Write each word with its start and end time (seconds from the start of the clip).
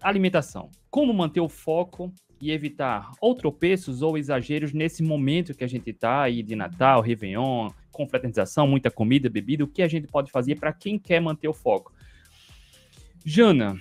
alimentação. 0.00 0.70
Como 0.90 1.12
manter 1.12 1.40
o 1.42 1.50
foco 1.50 2.10
e 2.40 2.50
evitar 2.50 3.10
ou 3.20 3.34
tropeços 3.34 4.00
ou 4.00 4.16
exageros 4.16 4.72
nesse 4.72 5.02
momento 5.02 5.54
que 5.54 5.64
a 5.64 5.68
gente 5.68 5.90
está 5.90 6.22
aí 6.22 6.42
de 6.42 6.56
Natal, 6.56 7.02
Réveillon, 7.02 7.68
confraternização, 7.92 8.66
muita 8.66 8.90
comida, 8.90 9.30
bebida, 9.30 9.62
o 9.62 9.68
que 9.68 9.82
a 9.82 9.88
gente 9.88 10.08
pode 10.08 10.32
fazer 10.32 10.56
para 10.58 10.72
quem 10.72 10.98
quer 10.98 11.20
manter 11.20 11.46
o 11.46 11.54
foco. 11.54 11.92
Jana, 13.24 13.80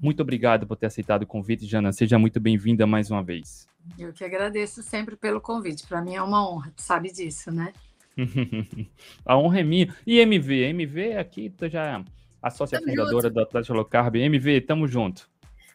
muito 0.00 0.22
obrigado 0.22 0.66
por 0.66 0.76
ter 0.76 0.86
aceitado 0.86 1.24
o 1.24 1.26
convite, 1.26 1.66
Jana. 1.66 1.92
Seja 1.92 2.18
muito 2.18 2.40
bem-vinda 2.40 2.86
mais 2.86 3.10
uma 3.10 3.22
vez. 3.22 3.68
Eu 3.98 4.12
que 4.12 4.24
agradeço 4.24 4.82
sempre 4.82 5.16
pelo 5.16 5.40
convite. 5.40 5.86
Para 5.86 6.00
mim 6.00 6.14
é 6.14 6.22
uma 6.22 6.48
honra, 6.48 6.72
tu 6.74 6.82
sabe 6.82 7.12
disso, 7.12 7.50
né? 7.50 7.72
a 9.24 9.36
honra 9.36 9.60
é 9.60 9.62
minha. 9.62 9.94
E 10.06 10.18
MV? 10.20 10.64
MV 10.70 11.16
aqui, 11.16 11.50
tu 11.50 11.68
já 11.68 12.02
a 12.40 12.50
sócia 12.50 12.78
tamo 12.78 12.90
fundadora 12.90 13.28
junto. 13.28 13.34
do 13.34 13.40
Atlético 13.40 13.74
Low 13.74 13.84
Carb. 13.84 14.16
MV, 14.16 14.60
tamo 14.62 14.86
junto. 14.86 15.28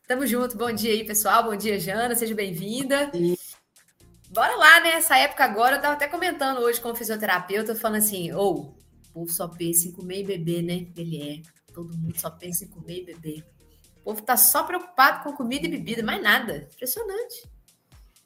Tamo 0.07 0.25
junto. 0.25 0.57
Bom 0.57 0.71
dia 0.71 0.91
aí, 0.91 1.03
pessoal. 1.03 1.43
Bom 1.43 1.55
dia, 1.55 1.79
Jana. 1.79 2.15
Seja 2.15 2.33
bem-vinda. 2.33 3.11
Bora 4.33 4.55
lá, 4.55 4.79
né? 4.81 4.93
Essa 4.93 5.15
época 5.15 5.43
agora, 5.43 5.75
eu 5.75 5.81
tava 5.81 5.93
até 5.93 6.07
comentando 6.07 6.57
hoje 6.57 6.81
com 6.81 6.89
o 6.89 6.95
fisioterapeuta, 6.95 7.75
falando 7.75 7.99
assim, 7.99 8.31
ou, 8.31 8.55
oh, 8.55 9.09
o 9.09 9.13
povo 9.13 9.31
só 9.31 9.47
pensa 9.47 9.87
em 9.87 9.91
comer 9.91 10.21
e 10.21 10.23
beber, 10.23 10.63
né? 10.63 10.87
Ele 10.97 11.21
é. 11.21 11.41
Todo 11.71 11.95
mundo 11.95 12.19
só 12.19 12.31
pensa 12.31 12.65
em 12.65 12.67
comer 12.67 13.01
e 13.01 13.05
beber. 13.05 13.45
O 13.97 14.05
povo 14.05 14.23
tá 14.23 14.35
só 14.35 14.63
preocupado 14.63 15.23
com 15.23 15.33
comida 15.33 15.67
e 15.67 15.69
bebida, 15.69 16.01
mais 16.01 16.21
nada. 16.21 16.67
Impressionante. 16.73 17.47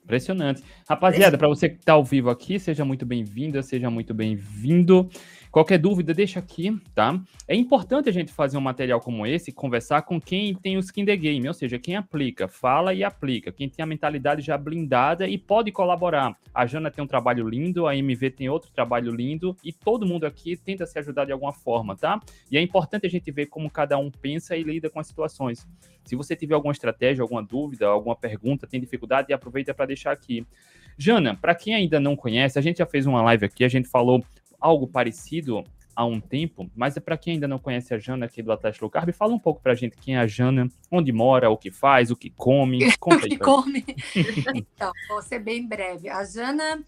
Impressionante. 0.02 0.64
Rapaziada, 0.88 1.38
para 1.38 1.50
você 1.50 1.68
que 1.68 1.80
está 1.80 1.92
ao 1.92 2.06
vivo 2.06 2.30
aqui, 2.30 2.58
seja 2.58 2.86
muito 2.86 3.06
bem-vinda, 3.06 3.62
seja 3.62 3.90
muito 3.90 4.14
bem-vindo. 4.14 5.10
Qualquer 5.58 5.80
dúvida, 5.80 6.14
deixa 6.14 6.38
aqui, 6.38 6.80
tá? 6.94 7.20
É 7.48 7.56
importante 7.56 8.08
a 8.08 8.12
gente 8.12 8.32
fazer 8.32 8.60
um 8.60 8.62
material 8.62 9.02
como 9.02 9.26
esse, 9.26 9.52
conversar 9.52 10.04
com 10.04 10.22
quem 10.22 10.54
tem 10.54 10.78
o 10.78 10.80
skin 10.80 11.04
the 11.04 11.18
game, 11.18 11.48
ou 11.48 11.54
seja, 11.56 11.80
quem 11.80 11.96
aplica, 11.96 12.48
fala 12.48 12.94
e 12.94 13.04
aplica, 13.04 13.52
quem 13.52 13.68
tem 13.68 13.82
a 13.82 13.88
mentalidade 13.88 14.44
já 14.44 14.56
blindada 14.56 15.28
e 15.28 15.36
pode 15.36 15.72
colaborar. 15.72 16.38
A 16.54 16.68
Jana 16.68 16.92
tem 16.92 17.04
um 17.04 17.08
trabalho 17.08 17.50
lindo, 17.50 17.88
a 17.88 17.96
MV 17.96 18.30
tem 18.30 18.48
outro 18.48 18.70
trabalho 18.70 19.12
lindo 19.12 19.58
e 19.64 19.74
todo 19.74 20.06
mundo 20.06 20.28
aqui 20.28 20.56
tenta 20.56 20.86
se 20.86 21.00
ajudar 21.00 21.26
de 21.26 21.32
alguma 21.32 21.52
forma, 21.52 21.96
tá? 21.96 22.22
E 22.52 22.56
é 22.56 22.62
importante 22.62 23.08
a 23.08 23.10
gente 23.10 23.32
ver 23.32 23.48
como 23.48 23.68
cada 23.68 23.98
um 23.98 24.12
pensa 24.12 24.56
e 24.56 24.62
lida 24.62 24.92
com 24.92 25.00
as 25.00 25.08
situações. 25.08 25.68
Se 26.06 26.16
você 26.16 26.36
tiver 26.36 26.54
alguma 26.54 26.72
estratégia, 26.72 27.24
alguma 27.24 27.42
dúvida, 27.42 27.88
alguma 27.88 28.16
pergunta, 28.16 28.68
tem 28.68 28.80
dificuldade, 28.80 29.34
aproveita 29.34 29.74
para 29.74 29.88
deixar 29.88 30.12
aqui. 30.12 30.46
Jana, 31.00 31.36
para 31.36 31.56
quem 31.56 31.74
ainda 31.74 32.00
não 32.00 32.16
conhece, 32.16 32.60
a 32.60 32.62
gente 32.62 32.78
já 32.78 32.86
fez 32.86 33.08
uma 33.08 33.24
live 33.24 33.46
aqui, 33.46 33.64
a 33.64 33.68
gente 33.68 33.88
falou 33.88 34.24
algo 34.60 34.88
parecido 34.88 35.64
há 35.96 36.06
um 36.06 36.20
tempo, 36.20 36.70
mas 36.76 36.96
é 36.96 37.00
para 37.00 37.18
quem 37.18 37.34
ainda 37.34 37.48
não 37.48 37.58
conhece 37.58 37.92
a 37.92 37.98
Jana 37.98 38.28
aqui 38.28 38.44
do 38.44 38.52
Atlético 38.52 38.86
Low 38.86 38.92
Carb, 38.92 39.12
fala 39.12 39.34
um 39.34 39.40
pouco 39.40 39.62
para 39.62 39.72
a 39.72 39.76
gente 39.76 39.98
quem 39.98 40.16
é 40.16 40.20
a 40.20 40.28
Jana, 40.28 40.70
onde 40.92 41.12
mora, 41.12 41.50
o 41.50 41.58
que 41.58 41.72
faz, 41.72 42.12
o 42.12 42.16
que 42.16 42.30
come. 42.30 42.96
Conta 43.00 43.26
o 43.26 43.30
que 43.30 43.38
come. 43.38 43.84
então, 44.54 44.92
vou 45.08 45.24
ser 45.24 45.40
bem 45.40 45.68
breve. 45.68 46.08
A 46.08 46.24
Jana 46.24 46.84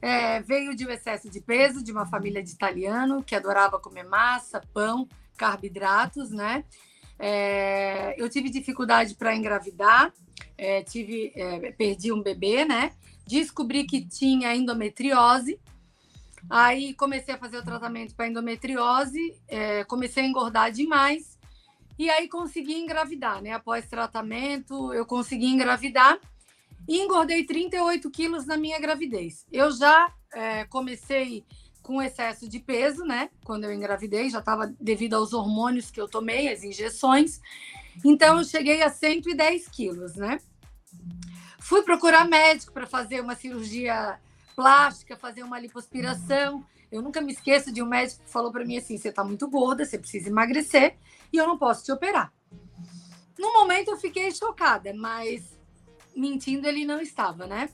é, 0.00 0.40
veio 0.42 0.76
de 0.76 0.86
um 0.86 0.90
excesso 0.90 1.28
de 1.28 1.40
peso, 1.40 1.82
de 1.82 1.90
uma 1.90 2.06
família 2.06 2.40
de 2.40 2.50
italiano 2.50 3.22
que 3.24 3.34
adorava 3.34 3.80
comer 3.80 4.04
massa, 4.04 4.62
pão, 4.72 5.08
carboidratos, 5.36 6.30
né? 6.30 6.64
É, 7.18 8.14
eu 8.20 8.28
tive 8.28 8.48
dificuldade 8.48 9.16
para 9.16 9.34
engravidar, 9.34 10.12
é, 10.56 10.82
tive, 10.82 11.32
é, 11.34 11.72
perdi 11.72 12.12
um 12.12 12.22
bebê, 12.22 12.64
né? 12.64 12.92
Descobri 13.26 13.84
que 13.84 14.04
tinha 14.04 14.54
endometriose, 14.54 15.58
Aí 16.50 16.94
comecei 16.94 17.34
a 17.34 17.38
fazer 17.38 17.58
o 17.58 17.64
tratamento 17.64 18.14
para 18.14 18.26
endometriose, 18.26 19.40
é, 19.48 19.84
comecei 19.84 20.22
a 20.22 20.26
engordar 20.26 20.70
demais 20.70 21.38
e 21.98 22.10
aí 22.10 22.28
consegui 22.28 22.74
engravidar, 22.74 23.40
né? 23.42 23.52
Após 23.52 23.86
tratamento, 23.86 24.92
eu 24.92 25.06
consegui 25.06 25.46
engravidar 25.46 26.18
e 26.88 26.98
engordei 26.98 27.44
38 27.44 28.10
quilos 28.10 28.46
na 28.46 28.56
minha 28.56 28.78
gravidez. 28.80 29.46
Eu 29.52 29.70
já 29.70 30.12
é, 30.32 30.64
comecei 30.64 31.44
com 31.82 32.00
excesso 32.00 32.48
de 32.48 32.60
peso, 32.60 33.04
né? 33.04 33.28
Quando 33.44 33.64
eu 33.64 33.72
engravidei, 33.72 34.30
já 34.30 34.38
estava 34.38 34.72
devido 34.80 35.14
aos 35.14 35.32
hormônios 35.32 35.90
que 35.90 36.00
eu 36.00 36.08
tomei, 36.08 36.48
as 36.48 36.62
injeções. 36.62 37.40
Então, 38.04 38.38
eu 38.38 38.44
cheguei 38.44 38.82
a 38.82 38.88
110 38.88 39.68
quilos, 39.68 40.14
né? 40.14 40.38
Fui 41.58 41.82
procurar 41.82 42.26
médico 42.26 42.72
para 42.72 42.86
fazer 42.86 43.20
uma 43.20 43.34
cirurgia 43.34 44.18
plástica, 44.54 45.16
fazer 45.16 45.42
uma 45.42 45.58
lipoaspiração. 45.58 46.64
Eu 46.90 47.02
nunca 47.02 47.20
me 47.20 47.32
esqueço 47.32 47.72
de 47.72 47.82
um 47.82 47.86
médico 47.86 48.24
que 48.24 48.30
falou 48.30 48.52
para 48.52 48.64
mim 48.64 48.76
assim: 48.76 48.96
você 48.98 49.08
está 49.08 49.24
muito 49.24 49.48
gorda, 49.48 49.84
você 49.84 49.98
precisa 49.98 50.28
emagrecer 50.28 50.96
e 51.32 51.36
eu 51.36 51.46
não 51.46 51.58
posso 51.58 51.84
te 51.84 51.92
operar. 51.92 52.32
No 53.38 53.52
momento 53.52 53.90
eu 53.90 53.96
fiquei 53.96 54.30
chocada, 54.30 54.92
mas 54.94 55.58
mentindo 56.14 56.66
ele 56.66 56.84
não 56.84 57.00
estava, 57.00 57.46
né? 57.46 57.68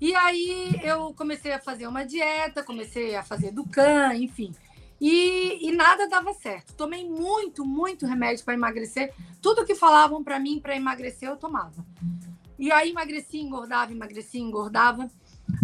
E 0.00 0.14
aí 0.14 0.80
eu 0.82 1.12
comecei 1.14 1.52
a 1.52 1.60
fazer 1.60 1.86
uma 1.86 2.04
dieta, 2.04 2.64
comecei 2.64 3.14
a 3.14 3.22
fazer 3.22 3.52
Ducan, 3.52 4.14
enfim. 4.14 4.52
E, 5.00 5.68
e 5.68 5.72
nada 5.72 6.08
dava 6.08 6.32
certo. 6.34 6.74
Tomei 6.74 7.08
muito, 7.08 7.64
muito 7.64 8.06
remédio 8.06 8.44
para 8.44 8.54
emagrecer. 8.54 9.14
Tudo 9.40 9.64
que 9.64 9.74
falavam 9.74 10.22
para 10.22 10.38
mim 10.38 10.60
para 10.60 10.76
emagrecer 10.76 11.28
eu 11.28 11.36
tomava. 11.36 11.84
E 12.58 12.70
aí 12.70 12.90
emagreci, 12.90 13.38
engordava, 13.38 13.92
emagreci, 13.92 14.38
engordava. 14.38 15.10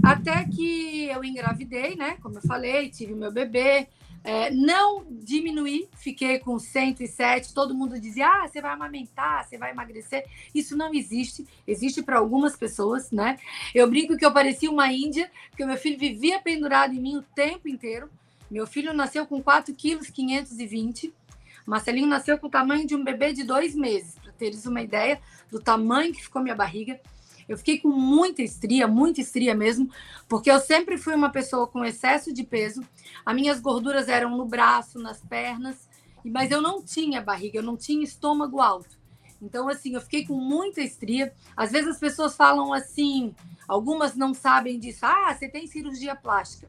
Até 0.03 0.45
que 0.45 1.05
eu 1.07 1.25
engravidei, 1.25 1.97
né? 1.97 2.17
Como 2.23 2.39
eu 2.39 2.43
falei, 2.43 2.91
tive 2.91 3.15
meu 3.15 3.33
bebê. 3.33 3.89
É, 4.23 4.51
não 4.51 5.07
diminuí, 5.09 5.89
fiquei 5.97 6.41
com 6.41 6.59
107. 6.59 7.55
Todo 7.55 7.75
mundo 7.75 8.01
dizia: 8.01 8.27
ah, 8.27 8.49
você 8.49 8.61
vai 8.61 8.73
amamentar, 8.73 9.47
você 9.47 9.57
vai 9.57 9.71
emagrecer. 9.71 10.25
Isso 10.53 10.77
não 10.77 10.93
existe. 10.93 11.47
Existe 11.67 12.03
para 12.03 12.19
algumas 12.19 12.57
pessoas, 12.57 13.11
né? 13.13 13.39
Eu 13.75 13.89
brinco 13.89 14.17
que 14.17 14.27
eu 14.27 14.33
parecia 14.33 14.71
uma 14.71 14.93
índia, 14.93 15.31
porque 15.51 15.65
meu 15.65 15.77
filho 15.77 15.99
vivia 15.99 16.41
pendurado 16.41 16.93
em 16.93 17.01
mim 17.01 17.17
o 17.17 17.23
tempo 17.23 17.69
inteiro. 17.69 18.11
Meu 18.51 18.67
filho 18.67 18.93
nasceu 18.93 19.27
com 19.27 19.43
4,520 19.43 21.09
kg. 21.09 21.15
Marcelinho 21.67 22.07
nasceu 22.07 22.39
com 22.39 22.47
o 22.47 22.51
tamanho 22.51 22.87
de 22.87 22.95
um 22.95 23.03
bebê 23.03 23.33
de 23.33 23.43
dois 23.43 23.75
meses, 23.75 24.15
para 24.23 24.31
teres 24.33 24.67
uma 24.67 24.81
ideia 24.81 25.21
do 25.51 25.61
tamanho 25.61 26.13
que 26.13 26.23
ficou 26.23 26.41
minha 26.41 26.55
barriga. 26.55 27.01
Eu 27.49 27.57
fiquei 27.57 27.79
com 27.79 27.89
muita 27.89 28.43
estria, 28.43 28.89
muita 28.89 29.21
estria 29.21 29.55
mesmo, 29.55 29.91
porque 30.29 30.51
eu 30.51 30.59
sempre 30.59 30.99
fui 30.99 31.15
uma 31.15 31.31
pessoa 31.31 31.67
com 31.67 31.85
excesso 31.85 32.33
de 32.33 32.43
peso. 32.43 32.83
As 33.25 33.35
minhas 33.35 33.61
gorduras 33.61 34.09
eram 34.09 34.37
no 34.37 34.45
braço, 34.45 34.99
nas 34.99 35.21
pernas, 35.21 35.89
mas 36.25 36.51
eu 36.51 36.61
não 36.61 36.83
tinha 36.83 37.21
barriga, 37.21 37.59
eu 37.59 37.63
não 37.63 37.77
tinha 37.77 38.03
estômago 38.03 38.61
alto. 38.61 38.97
Então, 39.41 39.69
assim, 39.69 39.95
eu 39.95 40.01
fiquei 40.01 40.27
com 40.27 40.35
muita 40.35 40.81
estria. 40.81 41.33
Às 41.57 41.71
vezes 41.71 41.89
as 41.89 41.99
pessoas 41.99 42.37
falam 42.37 42.73
assim, 42.73 43.35
algumas 43.69 44.17
não 44.17 44.33
sabem 44.33 44.79
disso. 44.79 45.05
Ah, 45.05 45.35
você 45.35 45.49
tem 45.49 45.67
cirurgia 45.67 46.17
plástica. 46.17 46.69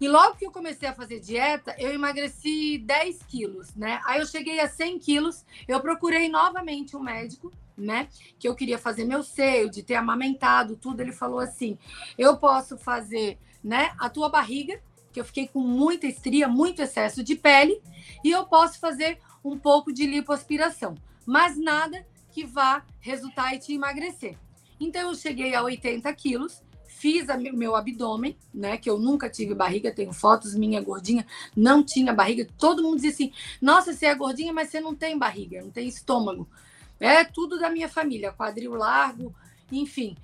E 0.00 0.08
logo 0.08 0.34
que 0.34 0.44
eu 0.44 0.50
comecei 0.50 0.88
a 0.88 0.94
fazer 0.94 1.20
dieta, 1.20 1.76
eu 1.78 1.94
emagreci 1.94 2.78
10 2.78 3.22
quilos, 3.22 3.72
né? 3.76 4.00
Aí 4.04 4.18
eu 4.18 4.26
cheguei 4.26 4.58
a 4.58 4.68
100 4.68 4.98
quilos, 4.98 5.44
eu 5.68 5.78
procurei 5.80 6.28
novamente 6.28 6.96
um 6.96 7.00
médico, 7.00 7.52
né? 7.76 8.08
Que 8.38 8.48
eu 8.48 8.54
queria 8.54 8.78
fazer 8.78 9.04
meu 9.04 9.22
seio, 9.22 9.70
de 9.70 9.82
ter 9.82 9.94
amamentado, 9.94 10.76
tudo. 10.76 11.00
Ele 11.00 11.12
falou 11.12 11.38
assim: 11.38 11.78
eu 12.18 12.36
posso 12.36 12.76
fazer, 12.76 13.38
né, 13.62 13.92
a 13.98 14.08
tua 14.08 14.28
barriga, 14.28 14.80
que 15.12 15.20
eu 15.20 15.24
fiquei 15.24 15.46
com 15.46 15.60
muita 15.60 16.06
estria, 16.06 16.48
muito 16.48 16.82
excesso 16.82 17.22
de 17.22 17.36
pele, 17.36 17.80
e 18.24 18.30
eu 18.30 18.46
posso 18.46 18.78
fazer 18.78 19.18
um 19.44 19.58
pouco 19.58 19.92
de 19.92 20.06
lipoaspiração, 20.06 20.94
mas 21.26 21.58
nada 21.58 22.06
que 22.30 22.44
vá 22.44 22.84
resultar 23.00 23.54
e 23.54 23.58
te 23.58 23.74
emagrecer. 23.74 24.38
Então 24.80 25.10
eu 25.10 25.14
cheguei 25.14 25.54
a 25.54 25.62
80 25.62 26.12
quilos 26.14 26.62
fiz 27.02 27.26
meu 27.52 27.74
abdômen, 27.74 28.36
né? 28.54 28.76
Que 28.76 28.88
eu 28.88 28.96
nunca 28.96 29.28
tive 29.28 29.56
barriga, 29.56 29.92
tenho 29.92 30.12
fotos 30.12 30.54
minha 30.54 30.80
gordinha, 30.80 31.26
não 31.56 31.82
tinha 31.82 32.12
barriga. 32.12 32.46
Todo 32.56 32.80
mundo 32.80 32.94
dizia 32.94 33.10
assim: 33.10 33.32
nossa, 33.60 33.92
você 33.92 34.06
é 34.06 34.14
gordinha, 34.14 34.52
mas 34.52 34.68
você 34.68 34.80
não 34.80 34.94
tem 34.94 35.18
barriga, 35.18 35.60
não 35.60 35.70
tem 35.70 35.88
estômago. 35.88 36.48
É 37.02 37.24
tudo 37.24 37.58
da 37.58 37.68
minha 37.68 37.88
família, 37.88 38.32
quadril 38.32 38.74
largo, 38.74 39.34
enfim. 39.70 40.16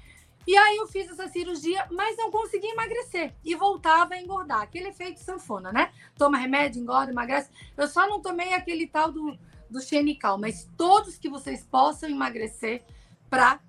E 0.46 0.56
aí 0.56 0.76
eu 0.76 0.86
fiz 0.86 1.10
essa 1.10 1.28
cirurgia, 1.28 1.86
mas 1.90 2.16
não 2.16 2.30
consegui 2.30 2.68
emagrecer. 2.68 3.34
E 3.44 3.54
voltava 3.54 4.14
a 4.14 4.20
engordar. 4.20 4.62
Aquele 4.62 4.88
efeito 4.88 5.20
sanfona, 5.20 5.70
né? 5.70 5.92
Toma 6.16 6.38
remédio, 6.38 6.80
engorda, 6.80 7.12
emagrece. 7.12 7.50
Eu 7.76 7.86
só 7.86 8.08
não 8.08 8.20
tomei 8.20 8.54
aquele 8.54 8.86
tal 8.86 9.12
do, 9.12 9.38
do 9.68 9.80
xenical, 9.80 10.38
mas 10.38 10.66
todos 10.76 11.18
que 11.18 11.28
vocês 11.28 11.62
possam 11.64 12.08
emagrecer 12.08 12.82
para 13.28 13.60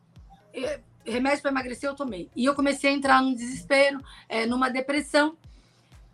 eh, 0.54 0.80
remédio 1.04 1.42
para 1.42 1.52
emagrecer 1.52 1.90
eu 1.90 1.96
tomei. 1.96 2.30
E 2.36 2.46
eu 2.46 2.56
comecei 2.56 2.92
a 2.92 2.94
entrar 2.94 3.22
num 3.22 3.34
desespero, 3.34 4.02
é, 4.30 4.46
numa 4.46 4.70
depressão. 4.70 5.36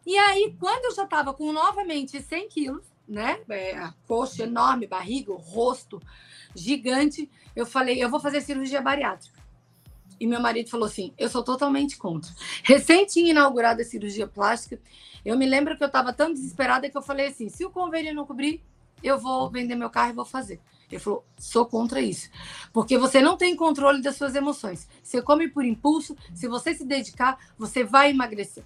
E 0.05 0.17
aí, 0.17 0.55
quando 0.59 0.85
eu 0.85 0.95
já 0.95 1.03
estava 1.03 1.33
com 1.33 1.51
novamente 1.51 2.21
100 2.21 2.49
quilos, 2.49 2.85
né? 3.07 3.39
É, 3.49 3.89
coxa 4.07 4.43
enorme, 4.43 4.87
barriga, 4.87 5.33
rosto 5.33 6.01
gigante, 6.55 7.29
eu 7.55 7.65
falei, 7.65 8.03
eu 8.03 8.09
vou 8.09 8.19
fazer 8.19 8.41
cirurgia 8.41 8.81
bariátrica. 8.81 9.45
E 10.19 10.25
meu 10.25 10.39
marido 10.39 10.69
falou 10.69 10.87
assim: 10.87 11.13
eu 11.17 11.29
sou 11.29 11.43
totalmente 11.43 11.97
contra. 11.97 12.31
Recém 12.63 13.05
tinha 13.05 13.31
inaugurado 13.31 13.81
a 13.81 13.85
cirurgia 13.85 14.27
plástica. 14.27 14.79
Eu 15.23 15.37
me 15.37 15.45
lembro 15.45 15.77
que 15.77 15.83
eu 15.83 15.87
estava 15.87 16.13
tão 16.13 16.31
desesperada 16.31 16.89
que 16.89 16.97
eu 16.97 17.01
falei 17.01 17.27
assim: 17.27 17.49
se 17.49 17.65
o 17.65 17.69
convênio 17.69 18.13
não 18.13 18.25
cobrir, 18.25 18.63
eu 19.03 19.17
vou 19.19 19.49
vender 19.49 19.75
meu 19.75 19.89
carro 19.89 20.11
e 20.11 20.15
vou 20.15 20.25
fazer. 20.25 20.59
Ele 20.89 20.99
falou: 20.99 21.25
sou 21.37 21.65
contra 21.65 21.99
isso. 21.99 22.29
Porque 22.71 22.97
você 22.97 23.21
não 23.21 23.35
tem 23.35 23.55
controle 23.55 24.01
das 24.01 24.15
suas 24.15 24.35
emoções. 24.35 24.87
Você 25.03 25.21
come 25.21 25.49
por 25.49 25.65
impulso, 25.65 26.15
se 26.33 26.47
você 26.47 26.73
se 26.73 26.85
dedicar, 26.85 27.37
você 27.57 27.83
vai 27.83 28.11
emagrecer. 28.11 28.63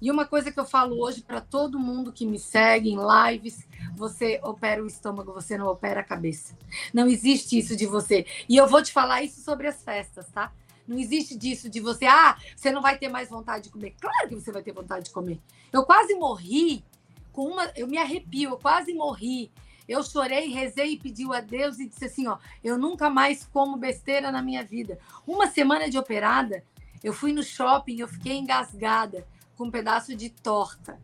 E 0.00 0.10
uma 0.10 0.24
coisa 0.26 0.52
que 0.52 0.58
eu 0.58 0.64
falo 0.64 1.00
hoje 1.00 1.22
para 1.22 1.40
todo 1.40 1.78
mundo 1.78 2.12
que 2.12 2.26
me 2.26 2.38
segue 2.38 2.90
em 2.90 2.98
lives, 2.98 3.66
você 3.96 4.40
opera 4.42 4.82
o 4.82 4.86
estômago, 4.86 5.32
você 5.32 5.58
não 5.58 5.66
opera 5.66 6.00
a 6.00 6.04
cabeça. 6.04 6.56
Não 6.92 7.08
existe 7.08 7.58
isso 7.58 7.76
de 7.76 7.86
você. 7.86 8.26
E 8.48 8.56
eu 8.56 8.66
vou 8.66 8.82
te 8.82 8.92
falar 8.92 9.22
isso 9.22 9.40
sobre 9.40 9.66
as 9.66 9.82
festas, 9.82 10.28
tá? 10.28 10.52
Não 10.86 10.96
existe 10.96 11.36
disso 11.36 11.68
de 11.68 11.80
você, 11.80 12.06
ah, 12.06 12.36
você 12.56 12.70
não 12.70 12.80
vai 12.80 12.96
ter 12.96 13.08
mais 13.08 13.28
vontade 13.28 13.64
de 13.64 13.70
comer. 13.70 13.94
Claro 14.00 14.28
que 14.28 14.34
você 14.34 14.52
vai 14.52 14.62
ter 14.62 14.72
vontade 14.72 15.06
de 15.06 15.10
comer. 15.10 15.40
Eu 15.72 15.84
quase 15.84 16.14
morri 16.14 16.84
com 17.32 17.44
uma, 17.44 17.70
eu 17.76 17.86
me 17.86 17.98
arrepio, 17.98 18.50
eu 18.50 18.58
quase 18.58 18.94
morri 18.94 19.50
eu 19.88 20.02
chorei, 20.02 20.48
rezei 20.48 20.92
e 20.92 20.98
pedi 20.98 21.24
a 21.32 21.40
Deus 21.40 21.78
e 21.78 21.88
disse 21.88 22.04
assim: 22.04 22.26
ó, 22.28 22.36
eu 22.62 22.76
nunca 22.76 23.08
mais 23.08 23.44
como 23.50 23.76
besteira 23.76 24.30
na 24.30 24.42
minha 24.42 24.62
vida. 24.62 24.98
Uma 25.26 25.46
semana 25.46 25.88
de 25.88 25.96
operada, 25.96 26.62
eu 27.02 27.14
fui 27.14 27.32
no 27.32 27.42
shopping, 27.42 27.98
eu 27.98 28.06
fiquei 28.06 28.36
engasgada 28.36 29.26
com 29.58 29.64
um 29.64 29.70
pedaço 29.70 30.14
de 30.14 30.30
torta. 30.30 30.98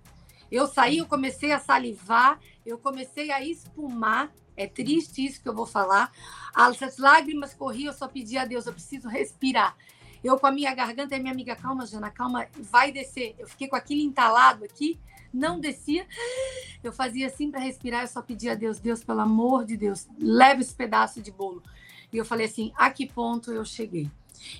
Eu 0.50 0.66
saí, 0.66 0.98
eu 0.98 1.06
comecei 1.06 1.50
a 1.50 1.58
salivar, 1.58 2.38
eu 2.64 2.78
comecei 2.78 3.30
a 3.32 3.44
espumar. 3.44 4.32
É 4.56 4.68
triste 4.68 5.26
isso 5.26 5.42
que 5.42 5.48
eu 5.48 5.54
vou 5.54 5.66
falar. 5.66 6.12
As 6.54 6.96
lágrimas 6.96 7.52
corriam, 7.52 7.92
eu 7.92 7.98
só 7.98 8.06
pedi 8.06 8.38
a 8.38 8.44
Deus, 8.44 8.66
eu 8.66 8.72
preciso 8.72 9.08
respirar. 9.08 9.76
Eu 10.22 10.38
com 10.38 10.46
a 10.46 10.52
minha 10.52 10.72
garganta, 10.72 11.16
e 11.16 11.20
minha 11.20 11.32
amiga, 11.32 11.56
calma, 11.56 11.84
Jana, 11.84 12.10
calma, 12.10 12.46
vai 12.56 12.92
descer. 12.92 13.34
Eu 13.36 13.48
fiquei 13.48 13.66
com 13.66 13.76
aquilo 13.76 14.00
entalado 14.00 14.64
aqui 14.64 14.98
não 15.34 15.58
descia. 15.58 16.06
Eu 16.82 16.92
fazia 16.92 17.26
assim 17.26 17.50
para 17.50 17.60
respirar, 17.60 18.02
eu 18.02 18.08
só 18.08 18.22
pedia 18.22 18.52
a 18.52 18.54
Deus, 18.54 18.78
Deus, 18.78 19.02
pelo 19.02 19.20
amor 19.20 19.64
de 19.64 19.76
Deus, 19.76 20.06
leve 20.16 20.60
esse 20.60 20.74
pedaço 20.74 21.20
de 21.20 21.32
bolo. 21.32 21.62
E 22.12 22.16
eu 22.16 22.24
falei 22.24 22.46
assim: 22.46 22.72
a 22.76 22.88
que 22.90 23.06
ponto 23.06 23.50
eu 23.50 23.64
cheguei? 23.64 24.08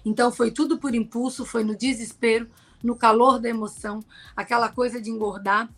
Então 0.04 0.32
foi 0.32 0.50
tudo 0.50 0.78
por 0.78 0.94
impulso, 0.94 1.44
foi 1.44 1.62
no 1.62 1.76
desespero, 1.76 2.50
no 2.84 2.94
calor 2.94 3.40
da 3.40 3.48
emoção, 3.48 4.04
aquela 4.36 4.68
coisa 4.68 5.00
de 5.00 5.10
engordar. 5.10 5.68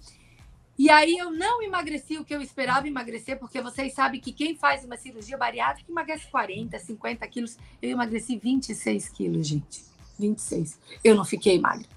E 0.78 0.90
aí 0.90 1.16
eu 1.16 1.30
não 1.30 1.62
emagreci 1.62 2.18
o 2.18 2.24
que 2.24 2.34
eu 2.34 2.42
esperava 2.42 2.86
emagrecer, 2.86 3.38
porque 3.38 3.62
vocês 3.62 3.94
sabem 3.94 4.20
que 4.20 4.32
quem 4.32 4.54
faz 4.54 4.84
uma 4.84 4.98
cirurgia 4.98 5.38
bariátrica 5.38 5.90
emagrece 5.90 6.26
40, 6.30 6.78
50 6.78 7.26
quilos. 7.28 7.56
Eu 7.80 7.90
emagreci 7.90 8.36
26 8.36 9.08
quilos, 9.08 9.46
gente. 9.46 9.84
26. 10.18 10.78
Eu 11.02 11.14
não 11.14 11.24
fiquei 11.24 11.58
magra. 11.58 11.88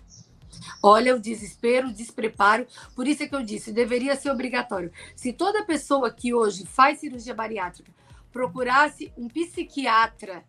Olha 0.82 1.16
o 1.16 1.20
desespero, 1.20 1.90
o 1.90 1.94
despreparo. 1.94 2.66
Por 2.96 3.08
isso 3.08 3.24
é 3.24 3.28
que 3.28 3.36
eu 3.36 3.44
disse, 3.44 3.74
deveria 3.74 4.16
ser 4.16 4.30
obrigatório. 4.30 4.92
Se 5.16 5.34
toda 5.34 5.66
pessoa 5.66 6.12
que 6.12 6.34
hoje 6.34 6.66
faz 6.66 7.00
cirurgia 7.00 7.34
bariátrica 7.34 7.92
procurasse 8.32 9.12
um 9.18 9.28
psiquiatra 9.28 10.46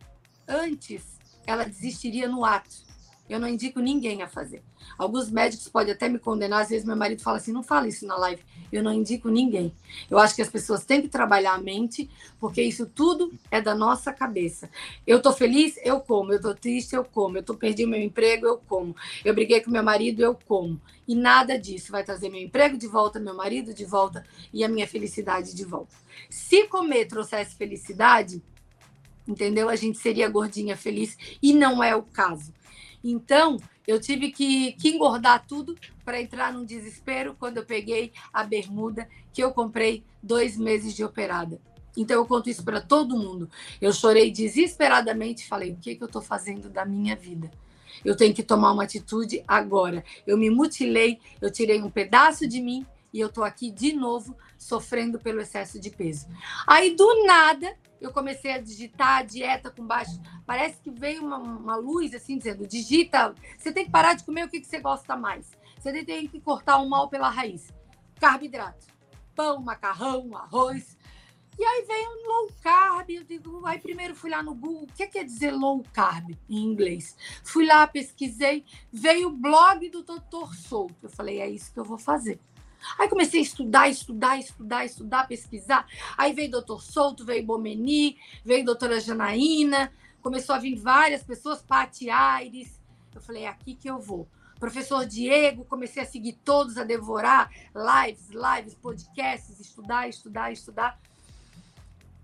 antes, 0.46 1.18
ela 1.46 1.64
desistiria 1.64 2.28
no 2.28 2.44
ato. 2.44 2.89
Eu 3.30 3.38
não 3.38 3.46
indico 3.46 3.78
ninguém 3.78 4.22
a 4.22 4.28
fazer. 4.28 4.60
Alguns 4.98 5.30
médicos 5.30 5.68
podem 5.68 5.94
até 5.94 6.08
me 6.08 6.18
condenar, 6.18 6.62
às 6.62 6.68
vezes 6.68 6.84
meu 6.84 6.96
marido 6.96 7.22
fala 7.22 7.36
assim: 7.36 7.52
não 7.52 7.62
fala 7.62 7.86
isso 7.86 8.04
na 8.04 8.16
live. 8.16 8.42
Eu 8.72 8.82
não 8.82 8.92
indico 8.92 9.28
ninguém. 9.28 9.72
Eu 10.10 10.18
acho 10.18 10.34
que 10.34 10.42
as 10.42 10.50
pessoas 10.50 10.84
têm 10.84 11.00
que 11.00 11.08
trabalhar 11.08 11.54
a 11.54 11.58
mente, 11.58 12.10
porque 12.40 12.60
isso 12.60 12.86
tudo 12.86 13.32
é 13.48 13.60
da 13.60 13.72
nossa 13.72 14.12
cabeça. 14.12 14.68
Eu 15.06 15.22
tô 15.22 15.32
feliz, 15.32 15.76
eu 15.84 16.00
como. 16.00 16.32
Eu 16.32 16.40
tô 16.40 16.52
triste, 16.56 16.96
eu 16.96 17.04
como. 17.04 17.38
Eu 17.38 17.44
tô 17.44 17.54
perdi 17.54 17.86
meu 17.86 18.00
emprego, 18.02 18.46
eu 18.46 18.58
como. 18.58 18.96
Eu 19.24 19.32
briguei 19.32 19.60
com 19.60 19.70
meu 19.70 19.82
marido, 19.82 20.22
eu 20.22 20.34
como. 20.34 20.80
E 21.06 21.14
nada 21.14 21.56
disso 21.56 21.92
vai 21.92 22.02
trazer 22.02 22.30
meu 22.30 22.40
emprego 22.40 22.76
de 22.76 22.88
volta, 22.88 23.20
meu 23.20 23.34
marido 23.34 23.72
de 23.72 23.84
volta 23.84 24.24
e 24.52 24.64
a 24.64 24.68
minha 24.68 24.88
felicidade 24.88 25.54
de 25.54 25.64
volta. 25.64 25.94
Se 26.28 26.66
comer 26.66 27.06
trouxesse 27.06 27.54
felicidade, 27.54 28.42
entendeu? 29.26 29.68
A 29.68 29.76
gente 29.76 29.98
seria 29.98 30.28
gordinha 30.28 30.76
feliz 30.76 31.16
e 31.40 31.52
não 31.52 31.82
é 31.82 31.94
o 31.94 32.02
caso. 32.02 32.52
Então, 33.02 33.56
eu 33.86 34.00
tive 34.00 34.30
que, 34.30 34.72
que 34.72 34.88
engordar 34.90 35.46
tudo 35.46 35.76
para 36.04 36.20
entrar 36.20 36.52
num 36.52 36.64
desespero 36.64 37.34
quando 37.38 37.58
eu 37.58 37.64
peguei 37.64 38.12
a 38.32 38.44
bermuda 38.44 39.08
que 39.32 39.42
eu 39.42 39.52
comprei 39.52 40.04
dois 40.22 40.56
meses 40.56 40.94
de 40.94 41.04
operada. 41.04 41.60
Então, 41.96 42.16
eu 42.16 42.26
conto 42.26 42.48
isso 42.48 42.64
para 42.64 42.80
todo 42.80 43.16
mundo. 43.16 43.50
Eu 43.80 43.92
chorei 43.92 44.30
desesperadamente 44.30 45.48
falei: 45.48 45.72
o 45.72 45.76
que, 45.76 45.96
que 45.96 46.02
eu 46.02 46.06
estou 46.06 46.22
fazendo 46.22 46.68
da 46.68 46.84
minha 46.84 47.16
vida? 47.16 47.50
Eu 48.04 48.16
tenho 48.16 48.34
que 48.34 48.42
tomar 48.42 48.72
uma 48.72 48.84
atitude 48.84 49.42
agora. 49.46 50.04
Eu 50.26 50.38
me 50.38 50.48
mutilei, 50.48 51.18
eu 51.40 51.50
tirei 51.50 51.82
um 51.82 51.90
pedaço 51.90 52.46
de 52.46 52.60
mim 52.60 52.86
e 53.12 53.20
eu 53.20 53.28
estou 53.28 53.44
aqui 53.44 53.70
de 53.70 53.92
novo 53.92 54.36
sofrendo 54.56 55.18
pelo 55.18 55.40
excesso 55.40 55.80
de 55.80 55.90
peso. 55.90 56.26
Aí, 56.66 56.94
do 56.94 57.26
nada, 57.26 57.74
eu 58.00 58.12
comecei 58.12 58.52
a 58.52 58.58
digitar 58.58 59.24
dieta 59.26 59.70
com 59.70 59.86
baixo. 59.86 60.20
Parece 60.46 60.80
que 60.80 60.90
veio 60.90 61.24
uma, 61.24 61.38
uma, 61.38 61.76
luz 61.76 62.14
assim 62.14 62.38
dizendo: 62.38 62.66
digita, 62.66 63.34
você 63.58 63.72
tem 63.72 63.84
que 63.84 63.90
parar 63.90 64.14
de 64.14 64.24
comer 64.24 64.44
o 64.44 64.48
que, 64.48 64.60
que 64.60 64.66
você 64.66 64.80
gosta 64.80 65.16
mais. 65.16 65.50
Você 65.78 66.04
tem 66.04 66.26
que 66.26 66.40
cortar 66.40 66.78
o 66.78 66.88
mal 66.88 67.08
pela 67.08 67.28
raiz. 67.28 67.72
Carboidrato, 68.18 68.86
pão, 69.34 69.60
macarrão, 69.60 70.36
arroz. 70.36 70.98
E 71.58 71.64
aí 71.64 71.84
veio 71.86 72.08
um 72.08 72.28
low 72.28 72.48
carb. 72.62 73.10
Eu 73.10 73.24
digo, 73.24 73.66
aí 73.66 73.78
primeiro 73.78 74.14
fui 74.14 74.30
lá 74.30 74.42
no 74.42 74.54
Google, 74.54 74.84
o 74.84 74.86
que 74.86 75.06
quer 75.06 75.24
dizer 75.24 75.50
low 75.50 75.82
carb 75.92 76.30
em 76.48 76.64
inglês? 76.64 77.16
Fui 77.44 77.66
lá, 77.66 77.86
pesquisei, 77.86 78.64
veio 78.90 79.28
o 79.28 79.36
blog 79.36 79.88
do 79.90 80.02
Doutor 80.02 80.54
Souto. 80.54 80.96
Eu 81.02 81.10
falei, 81.10 81.40
é 81.40 81.50
isso 81.50 81.72
que 81.72 81.78
eu 81.78 81.84
vou 81.84 81.98
fazer. 81.98 82.40
Aí 82.98 83.08
comecei 83.08 83.40
a 83.40 83.42
estudar, 83.42 83.88
estudar, 83.88 84.38
estudar, 84.38 84.84
estudar, 84.84 85.28
pesquisar. 85.28 85.86
Aí 86.16 86.32
veio 86.32 86.50
doutor 86.50 86.82
Souto, 86.82 87.24
veio 87.24 87.44
Bomeni, 87.44 88.18
veio 88.44 88.64
doutora 88.64 89.00
Janaína, 89.00 89.92
começou 90.22 90.54
a 90.54 90.58
vir 90.58 90.76
várias 90.76 91.22
pessoas, 91.22 91.62
Pati 91.62 92.10
Aires. 92.10 92.80
Eu 93.14 93.20
falei, 93.20 93.44
é 93.44 93.48
aqui 93.48 93.74
que 93.74 93.88
eu 93.88 93.98
vou. 93.98 94.28
Professor 94.58 95.06
Diego, 95.06 95.64
comecei 95.64 96.02
a 96.02 96.06
seguir 96.06 96.34
todos, 96.44 96.76
a 96.76 96.84
devorar 96.84 97.50
lives, 97.74 98.28
lives, 98.28 98.74
podcasts, 98.74 99.58
estudar, 99.58 100.08
estudar, 100.08 100.52
estudar. 100.52 101.00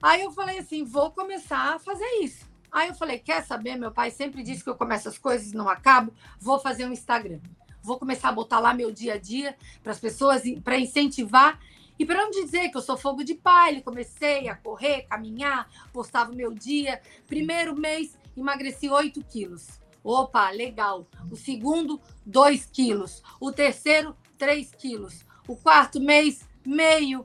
Aí 0.02 0.22
eu 0.22 0.30
falei 0.30 0.58
assim, 0.58 0.84
vou 0.84 1.10
começar 1.10 1.75
a 1.75 1.78
fazer 1.78 2.08
isso. 2.20 2.44
Aí 2.70 2.88
eu 2.88 2.94
falei, 2.94 3.18
quer 3.18 3.42
saber? 3.42 3.76
Meu 3.76 3.90
pai 3.90 4.10
sempre 4.10 4.42
disse 4.42 4.62
que 4.62 4.68
eu 4.68 4.76
começo 4.76 5.08
as 5.08 5.16
coisas 5.16 5.52
e 5.52 5.56
não 5.56 5.66
acabo. 5.66 6.12
Vou 6.38 6.58
fazer 6.58 6.84
um 6.84 6.92
Instagram. 6.92 7.40
Vou 7.86 8.00
começar 8.00 8.30
a 8.30 8.32
botar 8.32 8.58
lá 8.58 8.74
meu 8.74 8.90
dia 8.90 9.14
a 9.14 9.16
dia 9.16 9.56
para 9.80 9.92
as 9.92 10.00
pessoas, 10.00 10.42
para 10.64 10.76
incentivar 10.76 11.60
e 11.96 12.04
para 12.04 12.16
não 12.16 12.32
dizer 12.32 12.68
que 12.68 12.76
eu 12.76 12.82
sou 12.82 12.96
fogo 12.96 13.22
de 13.22 13.32
palha, 13.36 13.80
comecei 13.80 14.48
a 14.48 14.56
correr, 14.56 15.02
caminhar, 15.02 15.70
postava 15.92 16.32
o 16.32 16.34
meu 16.34 16.52
dia. 16.52 17.00
Primeiro 17.28 17.76
mês, 17.76 18.18
emagreci 18.36 18.90
8 18.90 19.22
quilos. 19.22 19.80
Opa, 20.02 20.50
legal. 20.50 21.06
O 21.30 21.36
segundo, 21.36 22.00
2 22.26 22.66
quilos. 22.66 23.22
O 23.40 23.52
terceiro, 23.52 24.16
3 24.36 24.74
quilos. 24.74 25.24
O 25.46 25.54
quarto 25.54 26.00
mês, 26.00 26.44
meio. 26.66 27.24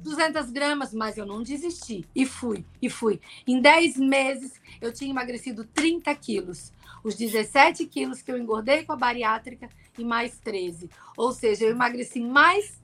200 0.00 0.50
gramas, 0.50 0.92
mas 0.92 1.16
eu 1.16 1.24
não 1.24 1.42
desisti. 1.42 2.04
E 2.14 2.26
fui, 2.26 2.62
e 2.80 2.90
fui. 2.90 3.22
Em 3.46 3.58
10 3.58 3.96
meses, 3.96 4.60
eu 4.82 4.92
tinha 4.92 5.10
emagrecido 5.10 5.64
30 5.64 6.14
quilos. 6.14 6.72
Os 7.02 7.14
17 7.14 7.86
quilos 7.86 8.22
que 8.22 8.30
eu 8.30 8.38
engordei 8.38 8.84
com 8.84 8.92
a 8.92 8.96
bariátrica 8.96 9.68
e 9.98 10.04
mais 10.04 10.38
13. 10.38 10.90
Ou 11.16 11.32
seja, 11.32 11.64
eu 11.64 11.70
emagreci 11.70 12.20
mais 12.20 12.80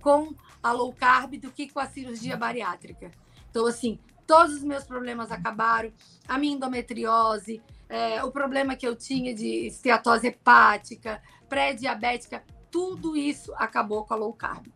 com 0.00 0.34
a 0.62 0.72
low 0.72 0.92
carb 0.92 1.34
do 1.36 1.50
que 1.50 1.68
com 1.68 1.80
a 1.80 1.86
cirurgia 1.86 2.36
bariátrica. 2.36 3.10
Então, 3.50 3.66
assim, 3.66 3.98
todos 4.26 4.56
os 4.56 4.62
meus 4.62 4.84
problemas 4.84 5.32
acabaram. 5.32 5.92
A 6.26 6.38
minha 6.38 6.54
endometriose, 6.54 7.62
é, 7.88 8.22
o 8.22 8.30
problema 8.30 8.76
que 8.76 8.86
eu 8.86 8.94
tinha 8.94 9.34
de 9.34 9.66
esteatose 9.66 10.26
hepática, 10.26 11.22
pré-diabética, 11.48 12.44
tudo 12.70 13.16
isso 13.16 13.52
acabou 13.56 14.04
com 14.04 14.14
a 14.14 14.16
low 14.16 14.32
carb. 14.32 14.66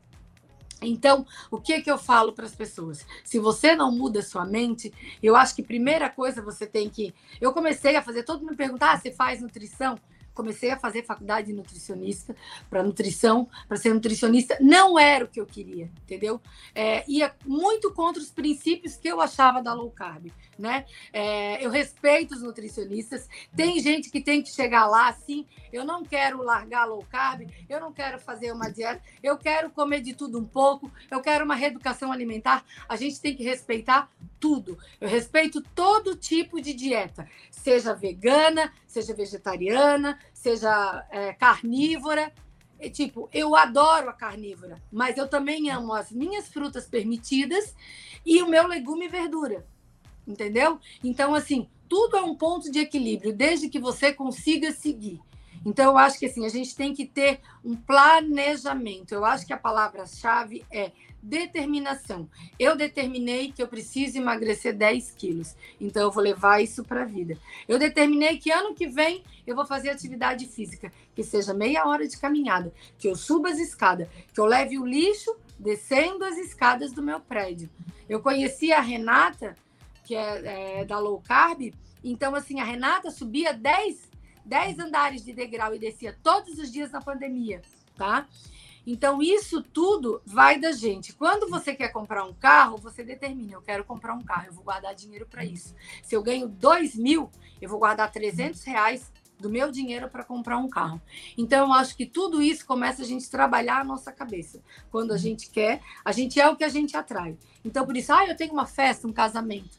Então, 0.82 1.26
o 1.50 1.60
que 1.60 1.80
que 1.80 1.90
eu 1.90 1.98
falo 1.98 2.32
para 2.32 2.44
as 2.44 2.54
pessoas? 2.54 3.06
Se 3.24 3.38
você 3.38 3.74
não 3.74 3.90
muda 3.92 4.22
sua 4.22 4.44
mente, 4.44 4.92
eu 5.22 5.36
acho 5.36 5.54
que 5.54 5.62
primeira 5.62 6.08
coisa 6.10 6.42
você 6.42 6.66
tem 6.66 6.88
que. 6.88 7.14
Eu 7.40 7.52
comecei 7.52 7.96
a 7.96 8.02
fazer, 8.02 8.22
todo 8.22 8.40
mundo 8.40 8.50
me 8.50 8.56
perguntar: 8.56 8.92
ah, 8.92 8.98
você 8.98 9.10
faz 9.10 9.40
nutrição? 9.40 9.98
Comecei 10.34 10.70
a 10.70 10.78
fazer 10.78 11.04
faculdade 11.04 11.48
de 11.48 11.52
nutricionista 11.52 12.34
para 12.68 12.82
nutrição, 12.82 13.48
para 13.68 13.76
ser 13.76 13.92
nutricionista, 13.92 14.56
não 14.60 14.98
era 14.98 15.24
o 15.24 15.28
que 15.28 15.40
eu 15.40 15.46
queria, 15.46 15.90
entendeu? 16.02 16.40
É, 16.74 17.04
ia 17.08 17.34
muito 17.46 17.92
contra 17.92 18.22
os 18.22 18.30
princípios 18.30 18.96
que 18.96 19.08
eu 19.08 19.20
achava 19.20 19.62
da 19.62 19.72
low 19.74 19.90
carb, 19.90 20.32
né? 20.58 20.84
É, 21.12 21.64
eu 21.64 21.70
respeito 21.70 22.34
os 22.34 22.42
nutricionistas, 22.42 23.28
tem 23.54 23.80
gente 23.80 24.10
que 24.10 24.20
tem 24.20 24.42
que 24.42 24.50
chegar 24.50 24.86
lá 24.86 25.08
assim, 25.08 25.46
eu 25.72 25.84
não 25.84 26.02
quero 26.04 26.42
largar 26.42 26.86
low 26.86 27.04
carb, 27.10 27.48
eu 27.68 27.80
não 27.80 27.92
quero 27.92 28.18
fazer 28.18 28.52
uma 28.52 28.70
dieta, 28.70 29.02
eu 29.22 29.36
quero 29.36 29.70
comer 29.70 30.00
de 30.00 30.14
tudo 30.14 30.38
um 30.38 30.44
pouco, 30.44 30.90
eu 31.10 31.20
quero 31.20 31.44
uma 31.44 31.54
reeducação 31.54 32.12
alimentar, 32.12 32.64
a 32.88 32.96
gente 32.96 33.20
tem 33.20 33.34
que 33.34 33.42
respeitar 33.42 34.10
tudo. 34.38 34.76
Eu 35.00 35.08
respeito 35.08 35.62
todo 35.74 36.16
tipo 36.16 36.60
de 36.60 36.74
dieta, 36.74 37.28
seja 37.48 37.94
vegana, 37.94 38.72
seja 38.86 39.14
vegetariana, 39.14 40.18
seja 40.32 41.06
é, 41.10 41.32
carnívora. 41.32 42.32
E, 42.80 42.90
tipo, 42.90 43.28
eu 43.32 43.54
adoro 43.54 44.08
a 44.08 44.12
carnívora, 44.12 44.82
mas 44.90 45.16
eu 45.16 45.28
também 45.28 45.70
amo 45.70 45.92
as 45.92 46.10
minhas 46.10 46.48
frutas 46.48 46.86
permitidas 46.86 47.76
e 48.26 48.42
o 48.42 48.48
meu 48.48 48.66
legume 48.66 49.04
e 49.04 49.08
verdura. 49.08 49.64
Entendeu? 50.26 50.80
Então, 51.02 51.34
assim, 51.34 51.68
tudo 51.88 52.16
é 52.16 52.22
um 52.22 52.34
ponto 52.34 52.70
de 52.70 52.80
equilíbrio, 52.80 53.32
desde 53.32 53.68
que 53.68 53.78
você 53.78 54.12
consiga 54.12 54.72
seguir. 54.72 55.20
Então, 55.64 55.92
eu 55.92 55.98
acho 55.98 56.18
que 56.18 56.26
assim, 56.26 56.44
a 56.44 56.48
gente 56.48 56.74
tem 56.74 56.92
que 56.92 57.06
ter 57.06 57.40
um 57.64 57.76
planejamento. 57.76 59.12
Eu 59.12 59.24
acho 59.24 59.46
que 59.46 59.52
a 59.52 59.58
palavra-chave 59.58 60.64
é 60.70 60.90
determinação. 61.22 62.28
Eu 62.58 62.74
determinei 62.76 63.52
que 63.52 63.62
eu 63.62 63.68
preciso 63.68 64.18
emagrecer 64.18 64.76
10 64.76 65.12
quilos, 65.12 65.54
então 65.80 66.02
eu 66.02 66.10
vou 66.10 66.22
levar 66.22 66.60
isso 66.60 66.82
para 66.82 67.02
a 67.02 67.06
vida. 67.06 67.38
Eu 67.68 67.78
determinei 67.78 68.38
que 68.38 68.50
ano 68.50 68.74
que 68.74 68.88
vem 68.88 69.22
eu 69.46 69.54
vou 69.54 69.64
fazer 69.64 69.90
atividade 69.90 70.46
física, 70.46 70.92
que 71.14 71.22
seja 71.22 71.54
meia 71.54 71.86
hora 71.86 72.08
de 72.08 72.18
caminhada, 72.18 72.72
que 72.98 73.08
eu 73.08 73.14
suba 73.14 73.50
as 73.50 73.58
escadas, 73.58 74.08
que 74.34 74.40
eu 74.40 74.46
leve 74.46 74.78
o 74.78 74.84
lixo 74.84 75.34
descendo 75.58 76.24
as 76.24 76.36
escadas 76.36 76.92
do 76.92 77.02
meu 77.02 77.20
prédio. 77.20 77.70
Eu 78.08 78.20
conheci 78.20 78.72
a 78.72 78.80
Renata, 78.80 79.54
que 80.04 80.16
é, 80.16 80.80
é 80.80 80.84
da 80.84 80.98
low 80.98 81.20
carb, 81.20 81.72
então 82.02 82.34
assim, 82.34 82.58
a 82.58 82.64
Renata 82.64 83.12
subia 83.12 83.52
10, 83.52 84.10
10 84.44 84.78
andares 84.80 85.24
de 85.24 85.32
degrau 85.32 85.72
e 85.72 85.78
descia 85.78 86.18
todos 86.20 86.58
os 86.58 86.72
dias 86.72 86.90
na 86.90 87.00
pandemia, 87.00 87.62
tá? 87.96 88.26
Então, 88.86 89.22
isso 89.22 89.62
tudo 89.62 90.20
vai 90.24 90.58
da 90.58 90.72
gente. 90.72 91.12
Quando 91.12 91.48
você 91.48 91.74
quer 91.74 91.88
comprar 91.88 92.24
um 92.24 92.34
carro, 92.34 92.76
você 92.78 93.04
determina: 93.04 93.52
eu 93.52 93.62
quero 93.62 93.84
comprar 93.84 94.14
um 94.14 94.22
carro, 94.22 94.46
eu 94.46 94.52
vou 94.52 94.64
guardar 94.64 94.94
dinheiro 94.94 95.26
para 95.26 95.44
isso. 95.44 95.74
Se 96.02 96.14
eu 96.14 96.22
ganho 96.22 96.48
2 96.48 96.96
mil, 96.96 97.30
eu 97.60 97.68
vou 97.68 97.78
guardar 97.78 98.10
300 98.10 98.62
reais 98.64 99.12
do 99.38 99.50
meu 99.50 99.70
dinheiro 99.70 100.08
para 100.08 100.24
comprar 100.24 100.56
um 100.56 100.68
carro. 100.68 101.02
Então, 101.36 101.66
eu 101.66 101.72
acho 101.72 101.96
que 101.96 102.06
tudo 102.06 102.40
isso 102.40 102.64
começa 102.64 103.02
a 103.02 103.04
gente 103.04 103.28
trabalhar 103.28 103.80
a 103.80 103.84
nossa 103.84 104.12
cabeça. 104.12 104.62
Quando 104.90 105.12
a 105.12 105.18
gente 105.18 105.50
quer, 105.50 105.82
a 106.04 106.12
gente 106.12 106.40
é 106.40 106.48
o 106.48 106.56
que 106.56 106.64
a 106.64 106.68
gente 106.68 106.96
atrai. 106.96 107.36
Então, 107.64 107.84
por 107.84 107.96
isso, 107.96 108.12
ah, 108.12 108.26
eu 108.26 108.36
tenho 108.36 108.52
uma 108.52 108.66
festa, 108.66 109.06
um 109.06 109.12
casamento. 109.12 109.76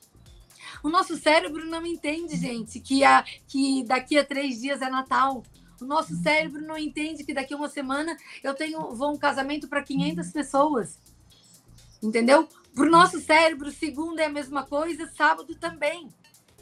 O 0.83 0.89
nosso 0.89 1.15
cérebro 1.17 1.65
não 1.65 1.85
entende, 1.85 2.35
gente, 2.35 2.79
que, 2.79 3.03
a, 3.03 3.23
que 3.47 3.83
daqui 3.83 4.17
a 4.17 4.25
três 4.25 4.59
dias 4.59 4.81
é 4.81 4.89
Natal. 4.89 5.43
O 5.81 5.85
nosso 5.85 6.15
cérebro 6.15 6.61
não 6.61 6.77
entende 6.77 7.23
que 7.23 7.33
daqui 7.33 7.53
a 7.53 7.57
uma 7.57 7.69
semana 7.69 8.17
eu 8.43 8.53
tenho 8.53 8.93
vou 8.95 9.13
um 9.13 9.17
casamento 9.17 9.67
para 9.67 9.83
500 9.83 10.31
pessoas. 10.31 10.99
Entendeu? 12.01 12.47
Para 12.73 12.85
o 12.85 12.89
nosso 12.89 13.19
cérebro, 13.19 13.71
segunda 13.71 14.21
é 14.21 14.25
a 14.25 14.29
mesma 14.29 14.65
coisa, 14.65 15.07
sábado 15.07 15.55
também. 15.55 16.09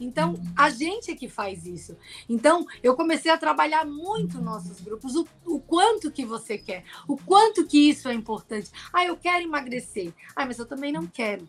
Então, 0.00 0.34
a 0.56 0.68
gente 0.70 1.10
é 1.10 1.16
que 1.16 1.28
faz 1.28 1.66
isso. 1.66 1.96
Então, 2.28 2.66
eu 2.82 2.94
comecei 2.94 3.30
a 3.30 3.38
trabalhar 3.38 3.84
muito 3.86 4.40
nossos 4.40 4.80
grupos, 4.80 5.14
o, 5.14 5.26
o, 5.46 5.60
quanto 5.60 6.10
que 6.10 6.24
você 6.24 6.58
quer, 6.58 6.84
o 7.06 7.16
quanto 7.16 7.66
que 7.66 7.90
isso 7.90 8.08
é 8.08 8.14
importante. 8.14 8.70
Ah, 8.92 9.04
eu 9.04 9.16
quero 9.16 9.44
emagrecer. 9.44 10.12
Ah, 10.34 10.44
mas 10.44 10.58
eu 10.58 10.66
também 10.66 10.92
não 10.92 11.06
quero. 11.06 11.46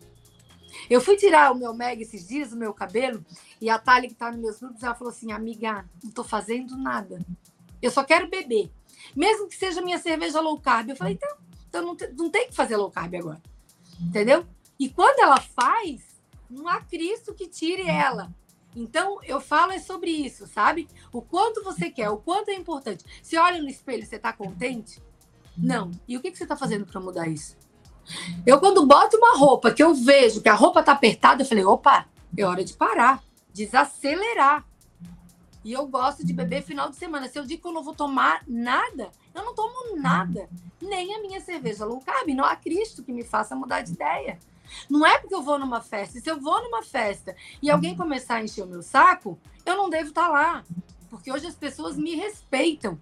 Eu 0.88 1.00
fui 1.00 1.16
tirar 1.16 1.52
o 1.52 1.54
meu 1.54 1.72
mega 1.72 2.02
esses 2.02 2.26
dias, 2.26 2.52
o 2.52 2.56
meu 2.56 2.72
cabelo, 2.74 3.24
e 3.60 3.70
a 3.70 3.78
Thalia, 3.78 4.08
que 4.08 4.14
está 4.14 4.30
nos 4.30 4.40
meus 4.40 4.58
grupos, 4.58 4.82
ela 4.82 4.94
falou 4.94 5.12
assim, 5.12 5.32
amiga, 5.32 5.88
não 6.02 6.10
estou 6.10 6.24
fazendo 6.24 6.76
nada. 6.76 7.24
Eu 7.84 7.90
só 7.90 8.02
quero 8.02 8.30
beber. 8.30 8.70
Mesmo 9.14 9.46
que 9.46 9.54
seja 9.54 9.82
minha 9.82 9.98
cerveja 9.98 10.40
low 10.40 10.58
carb. 10.58 10.88
Eu 10.88 10.96
falei, 10.96 11.12
então, 11.12 11.36
então 11.68 11.82
não, 11.82 11.94
te, 11.94 12.08
não 12.16 12.30
tem 12.30 12.48
que 12.48 12.54
fazer 12.54 12.76
low 12.78 12.90
carb 12.90 13.14
agora. 13.14 13.42
Entendeu? 14.00 14.46
E 14.80 14.88
quando 14.88 15.20
ela 15.20 15.38
faz, 15.38 16.00
não 16.48 16.66
há 16.66 16.80
Cristo 16.80 17.34
que 17.34 17.46
tire 17.46 17.86
ela. 17.86 18.34
Então, 18.74 19.20
eu 19.22 19.38
falo 19.38 19.72
é 19.72 19.78
sobre 19.78 20.10
isso, 20.10 20.46
sabe? 20.46 20.88
O 21.12 21.20
quanto 21.20 21.62
você 21.62 21.90
quer, 21.90 22.08
o 22.08 22.16
quanto 22.16 22.48
é 22.48 22.54
importante. 22.54 23.04
Você 23.22 23.36
olha 23.36 23.60
no 23.60 23.68
espelho, 23.68 24.04
você 24.04 24.16
está 24.16 24.32
contente? 24.32 25.02
Não. 25.56 25.90
E 26.08 26.16
o 26.16 26.22
que, 26.22 26.30
que 26.30 26.38
você 26.38 26.44
está 26.44 26.56
fazendo 26.56 26.86
para 26.86 27.00
mudar 27.00 27.28
isso? 27.28 27.54
Eu, 28.46 28.58
quando 28.58 28.86
boto 28.86 29.18
uma 29.18 29.36
roupa 29.36 29.70
que 29.70 29.82
eu 29.82 29.94
vejo 29.94 30.40
que 30.40 30.48
a 30.48 30.54
roupa 30.54 30.80
está 30.80 30.92
apertada, 30.92 31.42
eu 31.42 31.46
falei, 31.46 31.64
opa, 31.64 32.06
é 32.36 32.44
hora 32.44 32.64
de 32.64 32.72
parar, 32.72 33.22
desacelerar. 33.52 34.66
E 35.64 35.72
eu 35.72 35.86
gosto 35.86 36.24
de 36.24 36.32
beber 36.34 36.62
final 36.62 36.90
de 36.90 36.96
semana. 36.96 37.26
Se 37.26 37.38
eu 37.38 37.46
digo 37.46 37.62
que 37.62 37.68
eu 37.68 37.72
não 37.72 37.82
vou 37.82 37.94
tomar 37.94 38.42
nada, 38.46 39.10
eu 39.34 39.42
não 39.42 39.54
tomo 39.54 39.96
nada. 39.96 40.48
Nem 40.80 41.14
a 41.14 41.20
minha 41.22 41.40
cerveja 41.40 41.86
low 41.86 42.00
carb. 42.00 42.28
Não 42.28 42.44
há 42.44 42.54
Cristo 42.54 43.02
que 43.02 43.12
me 43.12 43.24
faça 43.24 43.56
mudar 43.56 43.80
de 43.80 43.92
ideia. 43.92 44.38
Não 44.90 45.06
é 45.06 45.18
porque 45.18 45.34
eu 45.34 45.42
vou 45.42 45.58
numa 45.58 45.80
festa. 45.80 46.20
Se 46.20 46.30
eu 46.30 46.38
vou 46.38 46.62
numa 46.62 46.82
festa 46.82 47.34
e 47.62 47.70
alguém 47.70 47.96
começar 47.96 48.36
a 48.36 48.44
encher 48.44 48.62
o 48.62 48.66
meu 48.66 48.82
saco, 48.82 49.38
eu 49.64 49.74
não 49.74 49.88
devo 49.88 50.10
estar 50.10 50.28
lá. 50.28 50.62
Porque 51.08 51.32
hoje 51.32 51.46
as 51.46 51.54
pessoas 51.54 51.96
me 51.96 52.14
respeitam. 52.14 53.00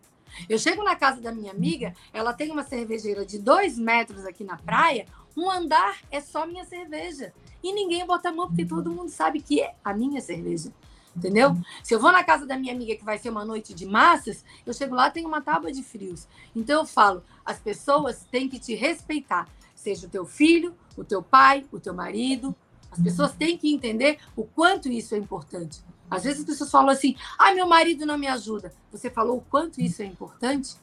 Eu 0.48 0.58
chego 0.58 0.84
na 0.84 0.96
casa 0.96 1.20
da 1.20 1.32
minha 1.32 1.50
amiga, 1.50 1.94
ela 2.12 2.32
tem 2.32 2.50
uma 2.50 2.62
cervejeira 2.62 3.26
de 3.26 3.38
dois 3.38 3.78
metros 3.78 4.24
aqui 4.24 4.44
na 4.44 4.56
praia, 4.56 5.06
um 5.36 5.50
andar 5.50 5.98
é 6.10 6.20
só 6.20 6.46
minha 6.46 6.64
cerveja. 6.64 7.34
E 7.62 7.72
ninguém 7.72 8.06
bota 8.06 8.30
a 8.30 8.32
mão, 8.32 8.46
porque 8.46 8.64
todo 8.64 8.90
mundo 8.90 9.10
sabe 9.10 9.42
que 9.42 9.60
é 9.60 9.74
a 9.84 9.92
minha 9.92 10.20
cerveja 10.20 10.72
entendeu? 11.16 11.56
Se 11.82 11.94
eu 11.94 12.00
vou 12.00 12.12
na 12.12 12.24
casa 12.24 12.46
da 12.46 12.56
minha 12.56 12.72
amiga 12.72 12.96
que 12.96 13.04
vai 13.04 13.18
ser 13.18 13.30
uma 13.30 13.44
noite 13.44 13.74
de 13.74 13.86
massas, 13.86 14.44
eu 14.64 14.72
chego 14.72 14.94
lá 14.94 15.10
tem 15.10 15.24
uma 15.24 15.40
tábua 15.40 15.70
de 15.70 15.82
frios. 15.82 16.26
Então 16.54 16.80
eu 16.80 16.86
falo, 16.86 17.22
as 17.44 17.58
pessoas 17.58 18.26
têm 18.30 18.48
que 18.48 18.58
te 18.58 18.74
respeitar, 18.74 19.48
seja 19.74 20.06
o 20.06 20.10
teu 20.10 20.24
filho, 20.24 20.74
o 20.96 21.04
teu 21.04 21.22
pai, 21.22 21.64
o 21.72 21.80
teu 21.80 21.94
marido. 21.94 22.54
As 22.90 23.00
pessoas 23.00 23.32
têm 23.32 23.56
que 23.56 23.72
entender 23.72 24.18
o 24.36 24.44
quanto 24.44 24.88
isso 24.88 25.14
é 25.14 25.18
importante. 25.18 25.80
Às 26.10 26.24
vezes 26.24 26.40
as 26.40 26.46
pessoas 26.46 26.70
falam 26.70 26.90
assim: 26.90 27.16
"Ah, 27.38 27.54
meu 27.54 27.66
marido 27.66 28.04
não 28.04 28.18
me 28.18 28.26
ajuda". 28.26 28.72
Você 28.90 29.08
falou 29.08 29.38
o 29.38 29.40
quanto 29.40 29.80
isso 29.80 30.02
é 30.02 30.04
importante? 30.04 30.76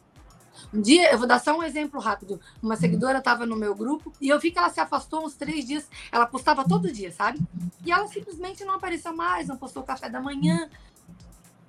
Um 0.73 0.81
dia, 0.81 1.11
eu 1.11 1.17
vou 1.17 1.27
dar 1.27 1.39
só 1.39 1.57
um 1.57 1.63
exemplo 1.63 1.99
rápido. 1.99 2.39
Uma 2.61 2.75
seguidora 2.75 3.19
estava 3.19 3.45
no 3.45 3.55
meu 3.55 3.75
grupo 3.75 4.13
e 4.19 4.29
eu 4.29 4.39
vi 4.39 4.51
que 4.51 4.59
ela 4.59 4.69
se 4.69 4.79
afastou 4.79 5.25
uns 5.25 5.35
três 5.35 5.65
dias. 5.65 5.89
Ela 6.11 6.25
postava 6.25 6.67
todo 6.67 6.91
dia, 6.91 7.11
sabe? 7.11 7.39
E 7.85 7.91
ela 7.91 8.07
simplesmente 8.07 8.63
não 8.63 8.75
apareceu 8.75 9.15
mais, 9.15 9.47
não 9.47 9.57
postou 9.57 9.83
café 9.83 10.09
da 10.09 10.21
manhã. 10.21 10.69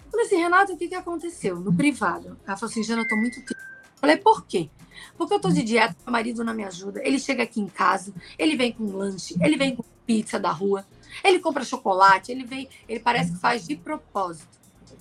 Eu 0.04 0.10
falei 0.10 0.26
assim, 0.26 0.36
Renata, 0.36 0.72
o 0.72 0.76
que, 0.76 0.88
que 0.88 0.94
aconteceu? 0.94 1.60
No 1.60 1.72
privado. 1.72 2.38
Ela 2.46 2.56
falou 2.56 2.70
assim, 2.70 2.82
Jana, 2.82 3.02
eu 3.02 3.08
tô 3.08 3.16
muito 3.16 3.44
triste. 3.44 3.70
Falei, 4.00 4.16
por 4.16 4.46
quê? 4.46 4.70
Porque 5.16 5.34
eu 5.34 5.40
tô 5.40 5.50
de 5.50 5.62
dieta, 5.62 5.94
meu 6.04 6.12
marido 6.12 6.42
não 6.42 6.54
me 6.54 6.64
ajuda. 6.64 7.00
Ele 7.04 7.18
chega 7.18 7.42
aqui 7.42 7.60
em 7.60 7.66
casa, 7.66 8.12
ele 8.38 8.56
vem 8.56 8.72
com 8.72 8.84
lanche, 8.96 9.36
ele 9.40 9.56
vem 9.56 9.76
com 9.76 9.84
pizza 10.06 10.40
da 10.40 10.50
rua, 10.50 10.86
ele 11.22 11.38
compra 11.38 11.62
chocolate, 11.64 12.32
ele 12.32 12.44
vem, 12.44 12.68
ele 12.88 13.00
parece 13.00 13.32
que 13.32 13.38
faz 13.38 13.66
de 13.66 13.76
propósito. 13.76 14.48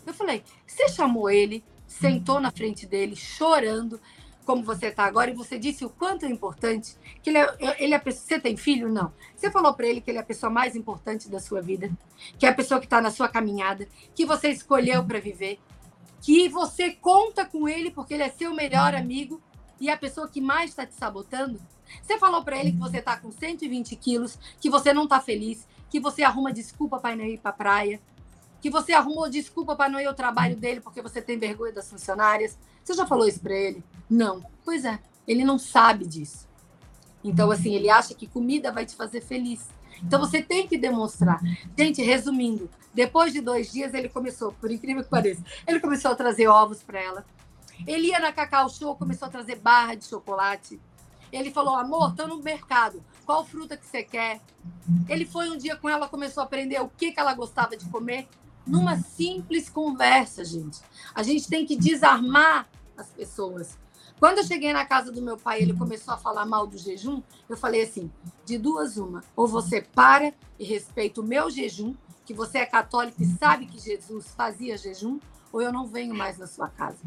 Eu 0.06 0.14
falei, 0.14 0.44
você 0.68 0.90
chamou 0.90 1.30
ele, 1.30 1.64
sentou 1.90 2.40
na 2.40 2.52
frente 2.52 2.86
dele, 2.86 3.16
chorando, 3.16 4.00
como 4.46 4.64
você 4.64 4.88
está 4.88 5.06
agora, 5.06 5.30
e 5.30 5.34
você 5.34 5.60
disse 5.60 5.84
o 5.84 5.90
quanto 5.90 6.26
é 6.26 6.30
importante 6.30 6.96
que 7.22 7.30
ele 7.30 7.40
é, 7.40 7.84
ele 7.84 7.94
é 7.94 7.98
a 7.98 8.00
pessoa. 8.00 8.26
Você 8.28 8.40
tem 8.40 8.56
filho? 8.56 8.88
Não. 8.88 9.12
Você 9.36 9.52
falou 9.52 9.74
para 9.74 9.88
ele 9.88 10.00
que 10.00 10.10
ele 10.10 10.20
é 10.20 10.22
a 10.22 10.26
pessoa 10.26 10.50
mais 10.50 10.76
importante 10.76 11.30
da 11.30 11.40
sua 11.40 11.62
vida, 11.62 11.92
que 12.38 12.46
é 12.46 12.50
a 12.50 12.54
pessoa 12.54 12.80
que 12.80 12.86
está 12.86 13.02
na 13.02 13.12
sua 13.12 13.28
caminhada, 13.28 13.88
que 14.16 14.26
você 14.26 14.50
escolheu 14.50 15.04
para 15.04 15.20
viver, 15.20 15.60
que 16.22 16.48
você 16.48 16.92
conta 16.92 17.46
com 17.46 17.68
ele 17.68 17.92
porque 17.92 18.14
ele 18.14 18.24
é 18.24 18.30
seu 18.30 18.54
melhor 18.54 18.94
amigo 18.94 19.42
e 19.80 19.90
é 19.90 19.94
a 19.94 19.98
pessoa 19.98 20.28
que 20.28 20.42
mais 20.42 20.72
está 20.72 20.86
te 20.86 20.94
sabotando. 20.94 21.60
Você 22.02 22.18
falou 22.18 22.44
para 22.44 22.58
ele 22.58 22.72
que 22.72 22.80
você 22.80 22.98
está 23.00 23.18
com 23.18 23.32
120 23.32 23.96
quilos, 23.96 24.38
que 24.60 24.70
você 24.70 24.94
não 24.94 25.04
está 25.04 25.20
feliz, 25.20 25.68
que 25.90 26.00
você 26.00 26.24
arruma 26.24 26.54
desculpa 26.54 27.00
para 27.00 27.16
ir 27.28 27.40
para 27.40 27.52
praia, 27.52 28.02
que 28.62 28.70
você 28.70 28.94
arrumou 28.94 29.30
desculpa 29.30 29.76
para 29.76 29.90
não 29.90 30.00
ir 30.00 30.06
ao 30.06 30.14
trabalho 30.14 30.56
dele 30.56 30.82
porque 30.82 31.02
você 31.02 31.22
tem 31.22 31.38
vergonha 31.38 31.74
das 31.74 31.90
funcionárias. 31.90 32.58
Você 32.84 32.94
já 32.94 33.06
falou 33.06 33.28
isso 33.28 33.40
para 33.40 33.54
ele? 33.54 33.84
Não. 34.10 34.44
Pois 34.66 34.86
é, 34.86 35.00
ele 35.28 35.44
não 35.44 35.58
sabe 35.58 36.06
disso. 36.06 36.48
Então, 37.24 37.52
assim, 37.52 37.74
ele 37.76 37.90
acha 37.90 38.14
que 38.14 38.28
comida 38.28 38.72
vai 38.72 38.86
te 38.86 38.96
fazer 38.96 39.22
feliz. 39.22 39.68
Então, 40.02 40.20
você 40.20 40.42
tem 40.42 40.68
que 40.68 40.78
demonstrar. 40.78 41.42
Gente, 41.78 42.02
resumindo, 42.02 42.70
depois 42.94 43.34
de 43.34 43.42
dois 43.42 43.72
dias, 43.72 43.94
ele 43.94 44.10
começou, 44.10 44.54
por 44.54 44.72
incrível 44.72 45.04
que 45.04 45.10
pareça, 45.10 45.44
ele 45.68 45.80
começou 45.80 46.12
a 46.12 46.16
trazer 46.16 46.48
ovos 46.48 46.82
para 46.82 47.00
ela. 47.00 47.26
Ele 47.86 48.08
ia 48.08 48.20
na 48.20 48.32
Cacau 48.32 48.70
Show, 48.70 48.96
começou 48.96 49.28
a 49.28 49.32
trazer 49.32 49.56
barra 49.56 49.96
de 49.96 50.06
chocolate. 50.06 50.80
Ele 51.32 51.52
falou, 51.52 51.76
amor, 51.76 52.16
tô 52.16 52.28
no 52.28 52.42
mercado. 52.42 53.04
Qual 53.26 53.46
fruta 53.46 53.78
que 53.78 53.86
você 53.86 54.02
quer? 54.02 54.42
Ele 55.08 55.26
foi 55.26 55.50
um 55.50 55.58
dia 55.58 55.76
com 55.76 55.88
ela, 55.88 56.10
começou 56.10 56.42
a 56.42 56.46
aprender 56.46 56.82
o 56.82 56.90
que, 56.90 57.12
que 57.12 57.20
ela 57.20 57.34
gostava 57.34 57.78
de 57.78 57.86
comer 57.86 58.28
numa 58.70 58.98
simples 58.98 59.68
conversa, 59.68 60.46
gente. 60.46 60.80
A 61.14 61.24
gente 61.24 61.50
tem 61.50 61.66
que 61.66 61.76
desarmar 61.76 62.70
as 62.96 63.10
pessoas. 63.10 63.78
Quando 64.20 64.40
eu 64.40 64.44
cheguei 64.44 64.74
na 64.74 64.86
casa 64.86 65.12
do 65.12 65.22
meu 65.22 65.38
pai, 65.38 65.62
ele 65.62 65.74
começou 65.74 66.14
a 66.14 66.18
falar 66.18 66.46
mal 66.46 66.68
do 66.68 66.78
jejum. 66.78 67.24
Eu 67.48 67.58
falei 67.58 67.84
assim: 67.84 68.12
de 68.46 68.58
duas, 68.58 68.98
uma. 68.98 69.24
Ou 69.36 69.48
você 69.48 69.82
para 69.82 70.34
e 70.60 70.64
respeita 70.64 71.22
o 71.22 71.24
meu 71.24 71.50
jejum, 71.50 71.96
que 72.26 72.34
você 72.34 72.60
é 72.60 72.66
católico 72.66 73.22
e 73.24 73.26
sabe 73.26 73.66
que 73.66 73.80
Jesus 73.80 74.28
fazia 74.36 74.78
jejum, 74.78 75.20
ou 75.52 75.62
eu 75.62 75.72
não 75.72 75.88
venho 75.88 76.14
mais 76.14 76.38
na 76.38 76.46
sua 76.46 76.68
casa. 76.68 77.00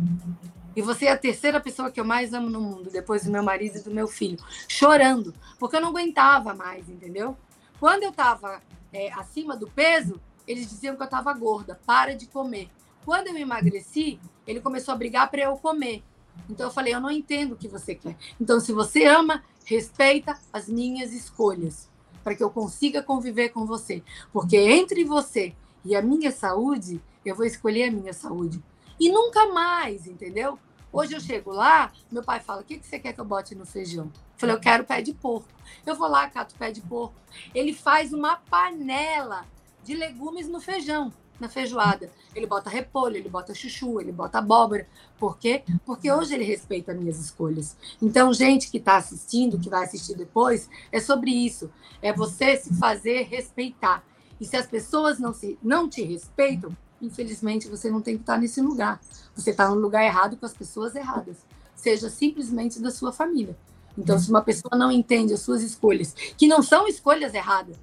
E 0.74 0.80
você 0.80 1.04
é 1.04 1.12
a 1.12 1.18
terceira 1.18 1.60
pessoa 1.60 1.90
que 1.90 2.00
eu 2.00 2.04
mais 2.04 2.32
amo 2.32 2.48
no 2.48 2.60
mundo, 2.60 2.90
depois 2.90 3.24
do 3.24 3.30
meu 3.30 3.42
marido 3.42 3.76
e 3.76 3.82
do 3.82 3.90
meu 3.90 4.08
filho, 4.08 4.38
chorando, 4.66 5.34
porque 5.58 5.76
eu 5.76 5.80
não 5.80 5.90
aguentava 5.90 6.54
mais, 6.54 6.88
entendeu? 6.88 7.36
Quando 7.78 8.04
eu 8.04 8.10
estava 8.10 8.62
é, 8.92 9.12
acima 9.12 9.54
do 9.54 9.68
peso, 9.68 10.18
eles 10.46 10.68
diziam 10.68 10.96
que 10.96 11.02
eu 11.02 11.06
estava 11.06 11.32
gorda, 11.32 11.80
para 11.86 12.14
de 12.14 12.26
comer. 12.26 12.68
Quando 13.04 13.28
eu 13.28 13.36
emagreci, 13.36 14.20
ele 14.46 14.60
começou 14.60 14.94
a 14.94 14.96
brigar 14.96 15.30
para 15.30 15.42
eu 15.42 15.56
comer. 15.56 16.02
Então 16.48 16.66
eu 16.66 16.72
falei, 16.72 16.94
eu 16.94 17.00
não 17.00 17.10
entendo 17.10 17.52
o 17.52 17.56
que 17.56 17.68
você 17.68 17.94
quer. 17.94 18.16
Então, 18.40 18.60
se 18.60 18.72
você 18.72 19.04
ama, 19.04 19.42
respeita 19.64 20.38
as 20.52 20.68
minhas 20.68 21.12
escolhas, 21.12 21.90
para 22.22 22.34
que 22.34 22.42
eu 22.42 22.50
consiga 22.50 23.02
conviver 23.02 23.50
com 23.50 23.66
você. 23.66 24.02
Porque 24.32 24.56
entre 24.56 25.04
você 25.04 25.54
e 25.84 25.94
a 25.94 26.02
minha 26.02 26.30
saúde, 26.30 27.02
eu 27.24 27.34
vou 27.34 27.44
escolher 27.44 27.88
a 27.88 27.92
minha 27.92 28.12
saúde. 28.12 28.62
E 28.98 29.10
nunca 29.10 29.46
mais, 29.52 30.06
entendeu? 30.06 30.58
Hoje 30.92 31.14
eu 31.14 31.20
chego 31.20 31.50
lá, 31.50 31.90
meu 32.10 32.22
pai 32.22 32.40
fala: 32.40 32.60
o 32.60 32.64
que, 32.64 32.78
que 32.78 32.86
você 32.86 32.98
quer 32.98 33.12
que 33.12 33.20
eu 33.20 33.24
bote 33.24 33.54
no 33.54 33.64
feijão? 33.64 34.04
Eu 34.04 34.12
falei, 34.36 34.54
eu 34.54 34.60
quero 34.60 34.84
pé 34.84 35.00
de 35.00 35.14
porco. 35.14 35.48
Eu 35.86 35.94
vou 35.94 36.08
lá, 36.08 36.28
cato 36.28 36.54
pé 36.56 36.70
de 36.70 36.82
porco. 36.82 37.14
Ele 37.54 37.72
faz 37.72 38.12
uma 38.12 38.36
panela 38.36 39.46
de 39.84 39.94
legumes 39.94 40.48
no 40.48 40.60
feijão, 40.60 41.12
na 41.40 41.48
feijoada. 41.48 42.10
Ele 42.34 42.46
bota 42.46 42.70
repolho, 42.70 43.16
ele 43.16 43.28
bota 43.28 43.54
chuchu, 43.54 44.00
ele 44.00 44.12
bota 44.12 44.38
abóbora. 44.38 44.86
Por 45.18 45.38
quê? 45.38 45.62
Porque 45.84 46.10
hoje 46.10 46.34
ele 46.34 46.44
respeita 46.44 46.94
minhas 46.94 47.18
escolhas. 47.18 47.76
Então, 48.00 48.32
gente 48.32 48.70
que 48.70 48.78
está 48.78 48.96
assistindo, 48.96 49.58
que 49.58 49.68
vai 49.68 49.84
assistir 49.84 50.16
depois, 50.16 50.68
é 50.90 51.00
sobre 51.00 51.30
isso. 51.30 51.70
É 52.00 52.12
você 52.12 52.56
se 52.56 52.74
fazer 52.74 53.22
respeitar. 53.22 54.04
E 54.40 54.44
se 54.44 54.56
as 54.56 54.66
pessoas 54.66 55.18
não, 55.18 55.32
se, 55.32 55.58
não 55.62 55.88
te 55.88 56.02
respeitam, 56.02 56.76
infelizmente 57.00 57.68
você 57.68 57.90
não 57.90 58.00
tem 58.00 58.16
que 58.16 58.22
estar 58.22 58.38
nesse 58.38 58.60
lugar. 58.60 59.00
Você 59.34 59.50
está 59.50 59.68
no 59.68 59.76
lugar 59.76 60.04
errado 60.04 60.36
com 60.36 60.46
as 60.46 60.54
pessoas 60.54 60.94
erradas. 60.94 61.38
Seja 61.74 62.08
simplesmente 62.08 62.80
da 62.80 62.90
sua 62.90 63.12
família. 63.12 63.56
Então, 63.96 64.18
se 64.18 64.30
uma 64.30 64.42
pessoa 64.42 64.76
não 64.76 64.90
entende 64.90 65.34
as 65.34 65.40
suas 65.40 65.62
escolhas, 65.62 66.14
que 66.36 66.46
não 66.46 66.62
são 66.62 66.88
escolhas 66.88 67.34
erradas, 67.34 67.76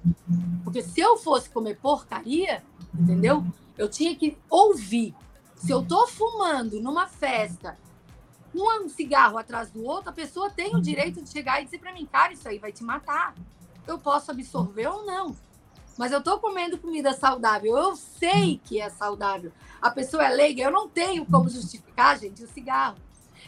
porque 0.64 0.82
se 0.82 1.00
eu 1.00 1.16
fosse 1.16 1.48
comer 1.50 1.76
porcaria, 1.76 2.62
entendeu? 2.94 3.44
Eu 3.78 3.88
tinha 3.88 4.14
que 4.16 4.36
ouvir. 4.48 5.14
Se 5.56 5.70
eu 5.70 5.84
tô 5.84 6.06
fumando 6.06 6.80
numa 6.80 7.06
festa, 7.06 7.78
um 8.54 8.88
cigarro 8.88 9.38
atrás 9.38 9.70
do 9.70 9.84
outro, 9.84 10.10
a 10.10 10.12
pessoa 10.12 10.50
tem 10.50 10.74
o 10.74 10.80
direito 10.80 11.22
de 11.22 11.30
chegar 11.30 11.60
e 11.60 11.64
dizer 11.64 11.78
para 11.78 11.92
mim, 11.92 12.06
cara, 12.06 12.32
isso 12.32 12.48
aí 12.48 12.58
vai 12.58 12.72
te 12.72 12.82
matar. 12.82 13.34
Eu 13.86 13.98
posso 13.98 14.30
absorver 14.30 14.88
ou 14.88 15.04
não. 15.04 15.36
Mas 15.96 16.12
eu 16.12 16.22
tô 16.22 16.38
comendo 16.38 16.78
comida 16.78 17.12
saudável, 17.12 17.76
eu 17.76 17.94
sei 17.94 18.60
que 18.64 18.80
é 18.80 18.88
saudável. 18.88 19.52
A 19.82 19.90
pessoa 19.90 20.24
é 20.24 20.30
leiga, 20.30 20.62
eu 20.62 20.70
não 20.70 20.88
tenho 20.88 21.26
como 21.26 21.48
justificar, 21.48 22.18
gente, 22.18 22.42
o 22.42 22.48
cigarro. 22.48 22.96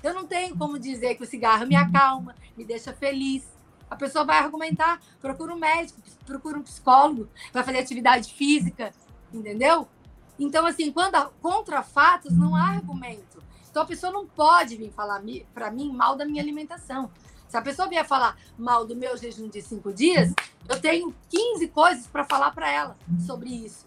Eu 0.02 0.14
não 0.14 0.26
tenho 0.26 0.56
como 0.56 0.78
dizer 0.78 1.14
que 1.14 1.22
o 1.22 1.26
cigarro 1.26 1.66
me 1.66 1.76
acalma, 1.76 2.34
me 2.56 2.64
deixa 2.64 2.92
feliz. 2.92 3.46
A 3.88 3.96
pessoa 3.96 4.24
vai 4.24 4.38
argumentar, 4.38 5.00
procura 5.20 5.54
um 5.54 5.58
médico, 5.58 6.00
procura 6.24 6.58
um 6.58 6.62
psicólogo, 6.62 7.28
vai 7.52 7.62
fazer 7.62 7.78
atividade 7.78 8.32
física, 8.32 8.92
entendeu? 9.32 9.86
Então, 10.38 10.66
assim, 10.66 10.90
quando 10.90 11.30
contra 11.40 11.82
fatos, 11.82 12.36
não 12.36 12.56
há 12.56 12.70
argumento. 12.70 13.42
Então, 13.70 13.82
a 13.82 13.86
pessoa 13.86 14.12
não 14.12 14.26
pode 14.26 14.76
vir 14.76 14.90
falar 14.90 15.22
para 15.54 15.70
mim 15.70 15.92
mal 15.92 16.16
da 16.16 16.24
minha 16.24 16.42
alimentação. 16.42 17.10
Se 17.48 17.56
a 17.56 17.62
pessoa 17.62 17.86
vier 17.86 18.06
falar 18.06 18.38
mal 18.56 18.86
do 18.86 18.96
meu 18.96 19.14
jejum 19.16 19.46
de 19.48 19.60
cinco 19.60 19.92
dias, 19.92 20.32
eu 20.68 20.80
tenho 20.80 21.14
15 21.28 21.68
coisas 21.68 22.06
para 22.06 22.24
falar 22.24 22.50
para 22.52 22.70
ela 22.70 22.96
sobre 23.26 23.50
isso. 23.50 23.86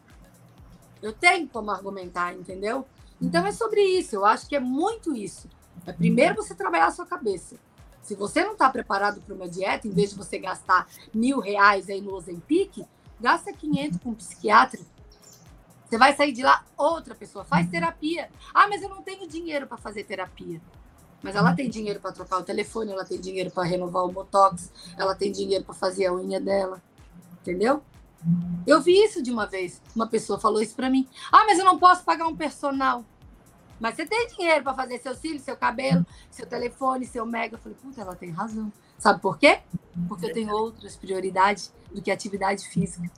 Eu 1.02 1.12
tenho 1.12 1.48
como 1.48 1.72
argumentar, 1.72 2.34
entendeu? 2.36 2.86
Então 3.20 3.46
é 3.46 3.52
sobre 3.52 3.82
isso. 3.82 4.16
Eu 4.16 4.26
acho 4.26 4.48
que 4.48 4.56
é 4.56 4.60
muito 4.60 5.16
isso. 5.16 5.50
É 5.86 5.94
primeiro 5.94 6.36
você 6.36 6.56
trabalhar 6.56 6.88
a 6.88 6.92
sua 6.92 7.06
cabeça. 7.06 7.56
Se 8.02 8.16
você 8.16 8.44
não 8.44 8.54
está 8.54 8.70
preparado 8.70 9.20
para 9.22 9.34
uma 9.34 9.50
dieta, 9.50 9.88
em 9.88 9.92
vez 9.92 10.12
de 10.12 10.16
você 10.16 10.38
gastar 10.38 10.88
mil 11.14 11.40
reais 11.40 11.90
aí 11.90 12.02
no 12.02 12.14
Ozempic, 12.14 12.86
gasta 13.20 13.52
500 13.52 14.00
com 14.00 14.10
um 14.10 14.16
psiquiatra. 14.16 14.80
Você 15.86 15.98
vai 15.98 16.16
sair 16.16 16.32
de 16.32 16.44
lá 16.44 16.64
outra 16.78 17.16
pessoa. 17.16 17.44
Faz 17.44 17.70
terapia. 17.70 18.30
Ah, 18.54 18.68
mas 18.68 18.82
eu 18.82 18.90
não 18.90 19.02
tenho 19.02 19.28
dinheiro 19.28 19.66
para 19.66 19.78
fazer 19.78 20.04
terapia. 20.04 20.62
Mas 21.24 21.36
ela 21.36 21.56
tem 21.56 21.70
dinheiro 21.70 22.00
para 22.00 22.12
trocar 22.12 22.38
o 22.38 22.44
telefone, 22.44 22.92
ela 22.92 23.06
tem 23.06 23.20
dinheiro 23.20 23.50
para 23.50 23.64
renovar 23.64 24.04
o 24.04 24.12
botox, 24.12 24.72
ela 24.96 25.16
tem 25.16 25.32
dinheiro 25.32 25.64
para 25.64 25.74
fazer 25.74 26.06
a 26.06 26.14
unha 26.14 26.40
dela. 26.40 26.82
Entendeu? 27.42 27.82
Eu 28.68 28.82
vi 28.82 29.04
isso 29.04 29.22
de 29.22 29.32
uma 29.32 29.46
vez. 29.48 29.82
Uma 29.96 30.08
pessoa 30.08 30.40
falou 30.40 30.62
isso 30.62 30.76
para 30.76 30.90
mim. 30.90 31.08
Ah, 31.32 31.44
mas 31.46 31.58
eu 31.58 31.66
não 31.66 31.80
posso 31.80 32.04
pagar 32.04 32.28
um 32.28 32.36
personal. 32.36 33.04
Mas 33.80 33.96
você 33.96 34.06
tem 34.06 34.28
dinheiro 34.28 34.64
para 34.64 34.74
fazer 34.74 35.00
seus 35.00 35.18
cílios, 35.18 35.42
seu 35.42 35.58
cabelo, 35.58 36.06
seu 36.32 36.46
telefone, 36.46 37.06
seu 37.06 37.26
mega. 37.26 37.56
Eu 37.56 37.60
falei, 37.60 37.78
puta, 37.82 38.02
ela 38.02 38.16
tem 38.16 38.32
razão. 38.32 38.72
Sabe 38.98 39.20
por 39.22 39.38
quê? 39.38 39.60
Porque 40.08 40.26
eu 40.26 40.34
tenho 40.34 40.54
outras 40.54 40.96
prioridades 40.96 41.74
do 41.92 42.02
que 42.02 42.10
atividade 42.10 42.68
física. 42.68 43.10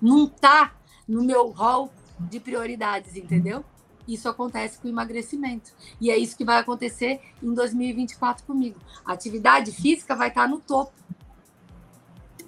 Não 0.00 0.28
tá 0.28 0.74
no 1.06 1.22
meu 1.22 1.50
rol 1.50 1.90
de 2.18 2.38
prioridades, 2.38 3.16
entendeu? 3.16 3.64
Isso 4.06 4.28
acontece 4.28 4.78
com 4.78 4.86
o 4.86 4.90
emagrecimento. 4.90 5.72
E 6.00 6.10
é 6.10 6.16
isso 6.16 6.36
que 6.36 6.44
vai 6.44 6.58
acontecer 6.58 7.20
em 7.42 7.52
2024 7.52 8.44
comigo. 8.44 8.78
A 9.04 9.12
atividade 9.12 9.72
física 9.72 10.14
vai 10.14 10.28
estar 10.28 10.42
tá 10.42 10.48
no 10.48 10.60
topo. 10.60 10.92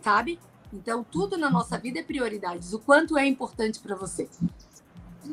Sabe? 0.02 0.38
Então, 0.72 1.02
tudo 1.02 1.38
na 1.38 1.50
nossa 1.50 1.78
vida 1.78 1.98
é 1.98 2.02
prioridades. 2.02 2.72
O 2.72 2.78
quanto 2.78 3.16
é 3.16 3.26
importante 3.26 3.80
para 3.80 3.96
você 3.96 4.28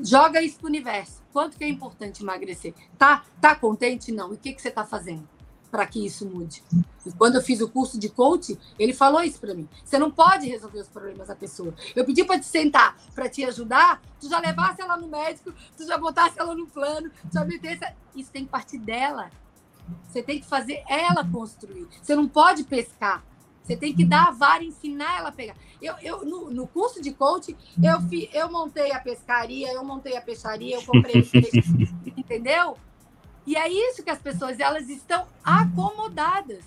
joga 0.04 0.42
isso 0.42 0.58
para 0.58 0.66
o 0.66 0.70
universo. 0.70 1.22
Quanto 1.32 1.58
que 1.58 1.64
é 1.64 1.68
importante 1.68 2.24
emagrecer? 2.24 2.74
Tá, 2.98 3.26
tá 3.42 3.56
contente? 3.56 4.12
Não. 4.12 4.32
E 4.32 4.36
o 4.36 4.38
que, 4.38 4.54
que 4.54 4.62
você 4.62 4.70
está 4.70 4.86
fazendo 4.86 5.28
para 5.72 5.86
que 5.88 6.06
isso 6.06 6.26
mude? 6.26 6.64
E 7.06 7.12
quando 7.12 7.36
eu 7.36 7.42
fiz 7.42 7.60
o 7.60 7.68
curso 7.68 8.00
de 8.00 8.08
coach, 8.10 8.58
ele 8.78 8.94
falou 8.94 9.22
isso 9.24 9.40
para 9.40 9.54
mim. 9.54 9.68
Você 9.84 9.98
não 9.98 10.12
pode 10.12 10.48
resolver 10.48 10.80
os 10.80 10.88
problemas 10.88 11.28
da 11.28 11.36
pessoa. 11.36 11.74
Eu 11.96 12.06
pedi 12.06 12.24
para 12.24 12.40
te 12.40 12.46
sentar, 12.46 12.96
para 13.16 13.28
te 13.28 13.44
ajudar, 13.44 14.02
tu 14.20 14.30
já 14.30 14.40
levasse 14.40 14.82
ela 14.82 14.96
no 14.96 15.08
médico, 15.08 15.54
tu 15.76 15.86
já 15.86 15.98
botasse 15.98 16.40
ela 16.40 16.54
no 16.54 16.68
plano, 16.68 17.10
tu 17.10 17.34
já 17.34 17.44
metesse... 17.44 17.86
Isso 18.16 18.32
tem 18.32 18.46
que 18.46 18.52
partir 18.52 18.78
dela. 18.78 19.32
Você 20.08 20.22
tem 20.22 20.40
que 20.40 20.46
fazer 20.46 20.84
ela 20.88 21.28
construir. 21.28 21.88
Você 22.02 22.16
não 22.16 22.28
pode 22.28 22.64
pescar. 22.64 23.24
Você 23.64 23.78
tem 23.78 23.96
que 23.96 24.04
dar 24.04 24.28
a 24.28 24.32
vara 24.32 24.64
ensinar 24.64 25.18
ela 25.18 25.30
a 25.30 25.32
pegar. 25.32 25.56
Eu, 25.82 25.96
eu, 26.02 26.26
no, 26.26 26.50
no 26.52 26.68
curso 26.68 27.02
de 27.02 27.14
coaching, 27.14 27.56
eu, 27.82 28.02
fi, 28.02 28.30
eu 28.34 28.52
montei 28.52 28.92
a 28.92 29.00
pescaria, 29.00 29.72
eu 29.72 29.84
montei 29.84 30.18
a 30.18 30.22
peixaria, 30.22 30.76
eu 30.76 30.84
comprei 30.84 31.22
o 31.22 31.30
peixe, 31.30 31.64
entendeu? 32.18 32.78
E 33.46 33.56
é 33.56 33.70
isso 33.70 34.04
que 34.04 34.10
as 34.10 34.20
pessoas 34.20 34.60
elas 34.60 34.90
estão 34.90 35.26
acomodadas. 35.44 36.64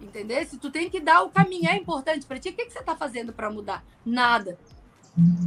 Entendeu? 0.00 0.44
Se 0.44 0.58
tu 0.58 0.70
tem 0.70 0.90
que 0.90 1.00
dar 1.00 1.22
o 1.22 1.30
caminho, 1.30 1.68
é 1.68 1.76
importante 1.76 2.26
para 2.26 2.38
ti. 2.38 2.50
O 2.50 2.52
que, 2.52 2.66
que 2.66 2.72
você 2.72 2.80
está 2.80 2.94
fazendo 2.94 3.32
para 3.32 3.50
mudar? 3.50 3.82
Nada. 4.04 4.58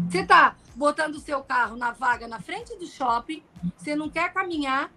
Você 0.10 0.20
está 0.20 0.56
botando 0.76 1.16
o 1.16 1.20
seu 1.20 1.44
carro 1.44 1.78
na 1.78 1.92
vaga 1.92 2.28
na 2.28 2.40
frente 2.40 2.76
do 2.78 2.88
shopping, 2.88 3.44
você 3.78 3.96
não 3.96 4.10
quer 4.10 4.34
caminhar, 4.34 4.92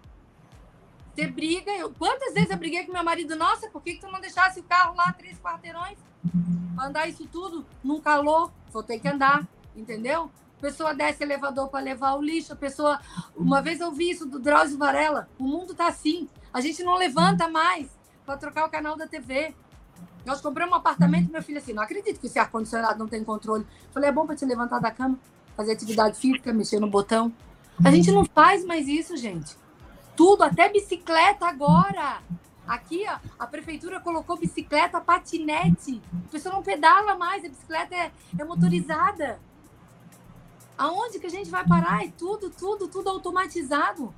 você 1.13 1.27
briga. 1.27 1.71
Eu, 1.71 1.91
quantas 1.91 2.33
vezes 2.33 2.49
eu 2.49 2.57
briguei 2.57 2.85
com 2.85 2.91
meu 2.91 3.03
marido? 3.03 3.35
Nossa, 3.35 3.69
por 3.69 3.81
que, 3.81 3.93
que 3.93 4.01
tu 4.01 4.11
não 4.11 4.19
deixasse 4.19 4.59
o 4.59 4.63
carro 4.63 4.95
lá 4.95 5.13
três 5.13 5.37
quarteirões? 5.39 5.97
Andar 6.79 7.07
isso 7.07 7.27
tudo 7.27 7.65
num 7.83 8.01
calor, 8.01 8.51
vou 8.71 8.81
ter 8.81 8.99
que 8.99 9.07
andar, 9.07 9.47
entendeu? 9.75 10.31
Pessoa 10.59 10.93
desce 10.93 11.21
elevador 11.21 11.67
para 11.67 11.81
levar 11.81 12.13
o 12.13 12.21
lixo, 12.21 12.53
a 12.53 12.55
pessoa. 12.55 12.99
Uma 13.35 13.61
vez 13.61 13.79
eu 13.79 13.91
vi 13.91 14.09
isso 14.09 14.25
do 14.25 14.39
Drauzio 14.39 14.77
Varela. 14.77 15.27
O 15.37 15.43
mundo 15.43 15.73
tá 15.75 15.87
assim. 15.87 16.27
A 16.53 16.61
gente 16.61 16.81
não 16.83 16.95
levanta 16.95 17.49
mais 17.49 17.89
para 18.25 18.37
trocar 18.37 18.65
o 18.65 18.69
canal 18.69 18.95
da 18.95 19.05
TV. 19.05 19.53
Nós 20.25 20.39
compramos 20.39 20.73
um 20.73 20.77
apartamento, 20.77 21.29
meu 21.29 21.43
filho 21.43 21.57
assim, 21.57 21.73
não 21.73 21.83
acredito 21.83 22.17
que 22.17 22.27
esse 22.27 22.39
ar-condicionado 22.39 22.97
não 22.97 23.09
tem 23.09 23.23
controle. 23.25 23.67
Falei, 23.93 24.09
é 24.09 24.13
bom 24.13 24.25
para 24.25 24.37
te 24.37 24.45
levantar 24.45 24.79
da 24.79 24.89
cama, 24.89 25.19
fazer 25.57 25.73
atividade 25.73 26.17
física, 26.17 26.53
mexer 26.53 26.79
no 26.79 26.89
botão. 26.89 27.31
A 27.83 27.91
gente 27.91 28.09
não 28.09 28.23
faz 28.23 28.63
mais 28.63 28.87
isso, 28.87 29.17
gente. 29.17 29.57
Tudo, 30.15 30.43
até 30.43 30.69
bicicleta 30.69 31.47
agora. 31.47 32.21
Aqui, 32.67 33.05
ó, 33.07 33.19
a 33.37 33.45
prefeitura 33.45 33.99
colocou 33.99 34.37
bicicleta, 34.37 35.01
patinete. 35.01 36.01
A 36.27 36.31
pessoa 36.31 36.55
não 36.55 36.63
pedala 36.63 37.17
mais, 37.17 37.43
a 37.43 37.49
bicicleta 37.49 37.93
é, 37.95 38.11
é 38.37 38.43
motorizada. 38.43 39.39
Aonde 40.77 41.19
que 41.19 41.27
a 41.27 41.29
gente 41.29 41.49
vai 41.49 41.65
parar? 41.65 42.03
É 42.03 42.11
tudo, 42.17 42.49
tudo, 42.49 42.87
tudo 42.87 43.09
automatizado. 43.09 44.13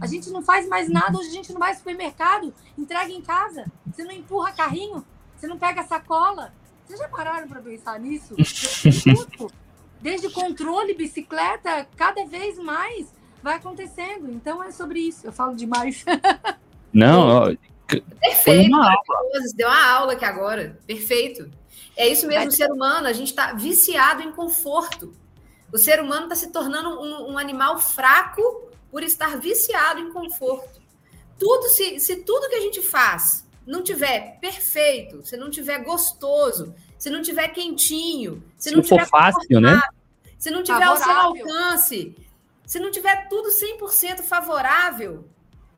A 0.00 0.06
gente 0.06 0.30
não 0.30 0.42
faz 0.42 0.68
mais 0.68 0.88
nada, 0.88 1.16
hoje 1.16 1.28
a 1.28 1.32
gente 1.32 1.52
não 1.52 1.60
vai 1.60 1.70
ao 1.70 1.76
supermercado, 1.76 2.52
entrega 2.76 3.10
em 3.10 3.22
casa. 3.22 3.64
Você 3.86 4.04
não 4.04 4.12
empurra 4.12 4.52
carrinho, 4.52 5.04
você 5.36 5.46
não 5.46 5.58
pega 5.58 5.84
sacola. 5.84 6.52
Vocês 6.84 6.98
já 6.98 7.08
pararam 7.08 7.48
para 7.48 7.60
pensar 7.60 7.98
nisso? 8.00 8.34
Desde 10.00 10.30
controle, 10.30 10.94
bicicleta, 10.94 11.86
cada 11.96 12.24
vez 12.26 12.58
mais 12.58 13.12
vai 13.42 13.56
acontecendo. 13.56 14.30
Então 14.30 14.62
é 14.62 14.70
sobre 14.70 15.00
isso. 15.00 15.26
Eu 15.26 15.32
falo 15.32 15.54
demais. 15.54 16.04
Não, 16.92 17.56
Perfeito. 18.20 18.68
Uma 18.68 18.94
Deu 19.54 19.68
uma 19.68 19.90
aula 19.90 20.12
aqui 20.12 20.24
agora. 20.24 20.78
Perfeito. 20.86 21.50
É 21.96 22.06
isso 22.06 22.26
mesmo, 22.26 22.48
o 22.48 22.52
ser 22.52 22.70
humano, 22.70 23.08
a 23.08 23.12
gente 23.12 23.28
está 23.28 23.52
viciado 23.54 24.22
em 24.22 24.30
conforto. 24.30 25.12
O 25.72 25.78
ser 25.78 26.00
humano 26.00 26.24
está 26.24 26.36
se 26.36 26.52
tornando 26.52 26.90
um, 27.00 27.32
um, 27.32 27.38
animal 27.38 27.78
fraco 27.78 28.70
por 28.90 29.02
estar 29.02 29.36
viciado 29.38 30.00
em 30.00 30.12
conforto. 30.12 30.80
Tudo, 31.38 31.68
se, 31.68 31.98
se 31.98 32.16
tudo 32.16 32.48
que 32.48 32.54
a 32.54 32.60
gente 32.60 32.80
faz 32.82 33.46
não 33.66 33.82
tiver 33.82 34.38
perfeito, 34.40 35.26
se 35.26 35.36
não 35.36 35.50
tiver 35.50 35.82
gostoso, 35.82 36.74
se 36.96 37.10
não 37.10 37.20
tiver 37.20 37.48
quentinho, 37.48 38.42
se, 38.56 38.70
se 38.70 38.76
não, 38.76 38.82
tiver 38.82 39.06
fácil, 39.06 39.60
né? 39.60 39.80
Se 40.38 40.50
não 40.50 40.62
tiver 40.62 40.78
favorável. 40.78 41.20
ao 41.20 41.34
seu 41.34 41.44
alcance, 41.44 42.16
se 42.68 42.78
não 42.78 42.90
tiver 42.90 43.30
tudo 43.30 43.48
100% 43.48 44.20
favorável, 44.24 45.26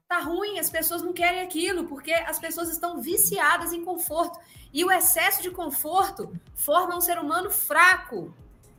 tá 0.09 0.19
ruim, 0.19 0.59
as 0.59 0.69
pessoas 0.69 1.03
não 1.03 1.13
querem 1.13 1.41
aquilo, 1.41 1.87
porque 1.87 2.13
as 2.13 2.37
pessoas 2.37 2.69
estão 2.69 3.01
viciadas 3.01 3.73
em 3.73 3.85
conforto. 3.85 4.41
E 4.73 4.85
o 4.85 4.91
excesso 4.91 5.41
de 5.41 5.53
conforto 5.53 6.33
forma 6.53 6.97
um 6.97 7.01
ser 7.01 7.17
humano 7.17 7.49
fraco, 7.49 8.35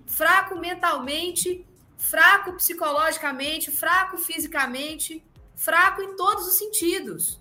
fraco 0.06 0.60
mentalmente, 0.60 1.66
fraco 1.98 2.52
psicologicamente, 2.52 3.72
fraco 3.72 4.18
fisicamente, 4.18 5.24
fraco 5.56 6.02
em 6.02 6.14
todos 6.18 6.46
os 6.46 6.58
sentidos. 6.58 7.40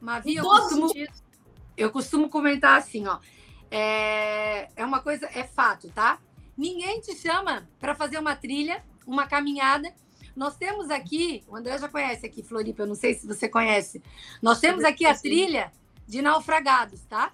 Mavi, 0.00 0.36
eu 0.36 0.44
costumo, 0.44 0.90
eu 1.76 1.90
costumo 1.90 2.30
comentar 2.30 2.78
assim, 2.78 3.06
ó. 3.06 3.18
É, 3.70 4.70
é 4.74 4.82
uma 4.82 5.00
coisa, 5.00 5.26
é 5.26 5.44
fato, 5.44 5.90
tá? 5.90 6.18
Ninguém 6.56 7.02
te 7.02 7.14
chama 7.14 7.68
para 7.78 7.94
fazer 7.94 8.18
uma 8.18 8.34
trilha, 8.34 8.82
uma 9.06 9.26
caminhada. 9.26 9.92
Nós 10.34 10.56
temos 10.56 10.90
aqui, 10.90 11.42
o 11.46 11.56
André 11.56 11.78
já 11.78 11.88
conhece 11.88 12.24
aqui, 12.24 12.42
Floripa, 12.42 12.82
eu 12.82 12.86
não 12.86 12.94
sei 12.94 13.14
se 13.14 13.26
você 13.26 13.48
conhece. 13.48 14.02
Nós 14.40 14.60
temos 14.60 14.82
aqui 14.84 15.04
a 15.04 15.14
trilha 15.14 15.72
de 16.06 16.22
naufragados, 16.22 17.02
tá? 17.04 17.32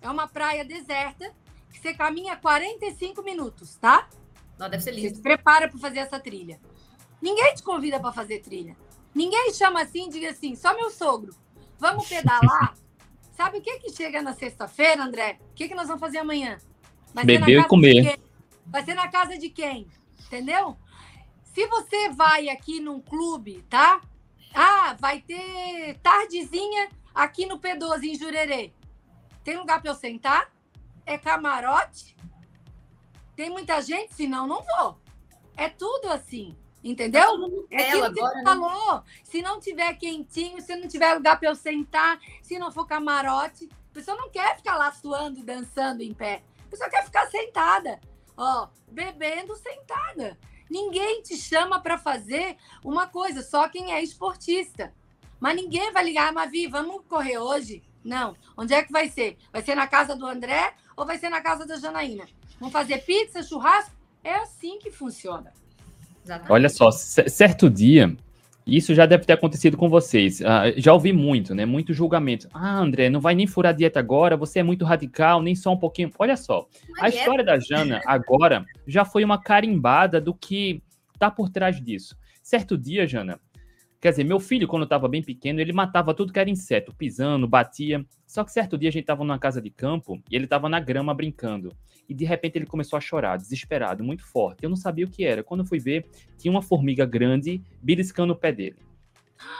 É 0.00 0.08
uma 0.08 0.28
praia 0.28 0.64
deserta 0.64 1.34
que 1.72 1.80
você 1.80 1.92
caminha 1.92 2.36
45 2.36 3.22
minutos, 3.22 3.76
tá? 3.76 4.08
Não, 4.58 4.70
deve 4.70 4.82
ser 4.82 4.92
lindo. 4.92 5.08
Você 5.08 5.16
se 5.16 5.22
prepara 5.22 5.68
para 5.68 5.78
fazer 5.78 5.98
essa 5.98 6.18
trilha. 6.18 6.60
Ninguém 7.20 7.54
te 7.54 7.62
convida 7.62 7.98
para 7.98 8.12
fazer 8.12 8.40
trilha. 8.40 8.76
Ninguém 9.14 9.52
chama 9.52 9.82
assim, 9.82 10.08
diga 10.08 10.30
assim, 10.30 10.54
só 10.54 10.74
meu 10.74 10.90
sogro. 10.90 11.34
Vamos 11.78 12.08
pedalar? 12.08 12.74
Sabe 13.36 13.58
o 13.58 13.60
que 13.60 13.78
que 13.80 13.90
chega 13.90 14.22
na 14.22 14.32
sexta-feira, 14.32 15.02
André? 15.02 15.38
O 15.50 15.54
que 15.54 15.68
que 15.68 15.74
nós 15.74 15.86
vamos 15.86 16.00
fazer 16.00 16.18
amanhã? 16.18 16.58
Vai 17.12 17.24
Beber 17.24 17.60
e 17.60 17.64
comer. 17.64 18.18
Vai 18.66 18.82
ser 18.82 18.94
na 18.94 19.08
casa 19.08 19.36
de 19.36 19.50
quem? 19.50 19.86
Entendeu? 20.26 20.76
Se 21.56 21.66
você 21.68 22.10
vai 22.10 22.50
aqui 22.50 22.80
num 22.80 23.00
clube, 23.00 23.64
tá? 23.70 24.02
Ah, 24.54 24.94
vai 25.00 25.22
ter 25.22 25.98
tardezinha 26.02 26.90
aqui 27.14 27.46
no 27.46 27.58
P12 27.58 28.02
em 28.02 28.14
Jurerê. 28.14 28.74
Tem 29.42 29.56
lugar 29.56 29.80
para 29.80 29.90
eu 29.90 29.94
sentar? 29.94 30.52
É 31.06 31.16
camarote? 31.16 32.14
Tem 33.34 33.48
muita 33.48 33.80
gente? 33.80 34.12
Senão, 34.12 34.46
não 34.46 34.62
vou. 34.62 35.00
É 35.56 35.70
tudo 35.70 36.10
assim. 36.10 36.54
Entendeu? 36.84 37.22
É 37.70 37.88
aquilo 37.88 38.12
que 38.12 38.20
você 38.20 38.34
né? 38.34 38.44
falou. 38.44 39.02
Se 39.24 39.40
não 39.40 39.58
tiver 39.58 39.94
quentinho, 39.94 40.60
se 40.60 40.76
não 40.76 40.86
tiver 40.86 41.14
lugar 41.14 41.40
para 41.40 41.48
eu 41.48 41.54
sentar, 41.54 42.20
se 42.42 42.58
não 42.58 42.70
for 42.70 42.86
camarote, 42.86 43.66
a 43.90 43.94
pessoa 43.94 44.14
não 44.14 44.28
quer 44.28 44.58
ficar 44.58 44.76
lá 44.76 44.92
suando, 44.92 45.42
dançando 45.42 46.02
em 46.02 46.12
pé. 46.12 46.42
A 46.66 46.68
pessoa 46.68 46.90
quer 46.90 47.02
ficar 47.02 47.26
sentada, 47.30 47.98
ó, 48.36 48.68
bebendo 48.88 49.56
sentada. 49.56 50.38
Ninguém 50.70 51.22
te 51.22 51.36
chama 51.36 51.80
para 51.80 51.96
fazer 51.96 52.56
uma 52.84 53.06
coisa, 53.06 53.42
só 53.42 53.68
quem 53.68 53.92
é 53.92 54.02
esportista. 54.02 54.92
Mas 55.38 55.56
ninguém 55.56 55.92
vai 55.92 56.04
ligar, 56.04 56.28
ah, 56.28 56.32
Mavi, 56.32 56.66
vamos 56.66 57.02
correr 57.08 57.38
hoje? 57.38 57.82
Não. 58.04 58.36
Onde 58.56 58.74
é 58.74 58.82
que 58.82 58.92
vai 58.92 59.08
ser? 59.08 59.36
Vai 59.52 59.62
ser 59.62 59.74
na 59.74 59.86
casa 59.86 60.16
do 60.16 60.26
André 60.26 60.74
ou 60.96 61.04
vai 61.04 61.18
ser 61.18 61.28
na 61.28 61.40
casa 61.40 61.66
da 61.66 61.76
Janaína? 61.76 62.26
Vamos 62.58 62.72
fazer 62.72 62.98
pizza, 62.98 63.42
churrasco? 63.42 63.92
É 64.24 64.34
assim 64.36 64.78
que 64.78 64.90
funciona. 64.90 65.52
Exatamente. 66.24 66.52
Olha 66.52 66.68
só, 66.68 66.90
certo 66.90 67.70
dia, 67.70 68.16
isso 68.66 68.94
já 68.94 69.06
deve 69.06 69.24
ter 69.24 69.34
acontecido 69.34 69.76
com 69.76 69.88
vocês. 69.88 70.40
Uh, 70.40 70.74
já 70.76 70.92
ouvi 70.92 71.12
muito, 71.12 71.54
né? 71.54 71.64
Muito 71.64 71.94
julgamento. 71.94 72.48
Ah, 72.52 72.78
André, 72.78 73.08
não 73.08 73.20
vai 73.20 73.34
nem 73.34 73.46
furar 73.46 73.72
dieta 73.72 74.00
agora, 74.00 74.36
você 74.36 74.58
é 74.58 74.62
muito 74.62 74.84
radical, 74.84 75.40
nem 75.40 75.54
só 75.54 75.72
um 75.72 75.78
pouquinho. 75.78 76.10
Olha 76.18 76.36
só, 76.36 76.66
a 77.00 77.08
história 77.08 77.44
da 77.44 77.58
Jana 77.58 78.00
agora 78.04 78.66
já 78.86 79.04
foi 79.04 79.22
uma 79.24 79.40
carimbada 79.40 80.20
do 80.20 80.34
que 80.34 80.82
tá 81.18 81.30
por 81.30 81.48
trás 81.48 81.80
disso. 81.80 82.16
Certo 82.42 82.76
dia, 82.76 83.06
Jana, 83.06 83.40
Quer 84.06 84.10
dizer, 84.10 84.22
meu 84.22 84.38
filho, 84.38 84.68
quando 84.68 84.84
estava 84.84 85.08
bem 85.08 85.20
pequeno, 85.20 85.60
ele 85.60 85.72
matava 85.72 86.14
tudo 86.14 86.32
que 86.32 86.38
era 86.38 86.48
inseto, 86.48 86.94
pisando, 86.94 87.48
batia. 87.48 88.06
Só 88.24 88.44
que 88.44 88.52
certo 88.52 88.78
dia 88.78 88.88
a 88.88 88.92
gente 88.92 89.02
estava 89.02 89.24
numa 89.24 89.36
casa 89.36 89.60
de 89.60 89.68
campo 89.68 90.22
e 90.30 90.36
ele 90.36 90.44
estava 90.44 90.68
na 90.68 90.78
grama 90.78 91.12
brincando. 91.12 91.72
E 92.08 92.14
de 92.14 92.24
repente 92.24 92.56
ele 92.56 92.66
começou 92.66 92.96
a 92.96 93.00
chorar, 93.00 93.36
desesperado, 93.36 94.04
muito 94.04 94.24
forte. 94.24 94.62
Eu 94.62 94.70
não 94.70 94.76
sabia 94.76 95.04
o 95.04 95.10
que 95.10 95.24
era. 95.24 95.42
Quando 95.42 95.64
eu 95.64 95.66
fui 95.66 95.80
ver, 95.80 96.06
tinha 96.38 96.52
uma 96.52 96.62
formiga 96.62 97.04
grande 97.04 97.60
beliscando 97.82 98.32
o 98.32 98.36
pé 98.36 98.52
dele. 98.52 98.76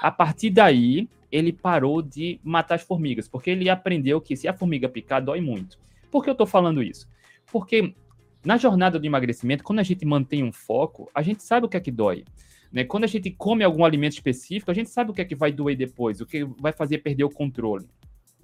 A 0.00 0.12
partir 0.12 0.50
daí, 0.50 1.09
ele 1.32 1.52
parou 1.52 2.00
de 2.00 2.38
matar 2.44 2.76
as 2.76 2.82
formigas, 2.82 3.26
porque 3.26 3.50
ele 3.50 3.68
aprendeu 3.68 4.20
que 4.20 4.37
se 4.37 4.46
a 4.46 4.52
formiga 4.52 4.88
picar, 4.88 5.20
dói 5.24 5.40
muito. 5.40 5.76
Por 6.09 6.22
que 6.22 6.30
eu 6.30 6.35
estou 6.35 6.46
falando 6.46 6.85
isso? 6.85 7.09
Porque 7.50 7.96
na 8.44 8.56
jornada 8.56 8.96
do 8.96 9.04
emagrecimento, 9.04 9.64
quando 9.64 9.80
a 9.80 9.82
gente 9.82 10.06
mantém 10.06 10.44
um 10.44 10.52
foco, 10.52 11.11
a 11.12 11.20
gente 11.20 11.42
sabe 11.42 11.66
o 11.66 11.68
que 11.68 11.76
é 11.76 11.80
que 11.80 11.90
dói. 11.90 12.24
Né? 12.72 12.85
Quando 12.85 13.05
a 13.05 13.09
gente 13.09 13.31
come 13.31 13.64
algum 13.64 13.85
alimento 13.85 14.12
específico, 14.12 14.70
a 14.70 14.74
gente 14.74 14.90
sabe 14.90 15.11
o 15.11 15.14
que 15.14 15.20
é 15.20 15.24
que 15.24 15.35
vai 15.35 15.52
doer 15.52 15.76
depois, 15.76 16.20
o 16.20 16.26
que 16.26 16.44
vai 16.44 16.72
fazer 16.72 16.98
perder 16.98 17.24
o 17.24 17.31
controle. 17.31 17.87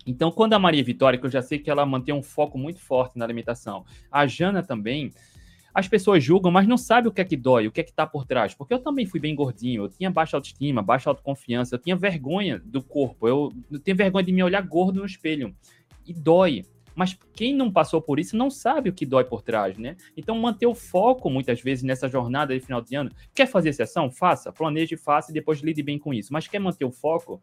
Então, 0.07 0.31
quando 0.33 0.55
a 0.55 0.59
Maria 0.59 0.83
Vitória, 0.83 1.19
que 1.19 1.27
eu 1.27 1.31
já 1.31 1.43
sei 1.43 1.59
que 1.59 1.71
ela 1.71 1.87
mantém 1.87 2.15
um 2.15 2.23
foco 2.23 2.59
muito 2.59 2.81
forte 2.81 3.17
na 3.17 3.25
alimentação, 3.25 3.85
a 4.11 4.27
Jana 4.27 4.63
também, 4.63 5.13
as 5.75 5.89
pessoas 5.89 6.23
julgam, 6.23 6.51
mas 6.51 6.67
não 6.67 6.77
sabem 6.77 7.09
o 7.09 7.13
que 7.13 7.21
é 7.21 7.25
que 7.25 7.37
dói, 7.37 7.67
o 7.67 7.73
que 7.73 7.81
é 7.81 7.85
que 7.85 7.91
está 7.91 8.07
por 8.07 8.27
trás. 8.27 8.55
Porque 8.55 8.75
eu 8.75 8.79
também 8.79 9.07
fui 9.07 9.19
bem 9.19 9.35
gordinho, 9.35 9.85
eu 9.85 9.89
tinha 9.89 10.11
baixa 10.11 10.37
autoestima, 10.37 10.83
baixa 10.83 11.09
autoconfiança, 11.09 11.75
eu 11.75 11.79
tinha 11.79 11.97
vergonha 11.97 12.61
do 12.65 12.83
corpo, 12.83 13.27
eu, 13.27 13.53
eu 13.71 13.79
tenho 13.79 13.97
vergonha 13.97 14.25
de 14.25 14.33
me 14.33 14.43
olhar 14.43 14.61
gordo 14.63 15.01
no 15.01 15.07
espelho. 15.07 15.55
E 16.07 16.13
dói. 16.13 16.65
Mas 16.95 17.19
quem 17.35 17.55
não 17.55 17.71
passou 17.71 18.01
por 18.01 18.19
isso 18.19 18.37
não 18.37 18.51
sabe 18.51 18.91
o 18.91 18.93
que 18.93 19.07
dói 19.07 19.25
por 19.25 19.43
trás, 19.43 19.79
né? 19.79 19.97
Então, 20.17 20.39
manter 20.39 20.67
o 20.67 20.75
foco, 20.75 21.31
muitas 21.31 21.61
vezes, 21.61 21.83
nessa 21.85 22.09
jornada 22.09 22.55
de 22.55 22.65
final 22.65 22.81
de 22.81 22.95
ano. 22.95 23.11
Quer 23.35 23.47
fazer 23.47 23.73
sessão? 23.73 24.11
Faça. 24.11 24.53
Planeje, 24.53 24.97
faça 24.97 25.31
e 25.31 25.35
depois 25.35 25.61
lide 25.61 25.83
bem 25.83 25.99
com 25.99 26.13
isso. 26.13 26.33
Mas 26.33 26.47
quer 26.47 26.59
manter 26.59 26.85
o 26.85 26.91
foco? 26.91 27.41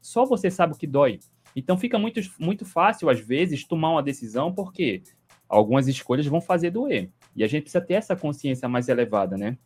Só 0.00 0.24
você 0.24 0.50
sabe 0.50 0.74
o 0.74 0.76
que 0.76 0.86
dói. 0.86 1.18
Então, 1.54 1.76
fica 1.76 1.98
muito, 1.98 2.20
muito 2.38 2.64
fácil, 2.64 3.10
às 3.10 3.20
vezes, 3.20 3.64
tomar 3.64 3.90
uma 3.90 4.02
decisão, 4.02 4.52
porque 4.52 5.02
algumas 5.48 5.86
escolhas 5.86 6.26
vão 6.26 6.40
fazer 6.40 6.70
doer. 6.70 7.10
E 7.36 7.44
a 7.44 7.46
gente 7.46 7.62
precisa 7.62 7.84
ter 7.84 7.94
essa 7.94 8.16
consciência 8.16 8.68
mais 8.68 8.88
elevada, 8.88 9.36
né? 9.36 9.58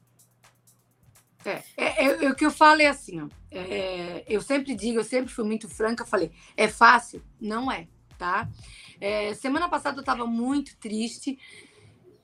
É, 1.46 1.62
é, 1.77 2.25
é, 2.25 2.31
o 2.31 2.35
que 2.35 2.44
eu 2.44 2.51
falo 2.51 2.83
é 2.83 2.88
assim, 2.88 3.20
ó, 3.20 3.29
é, 3.53 4.25
eu 4.27 4.40
sempre 4.40 4.75
digo, 4.75 4.99
eu 4.99 5.05
sempre 5.05 5.33
fui 5.33 5.44
muito 5.44 5.68
franca, 5.68 6.05
falei, 6.05 6.33
é 6.57 6.66
fácil? 6.66 7.22
Não 7.40 7.70
é, 7.70 7.87
tá? 8.16 8.48
É, 9.00 9.35
semana 9.35 9.68
passada 9.68 9.98
eu 9.98 10.00
estava 10.00 10.26
muito 10.26 10.76
triste, 10.79 11.38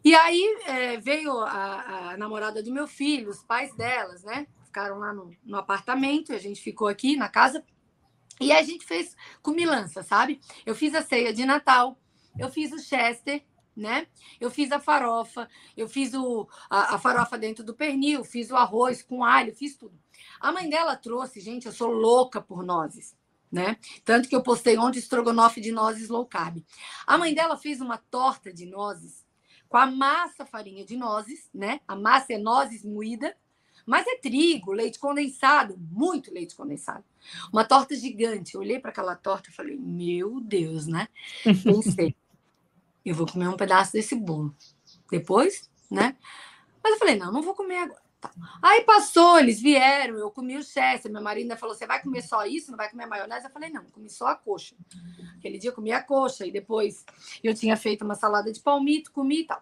e 0.05 0.15
aí 0.15 0.59
é, 0.67 0.97
veio 0.99 1.39
a, 1.39 2.11
a, 2.11 2.17
namorada 2.17 2.63
do 2.63 2.73
meu 2.73 2.89
filho, 2.89 3.31
os 3.31 3.43
pais 3.45 3.75
delas, 3.77 4.25
né? 4.25 4.47
Ficaram 4.65 4.99
lá 4.99 5.13
no, 5.13 5.31
no 5.45 5.57
apartamento, 5.57 6.33
a 6.33 6.39
gente 6.39 6.61
ficou 6.61 6.89
aqui 6.89 7.17
na 7.17 7.29
casa, 7.29 7.65
e 8.41 8.51
a 8.51 8.63
gente 8.63 8.85
fez 8.85 9.17
comilança, 9.41 10.03
sabe? 10.03 10.41
Eu 10.67 10.75
fiz 10.75 10.95
a 10.95 11.03
ceia 11.03 11.33
de 11.33 11.45
Natal, 11.45 11.97
eu 12.37 12.49
fiz 12.49 12.73
o 12.73 12.79
Chester, 12.79 13.45
né? 13.77 14.07
Eu 14.41 14.51
fiz 14.51 14.73
a 14.73 14.81
farofa, 14.81 15.49
eu 15.77 15.89
fiz 15.89 16.15
o, 16.15 16.49
a, 16.69 16.97
a, 16.97 16.99
farofa 16.99 17.39
dentro 17.39 17.63
do 17.65 17.75
pernil, 17.75 18.25
fiz 18.25 18.51
o 18.51 18.57
arroz 18.57 19.03
com 19.03 19.25
alho, 19.25 19.55
fiz 19.55 19.77
tudo. 19.77 19.97
A 20.41 20.51
mãe 20.51 20.69
dela 20.69 20.97
trouxe, 20.97 21.41
gente, 21.41 21.67
eu 21.67 21.73
sou 21.73 21.91
louca 21.91 22.41
por 22.41 22.65
nozes, 22.65 23.17
né? 23.53 23.77
Tanto 24.05 24.29
que 24.29 24.35
eu 24.35 24.43
postei 24.43 24.79
ontem 24.79 24.99
estrogonofe 24.99 25.61
de 25.61 25.71
nozes 25.71 26.09
low 26.09 26.25
carb. 26.25 26.65
A 27.07 27.19
mãe 27.19 27.35
dela 27.35 27.57
fez 27.57 27.81
uma 27.81 27.99
torta 27.99 28.53
de 28.53 28.65
nozes 28.65 29.27
com 29.69 29.77
a 29.77 29.87
massa 29.87 30.45
farinha 30.45 30.85
de 30.85 30.97
nozes, 30.97 31.49
né? 31.53 31.81
A 31.87 31.95
massa 31.95 32.33
é 32.33 32.39
nozes 32.39 32.85
moída, 32.85 33.37
mas 33.87 34.07
é 34.07 34.17
trigo, 34.17 34.73
leite 34.73 34.99
condensado, 34.99 35.77
muito 35.79 36.33
leite 36.33 36.55
condensado. 36.55 37.05
Uma 37.53 37.65
torta 37.65 37.95
gigante. 37.95 38.55
Eu 38.55 38.61
olhei 38.61 38.79
para 38.79 38.91
aquela 38.91 39.17
torta 39.17 39.51
e 39.51 39.53
falei, 39.53 39.77
meu 39.79 40.41
Deus, 40.41 40.87
né? 40.87 41.09
Pensei, 41.65 42.15
eu 43.05 43.15
vou 43.15 43.27
comer 43.27 43.49
um 43.49 43.57
pedaço 43.57 43.93
desse 43.93 44.15
bolo. 44.15 44.55
Depois, 45.11 45.71
né? 45.91 46.17
Mas 46.83 46.93
eu 46.93 46.99
falei, 46.99 47.17
não, 47.17 47.33
não 47.33 47.43
vou 47.43 47.55
comer 47.55 47.79
agora. 47.79 48.02
Tá. 48.23 48.31
Aí 48.63 48.83
passou, 48.83 49.41
eles 49.41 49.61
vieram, 49.61 50.17
eu 50.17 50.31
comi 50.31 50.57
o 50.57 50.63
Chester. 50.63 51.11
Marido 51.11 51.43
ainda 51.43 51.57
falou: 51.57 51.75
você 51.75 51.89
vai 51.89 52.01
comer 52.01 52.23
só 52.23 52.47
isso? 52.47 52.71
Não 52.71 52.79
vai 52.79 52.89
comer 52.89 53.05
maionese? 53.05 53.47
Eu 53.47 53.51
falei: 53.51 53.69
não, 53.69 53.85
comi 53.87 54.09
só 54.09 54.29
a 54.29 54.37
coxa. 54.37 54.77
Aquele 55.37 55.59
dia 55.59 55.71
eu 55.71 55.75
comi 55.75 55.91
a 55.91 56.01
coxa 56.01 56.47
e 56.47 56.53
depois 56.53 57.05
eu 57.43 57.53
tinha 57.53 57.77
feito 57.77 58.05
uma 58.05 58.15
salada 58.15 58.53
de 58.53 58.61
palmito, 58.61 59.11
comi 59.11 59.41
e 59.41 59.45
tal. 59.45 59.61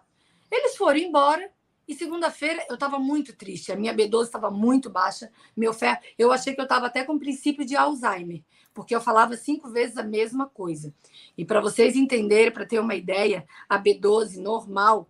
Eles 0.51 0.77
foram 0.77 0.99
embora 0.99 1.51
e 1.87 1.95
segunda-feira 1.95 2.63
eu 2.69 2.75
estava 2.75 2.99
muito 2.99 3.35
triste. 3.35 3.71
A 3.71 3.75
minha 3.75 3.95
B12 3.95 4.25
estava 4.25 4.51
muito 4.51 4.91
baixa, 4.91 5.31
meu 5.57 5.73
ferro. 5.73 5.97
Eu 6.15 6.31
achei 6.31 6.53
que 6.53 6.61
eu 6.61 6.65
estava 6.65 6.85
até 6.85 7.03
com 7.03 7.17
princípio 7.17 7.65
de 7.65 7.75
Alzheimer 7.75 8.43
porque 8.73 8.95
eu 8.95 9.01
falava 9.01 9.35
cinco 9.35 9.69
vezes 9.69 9.97
a 9.97 10.03
mesma 10.03 10.47
coisa. 10.47 10.93
E 11.37 11.43
para 11.43 11.59
vocês 11.59 11.95
entenderem, 11.95 12.51
para 12.51 12.65
ter 12.65 12.79
uma 12.79 12.95
ideia, 12.95 13.45
a 13.67 13.77
B12 13.77 14.37
normal, 14.37 15.09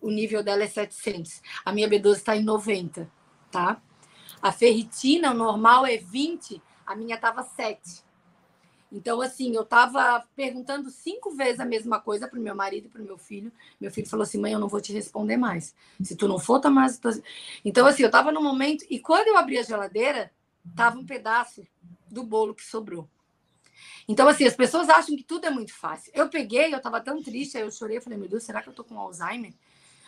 o 0.00 0.10
nível 0.10 0.42
dela 0.42 0.62
é 0.62 0.68
700. 0.68 1.40
A 1.64 1.72
minha 1.72 1.88
B12 1.88 2.16
está 2.16 2.36
em 2.36 2.44
90, 2.44 3.10
tá? 3.50 3.80
A 4.40 4.52
ferritina 4.52 5.32
normal 5.32 5.86
é 5.86 5.96
20, 5.96 6.60
a 6.86 6.94
minha 6.94 7.14
estava 7.14 7.42
7. 7.42 8.04
Então, 8.92 9.22
assim, 9.22 9.54
eu 9.54 9.62
estava 9.62 10.22
perguntando 10.36 10.90
cinco 10.90 11.30
vezes 11.30 11.60
a 11.60 11.64
mesma 11.64 11.98
coisa 11.98 12.28
para 12.28 12.38
o 12.38 12.42
meu 12.42 12.54
marido 12.54 12.86
e 12.86 12.90
para 12.90 13.00
o 13.00 13.04
meu 13.04 13.16
filho. 13.16 13.50
Meu 13.80 13.90
filho 13.90 14.06
falou 14.06 14.22
assim: 14.22 14.38
mãe, 14.38 14.52
eu 14.52 14.58
não 14.58 14.68
vou 14.68 14.82
te 14.82 14.92
responder 14.92 15.38
mais. 15.38 15.74
Se 16.02 16.14
tu 16.14 16.28
não 16.28 16.38
for 16.38 16.60
tomar. 16.60 16.90
Então, 17.64 17.86
assim, 17.86 18.02
eu 18.02 18.08
estava 18.08 18.30
no 18.30 18.42
momento. 18.42 18.84
E 18.90 18.98
quando 18.98 19.28
eu 19.28 19.38
abri 19.38 19.56
a 19.56 19.62
geladeira, 19.62 20.30
tava 20.76 20.98
um 20.98 21.06
pedaço 21.06 21.66
do 22.10 22.22
bolo 22.22 22.54
que 22.54 22.62
sobrou. 22.62 23.08
Então, 24.08 24.28
assim, 24.28 24.44
as 24.44 24.56
pessoas 24.56 24.88
acham 24.88 25.16
que 25.16 25.22
tudo 25.22 25.46
é 25.46 25.50
muito 25.50 25.74
fácil. 25.74 26.12
Eu 26.14 26.28
peguei, 26.28 26.72
eu 26.72 26.78
estava 26.78 27.00
tão 27.00 27.22
triste, 27.22 27.56
aí 27.56 27.62
eu 27.62 27.70
chorei, 27.70 27.98
eu 27.98 28.02
falei, 28.02 28.18
meu 28.18 28.28
Deus, 28.28 28.42
será 28.42 28.62
que 28.62 28.68
eu 28.68 28.72
tô 28.72 28.84
com 28.84 28.98
Alzheimer? 28.98 29.54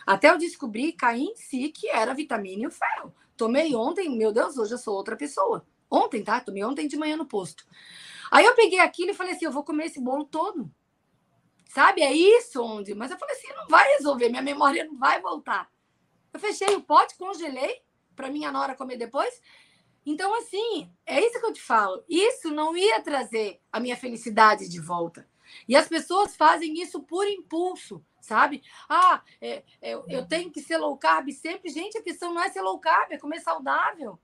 Até 0.05 0.29
eu 0.29 0.37
descobri, 0.37 0.93
caí 0.93 1.23
em 1.23 1.35
si, 1.35 1.69
que 1.69 1.87
era 1.87 2.13
vitamina 2.13 2.63
e 2.63 2.67
o 2.67 2.71
ferro. 2.71 3.13
Tomei 3.35 3.73
ontem, 3.75 4.15
meu 4.15 4.31
Deus, 4.31 4.57
hoje 4.57 4.73
eu 4.73 4.77
sou 4.77 4.95
outra 4.95 5.15
pessoa. 5.15 5.65
Ontem, 5.89 6.23
tá? 6.23 6.39
Tomei 6.39 6.63
ontem 6.63 6.87
de 6.87 6.95
manhã 6.95 7.17
no 7.17 7.25
posto. 7.25 7.65
Aí 8.31 8.45
eu 8.45 8.55
peguei 8.55 8.79
aquilo 8.79 9.11
e 9.11 9.13
falei 9.13 9.33
assim, 9.33 9.45
eu 9.45 9.51
vou 9.51 9.63
comer 9.63 9.85
esse 9.85 9.99
bolo 9.99 10.25
todo. 10.25 10.71
Sabe? 11.69 12.01
É 12.01 12.13
isso 12.13 12.61
onde. 12.63 12.93
Mas 12.93 13.11
eu 13.11 13.17
falei 13.17 13.35
assim, 13.35 13.47
não 13.53 13.67
vai 13.67 13.87
resolver, 13.95 14.29
minha 14.29 14.41
memória 14.41 14.85
não 14.85 14.97
vai 14.97 15.19
voltar. 15.21 15.69
Eu 16.33 16.39
fechei 16.39 16.75
o 16.75 16.81
pote, 16.81 17.17
congelei 17.17 17.81
para 18.15 18.29
minha 18.29 18.51
nora 18.51 18.75
comer 18.75 18.97
depois. 18.97 19.41
Então, 20.05 20.33
assim, 20.35 20.91
é 21.05 21.19
isso 21.25 21.39
que 21.39 21.45
eu 21.45 21.53
te 21.53 21.61
falo. 21.61 22.03
Isso 22.07 22.51
não 22.51 22.77
ia 22.77 23.01
trazer 23.01 23.59
a 23.71 23.79
minha 23.79 23.97
felicidade 23.97 24.69
de 24.69 24.79
volta. 24.79 25.27
E 25.67 25.75
as 25.75 25.87
pessoas 25.87 26.35
fazem 26.35 26.79
isso 26.81 27.01
por 27.01 27.27
impulso, 27.27 28.03
sabe? 28.21 28.61
Ah, 28.89 29.23
é, 29.41 29.63
é, 29.81 29.93
eu 29.93 30.27
tenho 30.27 30.51
que 30.51 30.61
ser 30.61 30.77
low 30.77 30.97
carb 30.97 31.29
sempre. 31.31 31.69
Gente, 31.69 31.97
a 31.97 32.03
questão 32.03 32.33
não 32.33 32.41
é 32.41 32.49
ser 32.49 32.61
low 32.61 32.79
carb, 32.79 33.11
é 33.11 33.17
comer 33.17 33.39
saudável. 33.39 34.19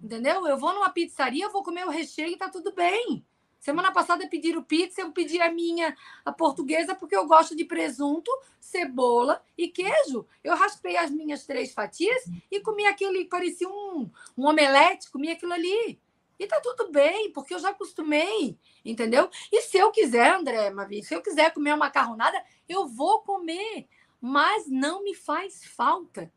Entendeu? 0.00 0.46
Eu 0.46 0.56
vou 0.56 0.72
numa 0.72 0.90
pizzaria, 0.90 1.48
vou 1.48 1.62
comer 1.62 1.84
o 1.84 1.90
recheio 1.90 2.28
e 2.28 2.36
tá 2.36 2.48
tudo 2.48 2.72
bem. 2.72 3.24
Semana 3.58 3.92
passada 3.92 4.26
pediram 4.28 4.62
pizza, 4.62 5.00
eu 5.00 5.12
pedi 5.12 5.40
a 5.40 5.50
minha 5.50 5.96
a 6.24 6.32
portuguesa 6.32 6.94
porque 6.94 7.16
eu 7.16 7.26
gosto 7.26 7.56
de 7.56 7.64
presunto, 7.64 8.30
cebola 8.60 9.42
e 9.56 9.68
queijo. 9.68 10.26
Eu 10.44 10.54
raspei 10.54 10.96
as 10.96 11.10
minhas 11.10 11.44
três 11.44 11.72
fatias 11.72 12.24
e 12.50 12.60
comi 12.60 12.86
aquele, 12.86 13.24
parecia 13.24 13.68
um, 13.68 14.10
um 14.36 14.46
omelete, 14.46 15.10
comi 15.10 15.30
aquilo 15.30 15.52
ali. 15.52 16.00
E 16.38 16.46
tá 16.46 16.60
tudo 16.60 16.92
bem, 16.92 17.32
porque 17.32 17.52
eu 17.52 17.58
já 17.58 17.70
acostumei, 17.70 18.56
entendeu? 18.84 19.28
E 19.50 19.60
se 19.62 19.76
eu 19.76 19.90
quiser, 19.90 20.36
André, 20.36 20.70
Mavi, 20.70 21.02
se 21.02 21.12
eu 21.12 21.20
quiser 21.20 21.52
comer 21.52 21.70
uma 21.70 21.86
macarronada, 21.86 22.40
eu 22.68 22.86
vou 22.86 23.22
comer, 23.22 23.88
mas 24.20 24.68
não 24.68 25.02
me 25.02 25.16
faz 25.16 25.64
falta. 25.64 26.32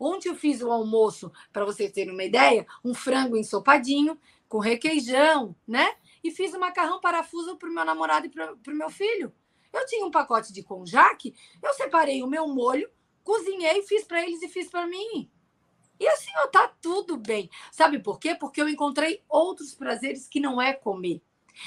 Ontem 0.00 0.30
eu 0.30 0.34
fiz 0.34 0.62
o 0.62 0.72
almoço, 0.72 1.30
para 1.52 1.66
vocês 1.66 1.92
terem 1.92 2.14
uma 2.14 2.24
ideia, 2.24 2.66
um 2.82 2.94
frango 2.94 3.36
ensopadinho 3.36 4.18
com 4.48 4.58
requeijão, 4.58 5.54
né? 5.68 5.94
E 6.22 6.30
fiz 6.30 6.54
o 6.54 6.60
macarrão 6.60 7.00
parafuso 7.00 7.56
para 7.56 7.68
o 7.68 7.72
meu 7.72 7.84
namorado 7.84 8.26
e 8.26 8.30
para 8.30 8.54
o 8.54 8.76
meu 8.76 8.90
filho. 8.90 9.32
Eu 9.72 9.86
tinha 9.86 10.04
um 10.04 10.10
pacote 10.10 10.52
de 10.52 10.62
conjac, 10.62 11.34
eu 11.62 11.72
separei 11.74 12.22
o 12.22 12.26
meu 12.26 12.46
molho, 12.46 12.90
cozinhei, 13.24 13.82
fiz 13.82 14.04
para 14.04 14.22
eles 14.22 14.42
e 14.42 14.48
fiz 14.48 14.68
para 14.68 14.86
mim. 14.86 15.30
E 15.98 16.06
assim, 16.08 16.30
ó, 16.44 16.48
tá 16.48 16.68
tudo 16.80 17.16
bem. 17.16 17.48
Sabe 17.70 17.98
por 17.98 18.18
quê? 18.18 18.34
Porque 18.34 18.60
eu 18.60 18.68
encontrei 18.68 19.22
outros 19.28 19.74
prazeres 19.74 20.28
que 20.28 20.40
não 20.40 20.60
é 20.60 20.72
comer. 20.72 21.22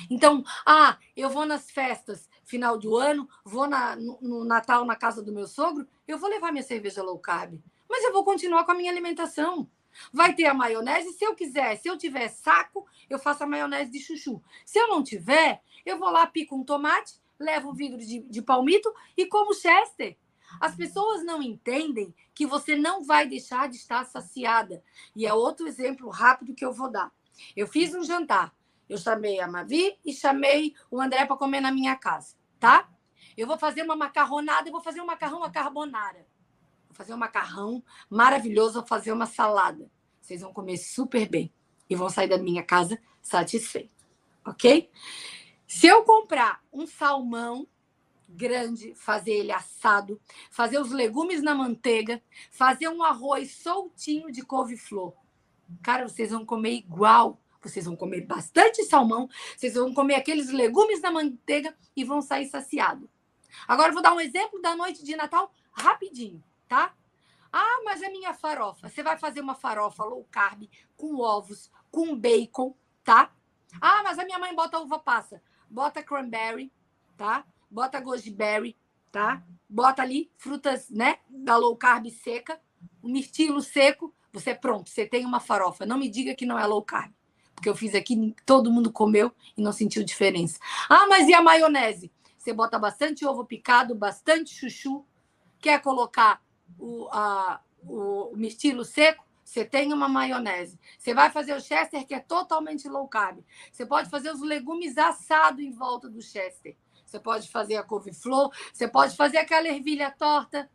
Então, 0.09 0.43
ah, 0.65 0.97
eu 1.15 1.29
vou 1.29 1.45
nas 1.45 1.71
festas 1.71 2.29
final 2.43 2.77
do 2.77 2.95
ano, 2.95 3.27
vou 3.43 3.67
na, 3.67 3.95
no, 3.95 4.19
no 4.21 4.45
Natal 4.45 4.85
na 4.85 4.95
casa 4.95 5.21
do 5.21 5.31
meu 5.31 5.47
sogro, 5.47 5.87
eu 6.07 6.17
vou 6.17 6.29
levar 6.29 6.51
minha 6.51 6.63
cerveja 6.63 7.01
low 7.01 7.17
carb. 7.19 7.59
Mas 7.89 8.03
eu 8.03 8.11
vou 8.11 8.23
continuar 8.23 8.65
com 8.65 8.71
a 8.71 8.75
minha 8.75 8.91
alimentação. 8.91 9.69
Vai 10.11 10.33
ter 10.33 10.45
a 10.45 10.53
maionese, 10.53 11.13
se 11.13 11.25
eu 11.25 11.35
quiser, 11.35 11.77
se 11.77 11.87
eu 11.87 11.97
tiver 11.97 12.27
saco, 12.27 12.85
eu 13.09 13.19
faço 13.19 13.43
a 13.43 13.47
maionese 13.47 13.91
de 13.91 13.99
chuchu. 13.99 14.41
Se 14.65 14.79
eu 14.79 14.87
não 14.87 15.03
tiver, 15.03 15.61
eu 15.85 15.97
vou 15.97 16.09
lá, 16.09 16.25
pico 16.27 16.55
um 16.55 16.63
tomate, 16.63 17.13
levo 17.39 17.71
um 17.71 17.73
vidro 17.73 17.99
de, 17.99 18.19
de 18.21 18.41
palmito 18.41 18.93
e 19.15 19.25
como 19.25 19.53
chester. 19.53 20.17
As 20.59 20.75
pessoas 20.75 21.23
não 21.23 21.41
entendem 21.41 22.13
que 22.33 22.45
você 22.45 22.75
não 22.75 23.03
vai 23.03 23.27
deixar 23.27 23.67
de 23.67 23.77
estar 23.77 24.05
saciada. 24.05 24.83
E 25.15 25.25
é 25.25 25.33
outro 25.33 25.67
exemplo 25.67 26.09
rápido 26.09 26.53
que 26.53 26.63
eu 26.63 26.71
vou 26.71 26.89
dar. 26.89 27.11
Eu 27.55 27.67
fiz 27.67 27.93
um 27.93 28.03
jantar. 28.03 28.55
Eu 28.87 28.97
chamei 28.97 29.39
a 29.39 29.47
Mavi 29.47 29.97
e 30.05 30.13
chamei 30.13 30.75
o 30.91 31.01
André 31.01 31.25
para 31.25 31.35
comer 31.35 31.59
na 31.59 31.71
minha 31.71 31.95
casa, 31.95 32.35
tá? 32.59 32.87
Eu 33.35 33.47
vou 33.47 33.57
fazer 33.57 33.81
uma 33.81 33.95
macarronada, 33.95 34.69
eu 34.69 34.71
vou 34.71 34.81
fazer 34.81 35.01
um 35.01 35.05
macarrão 35.05 35.43
a 35.43 35.49
carbonara 35.49 36.25
fazer 36.95 37.13
um 37.13 37.17
macarrão 37.17 37.83
maravilhoso, 38.09 38.79
vou 38.79 38.87
fazer 38.87 39.11
uma 39.11 39.25
salada. 39.25 39.91
Vocês 40.21 40.41
vão 40.41 40.53
comer 40.53 40.77
super 40.77 41.27
bem 41.27 41.53
e 41.89 41.95
vão 41.95 42.09
sair 42.09 42.27
da 42.27 42.37
minha 42.37 42.63
casa 42.63 42.97
satisfeitos, 43.21 44.07
ok? 44.45 44.89
Se 45.67 45.87
eu 45.87 46.03
comprar 46.03 46.63
um 46.71 46.87
salmão 46.87 47.67
grande, 48.27 48.95
fazer 48.95 49.33
ele 49.33 49.51
assado, 49.51 50.19
fazer 50.49 50.79
os 50.79 50.91
legumes 50.91 51.43
na 51.43 51.53
manteiga, 51.53 52.21
fazer 52.49 52.87
um 52.87 53.03
arroz 53.03 53.51
soltinho 53.51 54.31
de 54.31 54.41
couve-flor, 54.41 55.13
cara, 55.83 56.07
vocês 56.07 56.31
vão 56.31 56.45
comer 56.45 56.71
igual. 56.71 57.39
Vocês 57.61 57.85
vão 57.85 57.95
comer 57.95 58.21
bastante 58.21 58.83
salmão, 58.83 59.27
vocês 59.57 59.73
vão 59.73 59.91
comer 59.91 60.13
aqueles 60.13 60.51
legumes 60.51 61.01
na 61.01 61.09
manteiga 61.09 61.75
e 61.95 62.03
vão 62.03 62.21
sair 62.21 62.47
saciados. 62.47 63.09
Agora, 63.67 63.91
vou 63.91 64.03
dar 64.03 64.13
um 64.13 64.19
exemplo 64.19 64.61
da 64.61 64.75
noite 64.75 65.03
de 65.03 65.15
Natal 65.15 65.51
rapidinho 65.71 66.43
tá? 66.75 66.93
Ah, 67.53 67.81
mas 67.85 68.01
é 68.01 68.09
minha 68.09 68.33
farofa. 68.33 68.89
Você 68.89 69.01
vai 69.01 69.17
fazer 69.17 69.39
uma 69.39 69.55
farofa 69.55 70.03
low 70.03 70.27
carb 70.29 70.69
com 70.97 71.21
ovos, 71.21 71.71
com 71.89 72.13
bacon, 72.13 72.75
tá? 73.01 73.31
Ah, 73.79 74.03
mas 74.03 74.19
a 74.19 74.25
minha 74.25 74.37
mãe 74.37 74.53
bota 74.53 74.77
uva 74.79 74.99
passa. 74.99 75.41
Bota 75.69 76.03
cranberry, 76.03 76.69
tá? 77.15 77.45
Bota 77.71 78.01
goji 78.01 78.35
tá? 79.09 79.41
Bota 79.69 80.01
ali 80.01 80.29
frutas, 80.37 80.89
né, 80.89 81.19
da 81.29 81.55
low 81.55 81.77
carb 81.77 82.07
seca, 82.09 82.59
um 83.01 83.09
mirtilo 83.09 83.61
seco, 83.61 84.13
você 84.33 84.49
é 84.49 84.55
pronto, 84.55 84.89
você 84.89 85.05
tem 85.05 85.25
uma 85.25 85.39
farofa. 85.39 85.85
Não 85.85 85.97
me 85.97 86.09
diga 86.09 86.35
que 86.35 86.45
não 86.45 86.59
é 86.59 86.65
low 86.65 86.83
carb, 86.83 87.13
porque 87.55 87.69
eu 87.69 87.75
fiz 87.75 87.95
aqui, 87.95 88.35
todo 88.45 88.69
mundo 88.69 88.91
comeu 88.91 89.31
e 89.57 89.61
não 89.61 89.71
sentiu 89.71 90.03
diferença. 90.03 90.59
Ah, 90.89 91.07
mas 91.07 91.29
e 91.29 91.33
a 91.33 91.41
maionese? 91.41 92.11
Você 92.37 92.51
bota 92.51 92.77
bastante 92.77 93.25
ovo 93.25 93.45
picado, 93.45 93.95
bastante 93.95 94.53
chuchu, 94.53 95.05
quer 95.59 95.81
colocar 95.81 96.44
o, 96.77 97.07
a, 97.11 97.61
o, 97.81 98.33
o 98.33 98.85
seco, 98.85 99.23
Você 99.43 99.63
tem 99.63 99.93
uma 99.93 100.07
maionese. 100.07 100.79
Você 100.97 101.13
vai 101.13 101.29
fazer 101.29 101.53
o 101.53 101.61
Chester, 101.61 102.05
que 102.05 102.13
é 102.13 102.19
totalmente 102.19 102.87
low 102.87 103.07
carb. 103.07 103.43
Você 103.71 103.85
pode 103.85 104.09
fazer 104.09 104.31
os 104.31 104.41
legumes 104.41 104.97
assados 104.97 105.59
em 105.61 105.71
volta 105.71 106.09
do 106.09 106.21
Chester. 106.21 106.75
Você 107.05 107.19
pode 107.19 107.49
fazer 107.49 107.75
a 107.75 107.83
couve-flor. 107.83 108.51
Você 108.73 108.87
pode 108.87 109.15
fazer 109.15 109.37
aquela 109.37 109.67
ervilha 109.67 110.11
torta. 110.11 110.69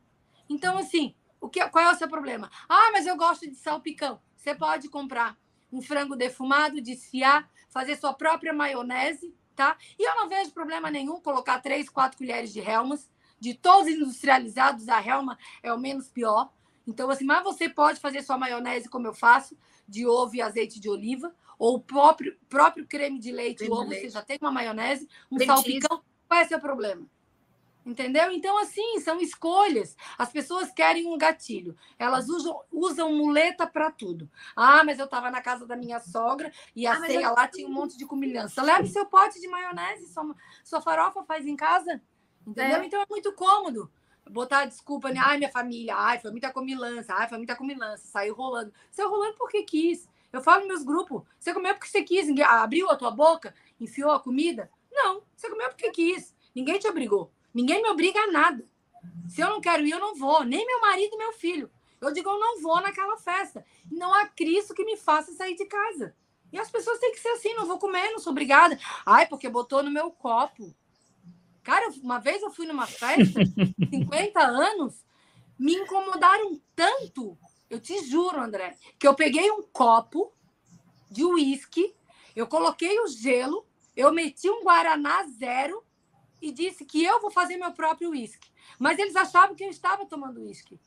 Então, 0.48 0.78
assim, 0.78 1.14
o 1.40 1.48
que, 1.48 1.66
qual 1.68 1.84
é 1.84 1.92
o 1.92 1.96
seu 1.96 2.08
problema? 2.08 2.50
Ah, 2.68 2.90
mas 2.92 3.06
eu 3.06 3.16
gosto 3.16 3.48
de 3.48 3.56
salpicão. 3.56 4.20
Você 4.36 4.54
pode 4.54 4.88
comprar 4.88 5.36
um 5.72 5.80
frango 5.80 6.16
defumado, 6.16 6.80
desfiar, 6.80 7.48
fazer 7.68 7.96
sua 7.96 8.12
própria 8.12 8.52
maionese, 8.52 9.34
tá? 9.54 9.76
E 9.98 10.08
eu 10.08 10.16
não 10.16 10.28
vejo 10.28 10.50
problema 10.52 10.90
nenhum 10.90 11.20
colocar 11.20 11.60
três, 11.60 11.88
quatro 11.88 12.18
colheres 12.18 12.52
de 12.52 12.60
Helmas. 12.60 13.10
De 13.40 13.54
todos 13.54 13.88
industrializados, 13.88 14.88
a 14.88 15.04
Helma 15.04 15.38
é 15.62 15.72
o 15.72 15.78
menos 15.78 16.08
pior. 16.08 16.52
Então, 16.86 17.10
assim, 17.10 17.24
mas 17.24 17.42
você 17.42 17.68
pode 17.68 17.98
fazer 17.98 18.22
sua 18.22 18.36
maionese 18.36 18.88
como 18.88 19.06
eu 19.06 19.14
faço, 19.14 19.56
de 19.88 20.06
ovo 20.06 20.36
e 20.36 20.42
azeite 20.42 20.78
de 20.78 20.88
oliva, 20.88 21.34
ou 21.58 21.76
o 21.76 21.80
próprio, 21.80 22.36
próprio 22.48 22.86
creme 22.86 23.18
de 23.18 23.32
leite, 23.32 23.58
creme 23.58 23.72
ovo, 23.72 23.88
leite. 23.88 24.02
você 24.02 24.10
já 24.10 24.22
tem 24.22 24.38
uma 24.40 24.52
maionese, 24.52 25.08
um 25.30 25.38
salpicão, 25.38 26.02
qual 26.28 26.40
é 26.40 26.44
o 26.44 26.48
seu 26.48 26.60
problema? 26.60 27.06
Entendeu? 27.84 28.30
Então, 28.30 28.58
assim, 28.58 29.00
são 29.00 29.20
escolhas. 29.20 29.96
As 30.18 30.30
pessoas 30.30 30.70
querem 30.70 31.06
um 31.06 31.16
gatilho. 31.16 31.76
Elas 31.98 32.28
usam, 32.28 32.60
usam 32.70 33.14
muleta 33.14 33.66
para 33.66 33.90
tudo. 33.90 34.30
Ah, 34.54 34.84
mas 34.84 34.98
eu 34.98 35.06
estava 35.06 35.30
na 35.30 35.40
casa 35.40 35.66
da 35.66 35.76
minha 35.76 35.98
sogra 35.98 36.52
e 36.76 36.86
a 36.86 36.92
ah, 36.92 37.00
ceia 37.00 37.26
eu... 37.26 37.34
lá 37.34 37.48
tinha 37.48 37.66
um 37.66 37.72
monte 37.72 37.96
de 37.96 38.04
comilhança. 38.04 38.62
Leve 38.62 38.88
seu 38.88 39.06
pote 39.06 39.40
de 39.40 39.48
maionese, 39.48 40.12
sua, 40.12 40.34
sua 40.62 40.80
farofa 40.80 41.24
faz 41.24 41.46
em 41.46 41.56
casa. 41.56 42.02
Entendeu? 42.46 42.80
É. 42.80 42.86
Então 42.86 43.00
é 43.00 43.06
muito 43.08 43.32
cômodo. 43.32 43.90
Botar 44.30 44.66
desculpa, 44.66 45.10
né? 45.10 45.20
Ai, 45.22 45.38
minha 45.38 45.50
família, 45.50 45.94
ai, 45.96 46.20
foi 46.20 46.30
muita 46.30 46.52
comilança, 46.52 47.14
ai, 47.14 47.28
foi 47.28 47.38
muita 47.38 47.56
comilança, 47.56 48.06
saiu 48.06 48.34
rolando. 48.34 48.72
Saiu 48.90 49.10
rolando 49.10 49.34
porque 49.36 49.62
quis. 49.62 50.08
Eu 50.32 50.40
falo 50.40 50.60
nos 50.60 50.68
meus 50.68 50.82
grupos, 50.84 51.22
você 51.38 51.52
comeu 51.52 51.74
porque 51.74 51.88
você 51.88 52.02
quis, 52.02 52.28
abriu 52.42 52.88
a 52.88 52.96
tua 52.96 53.10
boca, 53.10 53.52
enfiou 53.80 54.12
a 54.12 54.20
comida? 54.20 54.70
Não, 54.92 55.22
você 55.34 55.50
comeu 55.50 55.68
porque 55.68 55.90
quis. 55.90 56.34
Ninguém 56.54 56.78
te 56.78 56.86
obrigou. 56.86 57.32
Ninguém 57.52 57.82
me 57.82 57.88
obriga 57.88 58.20
a 58.20 58.30
nada. 58.30 58.64
Se 59.28 59.40
eu 59.40 59.50
não 59.50 59.60
quero 59.60 59.84
ir, 59.84 59.90
eu 59.90 59.98
não 59.98 60.14
vou. 60.14 60.44
Nem 60.44 60.64
meu 60.64 60.80
marido 60.80 61.14
e 61.14 61.18
meu 61.18 61.32
filho. 61.32 61.70
Eu 62.00 62.12
digo, 62.12 62.30
eu 62.30 62.38
não 62.38 62.60
vou 62.60 62.80
naquela 62.80 63.16
festa. 63.16 63.64
Não 63.90 64.14
há 64.14 64.26
Cristo 64.26 64.74
que 64.74 64.84
me 64.84 64.96
faça 64.96 65.32
sair 65.32 65.54
de 65.54 65.64
casa. 65.66 66.14
E 66.52 66.58
as 66.58 66.70
pessoas 66.70 66.98
têm 66.98 67.12
que 67.12 67.20
ser 67.20 67.28
assim, 67.28 67.54
não 67.54 67.66
vou 67.66 67.78
comer, 67.78 68.10
não 68.10 68.18
sou 68.18 68.32
obrigada. 68.32 68.78
Ai, 69.04 69.26
porque 69.26 69.48
botou 69.48 69.82
no 69.82 69.90
meu 69.90 70.10
copo. 70.10 70.74
Cara, 71.62 71.90
uma 72.02 72.18
vez 72.18 72.42
eu 72.42 72.50
fui 72.50 72.66
numa 72.66 72.86
festa, 72.86 73.40
50 73.90 74.40
anos, 74.40 75.04
me 75.58 75.74
incomodaram 75.74 76.60
tanto, 76.74 77.36
eu 77.68 77.78
te 77.78 78.02
juro, 78.04 78.40
André, 78.40 78.76
que 78.98 79.06
eu 79.06 79.14
peguei 79.14 79.50
um 79.50 79.62
copo 79.62 80.32
de 81.10 81.24
uísque, 81.24 81.94
eu 82.34 82.46
coloquei 82.46 82.98
o 83.00 83.08
gelo, 83.08 83.66
eu 83.96 84.12
meti 84.12 84.48
um 84.48 84.62
Guaraná 84.62 85.24
zero 85.38 85.84
e 86.40 86.50
disse 86.50 86.84
que 86.84 87.04
eu 87.04 87.20
vou 87.20 87.30
fazer 87.30 87.56
meu 87.56 87.72
próprio 87.72 88.10
uísque. 88.10 88.50
Mas 88.78 88.98
eles 88.98 89.14
achavam 89.14 89.54
que 89.54 89.64
eu 89.64 89.68
estava 89.68 90.06
tomando 90.06 90.40
uísque. 90.40 90.80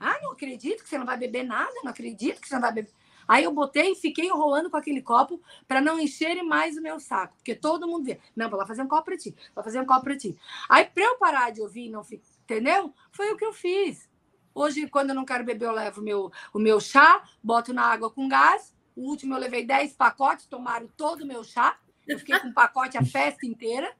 Ah, 0.00 0.18
não 0.22 0.32
acredito 0.32 0.82
que 0.82 0.88
você 0.88 0.98
não 0.98 1.06
vai 1.06 1.16
beber 1.16 1.44
nada, 1.44 1.72
não 1.82 1.90
acredito 1.90 2.40
que 2.40 2.48
você 2.48 2.54
não 2.54 2.62
vai 2.62 2.72
beber. 2.72 2.92
Aí 3.28 3.44
eu 3.44 3.52
botei 3.52 3.92
e 3.92 3.94
fiquei 3.94 4.24
enrolando 4.24 4.70
com 4.70 4.76
aquele 4.78 5.02
copo 5.02 5.40
para 5.68 5.82
não 5.82 6.00
encherem 6.00 6.42
mais 6.42 6.78
o 6.78 6.82
meu 6.82 6.98
saco, 6.98 7.36
porque 7.36 7.54
todo 7.54 7.86
mundo 7.86 8.06
vê. 8.06 8.18
Não, 8.34 8.48
vou 8.48 8.58
lá 8.58 8.66
fazer 8.66 8.82
um 8.82 8.88
copo 8.88 9.04
para 9.04 9.18
ti, 9.18 9.36
vou 9.54 9.62
fazer 9.62 9.78
um 9.78 9.86
copo 9.86 10.04
para 10.04 10.16
ti. 10.16 10.34
Aí, 10.68 10.86
para 10.86 11.04
eu 11.04 11.18
parar 11.18 11.50
de 11.50 11.60
ouvir 11.60 11.86
e 11.86 11.90
não 11.90 12.02
ficar, 12.02 12.26
entendeu? 12.44 12.94
Foi 13.12 13.30
o 13.30 13.36
que 13.36 13.44
eu 13.44 13.52
fiz. 13.52 14.08
Hoje, 14.54 14.88
quando 14.88 15.10
eu 15.10 15.14
não 15.14 15.26
quero 15.26 15.44
beber, 15.44 15.66
eu 15.66 15.72
levo 15.72 16.00
meu, 16.00 16.32
o 16.52 16.58
meu 16.58 16.80
chá, 16.80 17.22
boto 17.42 17.72
na 17.72 17.82
água 17.82 18.10
com 18.10 18.26
gás. 18.26 18.74
O 18.96 19.02
último 19.02 19.34
eu 19.34 19.38
levei 19.38 19.64
10 19.64 19.92
pacotes, 19.92 20.46
tomaram 20.46 20.88
todo 20.96 21.22
o 21.22 21.26
meu 21.26 21.44
chá. 21.44 21.78
Eu 22.06 22.18
fiquei 22.18 22.38
com 22.40 22.48
um 22.48 22.52
pacote 22.52 22.96
a 22.96 23.04
festa 23.04 23.46
inteira. 23.46 23.94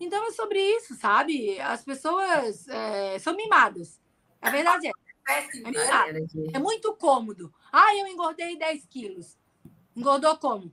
Então 0.00 0.26
é 0.26 0.32
sobre 0.32 0.58
isso, 0.58 0.94
sabe? 0.96 1.60
As 1.60 1.84
pessoas 1.84 2.66
é, 2.66 3.18
são 3.20 3.36
mimadas. 3.36 4.00
A 4.40 4.50
verdade 4.50 4.88
é. 4.88 5.03
É, 5.28 6.56
é 6.56 6.58
muito 6.58 6.94
cômodo. 6.94 7.52
Ah, 7.72 7.94
eu 7.96 8.06
engordei 8.06 8.58
10 8.58 8.86
quilos. 8.86 9.38
Engordou 9.96 10.36
como? 10.38 10.72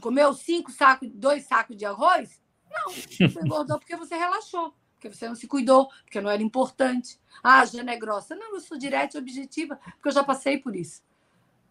Comeu 0.00 0.34
cinco 0.34 0.72
sacos, 0.72 1.08
dois 1.12 1.44
sacos 1.44 1.76
de 1.76 1.84
arroz? 1.84 2.42
Não, 2.70 2.90
você 2.90 3.40
engordou 3.40 3.78
porque 3.78 3.94
você 3.94 4.16
relaxou, 4.16 4.74
porque 4.94 5.08
você 5.08 5.28
não 5.28 5.36
se 5.36 5.46
cuidou, 5.46 5.88
porque 6.02 6.20
não 6.20 6.30
era 6.30 6.42
importante. 6.42 7.20
Ah, 7.42 7.60
a 7.60 7.64
Jana 7.64 7.92
é 7.92 7.96
grossa. 7.96 8.34
Não, 8.34 8.54
eu 8.54 8.60
sou 8.60 8.76
direta 8.76 9.16
e 9.16 9.20
objetiva, 9.20 9.76
porque 9.76 10.08
eu 10.08 10.12
já 10.12 10.24
passei 10.24 10.58
por 10.58 10.74
isso. 10.74 11.02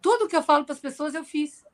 Tudo 0.00 0.28
que 0.28 0.36
eu 0.36 0.42
falo 0.42 0.64
para 0.64 0.72
as 0.72 0.80
pessoas, 0.80 1.14
eu 1.14 1.24
fiz. 1.24 1.64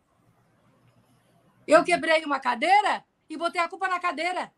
Eu 1.67 1.85
quebrei 1.85 2.25
uma 2.25 2.41
cadeira 2.41 3.05
e 3.29 3.37
botei 3.37 3.61
a 3.61 3.69
culpa 3.69 3.87
na 3.87 4.01
cadeira 4.01 4.53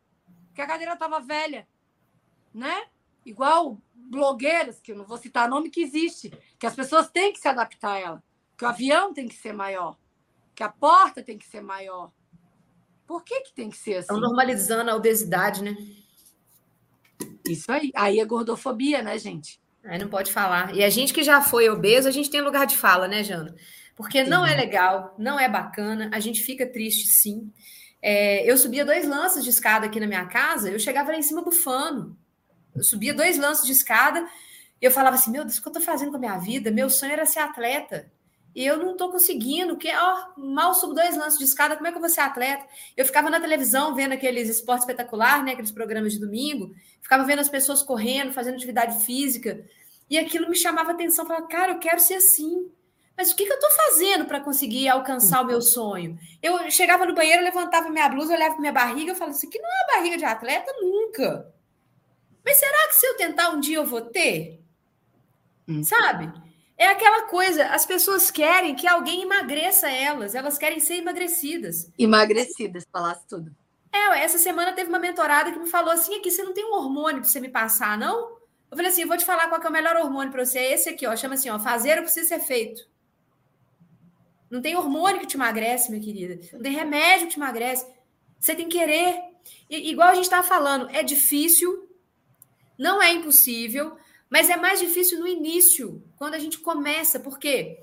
porque 0.53 0.61
a 0.61 0.67
cadeira 0.67 0.93
estava 0.93 1.19
velha, 1.19 1.67
né? 2.53 2.87
Igual 3.25 3.79
blogueiras, 3.95 4.81
que 4.81 4.93
eu 4.93 4.97
não 4.97 5.07
vou 5.07 5.17
citar 5.17 5.49
nome, 5.49 5.71
que 5.71 5.83
existe, 5.83 6.33
que 6.59 6.67
as 6.67 6.75
pessoas 6.75 7.09
têm 7.09 7.33
que 7.33 7.41
se 7.41 7.49
adaptar 7.49 7.93
a 7.93 7.99
ela, 7.99 8.23
que 8.57 8.65
o 8.65 8.69
avião 8.69 9.15
tem 9.15 9.29
que 9.29 9.35
ser 9.35 9.53
maior, 9.53 9.97
que 10.55 10.63
a 10.63 10.69
porta 10.69 11.23
tem 11.23 11.39
que 11.39 11.47
ser 11.47 11.61
maior. 11.61 12.13
Por 13.07 13.25
que, 13.25 13.41
que 13.41 13.55
tem 13.55 13.71
que 13.71 13.77
ser 13.77 13.95
assim? 13.95 14.01
Estão 14.01 14.21
normalizando 14.21 14.91
a 14.91 14.97
obesidade, 14.97 15.63
né? 15.63 15.77
Isso 17.49 17.71
aí. 17.71 17.91
Aí 17.95 18.21
é 18.21 18.25
gordofobia, 18.25 19.03
né, 19.03 19.19
gente? 19.19 19.61
Aí 19.85 19.99
não 19.99 20.09
pode 20.09 20.33
falar. 20.33 20.75
E 20.75 20.85
a 20.85 20.91
gente 20.91 21.13
que 21.13 21.23
já 21.23 21.41
foi 21.43 21.69
obeso, 21.69 22.09
a 22.09 22.13
gente 22.13 22.31
tem 22.31 22.41
lugar 22.41 22.67
de 22.67 22.77
fala, 22.77 23.09
né, 23.09 23.25
Jana? 23.25 23.55
Porque 23.97 24.23
não 24.23 24.47
é 24.47 24.57
legal, 24.57 25.15
não 25.19 25.39
é 25.39 25.49
bacana, 25.49 26.11
a 26.13 26.21
gente 26.21 26.43
fica 26.43 26.67
triste 26.67 27.07
sim. 27.09 27.53
É, 28.01 28.49
eu 28.51 28.57
subia 28.57 28.85
dois 28.85 29.07
lances 29.07 29.45
de 29.45 29.51
escada 29.51 29.87
aqui 29.87 30.01
na 30.01 30.07
minha 30.07 30.27
casa, 30.27 30.71
eu 30.71 30.79
chegava 30.79 31.13
lá 31.13 31.19
em 31.19 31.23
cima 31.23 31.43
bufando. 31.43 32.17
Eu 32.75 32.83
subia 32.83 33.15
dois 33.15 33.39
lances 33.39 33.67
de 33.67 33.73
escada 33.73 34.27
e 34.81 34.85
eu 34.85 34.91
falava 34.91 35.17
assim: 35.17 35.31
Meu 35.31 35.45
Deus, 35.45 35.59
o 35.59 35.63
que 35.63 35.69
eu 35.69 35.71
estou 35.71 35.83
fazendo 35.83 36.11
com 36.11 36.17
a 36.17 36.21
minha 36.21 36.39
vida? 36.39 36.71
Meu 36.71 36.89
sonho 36.91 37.13
era 37.13 37.27
ser 37.27 37.41
atleta. 37.41 38.11
E 38.55 38.67
eu 38.67 38.77
não 38.77 38.93
estou 38.93 39.11
conseguindo, 39.11 39.79
que 39.79 39.91
ó, 39.95 40.27
mal 40.37 40.75
subo 40.75 40.93
dois 40.93 41.17
lances 41.17 41.39
de 41.39 41.45
escada, 41.45 41.75
como 41.75 41.87
é 41.87 41.91
que 41.91 41.97
eu 41.97 42.01
vou 42.03 42.11
ser 42.11 42.21
atleta? 42.21 42.67
Eu 42.95 43.07
ficava 43.07 43.31
na 43.31 43.41
televisão 43.41 43.95
vendo 43.95 44.13
aqueles 44.13 44.49
esportes 44.49 44.83
espetacular, 44.83 45.43
né, 45.43 45.53
aqueles 45.53 45.71
programas 45.71 46.13
de 46.13 46.21
domingo, 46.21 46.75
ficava 47.01 47.25
vendo 47.25 47.39
as 47.39 47.49
pessoas 47.49 47.83
correndo, 47.83 48.31
fazendo 48.33 48.57
atividade 48.57 49.07
física, 49.07 49.65
e 50.11 50.19
aquilo 50.19 50.51
me 50.51 50.57
chamava 50.57 50.91
atenção, 50.93 51.25
falava, 51.25 51.47
cara, 51.47 51.73
eu 51.73 51.79
quero 51.79 51.99
ser 51.99 52.17
assim. 52.17 52.71
Mas 53.17 53.31
o 53.31 53.37
que, 53.37 53.47
que 53.47 53.53
eu 53.53 53.57
estou 53.57 53.71
fazendo 53.71 54.27
para 54.27 54.41
conseguir 54.41 54.89
alcançar 54.89 55.41
o 55.41 55.47
meu 55.47 55.63
sonho? 55.63 56.19
Eu 56.43 56.71
chegava 56.71 57.07
no 57.07 57.15
banheiro, 57.15 57.43
levantava 57.43 57.89
minha 57.89 58.09
blusa, 58.09 58.35
olhava 58.35 58.53
para 58.53 58.61
minha 58.61 58.73
barriga 58.73 59.13
e 59.13 59.15
falava: 59.15 59.37
Isso 59.37 59.47
aqui 59.47 59.59
não 59.59 59.69
é 59.69 59.97
barriga 59.97 60.19
de 60.19 60.25
atleta 60.25 60.73
nunca. 60.81 61.47
Mas 62.45 62.59
será 62.59 62.89
que 62.89 62.97
se 62.97 63.07
eu 63.07 63.17
tentar 63.17 63.51
um 63.51 63.61
dia 63.61 63.77
eu 63.77 63.87
vou 63.87 64.01
ter? 64.01 64.61
Hum. 65.69 65.83
Sabe? 65.83 66.33
É 66.77 66.89
aquela 66.89 67.23
coisa, 67.29 67.67
as 67.67 67.87
pessoas 67.87 68.31
querem 68.31 68.75
que 68.75 68.89
alguém 68.89 69.23
emagreça 69.23 69.91
elas, 69.91 70.35
elas 70.35 70.59
querem 70.59 70.81
ser 70.81 70.97
emagrecidas. 70.97 71.91
Emagrecidas, 71.99 72.85
falasse 72.91 73.27
tudo. 73.29 73.55
É, 73.93 74.25
essa 74.25 74.39
semana 74.39 74.73
teve 74.73 74.89
uma 74.89 74.99
mentorada 74.99 75.53
que 75.53 75.59
me 75.59 75.69
falou 75.69 75.93
assim: 75.93 76.17
aqui 76.17 76.31
você 76.31 76.43
não 76.43 76.55
tem 76.55 76.65
um 76.65 76.75
hormônio 76.75 77.21
para 77.21 77.29
você 77.29 77.41
me 77.41 77.51
passar, 77.51 77.97
não? 77.99 78.41
Eu 78.71 78.77
falei 78.77 78.91
assim: 78.91 79.03
eu 79.03 79.09
vou 79.09 79.19
te 79.19 79.25
falar 79.25 79.49
qual 79.49 79.63
é 79.63 79.69
o 79.69 79.73
melhor 79.73 79.97
hormônio 79.97 80.33
para 80.33 80.45
você. 80.45 80.59
É 80.59 80.73
esse 80.73 80.89
aqui, 80.89 81.07
ó. 81.07 81.15
Chama 81.15 81.35
assim, 81.35 81.51
ó, 81.51 81.59
fazer 81.59 81.93
o 81.93 81.97
que 81.97 82.03
precisa 82.05 82.27
ser 82.27 82.41
feito. 82.41 82.91
Não 84.51 84.63
tem 84.63 84.75
hormônio 84.75 85.21
que 85.21 85.27
te 85.27 85.37
emagrece, 85.37 85.91
minha 85.91 86.03
querida. 86.03 86.39
Não 86.53 86.63
tem 86.63 86.73
remédio 86.73 87.27
que 87.27 87.35
te 87.35 87.39
emagrece. 87.39 87.87
Você 88.41 88.55
tem 88.55 88.69
que 88.69 88.79
querer. 88.79 89.21
E, 89.69 89.91
igual 89.91 90.09
a 90.09 90.15
gente 90.15 90.25
estava 90.25 90.47
falando, 90.47 90.89
é 90.91 91.03
difícil, 91.03 91.89
não 92.83 93.01
é 93.01 93.13
impossível, 93.13 93.97
mas 94.29 94.51
é 94.51 94.57
mais 94.57 94.81
difícil 94.81 95.21
no 95.21 95.27
início, 95.29 96.03
quando 96.17 96.35
a 96.35 96.39
gente 96.39 96.59
começa, 96.59 97.21
porque 97.21 97.79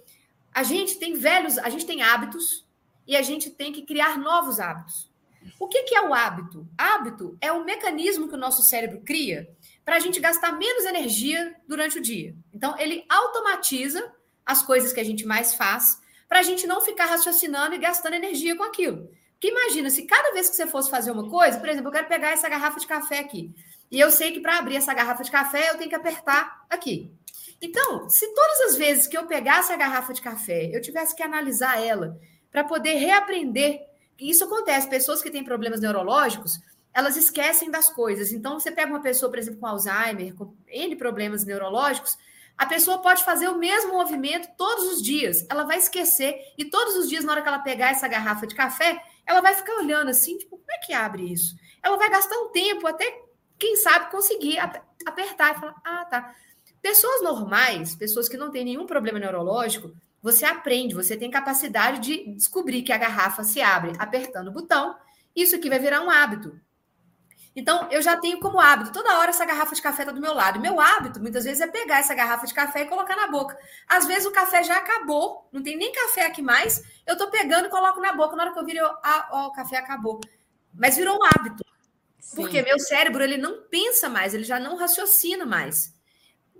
a 0.51 0.61
gente 0.61 0.99
tem 0.99 1.13
velhos, 1.13 1.57
a 1.57 1.69
gente 1.69 1.85
tem 1.85 2.01
hábitos 2.01 2.65
e 3.07 3.15
a 3.15 3.21
gente 3.21 3.49
tem 3.49 3.71
que 3.71 3.83
criar 3.83 4.17
novos 4.17 4.59
hábitos. 4.59 5.09
O 5.57 5.69
que, 5.69 5.83
que 5.83 5.95
é 5.95 6.01
o 6.01 6.13
hábito? 6.13 6.67
Hábito 6.77 7.37
é 7.39 7.49
um 7.53 7.63
mecanismo 7.63 8.27
que 8.27 8.35
o 8.35 8.43
nosso 8.45 8.61
cérebro 8.61 9.01
cria 9.05 9.49
para 9.85 9.95
a 9.95 9.99
gente 9.99 10.19
gastar 10.19 10.51
menos 10.51 10.83
energia 10.83 11.55
durante 11.65 11.97
o 11.97 12.01
dia. 12.01 12.35
Então, 12.53 12.77
ele 12.77 13.05
automatiza 13.07 14.13
as 14.45 14.61
coisas 14.61 14.91
que 14.91 14.99
a 14.99 15.05
gente 15.05 15.25
mais 15.25 15.53
faz 15.53 16.01
para 16.27 16.39
a 16.39 16.43
gente 16.43 16.67
não 16.67 16.81
ficar 16.81 17.05
raciocinando 17.05 17.73
e 17.73 17.79
gastando 17.79 18.15
energia 18.15 18.55
com 18.57 18.63
aquilo. 18.63 19.09
Porque 19.31 19.47
imagina, 19.47 19.89
se 19.89 20.03
cada 20.03 20.33
vez 20.33 20.49
que 20.49 20.57
você 20.57 20.67
fosse 20.67 20.89
fazer 20.89 21.11
uma 21.11 21.29
coisa, 21.29 21.57
por 21.57 21.69
exemplo, 21.69 21.87
eu 21.87 21.93
quero 21.93 22.07
pegar 22.09 22.31
essa 22.31 22.49
garrafa 22.49 22.77
de 22.77 22.85
café 22.85 23.19
aqui, 23.19 23.55
e 23.91 23.99
eu 23.99 24.11
sei 24.11 24.31
que 24.31 24.39
para 24.39 24.57
abrir 24.57 24.75
essa 24.75 24.93
garrafa 24.93 25.23
de 25.23 25.31
café 25.31 25.69
eu 25.69 25.77
tenho 25.77 25.89
que 25.89 25.95
apertar 25.95 26.65
aqui. 26.69 27.11
Então, 27.61 28.09
se 28.09 28.33
todas 28.33 28.61
as 28.61 28.77
vezes 28.77 29.07
que 29.07 29.17
eu 29.17 29.25
pegasse 29.25 29.73
a 29.73 29.77
garrafa 29.77 30.13
de 30.13 30.21
café, 30.21 30.69
eu 30.73 30.81
tivesse 30.81 31.15
que 31.15 31.23
analisar 31.23 31.81
ela 31.83 32.17
para 32.51 32.63
poder 32.63 32.93
reaprender, 32.93 33.81
isso 34.17 34.45
acontece, 34.45 34.87
pessoas 34.89 35.21
que 35.21 35.29
têm 35.29 35.43
problemas 35.43 35.81
neurológicos, 35.81 36.59
elas 36.93 37.17
esquecem 37.17 37.69
das 37.69 37.89
coisas. 37.89 38.31
Então, 38.31 38.59
você 38.59 38.71
pega 38.71 38.89
uma 38.89 39.01
pessoa, 39.01 39.29
por 39.29 39.37
exemplo, 39.37 39.59
com 39.59 39.67
Alzheimer, 39.67 40.33
com 40.35 40.53
N 40.67 40.95
problemas 40.95 41.45
neurológicos, 41.45 42.17
A 42.59 42.65
pessoa 42.65 42.97
pode 42.97 43.23
fazer 43.23 43.47
o 43.47 43.57
mesmo 43.57 43.93
movimento 43.93 44.49
todos 44.57 44.83
os 44.91 45.01
dias. 45.01 45.45
Ela 45.49 45.63
vai 45.63 45.77
esquecer. 45.77 46.35
E 46.57 46.65
todos 46.65 46.93
os 46.97 47.07
dias, 47.07 47.23
na 47.23 47.31
hora 47.31 47.41
que 47.41 47.47
ela 47.47 47.59
pegar 47.59 47.91
essa 47.91 48.05
garrafa 48.05 48.45
de 48.45 48.53
café, 48.53 49.01
ela 49.25 49.39
vai 49.39 49.53
ficar 49.53 49.75
olhando 49.77 50.09
assim, 50.09 50.37
tipo, 50.37 50.57
como 50.57 50.71
é 50.71 50.77
que 50.79 50.91
abre 50.91 51.31
isso? 51.31 51.55
Ela 51.81 51.95
vai 51.95 52.09
gastar 52.09 52.35
um 52.35 52.49
tempo 52.49 52.85
até, 52.85 53.05
quem 53.59 53.75
sabe, 53.75 54.09
conseguir 54.09 54.57
apertar 55.05 55.55
e 55.55 55.59
falar: 55.59 55.75
ah, 55.83 56.05
tá. 56.05 56.35
Pessoas 56.81 57.21
normais, 57.21 57.93
pessoas 57.95 58.29
que 58.29 58.37
não 58.37 58.51
têm 58.51 58.63
nenhum 58.63 58.85
problema 58.85 59.19
neurológico, 59.19 59.91
você 60.21 60.45
aprende, 60.45 60.95
você 60.95 61.17
tem 61.17 61.29
capacidade 61.29 61.99
de 61.99 62.33
descobrir 62.35 62.81
que 62.83 62.93
a 62.93 62.97
garrafa 62.97 63.43
se 63.43 63.61
abre 63.61 63.93
apertando 63.99 64.47
o 64.47 64.51
botão. 64.51 64.95
Isso 65.35 65.55
aqui 65.55 65.69
vai 65.69 65.79
virar 65.79 66.01
um 66.01 66.09
hábito. 66.09 66.59
Então, 67.55 67.89
eu 67.91 68.01
já 68.01 68.15
tenho 68.15 68.39
como 68.39 68.59
hábito, 68.59 68.91
toda 68.91 69.17
hora 69.17 69.31
essa 69.31 69.43
garrafa 69.43 69.75
de 69.75 69.81
café 69.81 70.03
está 70.03 70.13
do 70.13 70.21
meu 70.21 70.33
lado. 70.33 70.59
Meu 70.59 70.79
hábito, 70.79 71.19
muitas 71.19 71.43
vezes, 71.43 71.59
é 71.59 71.67
pegar 71.67 71.99
essa 71.99 72.13
garrafa 72.13 72.45
de 72.45 72.53
café 72.53 72.81
e 72.81 72.85
colocar 72.85 73.15
na 73.15 73.27
boca. 73.27 73.57
Às 73.87 74.05
vezes 74.05 74.25
o 74.25 74.31
café 74.31 74.63
já 74.63 74.77
acabou, 74.77 75.49
não 75.51 75.61
tem 75.61 75.75
nem 75.75 75.91
café 75.91 76.25
aqui 76.25 76.41
mais, 76.41 76.83
eu 77.05 77.13
estou 77.13 77.29
pegando 77.29 77.65
e 77.65 77.69
coloco 77.69 77.99
na 77.99 78.13
boca. 78.13 78.35
Na 78.35 78.43
hora 78.43 78.53
que 78.53 78.59
eu 78.59 78.65
viro, 78.65 78.79
eu, 78.79 78.87
ah, 79.03 79.27
ó, 79.31 79.47
o 79.47 79.51
café 79.51 79.77
acabou. 79.77 80.21
Mas 80.73 80.95
virou 80.95 81.17
um 81.17 81.23
hábito. 81.23 81.68
Sim. 82.29 82.35
Porque 82.35 82.61
meu 82.61 82.79
cérebro, 82.79 83.23
ele 83.23 83.37
não 83.37 83.63
pensa 83.69 84.07
mais, 84.07 84.33
ele 84.33 84.43
já 84.43 84.59
não 84.59 84.75
raciocina 84.75 85.45
mais. 85.45 85.93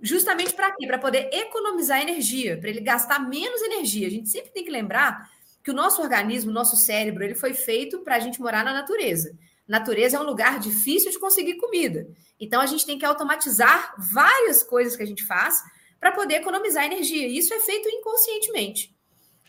Justamente 0.02 0.54
para 0.54 0.72
quê? 0.72 0.86
Para 0.86 0.98
poder 0.98 1.30
economizar 1.32 2.00
energia, 2.00 2.58
para 2.58 2.70
ele 2.70 2.80
gastar 2.80 3.18
menos 3.20 3.60
energia. 3.62 4.06
A 4.06 4.10
gente 4.10 4.28
sempre 4.28 4.50
tem 4.50 4.64
que 4.64 4.70
lembrar 4.70 5.30
que 5.62 5.70
o 5.70 5.74
nosso 5.74 6.00
organismo, 6.00 6.50
o 6.50 6.54
nosso 6.54 6.76
cérebro, 6.76 7.22
ele 7.22 7.34
foi 7.34 7.52
feito 7.52 8.00
para 8.00 8.16
a 8.16 8.18
gente 8.18 8.40
morar 8.40 8.64
na 8.64 8.72
natureza 8.72 9.36
natureza 9.70 10.16
é 10.16 10.20
um 10.20 10.24
lugar 10.24 10.58
difícil 10.58 11.12
de 11.12 11.18
conseguir 11.20 11.54
comida. 11.54 12.08
Então 12.40 12.60
a 12.60 12.66
gente 12.66 12.84
tem 12.84 12.98
que 12.98 13.04
automatizar 13.04 13.94
várias 13.96 14.64
coisas 14.64 14.96
que 14.96 15.02
a 15.04 15.06
gente 15.06 15.24
faz 15.24 15.62
para 16.00 16.10
poder 16.10 16.34
economizar 16.34 16.84
energia. 16.84 17.28
E 17.28 17.38
isso 17.38 17.54
é 17.54 17.60
feito 17.60 17.88
inconscientemente. 17.88 18.92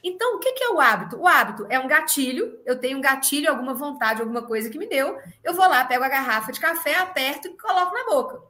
Então, 0.04 0.36
o 0.36 0.40
que 0.40 0.64
é 0.64 0.70
o 0.70 0.80
hábito? 0.80 1.18
O 1.18 1.28
hábito 1.28 1.68
é 1.70 1.80
um 1.80 1.88
gatilho. 1.88 2.60
Eu 2.66 2.80
tenho 2.80 2.98
um 2.98 3.02
gatilho, 3.02 3.50
alguma 3.50 3.74
vontade, 3.74 4.22
alguma 4.22 4.42
coisa 4.42 4.70
que 4.70 4.78
me 4.78 4.88
deu. 4.88 5.18
Eu 5.44 5.54
vou 5.54 5.68
lá, 5.68 5.86
pego 5.86 6.04
a 6.04 6.10
garrafa 6.10 6.52
de 6.52 6.60
café, 6.60 6.96
aperto 6.96 7.48
e 7.48 7.58
coloco 7.58 7.94
na 7.94 8.06
boca. 8.06 8.42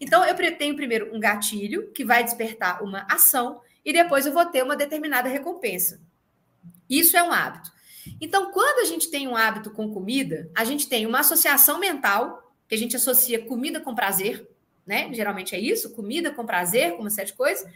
Então, 0.00 0.24
eu 0.24 0.34
tenho 0.56 0.76
primeiro 0.76 1.14
um 1.14 1.18
gatilho 1.18 1.90
que 1.92 2.04
vai 2.04 2.22
despertar 2.22 2.82
uma 2.82 3.06
ação 3.10 3.60
e 3.84 3.92
depois 3.92 4.26
eu 4.26 4.32
vou 4.32 4.44
ter 4.44 4.62
uma 4.62 4.76
determinada 4.76 5.28
recompensa. 5.28 6.00
Isso 6.88 7.16
é 7.16 7.22
um 7.22 7.32
hábito. 7.32 7.70
Então, 8.20 8.50
quando 8.52 8.80
a 8.80 8.84
gente 8.84 9.10
tem 9.10 9.26
um 9.26 9.36
hábito 9.36 9.70
com 9.70 9.92
comida, 9.92 10.50
a 10.54 10.64
gente 10.64 10.88
tem 10.88 11.06
uma 11.06 11.20
associação 11.20 11.78
mental, 11.78 12.54
que 12.68 12.74
a 12.74 12.78
gente 12.78 12.96
associa 12.96 13.44
comida 13.44 13.80
com 13.80 13.94
prazer, 13.94 14.46
né? 14.86 15.12
Geralmente 15.12 15.54
é 15.54 15.60
isso, 15.60 15.94
comida 15.94 16.30
com 16.30 16.46
prazer, 16.46 16.92
com 16.92 17.00
uma 17.00 17.10
série 17.10 17.28
de 17.28 17.36
coisas. 17.36 17.66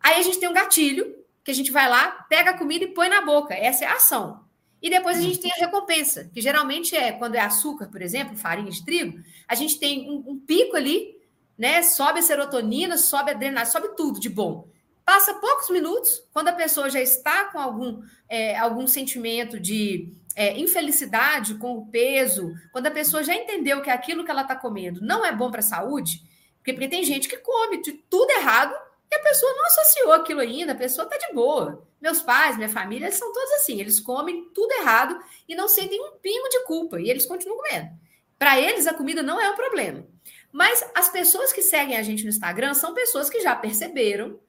Aí 0.00 0.18
a 0.18 0.22
gente 0.22 0.38
tem 0.38 0.48
um 0.48 0.52
gatilho, 0.52 1.14
que 1.44 1.50
a 1.50 1.54
gente 1.54 1.70
vai 1.70 1.88
lá, 1.88 2.26
pega 2.28 2.50
a 2.50 2.58
comida 2.58 2.84
e 2.84 2.94
põe 2.94 3.08
na 3.08 3.22
boca. 3.22 3.54
Essa 3.54 3.84
é 3.84 3.88
a 3.88 3.94
ação. 3.94 4.44
E 4.80 4.90
depois 4.90 5.16
a 5.16 5.20
gente 5.20 5.38
tem 5.38 5.52
a 5.52 5.64
recompensa, 5.64 6.28
que 6.34 6.40
geralmente 6.40 6.96
é 6.96 7.12
quando 7.12 7.36
é 7.36 7.40
açúcar, 7.40 7.86
por 7.86 8.02
exemplo, 8.02 8.36
farinha 8.36 8.70
de 8.70 8.84
trigo, 8.84 9.22
a 9.46 9.54
gente 9.54 9.78
tem 9.78 10.10
um, 10.10 10.32
um 10.32 10.38
pico 10.38 10.76
ali, 10.76 11.16
né? 11.56 11.82
Sobe 11.82 12.18
a 12.18 12.22
serotonina, 12.22 12.98
sobe 12.98 13.30
a 13.30 13.34
adrenalina, 13.34 13.70
sobe 13.70 13.94
tudo 13.96 14.18
de 14.18 14.28
bom. 14.28 14.68
Passa 15.04 15.34
poucos 15.34 15.70
minutos, 15.70 16.24
quando 16.32 16.48
a 16.48 16.52
pessoa 16.52 16.90
já 16.90 17.00
está 17.00 17.46
com 17.46 17.58
algum, 17.58 18.02
é, 18.28 18.56
algum 18.58 18.86
sentimento 18.86 19.58
de 19.58 20.12
é, 20.34 20.58
infelicidade 20.58 21.54
com 21.54 21.76
o 21.76 21.86
peso, 21.86 22.52
quando 22.72 22.86
a 22.86 22.90
pessoa 22.90 23.22
já 23.22 23.34
entendeu 23.34 23.82
que 23.82 23.90
aquilo 23.90 24.24
que 24.24 24.30
ela 24.30 24.42
está 24.42 24.56
comendo 24.56 25.00
não 25.00 25.24
é 25.24 25.32
bom 25.32 25.50
para 25.50 25.60
a 25.60 25.64
saúde, 25.64 26.22
porque, 26.56 26.72
porque 26.72 26.88
tem 26.88 27.04
gente 27.04 27.28
que 27.28 27.36
come 27.36 27.82
de 27.82 27.92
tudo 27.92 28.30
errado 28.30 28.74
e 29.12 29.14
a 29.14 29.22
pessoa 29.22 29.52
não 29.52 29.66
associou 29.66 30.12
aquilo 30.12 30.40
ainda, 30.40 30.72
a 30.72 30.74
pessoa 30.74 31.04
está 31.04 31.18
de 31.18 31.34
boa. 31.34 31.86
Meus 32.00 32.22
pais, 32.22 32.56
minha 32.56 32.68
família, 32.68 33.04
eles 33.04 33.18
são 33.18 33.30
todos 33.30 33.52
assim, 33.52 33.78
eles 33.78 34.00
comem 34.00 34.48
tudo 34.54 34.72
errado 34.72 35.22
e 35.46 35.54
não 35.54 35.68
sentem 35.68 36.00
um 36.00 36.12
pingo 36.12 36.48
de 36.48 36.64
culpa, 36.64 36.98
e 36.98 37.10
eles 37.10 37.26
continuam 37.26 37.58
comendo. 37.58 37.90
Para 38.38 38.58
eles, 38.58 38.86
a 38.86 38.94
comida 38.94 39.22
não 39.22 39.38
é 39.38 39.50
um 39.50 39.54
problema. 39.54 40.06
Mas 40.50 40.82
as 40.94 41.10
pessoas 41.10 41.52
que 41.52 41.60
seguem 41.60 41.98
a 41.98 42.02
gente 42.02 42.24
no 42.24 42.30
Instagram 42.30 42.72
são 42.72 42.94
pessoas 42.94 43.28
que 43.28 43.40
já 43.40 43.54
perceberam 43.54 44.40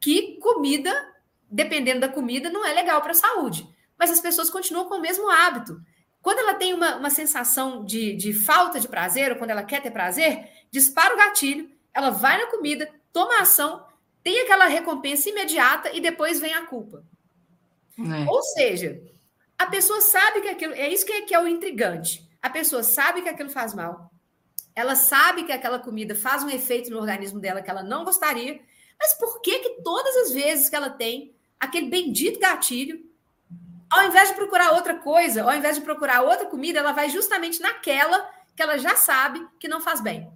que 0.00 0.38
comida, 0.38 0.92
dependendo 1.50 2.00
da 2.00 2.08
comida, 2.08 2.48
não 2.48 2.64
é 2.64 2.72
legal 2.72 3.02
para 3.02 3.10
a 3.10 3.14
saúde. 3.14 3.68
Mas 3.98 4.08
as 4.08 4.20
pessoas 4.20 4.48
continuam 4.48 4.88
com 4.88 4.94
o 4.94 5.00
mesmo 5.00 5.28
hábito. 5.28 5.80
Quando 6.20 6.38
ela 6.38 6.54
tem 6.54 6.72
uma, 6.72 6.94
uma 6.94 7.10
sensação 7.10 7.84
de, 7.84 8.14
de 8.14 8.32
falta 8.32 8.78
de 8.78 8.86
prazer, 8.86 9.32
ou 9.32 9.38
quando 9.38 9.50
ela 9.50 9.64
quer 9.64 9.82
ter 9.82 9.90
prazer, 9.90 10.48
dispara 10.70 11.12
o 11.12 11.18
gatilho, 11.18 11.68
ela 11.92 12.10
vai 12.10 12.38
na 12.38 12.46
comida, 12.46 12.88
toma 13.12 13.40
ação, 13.40 13.84
tem 14.22 14.40
aquela 14.40 14.66
recompensa 14.66 15.28
imediata 15.28 15.90
e 15.92 16.00
depois 16.00 16.40
vem 16.40 16.54
a 16.54 16.66
culpa. 16.66 17.04
É. 17.98 18.30
Ou 18.30 18.42
seja, 18.42 19.02
a 19.58 19.66
pessoa 19.66 20.00
sabe 20.00 20.40
que 20.40 20.48
aquilo. 20.48 20.74
É 20.74 20.88
isso 20.88 21.04
que 21.04 21.12
é, 21.12 21.22
que 21.22 21.34
é 21.34 21.40
o 21.40 21.46
intrigante. 21.46 22.28
A 22.40 22.50
pessoa 22.50 22.82
sabe 22.82 23.22
que 23.22 23.28
aquilo 23.28 23.50
faz 23.50 23.74
mal. 23.74 24.10
Ela 24.74 24.96
sabe 24.96 25.44
que 25.44 25.52
aquela 25.52 25.78
comida 25.78 26.14
faz 26.14 26.42
um 26.42 26.50
efeito 26.50 26.90
no 26.90 26.98
organismo 26.98 27.38
dela 27.38 27.60
que 27.60 27.70
ela 27.70 27.82
não 27.82 28.04
gostaria, 28.04 28.60
mas 28.98 29.14
por 29.14 29.40
que 29.42 29.58
que 29.58 29.82
todas 29.82 30.16
as 30.16 30.32
vezes 30.32 30.68
que 30.68 30.76
ela 30.76 30.88
tem 30.88 31.34
aquele 31.60 31.88
bendito 31.88 32.40
gatilho, 32.40 33.04
ao 33.90 34.06
invés 34.06 34.30
de 34.30 34.34
procurar 34.34 34.72
outra 34.72 34.94
coisa, 34.94 35.42
ao 35.42 35.54
invés 35.54 35.76
de 35.76 35.82
procurar 35.82 36.22
outra 36.22 36.46
comida, 36.46 36.78
ela 36.78 36.92
vai 36.92 37.10
justamente 37.10 37.60
naquela 37.60 38.30
que 38.56 38.62
ela 38.62 38.78
já 38.78 38.96
sabe 38.96 39.46
que 39.60 39.68
não 39.68 39.80
faz 39.80 40.00
bem. 40.00 40.32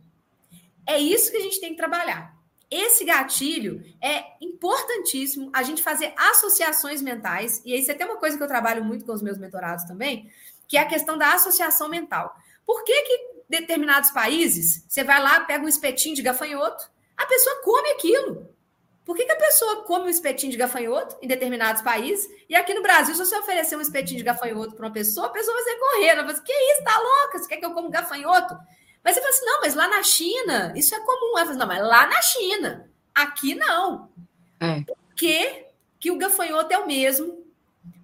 É 0.87 0.99
isso 0.99 1.31
que 1.31 1.39
a 1.39 1.43
gente 1.43 1.61
tem 1.61 1.71
que 1.71 1.77
trabalhar. 1.77 2.36
Esse 2.71 3.05
gatilho 3.05 3.83
é 4.01 4.25
importantíssimo 4.41 5.51
a 5.53 5.63
gente 5.63 5.83
fazer 5.83 6.13
associações 6.17 7.01
mentais, 7.01 7.63
e 7.65 7.79
isso 7.79 7.91
é 7.91 7.95
até 7.95 8.05
uma 8.05 8.17
coisa 8.17 8.37
que 8.37 8.43
eu 8.43 8.49
trabalho 8.49 8.85
muito 8.85 9.05
com 9.05 9.13
os 9.13 9.23
meus 9.23 9.39
mentorados 9.39 9.85
também, 9.85 10.31
que 10.67 10.77
é 10.77 10.81
a 10.81 10.87
questão 10.87 11.17
da 11.17 11.33
associação 11.35 11.89
mental. 11.89 12.35
Por 12.65 12.83
que 12.83 13.03
que 13.03 13.37
determinados 13.49 14.11
países, 14.11 14.85
você 14.89 15.05
vai 15.05 15.23
lá, 15.23 15.41
pega 15.41 15.65
um 15.65 15.69
espetinho 15.69 16.17
de 16.17 16.23
gafanhoto, 16.23 16.91
a 17.17 17.25
pessoa 17.27 17.63
come 17.63 17.91
aquilo. 17.91 18.57
Por 19.05 19.17
que, 19.17 19.25
que 19.25 19.33
a 19.33 19.37
pessoa 19.37 19.85
come 19.85 20.07
um 20.07 20.09
espetinho 20.09 20.51
de 20.51 20.59
gafanhoto 20.59 21.17
em 21.23 21.29
determinados 21.29 21.81
países? 21.81 22.29
E 22.49 22.57
aqui 22.57 22.75
no 22.75 22.83
Brasil, 22.83 23.15
se 23.15 23.25
você 23.25 23.39
oferecer 23.39 23.77
um 23.77 23.81
espetinho 23.81 24.19
de 24.19 24.25
gafanhoto 24.25 24.75
para 24.75 24.85
uma 24.85 24.93
pessoa, 24.93 25.29
a 25.29 25.31
pessoa 25.31 25.57
vai 25.63 25.77
correndo. 25.77 26.11
Ela 26.11 26.23
vai 26.25 26.33
dizer, 26.33 26.45
que 26.45 26.53
isso, 26.53 26.83
tá 26.83 26.99
louca? 26.99 27.39
Você 27.39 27.47
quer 27.47 27.59
que 27.59 27.65
eu 27.65 27.71
como 27.71 27.89
gafanhoto? 27.89 28.59
Mas 29.07 29.15
você 29.15 29.21
fala 29.21 29.35
assim, 29.35 29.47
não, 29.47 29.61
mas 29.61 29.75
lá 29.77 29.87
na 29.89 30.03
China, 30.03 30.73
isso 30.75 30.93
é 30.93 30.99
comum. 30.99 31.39
Ela 31.39 31.47
fala, 31.47 31.59
não, 31.59 31.67
mas 31.69 31.81
lá 31.81 32.07
na 32.09 32.21
China, 32.23 32.91
aqui 33.15 33.55
não. 33.55 34.11
É. 34.59 34.81
Por 34.81 34.97
que, 35.15 35.67
que 36.01 36.11
o 36.11 36.19
gafanhoto 36.19 36.75
é 36.75 36.79
o 36.79 36.89
mesmo, 36.89 37.47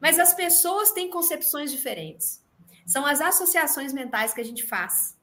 mas 0.01 0.21
as 0.21 0.33
pessoas 0.33 0.93
têm 0.93 1.11
concepções 1.11 1.73
diferentes? 1.73 2.41
São 2.87 3.05
as 3.05 3.21
associações 3.21 3.93
mentais 3.93 4.33
que 4.33 4.41
a 4.41 4.45
gente 4.45 4.63
faz. 4.65 5.19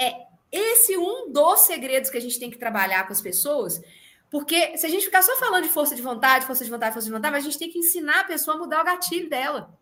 É 0.00 0.26
esse 0.50 0.98
um 0.98 1.30
dos 1.30 1.60
segredos 1.60 2.10
que 2.10 2.18
a 2.18 2.20
gente 2.20 2.40
tem 2.40 2.50
que 2.50 2.58
trabalhar 2.58 3.06
com 3.06 3.12
as 3.12 3.20
pessoas, 3.20 3.80
porque 4.28 4.76
se 4.76 4.84
a 4.84 4.88
gente 4.88 5.04
ficar 5.04 5.22
só 5.22 5.36
falando 5.36 5.62
de 5.62 5.70
força 5.70 5.94
de 5.94 6.02
vontade, 6.02 6.44
força 6.44 6.64
de 6.64 6.70
vontade, 6.70 6.92
força 6.92 7.06
de 7.06 7.14
vontade, 7.14 7.36
a 7.36 7.40
gente 7.40 7.56
tem 7.56 7.70
que 7.70 7.78
ensinar 7.78 8.22
a 8.22 8.24
pessoa 8.24 8.56
a 8.56 8.58
mudar 8.58 8.80
o 8.80 8.84
gatilho 8.84 9.30
dela. 9.30 9.78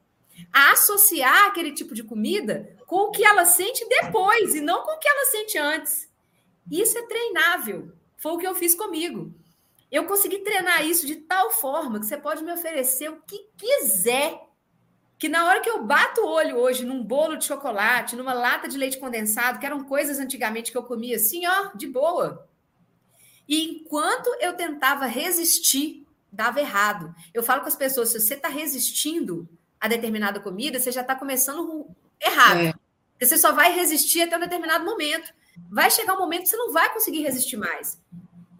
A 0.53 0.72
associar 0.72 1.47
aquele 1.47 1.72
tipo 1.72 1.95
de 1.95 2.03
comida 2.03 2.74
com 2.86 2.97
o 2.97 3.11
que 3.11 3.24
ela 3.24 3.45
sente 3.45 3.86
depois 3.88 4.55
e 4.55 4.61
não 4.61 4.82
com 4.82 4.93
o 4.93 4.99
que 4.99 5.09
ela 5.09 5.26
sente 5.26 5.59
antes. 5.59 6.11
Isso 6.70 6.97
é 6.97 7.07
treinável. 7.07 7.93
Foi 8.16 8.32
o 8.32 8.38
que 8.38 8.47
eu 8.47 8.55
fiz 8.55 8.74
comigo. 8.74 9.34
Eu 9.90 10.07
consegui 10.07 10.38
treinar 10.38 10.86
isso 10.86 11.07
de 11.07 11.16
tal 11.16 11.51
forma 11.51 12.01
que 12.01 12.07
você 12.07 12.16
pode 12.16 12.43
me 12.43 12.53
oferecer 12.53 13.11
o 13.11 13.20
que 13.22 13.51
quiser. 13.59 14.40
Que 15.18 15.28
na 15.28 15.47
hora 15.47 15.61
que 15.61 15.68
eu 15.68 15.84
bato 15.84 16.22
o 16.22 16.28
olho 16.28 16.57
hoje 16.57 16.84
num 16.84 17.05
bolo 17.05 17.36
de 17.36 17.45
chocolate, 17.45 18.16
numa 18.16 18.32
lata 18.32 18.66
de 18.66 18.78
leite 18.78 18.99
condensado, 18.99 19.59
que 19.59 19.66
eram 19.66 19.84
coisas 19.84 20.18
antigamente 20.18 20.72
que 20.72 20.78
eu 20.78 20.82
comia 20.82 21.16
assim, 21.16 21.47
ó, 21.47 21.72
de 21.74 21.86
boa. 21.86 22.49
E 23.47 23.62
enquanto 23.62 24.28
eu 24.40 24.55
tentava 24.55 25.05
resistir, 25.05 26.07
dava 26.32 26.61
errado. 26.61 27.14
Eu 27.34 27.43
falo 27.43 27.61
com 27.61 27.68
as 27.68 27.76
pessoas: 27.76 28.09
se 28.09 28.20
você 28.20 28.34
está 28.34 28.49
resistindo 28.49 29.49
a 29.83 29.89
determinada 29.89 30.39
comida, 30.39 30.78
você 30.78 30.93
já 30.93 31.01
está 31.01 31.12
começando 31.12 31.89
errado. 32.20 32.61
É. 32.61 32.72
Porque 33.12 33.26
você 33.26 33.37
só 33.37 33.53
vai 33.53 33.72
resistir 33.72 34.22
até 34.22 34.37
um 34.37 34.41
determinado 34.41 34.85
momento. 34.85 35.35
Vai 35.68 35.91
chegar 35.91 36.14
um 36.14 36.18
momento 36.18 36.43
que 36.43 36.51
você 36.51 36.57
não 36.57 36.72
vai 36.72 36.93
conseguir 36.93 37.22
resistir 37.22 37.57
mais. 37.57 38.01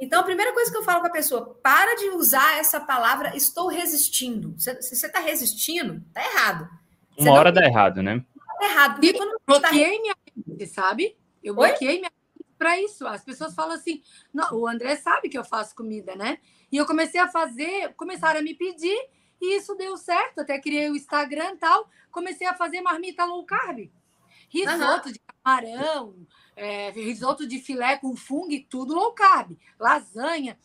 Então, 0.01 0.19
a 0.21 0.25
primeira 0.25 0.53
coisa 0.53 0.69
que 0.69 0.77
eu 0.77 0.83
falo 0.83 1.01
com 1.01 1.07
a 1.07 1.13
pessoa, 1.13 1.57
para 1.63 1.95
de 1.95 2.09
usar 2.09 2.59
essa 2.59 2.81
palavra 2.81 3.37
estou 3.37 3.69
resistindo. 3.69 4.53
Se 4.59 4.75
você 4.83 5.07
está 5.07 5.21
resistindo, 5.21 6.05
tá 6.13 6.21
errado. 6.25 6.69
Você 7.17 7.29
Uma 7.29 7.39
hora 7.39 7.53
dá 7.53 7.65
errado, 7.65 8.03
né? 8.03 8.25
Tá 8.59 8.67
errado. 8.67 8.95
Porque 8.95 9.13
quando 9.13 9.31
eu 9.31 9.39
tá 9.39 9.71
bloqueei 9.71 9.97
tá... 9.97 10.03
minha 10.03 10.17
mente, 10.37 10.67
sabe? 10.67 11.17
Eu 11.41 11.55
bloqueei 11.55 11.89
Oi? 11.89 11.99
minha 11.99 12.11
para 12.59 12.81
isso. 12.81 13.07
As 13.07 13.25
pessoas 13.25 13.55
falam 13.55 13.77
assim: 13.77 14.03
o 14.53 14.67
André 14.67 14.97
sabe 14.97 15.29
que 15.29 15.39
eu 15.39 15.45
faço 15.45 15.77
comida, 15.77 16.17
né? 16.17 16.39
E 16.71 16.77
eu 16.77 16.85
comecei 16.85 17.21
a 17.21 17.29
fazer, 17.29 17.95
começaram 17.95 18.41
a 18.41 18.43
me 18.43 18.55
pedir, 18.55 18.99
e 19.43 19.57
isso 19.57 19.75
deu 19.75 19.97
certo. 19.97 20.41
Até 20.41 20.61
criei 20.61 20.89
o 20.89 20.95
Instagram 20.95 21.55
e 21.55 21.57
tal. 21.57 21.91
Comecei 22.13 22.47
a 22.47 22.55
fazer 22.55 22.81
marmita 22.81 23.25
low 23.25 23.45
carb. 23.45 23.91
Risoto 24.49 25.09
uhum. 25.09 25.13
de 25.13 25.21
camarão, 25.21 26.15
é, 26.55 26.91
risoto 26.91 27.47
de 27.47 27.59
filé 27.59 27.97
com 27.97 28.15
fungo, 28.15 28.55
tudo 28.71 28.95
low 28.95 29.13
carb. 29.13 29.59
Lasanha. 29.81 30.57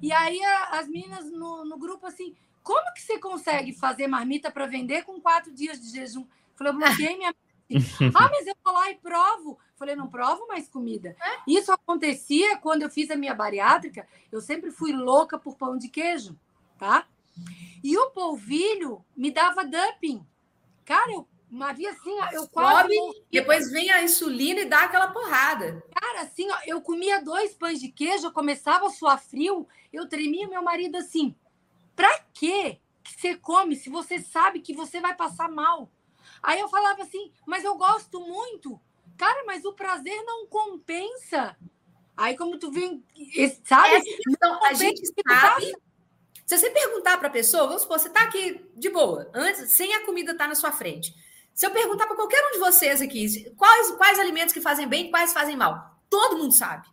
E 0.00 0.10
aí 0.12 0.42
a, 0.42 0.78
as 0.78 0.88
meninas 0.88 1.30
no, 1.30 1.64
no 1.64 1.76
grupo 1.76 2.06
assim, 2.06 2.34
como 2.62 2.92
que 2.94 3.02
você 3.02 3.18
consegue 3.18 3.74
fazer 3.74 4.06
marmita 4.06 4.50
para 4.50 4.66
vender 4.66 5.04
com 5.04 5.20
quatro 5.20 5.52
dias 5.52 5.78
de 5.78 5.90
jejum? 5.90 6.24
Falei, 6.54 6.72
eu 6.72 6.76
bloqueei 6.76 7.18
minha. 7.18 7.34
ah, 8.14 8.30
mas 8.30 8.46
eu 8.46 8.54
vou 8.64 8.72
lá 8.72 8.90
e 8.90 8.94
provo. 8.94 9.58
Falei, 9.76 9.94
não 9.94 10.08
provo 10.08 10.46
mais 10.46 10.68
comida. 10.68 11.16
É? 11.20 11.38
Isso 11.46 11.70
acontecia 11.70 12.56
quando 12.58 12.82
eu 12.82 12.90
fiz 12.90 13.10
a 13.10 13.16
minha 13.16 13.34
bariátrica. 13.34 14.06
Eu 14.30 14.40
sempre 14.40 14.70
fui 14.70 14.92
louca 14.92 15.38
por 15.38 15.56
pão 15.56 15.76
de 15.76 15.88
queijo, 15.88 16.38
tá? 16.78 17.06
E 17.82 17.96
o 17.96 18.10
polvilho 18.10 19.04
me 19.16 19.30
dava 19.30 19.64
dumping. 19.64 20.24
Cara, 20.84 21.12
eu 21.12 21.26
Maria, 21.52 21.90
assim, 21.90 22.18
eu 22.32 22.48
quase. 22.48 22.94
Sobe, 22.94 23.24
depois 23.30 23.70
vem 23.70 23.90
a 23.90 24.02
insulina 24.02 24.60
e 24.60 24.64
dá 24.64 24.84
aquela 24.84 25.08
porrada. 25.08 25.84
Cara, 25.94 26.22
assim, 26.22 26.50
ó, 26.50 26.56
eu 26.66 26.80
comia 26.80 27.22
dois 27.22 27.52
pães 27.52 27.78
de 27.78 27.88
queijo, 27.88 28.26
eu 28.26 28.32
começava 28.32 28.86
a 28.86 28.90
suar 28.90 29.22
frio, 29.22 29.68
eu 29.92 30.08
tremia 30.08 30.48
meu 30.48 30.62
marido 30.62 30.96
assim. 30.96 31.36
Pra 31.94 32.24
quê 32.32 32.80
que 33.04 33.20
você 33.20 33.36
come 33.36 33.76
se 33.76 33.90
você 33.90 34.18
sabe 34.18 34.60
que 34.60 34.72
você 34.72 34.98
vai 34.98 35.14
passar 35.14 35.50
mal? 35.50 35.90
Aí 36.42 36.58
eu 36.58 36.70
falava 36.70 37.02
assim, 37.02 37.30
mas 37.46 37.64
eu 37.64 37.76
gosto 37.76 38.18
muito. 38.20 38.80
Cara, 39.18 39.44
mas 39.44 39.62
o 39.66 39.74
prazer 39.74 40.24
não 40.24 40.46
compensa. 40.46 41.54
Aí, 42.16 42.34
como 42.34 42.58
tu 42.58 42.70
vem, 42.70 43.04
sabe? 43.64 43.94
É, 43.94 44.00
então, 44.26 44.64
a 44.64 44.72
gente 44.72 45.02
sabe. 45.28 45.72
Se 46.52 46.58
você 46.58 46.70
perguntar 46.70 47.16
para 47.16 47.28
a 47.28 47.30
pessoa, 47.30 47.66
vamos 47.66 47.80
supor, 47.80 47.98
você 47.98 48.08
está 48.08 48.24
aqui 48.24 48.62
de 48.76 48.90
boa, 48.90 49.26
antes, 49.32 49.74
sem 49.74 49.94
a 49.94 50.04
comida 50.04 50.32
estar 50.32 50.44
tá 50.44 50.48
na 50.48 50.54
sua 50.54 50.70
frente. 50.70 51.14
Se 51.54 51.64
eu 51.64 51.70
perguntar 51.70 52.06
para 52.06 52.14
qualquer 52.14 52.46
um 52.46 52.52
de 52.52 52.58
vocês 52.58 53.00
aqui, 53.00 53.50
quais, 53.56 53.90
quais 53.92 54.18
alimentos 54.18 54.52
que 54.52 54.60
fazem 54.60 54.86
bem 54.86 55.06
e 55.06 55.10
quais 55.10 55.32
fazem 55.32 55.56
mal, 55.56 55.98
todo 56.10 56.36
mundo 56.36 56.52
sabe. 56.52 56.86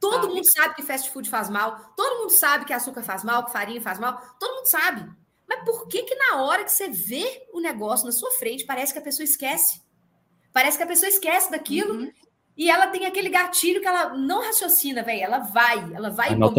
Todo 0.00 0.28
ah, 0.28 0.30
mundo 0.30 0.50
sabe 0.50 0.76
que 0.76 0.82
fast 0.82 1.10
food 1.10 1.28
faz 1.28 1.50
mal, 1.50 1.92
todo 1.94 2.20
mundo 2.20 2.30
sabe 2.30 2.64
que 2.64 2.72
açúcar 2.72 3.02
faz 3.02 3.22
mal, 3.22 3.44
que 3.44 3.52
farinha 3.52 3.82
faz 3.82 3.98
mal, 3.98 4.18
todo 4.40 4.56
mundo 4.56 4.70
sabe. 4.70 5.06
Mas 5.46 5.62
por 5.62 5.88
que 5.88 6.04
que 6.04 6.14
na 6.14 6.40
hora 6.40 6.64
que 6.64 6.72
você 6.72 6.88
vê 6.88 7.46
o 7.52 7.60
negócio 7.60 8.06
na 8.06 8.12
sua 8.12 8.30
frente, 8.30 8.64
parece 8.64 8.94
que 8.94 8.98
a 8.98 9.02
pessoa 9.02 9.24
esquece? 9.24 9.82
Parece 10.54 10.78
que 10.78 10.84
a 10.84 10.86
pessoa 10.86 11.10
esquece 11.10 11.50
daquilo 11.50 11.96
uhum. 11.96 12.12
e 12.56 12.70
ela 12.70 12.86
tem 12.86 13.04
aquele 13.04 13.28
gatilho 13.28 13.82
que 13.82 13.86
ela 13.86 14.16
não 14.16 14.40
raciocina, 14.40 15.02
velho. 15.02 15.22
Ela 15.22 15.40
vai, 15.40 15.92
ela 15.92 16.08
vai. 16.08 16.32
É 16.32 16.34
no 16.34 16.50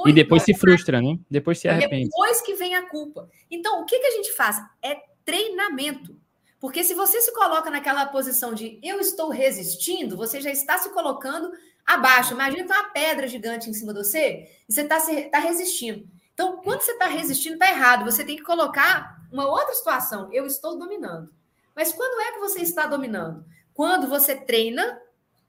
automático. 0.00 0.08
e 0.08 0.12
depois 0.12 0.42
se 0.42 0.54
frustra, 0.54 1.00
né? 1.00 1.18
Depois 1.30 1.58
se 1.58 1.68
arrepende. 1.68 2.10
Depois 2.10 2.40
que 2.40 2.54
vem 2.54 2.74
a 2.74 2.88
culpa. 2.88 3.28
Então, 3.50 3.82
o 3.82 3.84
que, 3.84 3.98
que 3.98 4.06
a 4.06 4.10
gente 4.12 4.32
faz? 4.32 4.60
É 4.82 4.96
treinamento. 5.24 6.18
Porque 6.58 6.82
se 6.82 6.94
você 6.94 7.20
se 7.20 7.32
coloca 7.34 7.70
naquela 7.70 8.06
posição 8.06 8.54
de 8.54 8.78
eu 8.82 8.98
estou 8.98 9.28
resistindo, 9.28 10.16
você 10.16 10.40
já 10.40 10.50
está 10.50 10.78
se 10.78 10.90
colocando 10.90 11.52
abaixo. 11.84 12.34
Imagina 12.34 12.62
que 12.62 12.68
tem 12.68 12.76
uma 12.76 12.90
pedra 12.90 13.28
gigante 13.28 13.68
em 13.68 13.74
cima 13.74 13.92
de 13.92 14.00
você 14.00 14.48
e 14.68 14.72
você 14.72 14.82
está 14.82 14.98
tá 15.30 15.38
resistindo. 15.38 16.08
Então, 16.32 16.58
quando 16.58 16.80
você 16.80 16.92
está 16.92 17.06
resistindo, 17.06 17.54
está 17.54 17.70
errado. 17.70 18.04
Você 18.04 18.24
tem 18.24 18.36
que 18.36 18.42
colocar 18.42 19.16
uma 19.30 19.46
outra 19.46 19.74
situação. 19.74 20.28
Eu 20.32 20.46
estou 20.46 20.78
dominando. 20.78 21.30
Mas 21.74 21.92
quando 21.92 22.20
é 22.22 22.32
que 22.32 22.40
você 22.40 22.60
está 22.60 22.86
dominando? 22.86 23.44
Quando 23.72 24.08
você 24.08 24.34
treina 24.34 25.00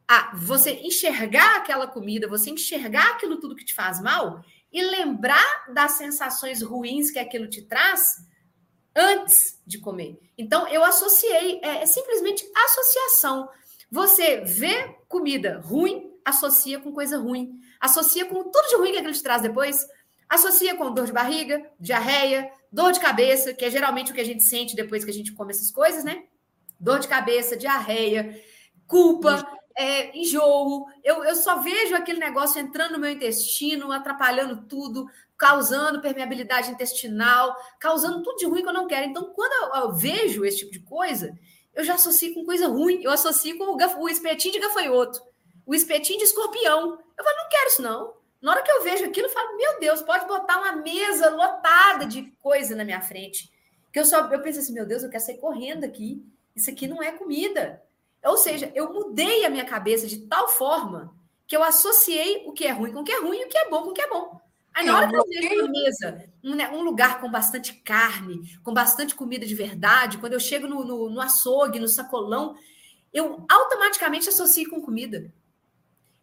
a 0.07 0.33
você 0.35 0.71
enxergar 0.71 1.57
aquela 1.57 1.85
comida, 1.85 2.27
você 2.27 2.49
enxergar 2.49 3.11
aquilo 3.11 3.39
tudo 3.39 3.55
que 3.55 3.65
te 3.65 3.73
faz 3.73 4.01
mal 4.01 4.41
e 4.71 4.81
lembrar 4.81 5.73
das 5.73 5.93
sensações 5.93 6.61
ruins 6.61 7.11
que 7.11 7.19
aquilo 7.19 7.47
te 7.47 7.61
traz 7.63 8.17
antes 8.95 9.61
de 9.65 9.79
comer. 9.79 10.17
Então, 10.37 10.67
eu 10.67 10.83
associei, 10.83 11.59
é, 11.61 11.83
é 11.83 11.85
simplesmente 11.85 12.49
associação. 12.65 13.49
Você 13.91 14.41
vê 14.41 14.95
comida 15.07 15.59
ruim, 15.63 16.11
associa 16.25 16.79
com 16.79 16.91
coisa 16.91 17.17
ruim. 17.17 17.59
Associa 17.79 18.25
com 18.25 18.43
tudo 18.43 18.67
de 18.69 18.75
ruim 18.75 18.91
que 18.91 18.97
aquilo 18.97 19.13
te 19.13 19.23
traz 19.23 19.41
depois. 19.41 19.85
Associa 20.27 20.75
com 20.75 20.93
dor 20.93 21.05
de 21.05 21.13
barriga, 21.13 21.69
diarreia, 21.79 22.51
dor 22.71 22.91
de 22.91 22.99
cabeça, 22.99 23.53
que 23.53 23.63
é 23.63 23.71
geralmente 23.71 24.11
o 24.11 24.15
que 24.15 24.21
a 24.21 24.25
gente 24.25 24.43
sente 24.43 24.75
depois 24.75 25.05
que 25.05 25.11
a 25.11 25.13
gente 25.13 25.31
come 25.31 25.51
essas 25.51 25.71
coisas, 25.71 26.03
né? 26.03 26.23
Dor 26.79 26.99
de 26.99 27.07
cabeça, 27.07 27.55
diarreia, 27.55 28.41
culpa, 28.85 29.47
é, 29.77 30.17
enjoo. 30.17 30.87
Eu, 31.03 31.23
eu 31.23 31.35
só 31.35 31.59
vejo 31.59 31.95
aquele 31.95 32.19
negócio 32.19 32.59
entrando 32.59 32.93
no 32.93 32.99
meu 32.99 33.11
intestino, 33.11 33.91
atrapalhando 33.91 34.65
tudo, 34.67 35.07
causando 35.37 36.01
permeabilidade 36.01 36.71
intestinal, 36.71 37.55
causando 37.79 38.23
tudo 38.23 38.37
de 38.37 38.47
ruim 38.47 38.63
que 38.63 38.69
eu 38.69 38.73
não 38.73 38.87
quero. 38.87 39.05
Então, 39.05 39.31
quando 39.35 39.75
eu, 39.75 39.81
eu 39.81 39.95
vejo 39.95 40.43
esse 40.43 40.57
tipo 40.57 40.71
de 40.71 40.79
coisa, 40.79 41.37
eu 41.75 41.83
já 41.83 41.93
associo 41.93 42.33
com 42.33 42.43
coisa 42.43 42.67
ruim. 42.67 43.01
Eu 43.03 43.11
associo 43.11 43.55
com 43.57 43.65
o, 43.65 44.03
o 44.03 44.09
espetinho 44.09 44.55
de 44.55 44.59
gafanhoto, 44.59 45.21
o 45.63 45.75
espetinho 45.75 46.17
de 46.17 46.25
escorpião. 46.25 46.99
Eu 47.17 47.23
falo, 47.23 47.37
não 47.37 47.49
quero 47.49 47.67
isso, 47.67 47.81
não. 47.83 48.17
Na 48.41 48.51
hora 48.51 48.63
que 48.63 48.71
eu 48.71 48.83
vejo 48.83 49.05
aquilo, 49.05 49.27
eu 49.27 49.31
falo, 49.31 49.55
meu 49.57 49.79
Deus, 49.79 50.01
pode 50.01 50.25
botar 50.27 50.57
uma 50.59 50.71
mesa 50.73 51.29
lotada 51.29 52.05
de 52.05 52.23
coisa 52.39 52.75
na 52.75 52.83
minha 52.83 53.01
frente. 53.01 53.51
Que 53.93 53.99
eu 53.99 54.05
só 54.05 54.27
eu 54.31 54.41
penso 54.41 54.59
assim, 54.59 54.73
meu 54.73 54.85
Deus, 54.85 55.03
eu 55.03 55.09
quero 55.09 55.23
sair 55.23 55.37
correndo 55.37 55.83
aqui. 55.83 56.23
Isso 56.55 56.69
aqui 56.69 56.87
não 56.87 57.01
é 57.01 57.11
comida. 57.11 57.83
Ou 58.27 58.37
seja, 58.37 58.71
eu 58.75 58.93
mudei 58.93 59.45
a 59.45 59.49
minha 59.49 59.65
cabeça 59.65 60.07
de 60.07 60.27
tal 60.27 60.47
forma 60.47 61.15
que 61.47 61.55
eu 61.55 61.63
associei 61.63 62.43
o 62.45 62.51
que 62.51 62.65
é 62.65 62.71
ruim 62.71 62.91
com 62.91 62.99
o 62.99 63.03
que 63.03 63.11
é 63.11 63.19
ruim 63.21 63.39
e 63.39 63.45
o 63.45 63.47
que 63.47 63.57
é 63.57 63.69
bom 63.69 63.83
com 63.83 63.89
o 63.89 63.93
que 63.93 64.01
é 64.01 64.09
bom. 64.09 64.39
Aí 64.73 64.85
na 64.85 64.95
hora 64.95 65.07
que 65.09 65.15
eu 65.15 65.23
vejo 65.23 65.63
na 65.63 65.69
mesa 65.69 66.29
um, 66.43 66.53
né, 66.53 66.69
um, 66.69 66.81
lugar 66.83 67.19
com 67.19 67.31
bastante 67.31 67.73
carne, 67.73 68.41
com 68.63 68.73
bastante 68.73 69.15
comida 69.15 69.45
de 69.45 69.55
verdade, 69.55 70.19
quando 70.19 70.33
eu 70.33 70.39
chego 70.39 70.67
no, 70.67 70.83
no, 70.83 71.09
no 71.09 71.21
açougue, 71.21 71.79
no 71.79 71.87
sacolão, 71.87 72.55
eu 73.11 73.43
automaticamente 73.49 74.29
associo 74.29 74.69
com 74.69 74.81
comida. 74.81 75.33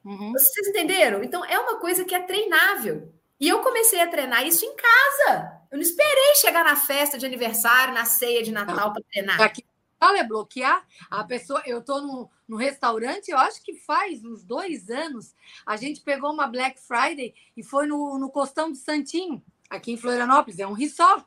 Uhum. 0.04 0.32
Vocês 0.32 0.68
entenderam? 0.68 1.24
Então 1.24 1.44
é 1.44 1.58
uma 1.58 1.80
coisa 1.80 2.04
que 2.04 2.14
é 2.14 2.20
treinável. 2.20 3.12
E 3.40 3.48
eu 3.48 3.60
comecei 3.60 4.00
a 4.00 4.06
treinar 4.06 4.46
isso 4.46 4.64
em 4.64 4.76
casa. 4.76 5.52
Eu 5.72 5.78
não 5.78 5.82
esperei 5.82 6.34
chegar 6.36 6.64
na 6.64 6.76
festa 6.76 7.18
de 7.18 7.26
aniversário, 7.26 7.92
na 7.92 8.04
ceia 8.04 8.42
de 8.42 8.52
Natal 8.52 8.92
para 8.92 9.02
treinar. 9.10 9.40
Aqui 9.40 9.64
fala 10.04 10.18
é 10.18 10.24
bloquear 10.24 10.86
a 11.10 11.24
pessoa. 11.24 11.62
Eu 11.64 11.78
estou 11.78 12.02
no, 12.02 12.30
no 12.46 12.56
restaurante, 12.58 13.30
eu 13.30 13.38
acho 13.38 13.62
que 13.62 13.74
faz 13.74 14.22
uns 14.22 14.44
dois 14.44 14.90
anos. 14.90 15.34
A 15.64 15.76
gente 15.76 16.02
pegou 16.02 16.30
uma 16.30 16.46
Black 16.46 16.78
Friday 16.78 17.34
e 17.56 17.62
foi 17.62 17.86
no, 17.86 18.18
no 18.18 18.30
Costão 18.30 18.70
de 18.70 18.76
Santinho, 18.76 19.42
aqui 19.70 19.92
em 19.92 19.96
Florianópolis, 19.96 20.58
é 20.58 20.66
um 20.66 20.74
resort. 20.74 21.24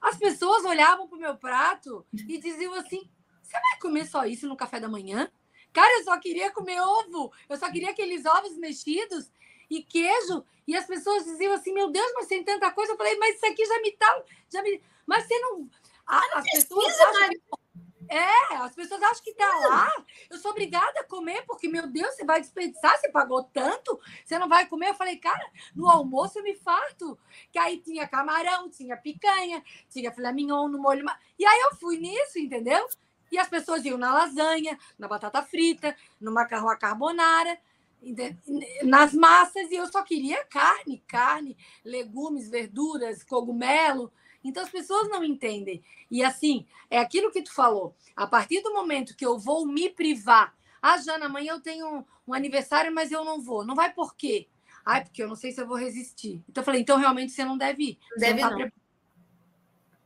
As 0.00 0.16
pessoas 0.16 0.64
olhavam 0.64 1.08
para 1.08 1.16
o 1.16 1.20
meu 1.20 1.36
prato 1.36 2.06
e 2.12 2.38
diziam 2.38 2.74
assim: 2.74 3.10
você 3.42 3.54
vai 3.54 3.80
comer 3.80 4.06
só 4.06 4.24
isso 4.24 4.46
no 4.46 4.56
café 4.56 4.78
da 4.78 4.88
manhã? 4.88 5.28
Cara, 5.72 5.98
eu 5.98 6.04
só 6.04 6.16
queria 6.20 6.52
comer 6.52 6.80
ovo, 6.80 7.32
eu 7.48 7.56
só 7.56 7.68
queria 7.68 7.90
aqueles 7.90 8.24
ovos 8.24 8.56
mexidos 8.56 9.28
e 9.68 9.82
queijo. 9.82 10.44
E 10.68 10.76
as 10.76 10.86
pessoas 10.86 11.24
diziam 11.24 11.52
assim: 11.52 11.72
meu 11.72 11.90
Deus, 11.90 12.12
mas 12.14 12.28
tem 12.28 12.44
tanta 12.44 12.70
coisa. 12.70 12.92
Eu 12.92 12.96
falei, 12.96 13.18
mas 13.18 13.34
isso 13.34 13.46
aqui 13.46 13.66
já 13.66 13.80
me 13.80 13.90
tá. 13.92 14.22
Já 14.52 14.62
me... 14.62 14.80
Mas 15.04 15.26
você 15.26 15.36
não. 15.40 15.68
A, 16.06 16.20
não 16.20 16.38
as 16.38 16.44
pessoas 16.44 17.00
acham 17.00 17.30
que 17.30 17.63
é, 18.08 18.56
as 18.56 18.74
pessoas 18.74 19.02
acham 19.02 19.22
que 19.24 19.34
tá 19.34 19.48
lá. 19.68 20.04
Eu 20.30 20.38
sou 20.38 20.50
obrigada 20.50 21.00
a 21.00 21.04
comer, 21.04 21.44
porque, 21.46 21.68
meu 21.68 21.86
Deus, 21.86 22.14
você 22.14 22.24
vai 22.24 22.40
desperdiçar, 22.40 22.98
você 22.98 23.10
pagou 23.10 23.44
tanto, 23.44 23.98
você 24.24 24.38
não 24.38 24.48
vai 24.48 24.66
comer. 24.66 24.90
Eu 24.90 24.94
falei, 24.94 25.16
cara, 25.16 25.44
no 25.74 25.88
almoço 25.88 26.38
eu 26.38 26.42
me 26.42 26.54
farto. 26.54 27.18
Que 27.52 27.58
aí 27.58 27.78
tinha 27.78 28.06
camarão, 28.06 28.70
tinha 28.70 28.96
picanha, 28.96 29.62
tinha 29.88 30.12
filé 30.12 30.32
mignon 30.32 30.68
no 30.68 30.78
molho. 30.78 31.04
E 31.38 31.44
aí 31.44 31.60
eu 31.62 31.76
fui 31.76 31.98
nisso, 31.98 32.38
entendeu? 32.38 32.86
E 33.30 33.38
as 33.38 33.48
pessoas 33.48 33.84
iam 33.84 33.98
na 33.98 34.12
lasanha, 34.12 34.78
na 34.98 35.08
batata 35.08 35.42
frita, 35.42 35.96
no 36.20 36.32
macarrão 36.32 36.68
à 36.68 36.76
carbonara, 36.76 37.58
nas 38.82 39.14
massas, 39.14 39.70
e 39.70 39.76
eu 39.76 39.86
só 39.90 40.02
queria 40.02 40.44
carne, 40.44 41.02
carne, 41.06 41.56
legumes, 41.84 42.48
verduras, 42.48 43.24
cogumelo. 43.24 44.12
Então 44.44 44.62
as 44.62 44.68
pessoas 44.68 45.08
não 45.08 45.24
entendem. 45.24 45.82
E 46.10 46.22
assim, 46.22 46.66
é 46.90 46.98
aquilo 46.98 47.30
que 47.32 47.42
tu 47.42 47.52
falou. 47.52 47.96
A 48.14 48.26
partir 48.26 48.60
do 48.62 48.72
momento 48.72 49.16
que 49.16 49.24
eu 49.24 49.38
vou 49.38 49.66
me 49.66 49.88
privar, 49.88 50.54
ah, 50.82 50.98
Jana, 50.98 51.26
amanhã 51.26 51.54
eu 51.54 51.60
tenho 51.60 52.04
um, 52.28 52.34
aniversário, 52.34 52.94
mas 52.94 53.10
eu 53.10 53.24
não 53.24 53.40
vou. 53.40 53.64
Não 53.64 53.74
vai 53.74 53.92
por 53.92 54.14
quê? 54.14 54.48
Ah, 54.84 55.00
porque 55.00 55.22
eu 55.22 55.28
não 55.28 55.34
sei 55.34 55.50
se 55.50 55.60
eu 55.60 55.66
vou 55.66 55.78
resistir. 55.78 56.42
Então 56.46 56.60
eu 56.60 56.64
falei, 56.64 56.82
então 56.82 56.98
realmente 56.98 57.32
você 57.32 57.42
não 57.42 57.56
deve 57.56 57.82
ir. 57.82 57.98
Você 58.10 58.20
deve 58.20 58.42
não. 58.42 58.50
Tá 58.50 58.56
não. 58.56 58.64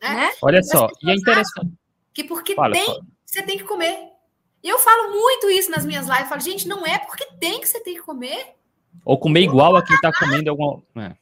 É? 0.00 0.14
Né? 0.14 0.30
Olha 0.40 0.62
só, 0.62 0.88
e 1.02 1.10
é 1.10 1.14
interessante. 1.14 1.72
Que 2.14 2.22
porque 2.22 2.54
fala, 2.54 2.72
tem, 2.72 2.86
fala. 2.86 3.00
você 3.26 3.42
tem 3.42 3.58
que 3.58 3.64
comer. 3.64 4.12
E 4.62 4.68
eu 4.68 4.78
falo 4.78 5.10
muito 5.10 5.50
isso 5.50 5.70
nas 5.70 5.84
minhas 5.84 6.06
lives. 6.06 6.22
Eu 6.22 6.28
falo, 6.28 6.40
gente, 6.40 6.68
não 6.68 6.86
é 6.86 6.98
porque 6.98 7.26
tem 7.40 7.60
que 7.60 7.68
você 7.68 7.80
tem 7.80 7.94
que 7.94 8.02
comer. 8.02 8.54
Ou 9.04 9.18
comer 9.18 9.42
igual 9.42 9.76
a 9.76 9.84
quem 9.84 9.96
está 9.96 10.12
comendo 10.12 10.50
alguma. 10.50 10.82
É. 10.96 11.16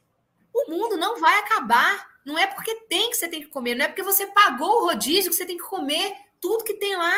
O 0.53 0.71
mundo 0.71 0.97
não 0.97 1.19
vai 1.19 1.39
acabar. 1.39 2.16
Não 2.27 2.37
é 2.37 2.45
porque 2.45 2.75
tem 2.89 3.09
que 3.09 3.15
você 3.15 3.25
tem 3.25 3.39
que 3.39 3.47
comer, 3.47 3.73
não 3.73 3.85
é 3.85 3.87
porque 3.87 4.03
você 4.03 4.27
pagou 4.27 4.81
o 4.81 4.85
rodízio 4.87 5.31
que 5.31 5.37
você 5.37 5.45
tem 5.45 5.55
que 5.55 5.63
comer 5.63 6.13
tudo 6.41 6.65
que 6.65 6.73
tem 6.73 6.93
lá. 6.93 7.15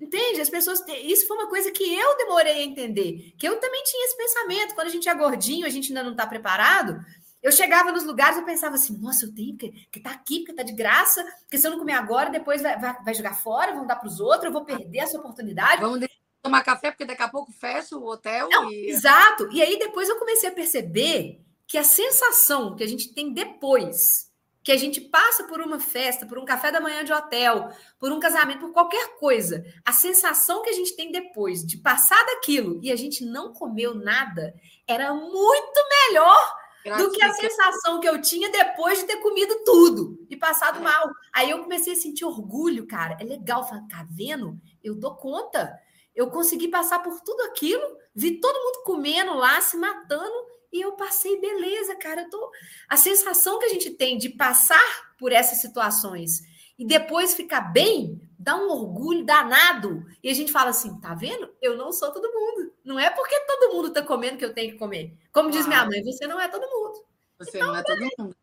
Entende? 0.00 0.40
As 0.40 0.48
pessoas. 0.48 0.80
Isso 1.02 1.26
foi 1.26 1.36
uma 1.36 1.48
coisa 1.48 1.72
que 1.72 1.82
eu 1.82 2.16
demorei 2.16 2.52
a 2.52 2.62
entender. 2.62 3.34
Que 3.36 3.48
eu 3.48 3.58
também 3.58 3.82
tinha 3.82 4.06
esse 4.06 4.16
pensamento. 4.16 4.76
Quando 4.76 4.86
a 4.86 4.90
gente 4.90 5.08
é 5.08 5.14
gordinho, 5.14 5.66
a 5.66 5.68
gente 5.68 5.88
ainda 5.88 6.04
não 6.04 6.12
está 6.12 6.24
preparado. 6.24 7.04
Eu 7.42 7.50
chegava 7.50 7.90
nos 7.90 8.04
lugares, 8.04 8.38
eu 8.38 8.44
pensava 8.44 8.76
assim, 8.76 8.96
nossa, 8.96 9.24
eu 9.24 9.34
tenho 9.34 9.56
que, 9.56 9.70
que 9.90 9.98
tá 9.98 10.10
aqui, 10.10 10.38
porque 10.38 10.54
tá 10.54 10.62
de 10.62 10.72
graça, 10.72 11.24
porque 11.40 11.58
se 11.58 11.66
eu 11.66 11.72
não 11.72 11.78
comer 11.78 11.94
agora, 11.94 12.30
depois 12.30 12.62
vai, 12.62 12.78
vai, 12.78 13.02
vai 13.02 13.14
jogar 13.14 13.34
fora, 13.34 13.74
vão 13.74 13.86
dar 13.86 13.96
para 13.96 14.08
os 14.08 14.20
outros, 14.20 14.44
eu 14.44 14.52
vou 14.52 14.64
perder 14.64 14.98
essa 14.98 15.18
oportunidade. 15.18 15.80
Vamos 15.80 16.06
tomar 16.40 16.62
café, 16.62 16.92
porque 16.92 17.04
daqui 17.04 17.22
a 17.22 17.28
pouco 17.28 17.50
fecha 17.50 17.96
o 17.96 18.06
hotel. 18.06 18.48
Não, 18.48 18.70
e... 18.70 18.88
Exato. 18.88 19.48
E 19.50 19.60
aí 19.60 19.76
depois 19.80 20.08
eu 20.08 20.16
comecei 20.16 20.48
a 20.48 20.52
perceber 20.52 21.44
que 21.66 21.76
a 21.78 21.84
sensação 21.84 22.76
que 22.76 22.84
a 22.84 22.86
gente 22.86 23.12
tem 23.12 23.32
depois, 23.32 24.30
que 24.62 24.72
a 24.72 24.76
gente 24.76 25.00
passa 25.00 25.44
por 25.44 25.60
uma 25.60 25.78
festa, 25.78 26.26
por 26.26 26.38
um 26.38 26.44
café 26.44 26.72
da 26.72 26.80
manhã 26.80 27.04
de 27.04 27.12
hotel, 27.12 27.70
por 27.98 28.10
um 28.10 28.18
casamento, 28.18 28.60
por 28.60 28.72
qualquer 28.72 29.16
coisa, 29.16 29.64
a 29.84 29.92
sensação 29.92 30.62
que 30.62 30.70
a 30.70 30.72
gente 30.72 30.96
tem 30.96 31.12
depois 31.12 31.64
de 31.64 31.76
passar 31.78 32.20
daquilo 32.26 32.80
e 32.82 32.90
a 32.90 32.96
gente 32.96 33.24
não 33.24 33.52
comeu 33.52 33.94
nada 33.94 34.54
era 34.86 35.14
muito 35.14 35.80
melhor 36.08 36.56
do 36.98 37.10
que 37.10 37.22
a 37.22 37.32
sensação 37.32 37.98
que 38.00 38.08
eu 38.08 38.20
tinha 38.20 38.50
depois 38.50 39.00
de 39.00 39.06
ter 39.06 39.16
comido 39.16 39.64
tudo 39.64 40.24
e 40.30 40.36
passado 40.36 40.80
mal. 40.80 41.10
Aí 41.32 41.50
eu 41.50 41.62
comecei 41.62 41.94
a 41.94 41.96
sentir 41.96 42.24
orgulho, 42.24 42.86
cara. 42.86 43.16
É 43.20 43.24
legal, 43.24 43.68
falar, 43.68 43.86
tá 43.88 44.06
vendo? 44.08 44.58
Eu 44.82 44.94
dou 44.94 45.16
conta. 45.16 45.76
Eu 46.14 46.30
consegui 46.30 46.68
passar 46.68 47.00
por 47.02 47.20
tudo 47.20 47.42
aquilo, 47.42 47.84
vi 48.14 48.40
todo 48.40 48.62
mundo 48.62 48.84
comendo 48.84 49.34
lá, 49.34 49.60
se 49.60 49.76
matando, 49.76 50.45
e 50.72 50.80
eu 50.80 50.92
passei 50.92 51.40
beleza, 51.40 51.94
cara. 51.96 52.22
Eu 52.22 52.30
tô... 52.30 52.50
A 52.88 52.96
sensação 52.96 53.58
que 53.58 53.66
a 53.66 53.70
gente 53.70 53.90
tem 53.90 54.18
de 54.18 54.28
passar 54.30 55.14
por 55.18 55.32
essas 55.32 55.58
situações 55.58 56.42
e 56.78 56.86
depois 56.86 57.34
ficar 57.34 57.72
bem, 57.72 58.20
dá 58.38 58.56
um 58.56 58.70
orgulho 58.70 59.24
danado. 59.24 60.04
E 60.22 60.28
a 60.28 60.34
gente 60.34 60.52
fala 60.52 60.70
assim: 60.70 61.00
tá 61.00 61.14
vendo? 61.14 61.50
Eu 61.60 61.76
não 61.76 61.92
sou 61.92 62.12
todo 62.12 62.32
mundo. 62.32 62.72
Não 62.84 63.00
é 63.00 63.10
porque 63.10 63.38
todo 63.46 63.74
mundo 63.74 63.92
tá 63.92 64.02
comendo 64.02 64.36
que 64.36 64.44
eu 64.44 64.52
tenho 64.52 64.72
que 64.72 64.78
comer. 64.78 65.14
Como 65.32 65.50
diz 65.50 65.66
minha 65.66 65.86
mãe, 65.86 66.02
você 66.02 66.26
não 66.26 66.40
é 66.40 66.48
todo 66.48 66.62
mundo. 66.62 67.04
Você 67.38 67.56
então, 67.56 67.68
não 67.68 67.76
é 67.76 67.82
todo 67.82 68.00
mundo. 68.18 68.36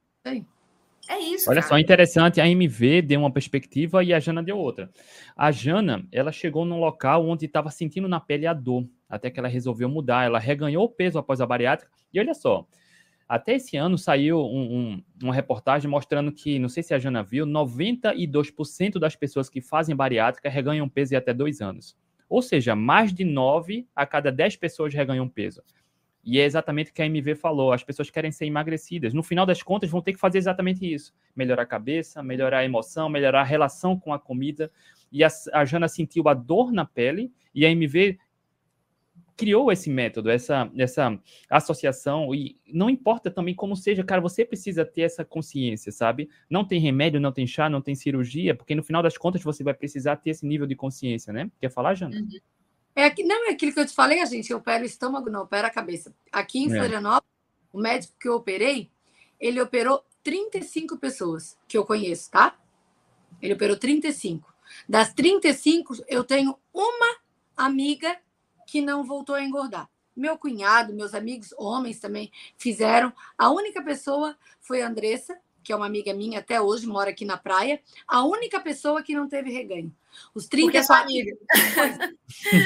É 1.09 1.19
isso. 1.19 1.49
Olha 1.49 1.61
cara. 1.61 1.73
só, 1.73 1.77
interessante, 1.77 2.39
a 2.39 2.47
MV 2.47 3.01
deu 3.01 3.19
uma 3.19 3.31
perspectiva 3.31 4.03
e 4.03 4.13
a 4.13 4.19
Jana 4.19 4.41
deu 4.41 4.57
outra. 4.57 4.89
A 5.35 5.51
Jana, 5.51 6.07
ela 6.11 6.31
chegou 6.31 6.65
num 6.65 6.79
local 6.79 7.27
onde 7.27 7.45
estava 7.45 7.69
sentindo 7.69 8.07
na 8.07 8.19
pele 8.19 8.47
a 8.47 8.53
dor, 8.53 8.87
até 9.13 9.29
que 9.29 9.39
ela 9.39 9.47
resolveu 9.47 9.87
mudar. 9.87 10.25
Ela 10.25 10.39
reganhou 10.39 10.89
peso 10.89 11.19
após 11.19 11.39
a 11.39 11.45
bariátrica. 11.45 11.91
E 12.13 12.19
olha 12.19 12.33
só, 12.33 12.67
até 13.29 13.55
esse 13.55 13.77
ano 13.77 13.97
saiu 13.97 14.39
um, 14.39 14.77
um, 14.77 15.03
uma 15.23 15.33
reportagem 15.33 15.89
mostrando 15.89 16.31
que, 16.31 16.57
não 16.59 16.69
sei 16.69 16.83
se 16.83 16.93
a 16.93 16.99
Jana 16.99 17.23
viu, 17.23 17.45
92% 17.45 18.99
das 18.99 19.15
pessoas 19.15 19.49
que 19.49 19.61
fazem 19.61 19.95
bariátrica 19.95 20.49
reganham 20.49 20.89
peso 20.89 21.13
em 21.13 21.17
até 21.17 21.33
dois 21.33 21.61
anos. 21.61 21.95
Ou 22.27 22.41
seja, 22.41 22.75
mais 22.75 23.13
de 23.13 23.23
9 23.23 23.87
a 23.95 24.05
cada 24.05 24.31
10 24.31 24.55
pessoas 24.55 24.93
reganham 24.93 25.29
peso. 25.29 25.61
E 26.23 26.39
é 26.39 26.45
exatamente 26.45 26.89
o 26.89 26.93
que 26.93 27.01
a 27.01 27.05
MV 27.05 27.35
falou: 27.35 27.73
as 27.73 27.83
pessoas 27.83 28.09
querem 28.09 28.31
ser 28.31 28.45
emagrecidas. 28.45 29.13
No 29.13 29.21
final 29.21 29.45
das 29.45 29.61
contas, 29.61 29.89
vão 29.89 30.01
ter 30.01 30.13
que 30.13 30.19
fazer 30.19 30.37
exatamente 30.37 30.91
isso: 30.91 31.13
melhorar 31.35 31.63
a 31.63 31.65
cabeça, 31.65 32.23
melhorar 32.23 32.59
a 32.59 32.65
emoção, 32.65 33.09
melhorar 33.09 33.41
a 33.41 33.45
relação 33.45 33.99
com 33.99 34.13
a 34.13 34.19
comida. 34.19 34.71
E 35.11 35.23
a, 35.23 35.27
a 35.53 35.65
Jana 35.65 35.87
sentiu 35.87 36.27
a 36.29 36.33
dor 36.33 36.71
na 36.71 36.85
pele, 36.85 37.31
e 37.53 37.65
a 37.65 37.69
MV 37.69 38.17
criou 39.35 39.71
esse 39.71 39.89
método, 39.89 40.29
essa, 40.29 40.69
essa 40.77 41.19
associação, 41.49 42.33
e 42.33 42.59
não 42.67 42.89
importa 42.89 43.31
também 43.31 43.55
como 43.55 43.75
seja, 43.75 44.03
cara, 44.03 44.21
você 44.21 44.45
precisa 44.45 44.85
ter 44.85 45.01
essa 45.01 45.25
consciência, 45.25 45.91
sabe? 45.91 46.29
Não 46.49 46.65
tem 46.65 46.79
remédio, 46.79 47.19
não 47.19 47.31
tem 47.31 47.47
chá, 47.47 47.69
não 47.69 47.81
tem 47.81 47.95
cirurgia, 47.95 48.55
porque 48.55 48.75
no 48.75 48.83
final 48.83 49.01
das 49.01 49.17
contas 49.17 49.41
você 49.41 49.63
vai 49.63 49.73
precisar 49.73 50.17
ter 50.17 50.31
esse 50.31 50.45
nível 50.45 50.67
de 50.67 50.75
consciência, 50.75 51.33
né? 51.33 51.49
Quer 51.59 51.71
falar, 51.71 51.95
Jana? 51.95 52.15
Uhum. 52.15 52.39
É, 52.95 53.11
não, 53.23 53.47
é 53.47 53.51
aquilo 53.51 53.73
que 53.73 53.79
eu 53.79 53.85
te 53.87 53.93
falei, 53.93 54.21
a 54.21 54.25
gente, 54.25 54.51
eu 54.51 54.59
opero 54.59 54.83
o 54.83 54.85
estômago, 54.85 55.29
não, 55.29 55.43
opera 55.43 55.67
a 55.67 55.71
cabeça. 55.71 56.13
Aqui 56.31 56.59
em 56.59 56.71
é. 56.71 56.77
Florianópolis, 56.77 57.33
o 57.71 57.79
médico 57.79 58.13
que 58.19 58.27
eu 58.27 58.35
operei, 58.35 58.91
ele 59.39 59.59
operou 59.59 60.05
35 60.21 60.97
pessoas 60.97 61.57
que 61.67 61.75
eu 61.75 61.83
conheço, 61.85 62.29
tá? 62.29 62.55
Ele 63.41 63.53
operou 63.53 63.75
35. 63.75 64.53
Das 64.87 65.11
35, 65.13 65.95
eu 66.07 66.23
tenho 66.23 66.55
uma 66.71 67.17
amiga 67.57 68.17
que 68.73 68.81
não 68.81 69.03
voltou 69.03 69.35
a 69.35 69.43
engordar. 69.43 69.87
Meu 70.15 70.35
cunhado, 70.35 70.95
meus 70.95 71.13
amigos 71.13 71.53
homens 71.59 71.99
também 71.99 72.31
fizeram. 72.57 73.13
A 73.37 73.51
única 73.51 73.83
pessoa 73.83 74.35
foi 74.59 74.81
a 74.81 74.87
Andressa, 74.87 75.37
que 75.63 75.71
é 75.71 75.75
uma 75.75 75.85
amiga 75.85 76.11
minha 76.11 76.39
até 76.39 76.59
hoje, 76.59 76.87
mora 76.87 77.11
aqui 77.11 77.23
na 77.23 77.37
praia. 77.37 77.79
A 78.07 78.25
única 78.25 78.59
pessoa 78.59 79.03
que 79.03 79.13
não 79.13 79.29
teve 79.29 79.51
reganho. 79.51 79.95
Os 80.33 80.47
30 80.47 80.65
Porque 80.65 80.77
é 80.79 80.83
sua 80.83 81.01
amiga. 81.01 81.37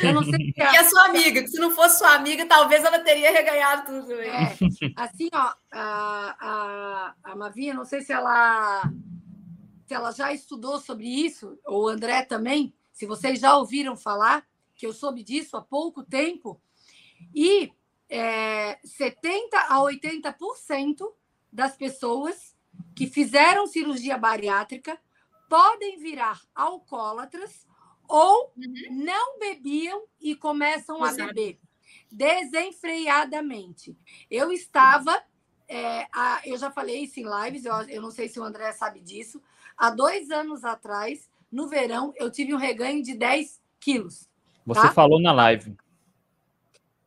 Eu 0.01 0.13
não 0.13 0.23
sei 0.23 0.53
se 0.53 0.61
é... 0.61 0.75
É 0.77 0.83
sua 0.85 1.07
amiga, 1.07 1.41
que 1.41 1.49
se 1.49 1.59
não 1.59 1.71
fosse 1.71 1.97
sua 1.97 2.15
amiga, 2.15 2.45
talvez 2.45 2.85
ela 2.85 2.99
teria 2.99 3.29
reganhado 3.29 3.85
tudo. 3.91 4.13
É, 4.13 4.55
assim, 4.95 5.27
ó, 5.33 5.53
a, 5.69 6.35
a, 6.39 7.15
a 7.21 7.35
Mavinha, 7.35 7.73
não 7.73 7.83
sei 7.83 7.99
se 7.99 8.13
ela, 8.13 8.89
se 9.85 9.93
ela 9.93 10.11
já 10.11 10.31
estudou 10.31 10.79
sobre 10.79 11.05
isso, 11.05 11.59
ou 11.65 11.83
o 11.83 11.87
André 11.89 12.23
também, 12.23 12.73
se 12.93 13.05
vocês 13.05 13.41
já 13.41 13.57
ouviram 13.57 13.97
falar, 13.97 14.46
que 14.77 14.85
eu 14.85 14.93
soube 14.93 15.23
disso 15.23 15.57
há 15.57 15.61
pouco 15.61 16.03
tempo, 16.03 16.61
e 17.33 17.73
é, 18.09 18.79
70 18.83 19.57
a 19.57 19.77
80% 19.79 21.11
das 21.51 21.75
pessoas 21.75 22.55
que 22.95 23.07
fizeram 23.07 23.67
cirurgia 23.67 24.17
bariátrica 24.17 24.97
podem 25.49 25.97
virar 25.97 26.39
alcoólatras 26.53 27.65
ou 28.07 28.53
uhum. 28.55 28.73
não 28.91 29.39
bebiam 29.39 30.03
e 30.21 30.35
começam 30.35 31.03
Exato. 31.03 31.23
a 31.23 31.27
beber 31.27 31.59
desenfreadamente. 32.11 33.97
Eu 34.29 34.51
estava, 34.51 35.21
é, 35.67 36.07
a, 36.13 36.41
eu 36.45 36.57
já 36.57 36.71
falei 36.71 37.03
isso 37.03 37.19
em 37.19 37.25
lives, 37.25 37.65
eu, 37.65 37.73
eu 37.89 38.01
não 38.01 38.11
sei 38.11 38.29
se 38.29 38.39
o 38.39 38.43
André 38.43 38.71
sabe 38.71 38.99
disso. 39.01 39.41
Há 39.77 39.89
dois 39.89 40.31
anos 40.31 40.63
atrás, 40.63 41.29
no 41.51 41.67
verão, 41.67 42.13
eu 42.15 42.31
tive 42.31 42.53
um 42.53 42.57
reganho 42.57 43.03
de 43.03 43.13
10 43.13 43.61
quilos. 43.79 44.26
Você 44.67 44.81
tá? 44.81 44.91
falou 44.91 45.21
na 45.21 45.31
live. 45.31 45.77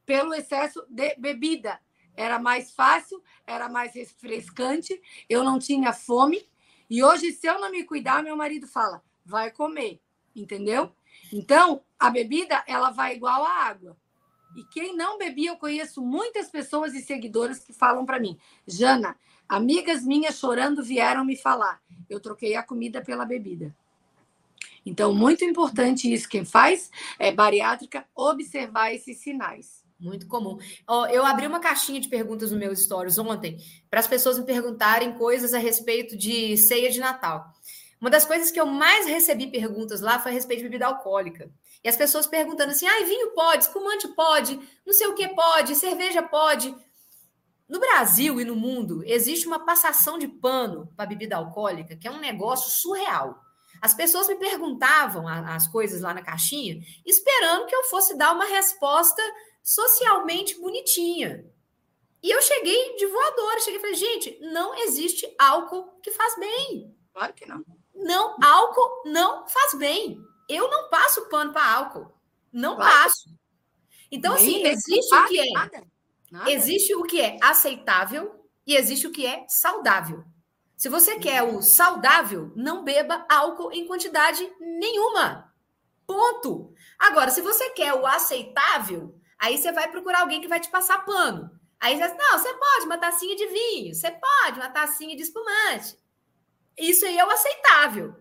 Pelo 0.06 0.32
excesso 0.32 0.82
de 0.88 1.14
bebida. 1.16 1.78
Era 2.16 2.38
mais 2.38 2.72
fácil, 2.72 3.22
era 3.46 3.68
mais 3.68 3.94
refrescante, 3.94 5.00
eu 5.28 5.44
não 5.44 5.58
tinha 5.58 5.92
fome. 5.92 6.48
E 6.88 7.04
hoje, 7.04 7.32
se 7.32 7.46
eu 7.46 7.60
não 7.60 7.70
me 7.70 7.84
cuidar, 7.84 8.22
meu 8.22 8.36
marido 8.36 8.66
fala, 8.66 9.02
vai 9.24 9.50
comer, 9.50 10.00
entendeu? 10.34 10.90
Então, 11.32 11.82
a 11.98 12.10
bebida, 12.10 12.64
ela 12.66 12.90
vai 12.90 13.14
igual 13.14 13.44
à 13.44 13.66
água. 13.66 13.96
E 14.56 14.64
quem 14.64 14.96
não 14.96 15.18
bebia, 15.18 15.50
eu 15.50 15.56
conheço 15.56 16.02
muitas 16.02 16.48
pessoas 16.50 16.94
e 16.94 17.00
seguidoras 17.00 17.60
que 17.60 17.72
falam 17.72 18.04
para 18.04 18.18
mim, 18.18 18.38
Jana, 18.66 19.16
amigas 19.48 20.02
minhas 20.04 20.36
chorando 20.38 20.82
vieram 20.82 21.24
me 21.24 21.36
falar, 21.36 21.80
eu 22.08 22.18
troquei 22.18 22.56
a 22.56 22.62
comida 22.62 23.02
pela 23.02 23.24
bebida. 23.24 23.74
Então, 24.84 25.14
muito 25.14 25.44
importante 25.44 26.12
isso. 26.12 26.28
Quem 26.28 26.44
faz 26.44 26.90
é 27.18 27.30
bariátrica, 27.30 28.06
observar 28.14 28.92
esses 28.94 29.18
sinais. 29.18 29.84
Muito 29.98 30.26
comum. 30.26 30.56
Eu 31.12 31.26
abri 31.26 31.46
uma 31.46 31.60
caixinha 31.60 32.00
de 32.00 32.08
perguntas 32.08 32.50
no 32.50 32.58
meu 32.58 32.74
stories 32.74 33.18
ontem 33.18 33.58
para 33.90 34.00
as 34.00 34.06
pessoas 34.06 34.38
me 34.38 34.46
perguntarem 34.46 35.12
coisas 35.12 35.52
a 35.52 35.58
respeito 35.58 36.16
de 36.16 36.56
ceia 36.56 36.90
de 36.90 36.98
Natal. 36.98 37.52
Uma 38.00 38.08
das 38.08 38.24
coisas 38.24 38.50
que 38.50 38.58
eu 38.58 38.64
mais 38.64 39.06
recebi 39.06 39.48
perguntas 39.48 40.00
lá 40.00 40.18
foi 40.18 40.32
a 40.32 40.34
respeito 40.34 40.60
de 40.60 40.64
bebida 40.64 40.86
alcoólica. 40.86 41.50
E 41.84 41.88
as 41.88 41.96
pessoas 41.96 42.26
perguntando 42.26 42.70
assim: 42.70 42.86
ah, 42.86 43.04
vinho 43.04 43.32
pode, 43.34 43.64
espumante 43.64 44.08
pode, 44.08 44.58
não 44.86 44.94
sei 44.94 45.06
o 45.06 45.14
que 45.14 45.28
pode, 45.28 45.76
cerveja 45.76 46.22
pode. 46.22 46.74
No 47.68 47.78
Brasil 47.78 48.40
e 48.40 48.44
no 48.44 48.56
mundo, 48.56 49.04
existe 49.04 49.46
uma 49.46 49.64
passação 49.64 50.18
de 50.18 50.26
pano 50.26 50.90
para 50.96 51.06
bebida 51.06 51.36
alcoólica 51.36 51.94
que 51.94 52.08
é 52.08 52.10
um 52.10 52.18
negócio 52.18 52.70
surreal. 52.70 53.38
As 53.80 53.94
pessoas 53.94 54.28
me 54.28 54.36
perguntavam 54.36 55.26
as 55.26 55.66
coisas 55.66 56.00
lá 56.02 56.12
na 56.12 56.22
caixinha, 56.22 56.80
esperando 57.06 57.66
que 57.66 57.74
eu 57.74 57.84
fosse 57.84 58.16
dar 58.16 58.32
uma 58.32 58.44
resposta 58.44 59.22
socialmente 59.62 60.60
bonitinha. 60.60 61.44
E 62.22 62.30
eu 62.30 62.42
cheguei 62.42 62.96
de 62.96 63.06
voadora, 63.06 63.60
cheguei 63.60 63.78
e 63.78 63.80
falei, 63.80 63.96
gente, 63.96 64.38
não 64.40 64.74
existe 64.74 65.26
álcool 65.38 65.98
que 66.02 66.10
faz 66.10 66.38
bem. 66.38 66.94
Claro 67.14 67.32
que 67.32 67.46
não. 67.46 67.64
Não, 67.94 68.36
álcool 68.42 69.02
não 69.06 69.48
faz 69.48 69.74
bem. 69.74 70.20
Eu 70.48 70.68
não 70.68 70.90
passo 70.90 71.28
pano 71.28 71.52
para 71.52 71.74
álcool. 71.74 72.12
Não 72.52 72.76
claro. 72.76 72.90
passo. 72.92 73.30
Então, 74.10 74.34
assim, 74.34 74.66
existe 74.66 75.14
o 75.14 75.26
que 75.26 75.40
é. 75.40 75.52
Nada, 75.52 75.86
nada. 76.30 76.50
Existe 76.50 76.94
o 76.94 77.02
que 77.04 77.20
é 77.20 77.38
aceitável 77.40 78.44
e 78.66 78.74
existe 78.76 79.06
o 79.06 79.12
que 79.12 79.24
é 79.24 79.46
saudável. 79.48 80.24
Se 80.80 80.88
você 80.88 81.18
quer 81.18 81.42
o 81.42 81.60
saudável, 81.60 82.54
não 82.56 82.82
beba 82.82 83.26
álcool 83.28 83.70
em 83.70 83.86
quantidade 83.86 84.50
nenhuma. 84.58 85.52
Ponto. 86.06 86.72
Agora, 86.98 87.30
se 87.30 87.42
você 87.42 87.68
quer 87.68 87.92
o 87.92 88.06
aceitável, 88.06 89.14
aí 89.38 89.58
você 89.58 89.70
vai 89.72 89.90
procurar 89.90 90.20
alguém 90.20 90.40
que 90.40 90.48
vai 90.48 90.58
te 90.58 90.70
passar 90.70 91.04
pano. 91.04 91.50
Aí 91.78 91.98
você 91.98 92.08
não, 92.14 92.38
você 92.38 92.54
pode 92.54 92.86
uma 92.86 92.96
tacinha 92.96 93.36
de 93.36 93.46
vinho, 93.48 93.94
você 93.94 94.10
pode 94.10 94.58
uma 94.58 94.70
tacinha 94.70 95.14
de 95.14 95.22
espumante. 95.22 95.98
Isso 96.78 97.04
aí 97.04 97.18
é 97.18 97.26
o 97.26 97.30
aceitável. 97.30 98.16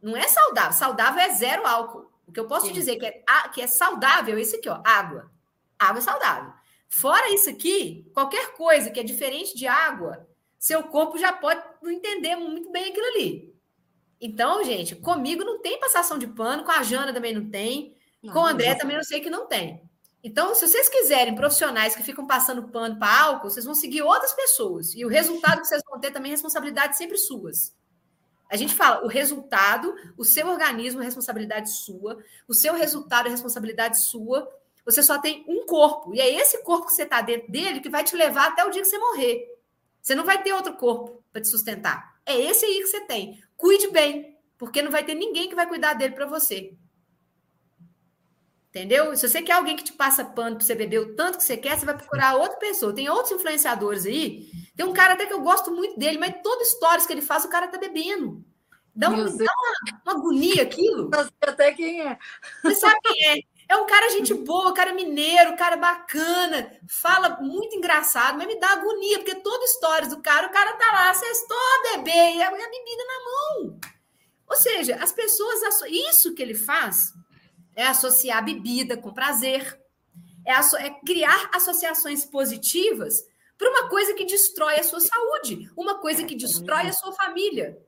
Não 0.00 0.16
é 0.16 0.28
saudável. 0.28 0.72
Saudável 0.72 1.20
é 1.20 1.34
zero 1.34 1.66
álcool. 1.66 2.12
O 2.28 2.30
que 2.30 2.38
eu 2.38 2.46
posso 2.46 2.68
te 2.68 2.72
dizer 2.72 2.94
que 2.94 3.06
é, 3.06 3.24
que 3.52 3.60
é 3.60 3.66
saudável 3.66 4.38
é 4.38 4.40
isso 4.40 4.54
aqui, 4.54 4.68
ó, 4.68 4.80
água. 4.84 5.32
Água 5.76 5.98
é 5.98 6.02
saudável. 6.02 6.52
Fora 6.88 7.34
isso 7.34 7.50
aqui, 7.50 8.08
qualquer 8.14 8.52
coisa 8.52 8.88
que 8.88 9.00
é 9.00 9.02
diferente 9.02 9.56
de 9.56 9.66
água, 9.66 10.28
seu 10.64 10.82
corpo 10.84 11.18
já 11.18 11.30
pode 11.30 11.62
não 11.82 11.90
entender 11.90 12.36
muito 12.36 12.70
bem 12.70 12.88
aquilo 12.88 13.04
ali. 13.08 13.54
Então, 14.18 14.64
gente, 14.64 14.96
comigo 14.96 15.44
não 15.44 15.60
tem 15.60 15.78
passação 15.78 16.16
de 16.16 16.26
pano, 16.26 16.64
com 16.64 16.70
a 16.70 16.82
Jana 16.82 17.12
também 17.12 17.34
não 17.34 17.50
tem, 17.50 17.94
não, 18.22 18.32
com 18.32 18.38
o 18.38 18.46
André 18.46 18.74
também 18.74 18.96
eu 18.96 19.04
sei 19.04 19.20
que 19.20 19.28
não 19.28 19.46
tem. 19.46 19.82
Então, 20.22 20.54
se 20.54 20.66
vocês 20.66 20.88
quiserem 20.88 21.34
profissionais 21.34 21.94
que 21.94 22.02
ficam 22.02 22.26
passando 22.26 22.68
pano 22.68 22.98
para 22.98 23.24
álcool, 23.24 23.50
vocês 23.50 23.66
vão 23.66 23.74
seguir 23.74 24.00
outras 24.00 24.32
pessoas. 24.32 24.94
E 24.94 25.04
o 25.04 25.08
resultado 25.08 25.60
que 25.60 25.66
vocês 25.66 25.82
vão 25.86 26.00
ter 26.00 26.12
também 26.12 26.30
é 26.30 26.34
responsabilidade 26.34 26.96
sempre 26.96 27.18
suas. 27.18 27.76
A 28.50 28.56
gente 28.56 28.74
fala, 28.74 29.04
o 29.04 29.06
resultado, 29.06 29.94
o 30.16 30.24
seu 30.24 30.48
organismo 30.48 31.02
é 31.02 31.04
responsabilidade 31.04 31.70
sua, 31.72 32.24
o 32.48 32.54
seu 32.54 32.72
resultado 32.72 33.28
é 33.28 33.30
responsabilidade 33.30 34.02
sua. 34.02 34.50
Você 34.86 35.02
só 35.02 35.18
tem 35.18 35.44
um 35.46 35.66
corpo. 35.66 36.14
E 36.14 36.20
é 36.22 36.34
esse 36.40 36.62
corpo 36.62 36.86
que 36.86 36.94
você 36.94 37.02
está 37.02 37.20
dentro 37.20 37.52
dele 37.52 37.80
que 37.80 37.90
vai 37.90 38.02
te 38.02 38.16
levar 38.16 38.46
até 38.48 38.64
o 38.64 38.70
dia 38.70 38.80
que 38.80 38.88
você 38.88 38.98
morrer. 38.98 39.53
Você 40.04 40.14
não 40.14 40.24
vai 40.24 40.42
ter 40.42 40.52
outro 40.52 40.74
corpo 40.74 41.24
para 41.32 41.40
te 41.40 41.48
sustentar. 41.48 42.20
É 42.26 42.38
esse 42.38 42.66
aí 42.66 42.78
que 42.80 42.86
você 42.86 43.00
tem. 43.06 43.42
Cuide 43.56 43.88
bem, 43.88 44.38
porque 44.58 44.82
não 44.82 44.90
vai 44.90 45.02
ter 45.02 45.14
ninguém 45.14 45.48
que 45.48 45.54
vai 45.54 45.66
cuidar 45.66 45.94
dele 45.94 46.14
para 46.14 46.26
você. 46.26 46.76
Entendeu? 48.68 49.16
Se 49.16 49.26
você 49.26 49.40
quer 49.40 49.52
alguém 49.52 49.76
que 49.76 49.82
te 49.84 49.94
passa 49.94 50.22
pano 50.22 50.56
para 50.56 50.64
você 50.66 50.74
beber 50.74 50.98
o 50.98 51.14
tanto 51.16 51.38
que 51.38 51.44
você 51.44 51.56
quer, 51.56 51.78
você 51.78 51.86
vai 51.86 51.96
procurar 51.96 52.34
outra 52.34 52.58
pessoa. 52.58 52.94
Tem 52.94 53.08
outros 53.08 53.32
influenciadores 53.32 54.04
aí. 54.04 54.50
Tem 54.76 54.84
um 54.84 54.92
cara 54.92 55.14
até 55.14 55.24
que 55.24 55.32
eu 55.32 55.40
gosto 55.40 55.70
muito 55.70 55.98
dele, 55.98 56.18
mas 56.18 56.34
toda 56.42 56.62
história 56.62 57.04
que 57.06 57.12
ele 57.12 57.22
faz, 57.22 57.46
o 57.46 57.48
cara 57.48 57.68
tá 57.68 57.78
bebendo. 57.78 58.44
Dá, 58.94 59.08
um, 59.08 59.24
dá 59.24 59.44
uma, 59.44 60.02
uma, 60.04 60.20
agonia 60.20 60.64
aquilo. 60.64 61.10
Eu 61.14 61.24
sei 61.24 61.32
até 61.40 61.72
quem 61.72 62.02
é. 62.02 62.18
Você 62.62 62.74
sabe 62.74 63.00
quem 63.04 63.26
é? 63.26 63.40
É 63.68 63.76
um 63.76 63.86
cara 63.86 64.10
gente 64.10 64.34
boa, 64.34 64.74
cara 64.74 64.92
mineiro, 64.92 65.56
cara 65.56 65.76
bacana, 65.76 66.70
fala 66.88 67.40
muito 67.40 67.74
engraçado, 67.74 68.36
mas 68.36 68.46
me 68.46 68.58
dá 68.60 68.72
agonia, 68.72 69.18
porque 69.18 69.36
toda 69.36 69.64
história 69.64 70.08
do 70.08 70.20
cara, 70.20 70.46
o 70.46 70.52
cara 70.52 70.74
tá 70.74 70.92
lá, 70.92 71.14
sextou 71.14 71.56
a 71.56 71.96
beber 71.96 72.36
e 72.36 72.42
a 72.42 72.50
bebida 72.50 73.04
na 73.06 73.64
mão. 73.64 73.80
Ou 74.46 74.56
seja, 74.56 74.96
as 74.96 75.12
pessoas, 75.12 75.60
isso 75.88 76.34
que 76.34 76.42
ele 76.42 76.54
faz 76.54 77.12
é 77.74 77.86
associar 77.86 78.44
bebida 78.44 78.96
com 78.96 79.14
prazer, 79.14 79.80
é, 80.46 80.52
é 80.52 80.90
criar 81.04 81.50
associações 81.54 82.24
positivas 82.24 83.24
para 83.56 83.70
uma 83.70 83.88
coisa 83.88 84.12
que 84.14 84.24
destrói 84.24 84.78
a 84.78 84.82
sua 84.82 85.00
saúde, 85.00 85.70
uma 85.76 85.98
coisa 85.98 86.24
que 86.24 86.34
destrói 86.34 86.88
a 86.88 86.92
sua 86.92 87.12
família. 87.12 87.82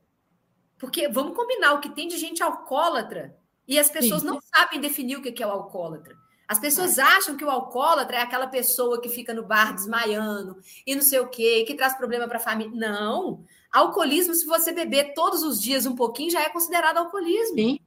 Porque 0.77 1.07
vamos 1.07 1.35
combinar 1.35 1.73
o 1.73 1.79
que 1.79 1.89
tem 1.89 2.07
de 2.07 2.17
gente 2.17 2.41
alcoólatra 2.41 3.36
e 3.67 3.77
as 3.77 3.89
pessoas 3.89 4.21
Sim. 4.21 4.27
não 4.27 4.39
sabem 4.41 4.79
definir 4.79 5.17
o 5.17 5.21
que 5.21 5.43
é 5.43 5.47
o 5.47 5.51
alcoólatra. 5.51 6.15
As 6.47 6.59
pessoas 6.59 6.97
é. 6.97 7.01
acham 7.01 7.35
que 7.35 7.43
o 7.43 7.49
alcoólatra 7.49 8.17
é 8.17 8.21
aquela 8.21 8.47
pessoa 8.47 9.01
que 9.01 9.09
fica 9.09 9.33
no 9.33 9.43
bar 9.43 9.75
desmaiando 9.75 10.57
e 10.85 10.95
não 10.95 11.01
sei 11.01 11.19
o 11.19 11.27
quê, 11.27 11.65
que 11.67 11.75
traz 11.75 11.95
problema 11.95 12.27
para 12.27 12.37
a 12.37 12.41
família. 12.41 12.71
Não. 12.73 13.43
Alcoolismo, 13.69 14.33
se 14.33 14.45
você 14.45 14.71
beber 14.71 15.13
todos 15.13 15.43
os 15.43 15.61
dias 15.61 15.85
um 15.85 15.93
pouquinho, 15.93 16.31
já 16.31 16.41
é 16.41 16.49
considerado 16.49 16.97
alcoolismo. 16.97 17.57
Sim. 17.57 17.79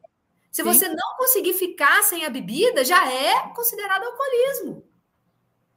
Se 0.53 0.63
você 0.63 0.89
não 0.89 1.17
conseguir 1.17 1.55
ficar 1.55 2.03
sem 2.03 2.27
a 2.27 2.31
bebida, 2.31 2.85
já 2.85 3.11
é 3.11 3.49
considerado 3.55 4.05
alcoolismo. 4.05 4.85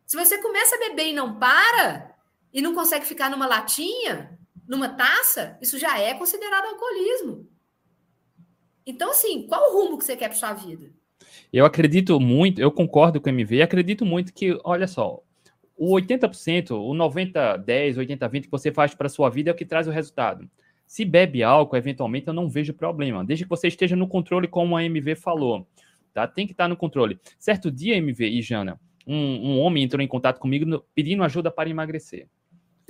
Se 0.06 0.18
você 0.18 0.38
começa 0.40 0.76
a 0.76 0.80
beber 0.80 1.08
e 1.08 1.14
não 1.14 1.40
para, 1.40 2.16
e 2.52 2.62
não 2.62 2.74
consegue 2.74 3.06
ficar 3.06 3.30
numa 3.30 3.48
latinha, 3.48 4.38
numa 4.68 4.90
taça, 4.90 5.58
isso 5.62 5.78
já 5.78 5.98
é 6.00 6.16
considerado 6.16 6.66
alcoolismo. 6.66 7.48
Então, 8.86 9.12
assim, 9.12 9.48
qual 9.48 9.72
o 9.72 9.74
rumo 9.74 9.98
que 9.98 10.04
você 10.04 10.16
quer 10.16 10.30
para 10.30 10.38
sua 10.38 10.54
vida? 10.54 10.92
Eu 11.52 11.66
acredito 11.66 12.20
muito, 12.20 12.60
eu 12.60 12.72
concordo 12.72 13.22
com 13.22 13.30
o 13.30 13.34
MV, 13.34 13.62
acredito 13.62 14.06
muito 14.06 14.34
que, 14.34 14.60
olha 14.64 14.88
só, 14.88 15.22
o 15.76 15.94
80%, 15.96 16.72
o 16.72 16.94
90, 16.94 17.58
10, 17.58 17.98
80, 17.98 18.28
20 18.28 18.44
que 18.46 18.52
você 18.52 18.72
faz 18.72 18.94
para 18.94 19.10
sua 19.10 19.30
vida 19.30 19.50
é 19.50 19.54
o 19.54 19.56
que 19.56 19.66
traz 19.66 19.88
o 19.88 19.92
resultado. 19.92 20.50
Se 20.86 21.06
bebe 21.06 21.42
álcool, 21.44 21.78
eventualmente 21.78 22.28
eu 22.28 22.34
não 22.34 22.50
vejo 22.50 22.74
problema, 22.74 23.24
desde 23.24 23.46
que 23.46 23.50
você 23.50 23.68
esteja 23.68 23.96
no 23.96 24.08
controle, 24.08 24.48
como 24.48 24.76
a 24.76 24.84
MV 24.84 25.16
falou. 25.16 25.68
Tá? 26.14 26.28
Tem 26.28 26.46
que 26.46 26.54
estar 26.54 26.68
no 26.68 26.78
controle. 26.78 27.20
Certo 27.40 27.72
dia, 27.72 27.96
MV 27.98 28.28
e 28.28 28.42
Jana, 28.42 28.80
um, 29.08 29.16
um 29.16 29.60
homem 29.60 29.84
entrou 29.84 30.02
em 30.02 30.08
contato 30.08 30.40
comigo 30.40 30.66
no, 30.66 30.84
pedindo 30.94 31.24
ajuda 31.24 31.50
para 31.50 31.70
emagrecer. 31.70 32.28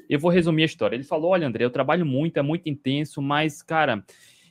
Eu 0.10 0.20
vou 0.20 0.30
resumir 0.30 0.64
a 0.64 0.66
história. 0.66 0.96
Ele 0.96 1.04
falou: 1.04 1.32
Olha, 1.32 1.48
André, 1.48 1.64
eu 1.64 1.70
trabalho 1.70 2.06
muito, 2.06 2.38
é 2.38 2.42
muito 2.42 2.68
intenso, 2.68 3.22
mas, 3.22 3.62
cara, 3.62 4.04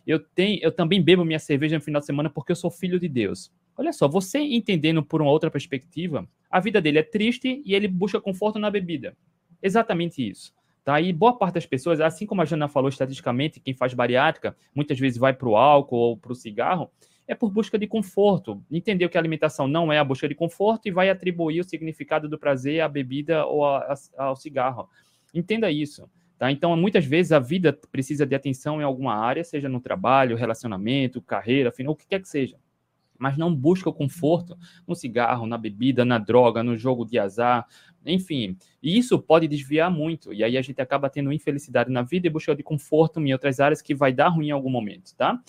eu 0.06 0.18
tenho, 0.18 0.58
eu 0.62 0.72
também 0.72 1.02
bebo 1.02 1.24
minha 1.24 1.38
cerveja 1.38 1.76
no 1.76 1.84
final 1.84 2.00
de 2.00 2.06
semana 2.06 2.30
porque 2.30 2.52
eu 2.52 2.56
sou 2.56 2.70
filho 2.70 2.98
de 2.98 3.08
Deus. 3.08 3.52
Olha 3.76 3.92
só, 3.92 4.08
você 4.08 4.38
entendendo 4.38 5.02
por 5.02 5.22
uma 5.22 5.30
outra 5.30 5.50
perspectiva, 5.50 6.28
a 6.50 6.60
vida 6.60 6.80
dele 6.80 6.98
é 6.98 7.02
triste 7.02 7.62
e 7.64 7.74
ele 7.74 7.88
busca 7.88 8.20
conforto 8.20 8.58
na 8.58 8.70
bebida. 8.70 9.16
Exatamente 9.62 10.28
isso. 10.28 10.52
Tá? 10.84 11.00
E 11.00 11.12
boa 11.12 11.38
parte 11.38 11.54
das 11.54 11.66
pessoas, 11.66 12.00
assim 12.00 12.26
como 12.26 12.42
a 12.42 12.44
Jana 12.44 12.68
falou 12.68 12.88
estatisticamente, 12.88 13.60
quem 13.60 13.72
faz 13.72 13.94
bariátrica 13.94 14.56
muitas 14.74 14.98
vezes 14.98 15.16
vai 15.16 15.32
para 15.32 15.48
o 15.48 15.56
álcool 15.56 15.96
ou 15.96 16.16
para 16.16 16.32
o 16.32 16.34
cigarro, 16.34 16.90
é 17.26 17.34
por 17.34 17.50
busca 17.50 17.78
de 17.78 17.86
conforto. 17.86 18.62
Entendeu 18.70 19.08
que 19.08 19.16
a 19.16 19.20
alimentação 19.20 19.68
não 19.68 19.92
é 19.92 19.98
a 19.98 20.04
busca 20.04 20.28
de 20.28 20.34
conforto 20.34 20.86
e 20.86 20.90
vai 20.90 21.08
atribuir 21.08 21.60
o 21.60 21.64
significado 21.64 22.28
do 22.28 22.38
prazer 22.38 22.80
à 22.80 22.88
bebida 22.88 23.46
ou 23.46 23.64
a, 23.64 23.94
a, 24.18 24.24
ao 24.24 24.36
cigarro. 24.36 24.88
Entenda 25.32 25.70
isso. 25.70 26.10
Tá? 26.38 26.50
Então, 26.50 26.76
muitas 26.76 27.04
vezes 27.04 27.32
a 27.32 27.38
vida 27.38 27.72
precisa 27.90 28.26
de 28.26 28.34
atenção 28.34 28.80
em 28.80 28.84
alguma 28.84 29.14
área, 29.14 29.44
seja 29.44 29.68
no 29.68 29.80
trabalho, 29.80 30.36
relacionamento, 30.36 31.22
carreira, 31.22 31.68
afinal, 31.68 31.92
o 31.92 31.96
que 31.96 32.06
quer 32.06 32.20
que 32.20 32.28
seja 32.28 32.56
mas 33.22 33.38
não 33.38 33.54
busca 33.54 33.88
o 33.88 33.92
conforto 33.92 34.58
no 34.84 34.96
cigarro, 34.96 35.46
na 35.46 35.56
bebida, 35.56 36.04
na 36.04 36.18
droga, 36.18 36.60
no 36.60 36.76
jogo 36.76 37.04
de 37.04 37.20
azar, 37.20 37.64
enfim. 38.04 38.56
E 38.82 38.98
isso 38.98 39.16
pode 39.16 39.46
desviar 39.46 39.88
muito, 39.92 40.32
e 40.32 40.42
aí 40.42 40.58
a 40.58 40.62
gente 40.62 40.82
acaba 40.82 41.08
tendo 41.08 41.32
infelicidade 41.32 41.88
na 41.88 42.02
vida 42.02 42.26
e 42.26 42.30
busca 42.30 42.52
de 42.52 42.64
conforto 42.64 43.20
em 43.20 43.32
outras 43.32 43.60
áreas 43.60 43.80
que 43.80 43.94
vai 43.94 44.12
dar 44.12 44.28
ruim 44.28 44.48
em 44.48 44.50
algum 44.50 44.68
momento, 44.68 45.14
tá? 45.14 45.40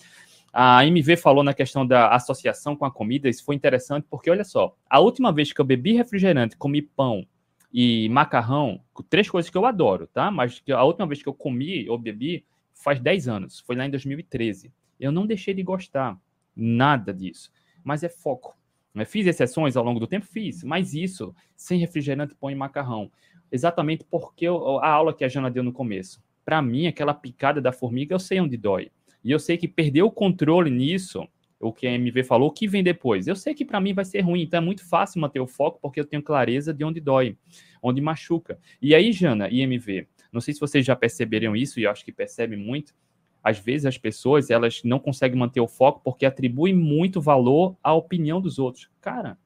A 0.52 0.86
MV 0.86 1.16
falou 1.16 1.42
na 1.42 1.52
questão 1.52 1.84
da 1.84 2.10
associação 2.10 2.76
com 2.76 2.84
a 2.84 2.92
comida, 2.92 3.28
isso 3.28 3.44
foi 3.44 3.56
interessante, 3.56 4.06
porque 4.08 4.30
olha 4.30 4.44
só, 4.44 4.76
a 4.88 5.00
última 5.00 5.32
vez 5.32 5.52
que 5.52 5.60
eu 5.60 5.64
bebi 5.64 5.94
refrigerante, 5.94 6.56
comi 6.56 6.80
pão 6.80 7.26
e 7.74 8.08
macarrão, 8.08 8.80
três 9.10 9.28
coisas 9.28 9.50
que 9.50 9.58
eu 9.58 9.66
adoro, 9.66 10.06
tá? 10.06 10.30
Mas 10.30 10.62
a 10.70 10.84
última 10.84 11.06
vez 11.06 11.22
que 11.22 11.28
eu 11.28 11.34
comi 11.34 11.90
ou 11.90 11.98
bebi 11.98 12.46
faz 12.72 13.00
10 13.00 13.28
anos, 13.28 13.60
foi 13.60 13.76
lá 13.76 13.84
em 13.84 13.90
2013. 13.90 14.72
Eu 14.98 15.10
não 15.10 15.26
deixei 15.26 15.52
de 15.52 15.62
gostar, 15.62 16.16
nada 16.56 17.12
disso 17.12 17.50
mas 17.84 18.02
é 18.02 18.08
foco. 18.08 18.56
Né? 18.92 19.04
Fiz 19.04 19.26
exceções 19.26 19.76
ao 19.76 19.84
longo 19.84 20.00
do 20.00 20.06
tempo? 20.06 20.26
Fiz, 20.26 20.64
mas 20.64 20.94
isso 20.94 21.34
sem 21.54 21.78
refrigerante, 21.78 22.34
pão 22.34 22.50
e 22.50 22.54
macarrão. 22.54 23.12
Exatamente 23.52 24.04
porque 24.10 24.46
eu, 24.46 24.78
a 24.78 24.88
aula 24.88 25.14
que 25.14 25.24
a 25.24 25.28
Jana 25.28 25.50
deu 25.50 25.62
no 25.62 25.72
começo. 25.72 26.20
Para 26.44 26.62
mim, 26.62 26.86
aquela 26.86 27.14
picada 27.14 27.60
da 27.60 27.70
formiga, 27.70 28.14
eu 28.14 28.18
sei 28.18 28.40
onde 28.40 28.56
dói. 28.56 28.90
E 29.22 29.30
eu 29.30 29.38
sei 29.38 29.56
que 29.56 29.68
perder 29.68 30.02
o 30.02 30.10
controle 30.10 30.70
nisso, 30.70 31.28
o 31.68 31.72
que 31.72 31.86
a 31.86 31.92
MV 31.92 32.24
falou, 32.24 32.48
o 32.48 32.52
que 32.52 32.68
vem 32.68 32.82
depois. 32.82 33.26
Eu 33.26 33.36
sei 33.36 33.54
que 33.54 33.64
para 33.64 33.80
mim 33.80 33.92
vai 33.92 34.04
ser 34.04 34.20
ruim, 34.20 34.42
então 34.42 34.58
é 34.58 34.60
muito 34.60 34.86
fácil 34.86 35.20
manter 35.20 35.40
o 35.40 35.46
foco 35.46 35.78
porque 35.80 35.98
eu 35.98 36.04
tenho 36.04 36.22
clareza 36.22 36.72
de 36.72 36.84
onde 36.84 37.00
dói, 37.00 37.36
onde 37.82 38.00
machuca. 38.00 38.58
E 38.80 38.94
aí, 38.94 39.12
Jana 39.12 39.48
e 39.48 39.60
MV, 39.62 40.06
não 40.32 40.40
sei 40.40 40.52
se 40.54 40.60
vocês 40.60 40.84
já 40.84 40.94
perceberam 40.94 41.54
isso, 41.54 41.80
e 41.80 41.84
eu 41.84 41.90
acho 41.90 42.04
que 42.04 42.12
percebem 42.12 42.58
muito, 42.58 42.94
às 43.42 43.58
vezes 43.58 43.86
as 43.86 43.98
pessoas 43.98 44.50
elas 44.50 44.82
não 44.84 44.98
conseguem 44.98 45.38
manter 45.38 45.60
o 45.60 45.68
foco 45.68 46.00
porque 46.02 46.24
atribuem 46.24 46.74
muito 46.74 47.20
valor 47.20 47.76
à 47.82 47.92
opinião 47.92 48.40
dos 48.40 48.58
outros. 48.58 48.90
Cara, 49.00 49.38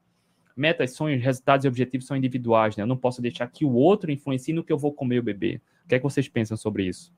metas, 0.56 0.94
sonhos, 0.94 1.22
resultados 1.22 1.64
e 1.64 1.68
objetivos 1.68 2.06
são 2.06 2.16
individuais, 2.16 2.76
né? 2.76 2.84
Eu 2.84 2.86
não 2.86 2.96
posso 2.96 3.20
deixar 3.20 3.46
que 3.48 3.64
o 3.64 3.72
outro 3.72 4.10
influencie 4.10 4.54
no 4.54 4.64
que 4.64 4.72
eu 4.72 4.78
vou 4.78 4.92
comer 4.92 5.18
ou 5.18 5.24
beber. 5.24 5.60
O 5.84 5.88
que 5.88 5.94
é 5.96 5.98
que 5.98 6.04
vocês 6.04 6.28
pensam 6.28 6.56
sobre 6.56 6.84
isso? 6.84 7.12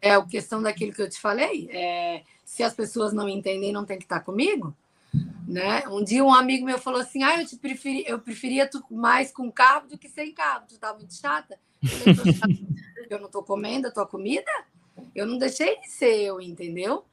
É 0.00 0.10
a 0.12 0.22
questão 0.22 0.62
daquilo 0.62 0.92
que 0.92 1.02
eu 1.02 1.08
te 1.08 1.18
falei. 1.18 1.68
É, 1.70 2.22
se 2.44 2.62
as 2.62 2.74
pessoas 2.74 3.12
não 3.12 3.28
entendem, 3.28 3.72
não 3.72 3.84
tem 3.84 3.98
que 3.98 4.04
estar 4.04 4.20
comigo. 4.20 4.74
Né? 5.46 5.86
Um 5.88 6.02
dia 6.02 6.24
um 6.24 6.32
amigo 6.32 6.66
meu 6.66 6.78
falou 6.78 7.00
assim: 7.00 7.22
ah, 7.22 7.40
eu, 7.40 7.46
te 7.46 7.56
preferi, 7.56 8.04
eu 8.06 8.18
preferia 8.18 8.68
tu 8.68 8.82
mais 8.90 9.30
com 9.30 9.50
carbo 9.50 9.88
do 9.88 9.98
que 9.98 10.08
sem 10.08 10.32
carbo. 10.32 10.66
Tu 10.68 10.78
tá 10.78 10.92
muito 10.92 11.14
chata. 11.14 11.58
Eu, 13.08 13.18
não 13.20 13.26
estou 13.26 13.42
comendo 13.42 13.86
a 13.86 13.90
tua 13.90 14.06
comida, 14.06 14.50
eu 15.14 15.26
não 15.26 15.38
deixei 15.38 15.78
de 15.80 15.88
ser 15.88 16.16
eu, 16.16 16.40
entendeu? 16.40 17.04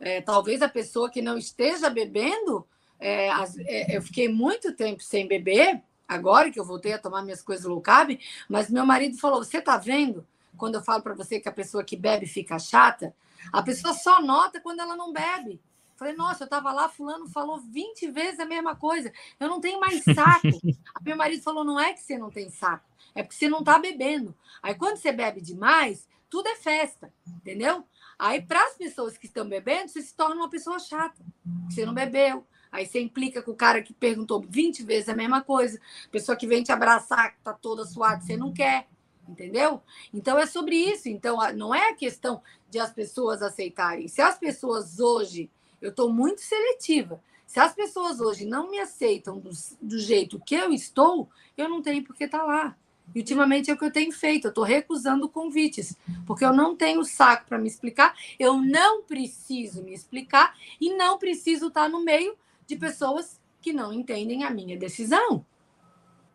É, 0.00 0.20
talvez 0.20 0.62
a 0.62 0.68
pessoa 0.68 1.10
que 1.10 1.22
não 1.22 1.38
esteja 1.38 1.88
bebendo, 1.88 2.66
é, 2.98 3.28
é, 3.66 3.96
eu 3.96 4.02
fiquei 4.02 4.28
muito 4.28 4.72
tempo 4.72 5.02
sem 5.02 5.28
beber, 5.28 5.80
agora 6.08 6.50
que 6.50 6.58
eu 6.58 6.64
voltei 6.64 6.92
a 6.92 6.98
tomar 6.98 7.22
minhas 7.22 7.42
coisas 7.42 7.66
low 7.66 7.80
carb, 7.80 8.18
mas 8.48 8.70
meu 8.70 8.84
marido 8.84 9.18
falou: 9.18 9.44
Você 9.44 9.60
tá 9.60 9.76
vendo? 9.76 10.26
Quando 10.56 10.76
eu 10.76 10.82
falo 10.82 11.02
para 11.02 11.14
você 11.14 11.38
que 11.38 11.48
a 11.48 11.52
pessoa 11.52 11.84
que 11.84 11.96
bebe 11.96 12.26
fica 12.26 12.58
chata, 12.58 13.14
a 13.52 13.62
pessoa 13.62 13.94
só 13.94 14.20
nota 14.20 14.60
quando 14.60 14.80
ela 14.80 14.96
não 14.96 15.12
bebe. 15.12 15.60
Falei, 15.96 16.14
nossa, 16.14 16.42
eu 16.42 16.46
estava 16.46 16.72
lá, 16.72 16.88
fulano 16.88 17.28
falou 17.28 17.60
20 17.60 18.10
vezes 18.10 18.40
a 18.40 18.44
mesma 18.44 18.74
coisa. 18.74 19.12
Eu 19.38 19.48
não 19.48 19.60
tenho 19.60 19.78
mais 19.78 20.02
saco. 20.02 20.48
meu 21.02 21.16
marido 21.16 21.42
falou, 21.42 21.64
não 21.64 21.78
é 21.78 21.92
que 21.92 22.00
você 22.00 22.18
não 22.18 22.30
tem 22.30 22.50
saco, 22.50 22.88
é 23.14 23.22
porque 23.22 23.36
você 23.36 23.48
não 23.48 23.60
está 23.60 23.78
bebendo. 23.78 24.34
Aí 24.62 24.74
quando 24.74 24.96
você 24.96 25.12
bebe 25.12 25.40
demais, 25.40 26.08
tudo 26.28 26.48
é 26.48 26.56
festa, 26.56 27.12
entendeu? 27.28 27.84
Aí 28.18 28.42
para 28.42 28.62
as 28.64 28.76
pessoas 28.76 29.16
que 29.16 29.26
estão 29.26 29.48
bebendo, 29.48 29.88
você 29.88 30.02
se 30.02 30.14
torna 30.14 30.34
uma 30.34 30.50
pessoa 30.50 30.78
chata, 30.78 31.24
você 31.68 31.86
não 31.86 31.94
bebeu. 31.94 32.46
Aí 32.72 32.86
você 32.86 33.00
implica 33.00 33.40
com 33.40 33.52
o 33.52 33.56
cara 33.56 33.80
que 33.82 33.92
perguntou 33.92 34.44
20 34.48 34.82
vezes 34.82 35.08
a 35.08 35.14
mesma 35.14 35.40
coisa. 35.40 35.80
Pessoa 36.10 36.36
que 36.36 36.44
vem 36.44 36.64
te 36.64 36.72
abraçar, 36.72 37.32
que 37.32 37.40
tá 37.40 37.52
toda 37.52 37.84
suada, 37.84 38.20
você 38.20 38.36
não 38.36 38.52
quer, 38.52 38.88
entendeu? 39.28 39.82
Então 40.12 40.38
é 40.38 40.46
sobre 40.46 40.76
isso. 40.76 41.08
Então 41.08 41.38
não 41.54 41.74
é 41.74 41.90
a 41.90 41.94
questão 41.94 42.42
de 42.70 42.78
as 42.78 42.92
pessoas 42.92 43.42
aceitarem. 43.42 44.08
Se 44.08 44.20
as 44.20 44.38
pessoas 44.38 45.00
hoje, 45.00 45.50
eu 45.80 45.90
estou 45.90 46.12
muito 46.12 46.40
seletiva. 46.40 47.20
Se 47.46 47.60
as 47.60 47.74
pessoas 47.74 48.20
hoje 48.20 48.44
não 48.44 48.70
me 48.70 48.80
aceitam 48.80 49.38
do, 49.38 49.50
do 49.80 49.98
jeito 49.98 50.40
que 50.40 50.54
eu 50.54 50.72
estou, 50.72 51.28
eu 51.56 51.68
não 51.68 51.82
tenho 51.82 52.02
por 52.02 52.16
que 52.16 52.24
estar 52.24 52.40
tá 52.40 52.44
lá. 52.44 52.76
E 53.14 53.18
ultimamente 53.18 53.70
é 53.70 53.74
o 53.74 53.76
que 53.76 53.84
eu 53.84 53.92
tenho 53.92 54.12
feito, 54.12 54.46
eu 54.46 54.48
estou 54.48 54.64
recusando 54.64 55.28
convites, 55.28 55.96
porque 56.26 56.44
eu 56.44 56.52
não 56.52 56.74
tenho 56.74 57.04
saco 57.04 57.46
para 57.46 57.58
me 57.58 57.68
explicar, 57.68 58.14
eu 58.38 58.60
não 58.60 59.02
preciso 59.02 59.82
me 59.82 59.92
explicar 59.92 60.56
e 60.80 60.94
não 60.94 61.18
preciso 61.18 61.68
estar 61.68 61.82
tá 61.82 61.88
no 61.88 62.02
meio 62.02 62.34
de 62.66 62.76
pessoas 62.76 63.38
que 63.60 63.72
não 63.72 63.92
entendem 63.92 64.44
a 64.44 64.50
minha 64.50 64.76
decisão. 64.76 65.44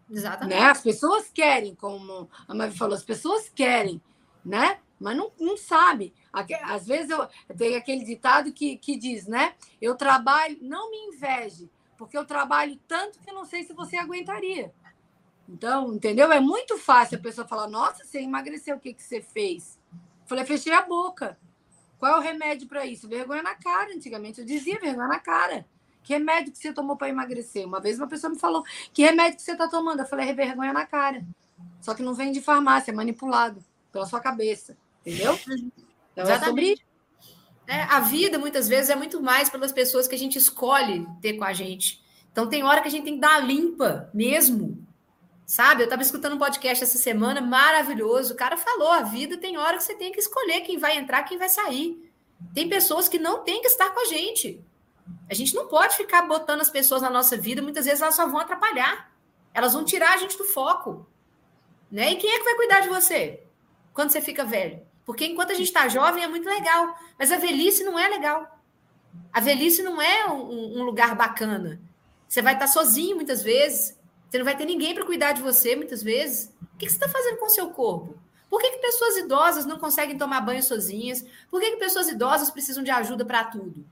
Exatamente. 0.09 0.59
Né? 0.59 0.65
As 0.65 0.81
pessoas 0.81 1.29
querem, 1.29 1.75
como 1.75 2.29
a 2.47 2.55
Mavi 2.55 2.77
falou, 2.77 2.95
as 2.95 3.03
pessoas 3.03 3.49
querem, 3.49 4.01
né? 4.43 4.79
Mas 4.99 5.15
não, 5.15 5.31
não 5.39 5.55
sabe. 5.55 6.13
Às 6.63 6.85
vezes 6.85 7.09
eu 7.09 7.27
tenho 7.55 7.77
aquele 7.77 8.03
ditado 8.03 8.51
que, 8.51 8.77
que 8.77 8.97
diz, 8.97 9.27
né? 9.27 9.53
Eu 9.81 9.95
trabalho, 9.95 10.57
não 10.61 10.91
me 10.91 10.97
inveje, 11.15 11.69
porque 11.97 12.17
eu 12.17 12.25
trabalho 12.25 12.77
tanto 12.87 13.19
que 13.19 13.31
não 13.31 13.45
sei 13.45 13.63
se 13.63 13.73
você 13.73 13.97
aguentaria. 13.97 14.73
Então, 15.47 15.93
entendeu? 15.93 16.31
É 16.31 16.39
muito 16.39 16.77
fácil 16.77 17.17
a 17.17 17.21
pessoa 17.21 17.47
falar: 17.47 17.67
Nossa, 17.67 18.03
você 18.03 18.19
emagreceu, 18.19 18.75
o 18.75 18.79
que, 18.79 18.93
que 18.93 19.01
você 19.01 19.21
fez? 19.21 19.79
Eu 19.91 20.27
falei: 20.27 20.45
Fechei 20.45 20.73
a 20.73 20.81
boca. 20.81 21.39
Qual 21.97 22.13
é 22.13 22.17
o 22.17 22.21
remédio 22.21 22.67
para 22.67 22.85
isso? 22.85 23.09
Vergonha 23.09 23.41
na 23.41 23.55
cara. 23.55 23.93
Antigamente 23.93 24.39
eu 24.39 24.45
dizia 24.45 24.79
vergonha 24.79 25.07
na 25.07 25.19
cara. 25.19 25.65
Que 26.09 26.13
remédio 26.13 26.51
que 26.51 26.57
você 26.57 26.73
tomou 26.73 26.97
para 26.97 27.07
emagrecer? 27.07 27.67
Uma 27.67 27.79
vez 27.79 27.99
uma 27.99 28.07
pessoa 28.07 28.33
me 28.33 28.39
falou: 28.39 28.63
Que 28.91 29.03
remédio 29.03 29.35
que 29.35 29.43
você 29.43 29.51
está 29.51 29.67
tomando? 29.67 29.99
Eu 29.99 30.07
falei: 30.07 30.27
é 30.27 30.33
Vergonha 30.33 30.73
na 30.73 30.83
cara. 30.83 31.23
Só 31.79 31.93
que 31.93 32.01
não 32.01 32.15
vem 32.15 32.31
de 32.31 32.41
farmácia, 32.41 32.89
é 32.89 32.93
manipulado 32.95 33.63
pela 33.91 34.07
sua 34.07 34.19
cabeça. 34.19 34.75
Entendeu? 35.05 35.37
Então, 36.11 36.25
é 36.25 36.35
Exatamente. 36.35 36.83
É 37.67 37.75
É, 37.75 37.83
a 37.83 37.99
vida, 37.99 38.39
muitas 38.39 38.67
vezes, 38.67 38.89
é 38.89 38.95
muito 38.95 39.21
mais 39.21 39.51
pelas 39.51 39.71
pessoas 39.71 40.07
que 40.07 40.15
a 40.15 40.17
gente 40.17 40.35
escolhe 40.35 41.07
ter 41.21 41.33
com 41.33 41.43
a 41.43 41.53
gente. 41.53 42.03
Então, 42.31 42.49
tem 42.49 42.63
hora 42.63 42.81
que 42.81 42.87
a 42.87 42.91
gente 42.91 43.03
tem 43.03 43.13
que 43.13 43.21
dar 43.21 43.35
a 43.35 43.39
limpa 43.39 44.09
mesmo. 44.11 44.83
Sabe? 45.45 45.83
Eu 45.83 45.85
estava 45.85 46.01
escutando 46.01 46.33
um 46.33 46.39
podcast 46.39 46.83
essa 46.83 46.97
semana 46.97 47.39
maravilhoso. 47.39 48.33
O 48.33 48.35
cara 48.35 48.57
falou: 48.57 48.91
a 48.91 49.03
vida 49.03 49.37
tem 49.37 49.59
hora 49.59 49.77
que 49.77 49.83
você 49.83 49.93
tem 49.93 50.11
que 50.11 50.19
escolher 50.19 50.61
quem 50.61 50.79
vai 50.79 50.97
entrar, 50.97 51.21
quem 51.21 51.37
vai 51.37 51.49
sair. 51.49 52.11
Tem 52.55 52.67
pessoas 52.67 53.07
que 53.07 53.19
não 53.19 53.43
têm 53.43 53.61
que 53.61 53.67
estar 53.67 53.91
com 53.91 53.99
a 53.99 54.05
gente. 54.05 54.59
A 55.29 55.33
gente 55.33 55.53
não 55.53 55.67
pode 55.67 55.95
ficar 55.95 56.23
botando 56.23 56.61
as 56.61 56.69
pessoas 56.69 57.01
na 57.01 57.09
nossa 57.09 57.37
vida, 57.37 57.61
muitas 57.61 57.85
vezes 57.85 58.01
elas 58.01 58.15
só 58.15 58.27
vão 58.27 58.39
atrapalhar. 58.39 59.11
Elas 59.53 59.73
vão 59.73 59.83
tirar 59.83 60.13
a 60.13 60.17
gente 60.17 60.37
do 60.37 60.43
foco. 60.43 61.07
Né? 61.91 62.11
E 62.11 62.15
quem 62.15 62.31
é 62.31 62.39
que 62.39 62.45
vai 62.45 62.55
cuidar 62.55 62.79
de 62.81 62.89
você 62.89 63.43
quando 63.93 64.11
você 64.11 64.21
fica 64.21 64.43
velho? 64.43 64.81
Porque 65.05 65.25
enquanto 65.25 65.51
a 65.51 65.55
gente 65.55 65.67
está 65.67 65.87
jovem 65.87 66.23
é 66.23 66.27
muito 66.27 66.47
legal, 66.47 66.95
mas 67.17 67.31
a 67.31 67.37
velhice 67.37 67.83
não 67.83 67.97
é 67.97 68.07
legal. 68.07 68.59
A 69.33 69.39
velhice 69.39 69.81
não 69.81 70.01
é 70.01 70.27
um, 70.27 70.79
um 70.79 70.83
lugar 70.83 71.15
bacana. 71.15 71.81
Você 72.27 72.41
vai 72.41 72.53
estar 72.53 72.67
sozinho 72.67 73.15
muitas 73.15 73.41
vezes, 73.41 73.97
você 74.29 74.37
não 74.37 74.45
vai 74.45 74.55
ter 74.55 74.65
ninguém 74.65 74.93
para 74.93 75.05
cuidar 75.05 75.31
de 75.31 75.41
você 75.41 75.75
muitas 75.75 76.03
vezes. 76.03 76.53
O 76.73 76.77
que 76.77 76.87
você 76.87 76.95
está 76.95 77.09
fazendo 77.09 77.37
com 77.37 77.47
o 77.47 77.49
seu 77.49 77.71
corpo? 77.71 78.15
Por 78.49 78.61
que, 78.61 78.69
que 78.71 78.77
pessoas 78.77 79.17
idosas 79.17 79.65
não 79.65 79.79
conseguem 79.79 80.17
tomar 80.17 80.41
banho 80.41 80.61
sozinhas? 80.61 81.25
Por 81.49 81.59
que, 81.59 81.71
que 81.71 81.77
pessoas 81.77 82.07
idosas 82.09 82.51
precisam 82.51 82.83
de 82.83 82.91
ajuda 82.91 83.25
para 83.25 83.43
tudo? 83.43 83.85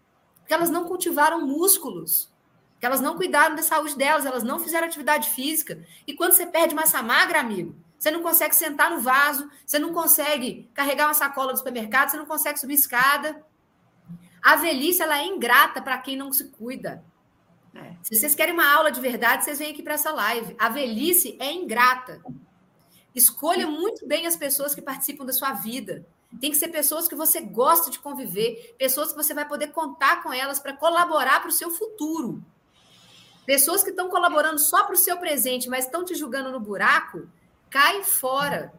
Porque 0.47 0.53
elas 0.53 0.69
não 0.69 0.85
cultivaram 0.85 1.45
músculos, 1.45 2.31
que 2.79 2.85
elas 2.85 3.01
não 3.01 3.17
cuidaram 3.17 3.53
da 3.53 3.61
saúde 3.61 3.97
delas, 3.97 4.25
elas 4.25 4.43
não 4.43 4.57
fizeram 4.61 4.87
atividade 4.87 5.29
física. 5.31 5.85
E 6.07 6.13
quando 6.13 6.31
você 6.31 6.45
perde 6.45 6.73
massa 6.73 7.03
magra, 7.03 7.41
amigo, 7.41 7.75
você 7.99 8.09
não 8.09 8.23
consegue 8.23 8.55
sentar 8.55 8.89
no 8.89 9.01
vaso, 9.01 9.51
você 9.65 9.77
não 9.77 9.91
consegue 9.91 10.69
carregar 10.73 11.07
uma 11.07 11.13
sacola 11.13 11.51
do 11.51 11.57
supermercado, 11.57 12.11
você 12.11 12.15
não 12.15 12.25
consegue 12.25 12.57
subir 12.61 12.75
escada. 12.75 13.43
A 14.41 14.55
velhice 14.55 15.01
ela 15.01 15.19
é 15.19 15.25
ingrata 15.25 15.81
para 15.81 15.97
quem 15.97 16.15
não 16.15 16.31
se 16.31 16.45
cuida. 16.45 17.03
É. 17.75 17.95
Se 18.01 18.15
vocês 18.15 18.33
querem 18.33 18.53
uma 18.53 18.73
aula 18.73 18.89
de 18.89 19.01
verdade, 19.01 19.43
vocês 19.43 19.59
vêm 19.59 19.71
aqui 19.71 19.83
para 19.83 19.95
essa 19.95 20.13
live. 20.13 20.55
A 20.57 20.69
velhice 20.69 21.35
é 21.41 21.51
ingrata. 21.51 22.21
Escolha 23.13 23.67
muito 23.67 24.07
bem 24.07 24.25
as 24.25 24.37
pessoas 24.37 24.73
que 24.73 24.81
participam 24.81 25.25
da 25.25 25.33
sua 25.33 25.51
vida. 25.51 26.05
Tem 26.41 26.51
que 26.51 26.57
ser 26.57 26.67
pessoas 26.67 27.07
que 27.07 27.15
você 27.15 27.41
gosta 27.41 27.89
de 27.89 27.99
conviver, 27.99 28.75
pessoas 28.77 29.11
que 29.11 29.17
você 29.17 29.33
vai 29.33 29.47
poder 29.47 29.67
contar 29.67 30.21
com 30.21 30.31
elas 30.31 30.59
para 30.59 30.73
colaborar 30.73 31.39
para 31.39 31.49
o 31.49 31.53
seu 31.53 31.71
futuro. 31.71 32.43
Pessoas 33.45 33.81
que 33.81 33.91
estão 33.91 34.09
colaborando 34.09 34.59
só 34.59 34.83
para 34.83 34.93
o 34.93 34.97
seu 34.97 35.17
presente, 35.17 35.69
mas 35.69 35.85
estão 35.85 36.03
te 36.03 36.13
julgando 36.13 36.51
no 36.51 36.59
buraco, 36.59 37.27
cai 37.69 38.03
fora. 38.03 38.73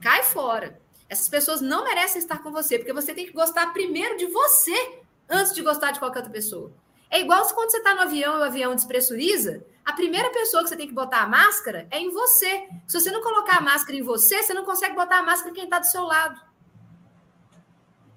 Cai 0.00 0.24
fora. 0.24 0.80
Essas 1.08 1.28
pessoas 1.28 1.60
não 1.60 1.84
merecem 1.84 2.18
estar 2.18 2.42
com 2.42 2.50
você, 2.50 2.78
porque 2.78 2.92
você 2.92 3.14
tem 3.14 3.26
que 3.26 3.32
gostar 3.32 3.72
primeiro 3.72 4.16
de 4.16 4.26
você 4.26 5.00
antes 5.28 5.54
de 5.54 5.62
gostar 5.62 5.92
de 5.92 6.00
qualquer 6.00 6.18
outra 6.18 6.32
pessoa. 6.32 6.72
É 7.10 7.20
igual 7.20 7.44
se 7.44 7.52
quando 7.52 7.70
você 7.70 7.78
está 7.78 7.94
no 7.94 8.02
avião 8.02 8.36
e 8.36 8.40
o 8.40 8.44
avião 8.44 8.74
despressuriza, 8.74 9.66
a 9.84 9.92
primeira 9.92 10.30
pessoa 10.30 10.62
que 10.62 10.68
você 10.68 10.76
tem 10.76 10.86
que 10.86 10.94
botar 10.94 11.22
a 11.22 11.26
máscara 11.26 11.88
é 11.90 11.98
em 11.98 12.10
você. 12.10 12.68
Se 12.86 13.00
você 13.00 13.10
não 13.10 13.20
colocar 13.20 13.58
a 13.58 13.60
máscara 13.60 13.98
em 13.98 14.02
você, 14.02 14.42
você 14.42 14.54
não 14.54 14.64
consegue 14.64 14.94
botar 14.94 15.18
a 15.18 15.22
máscara 15.22 15.50
em 15.50 15.54
quem 15.54 15.64
está 15.64 15.80
do 15.80 15.86
seu 15.86 16.04
lado. 16.04 16.40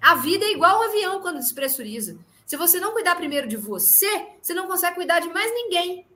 A 0.00 0.14
vida 0.14 0.44
é 0.44 0.52
igual 0.52 0.78
o 0.78 0.82
avião 0.84 1.20
quando 1.20 1.40
despressuriza. 1.40 2.16
Se 2.46 2.56
você 2.56 2.78
não 2.78 2.92
cuidar 2.92 3.16
primeiro 3.16 3.48
de 3.48 3.56
você, 3.56 4.28
você 4.40 4.54
não 4.54 4.68
consegue 4.68 4.94
cuidar 4.94 5.18
de 5.18 5.28
mais 5.28 5.52
ninguém. 5.52 6.06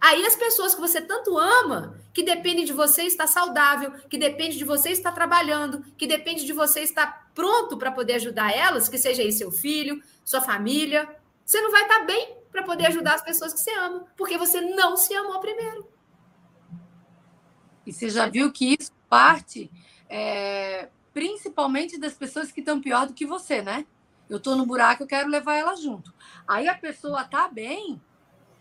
Aí 0.00 0.26
as 0.26 0.34
pessoas 0.34 0.74
que 0.74 0.80
você 0.80 1.00
tanto 1.00 1.38
ama, 1.38 1.96
que 2.12 2.24
dependem 2.24 2.64
de 2.64 2.72
você 2.72 3.04
estar 3.04 3.28
saudável, 3.28 3.92
que 4.10 4.18
depende 4.18 4.58
de 4.58 4.64
você 4.64 4.90
estar 4.90 5.12
trabalhando, 5.12 5.82
que 5.96 6.08
depende 6.08 6.44
de 6.44 6.52
você 6.52 6.80
estar 6.80 7.30
pronto 7.32 7.78
para 7.78 7.92
poder 7.92 8.14
ajudar 8.14 8.52
elas, 8.52 8.88
que 8.88 8.98
seja 8.98 9.22
aí 9.22 9.30
seu 9.30 9.52
filho, 9.52 10.02
sua 10.24 10.40
família, 10.40 11.08
você 11.44 11.60
não 11.60 11.70
vai 11.70 11.82
estar 11.82 12.04
bem 12.04 12.36
para 12.50 12.62
poder 12.62 12.86
ajudar 12.86 13.14
as 13.14 13.22
pessoas 13.22 13.52
que 13.52 13.60
você 13.60 13.74
ama, 13.74 14.06
porque 14.16 14.36
você 14.36 14.60
não 14.60 14.96
se 14.96 15.14
amou 15.14 15.40
primeiro. 15.40 15.88
E 17.86 17.92
você 17.92 18.08
já 18.08 18.28
viu 18.28 18.52
que 18.52 18.76
isso 18.78 18.92
parte 19.08 19.70
é, 20.08 20.88
principalmente 21.12 21.98
das 21.98 22.14
pessoas 22.14 22.52
que 22.52 22.60
estão 22.60 22.80
pior 22.80 23.06
do 23.06 23.14
que 23.14 23.26
você, 23.26 23.62
né? 23.62 23.86
Eu 24.28 24.38
estou 24.38 24.56
no 24.56 24.64
buraco, 24.66 25.02
eu 25.02 25.06
quero 25.06 25.28
levar 25.28 25.56
ela 25.56 25.74
junto. 25.74 26.14
Aí 26.46 26.68
a 26.68 26.74
pessoa 26.74 27.24
tá 27.24 27.48
bem, 27.48 28.00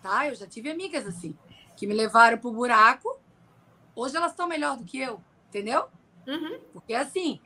tá? 0.01 0.27
Eu 0.27 0.35
já 0.35 0.47
tive 0.47 0.69
amigas 0.69 1.05
assim, 1.07 1.37
que 1.75 1.87
me 1.87 1.93
levaram 1.93 2.37
pro 2.37 2.51
buraco, 2.51 3.19
hoje 3.95 4.15
elas 4.17 4.31
estão 4.31 4.47
melhor 4.47 4.77
do 4.77 4.83
que 4.83 4.99
eu, 4.99 5.21
entendeu? 5.49 5.85
Uhum. 6.27 6.59
Porque 6.73 6.93
assim, 6.93 7.39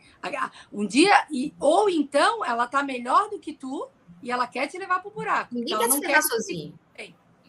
um 0.71 0.85
dia, 0.85 1.27
ou 1.59 1.89
então 1.89 2.43
ela 2.43 2.67
tá 2.67 2.83
melhor 2.83 3.29
do 3.29 3.39
que 3.39 3.53
tu, 3.53 3.87
e 4.21 4.31
ela 4.31 4.47
quer 4.47 4.67
te 4.67 4.77
levar 4.77 4.99
para 4.99 5.09
o 5.09 5.13
buraco. 5.13 5.53
Ninguém 5.53 5.77
quer 5.77 5.91
se 5.91 5.99
ferrar 5.99 6.23
sozinho. 6.23 6.79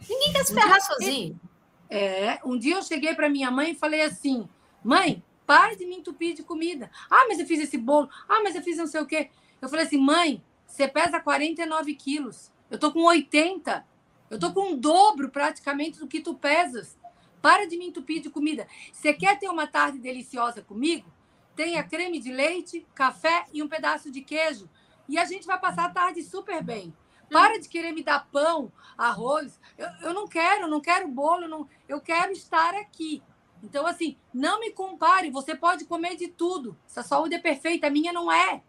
Ninguém 0.09 0.33
quer 0.33 0.45
se 0.45 0.55
ferrar 0.55 0.81
sozinho. 0.81 1.41
É, 1.89 2.41
um 2.45 2.59
dia 2.59 2.75
eu 2.75 2.83
cheguei 2.83 3.15
para 3.15 3.29
minha 3.29 3.51
mãe 3.51 3.73
e 3.73 3.75
falei 3.75 4.03
assim: 4.03 4.49
mãe, 4.85 5.23
pare 5.47 5.77
de 5.77 5.87
me 5.87 5.97
entupir 5.97 6.35
de 6.35 6.43
comida. 6.43 6.91
Ah, 7.11 7.27
mas 7.29 7.39
eu 7.39 7.47
fiz 7.47 7.61
esse 7.61 7.79
bolo. 7.79 8.09
Ah, 8.29 8.43
mas 8.43 8.55
eu 8.55 8.63
fiz 8.63 8.77
não 8.77 8.87
sei 8.87 9.01
o 9.01 9.07
quê. 9.07 9.31
Eu 9.61 9.69
falei 9.69 9.87
assim: 9.87 9.99
mãe, 9.99 10.43
você 10.67 10.87
pesa 10.87 11.21
49 11.21 11.95
quilos. 11.95 12.53
Eu 12.71 12.79
tô 12.79 12.93
com 12.93 13.05
80. 13.05 13.87
Eu 14.29 14.39
tô 14.39 14.53
com 14.53 14.73
um 14.73 14.77
dobro 14.77 15.31
praticamente 15.31 15.99
do 15.99 16.07
que 16.07 16.21
tu 16.21 16.35
pesas. 16.35 16.99
Para 17.41 17.67
de 17.67 17.77
me 17.79 17.87
entupir 17.87 18.21
de 18.21 18.29
comida. 18.29 18.67
Você 18.93 19.15
quer 19.15 19.39
ter 19.39 19.49
uma 19.49 19.67
tarde 19.67 19.99
deliciosa 19.99 20.63
comigo? 20.63 21.11
Tenha 21.55 21.83
creme 21.83 22.19
de 22.19 22.33
leite, 22.33 22.85
café 22.95 23.47
e 23.53 23.63
um 23.63 23.69
pedaço 23.69 24.11
de 24.11 24.21
queijo 24.21 24.69
e 25.09 25.19
a 25.19 25.25
gente 25.25 25.47
vai 25.47 25.59
passar 25.59 25.87
a 25.87 25.91
tarde 25.91 26.23
super 26.23 26.63
bem. 26.63 26.95
Para 27.31 27.59
de 27.59 27.69
querer 27.69 27.93
me 27.93 28.03
dar 28.03 28.29
pão, 28.31 28.71
arroz. 28.97 29.59
Eu, 29.77 29.89
eu 30.03 30.15
não 30.15 30.29
quero, 30.29 30.69
não 30.69 30.81
quero 30.81 31.09
bolo, 31.09 31.49
não, 31.49 31.69
eu 31.89 32.01
quero 32.01 32.33
estar 32.33 32.75
aqui. 32.75 33.23
Então, 33.63 33.87
assim, 33.87 34.17
não 34.33 34.61
me 34.61 34.71
compare. 34.71 35.31
Você 35.31 35.55
pode 35.55 35.85
comer 35.87 36.17
de 36.17 36.29
tudo. 36.29 36.77
Essa 36.89 37.03
saúde 37.03 37.35
é 37.35 37.39
perfeita, 37.39 37.87
a 37.87 37.91
minha 37.91 38.13
não 38.13 38.31
é. 38.31 38.63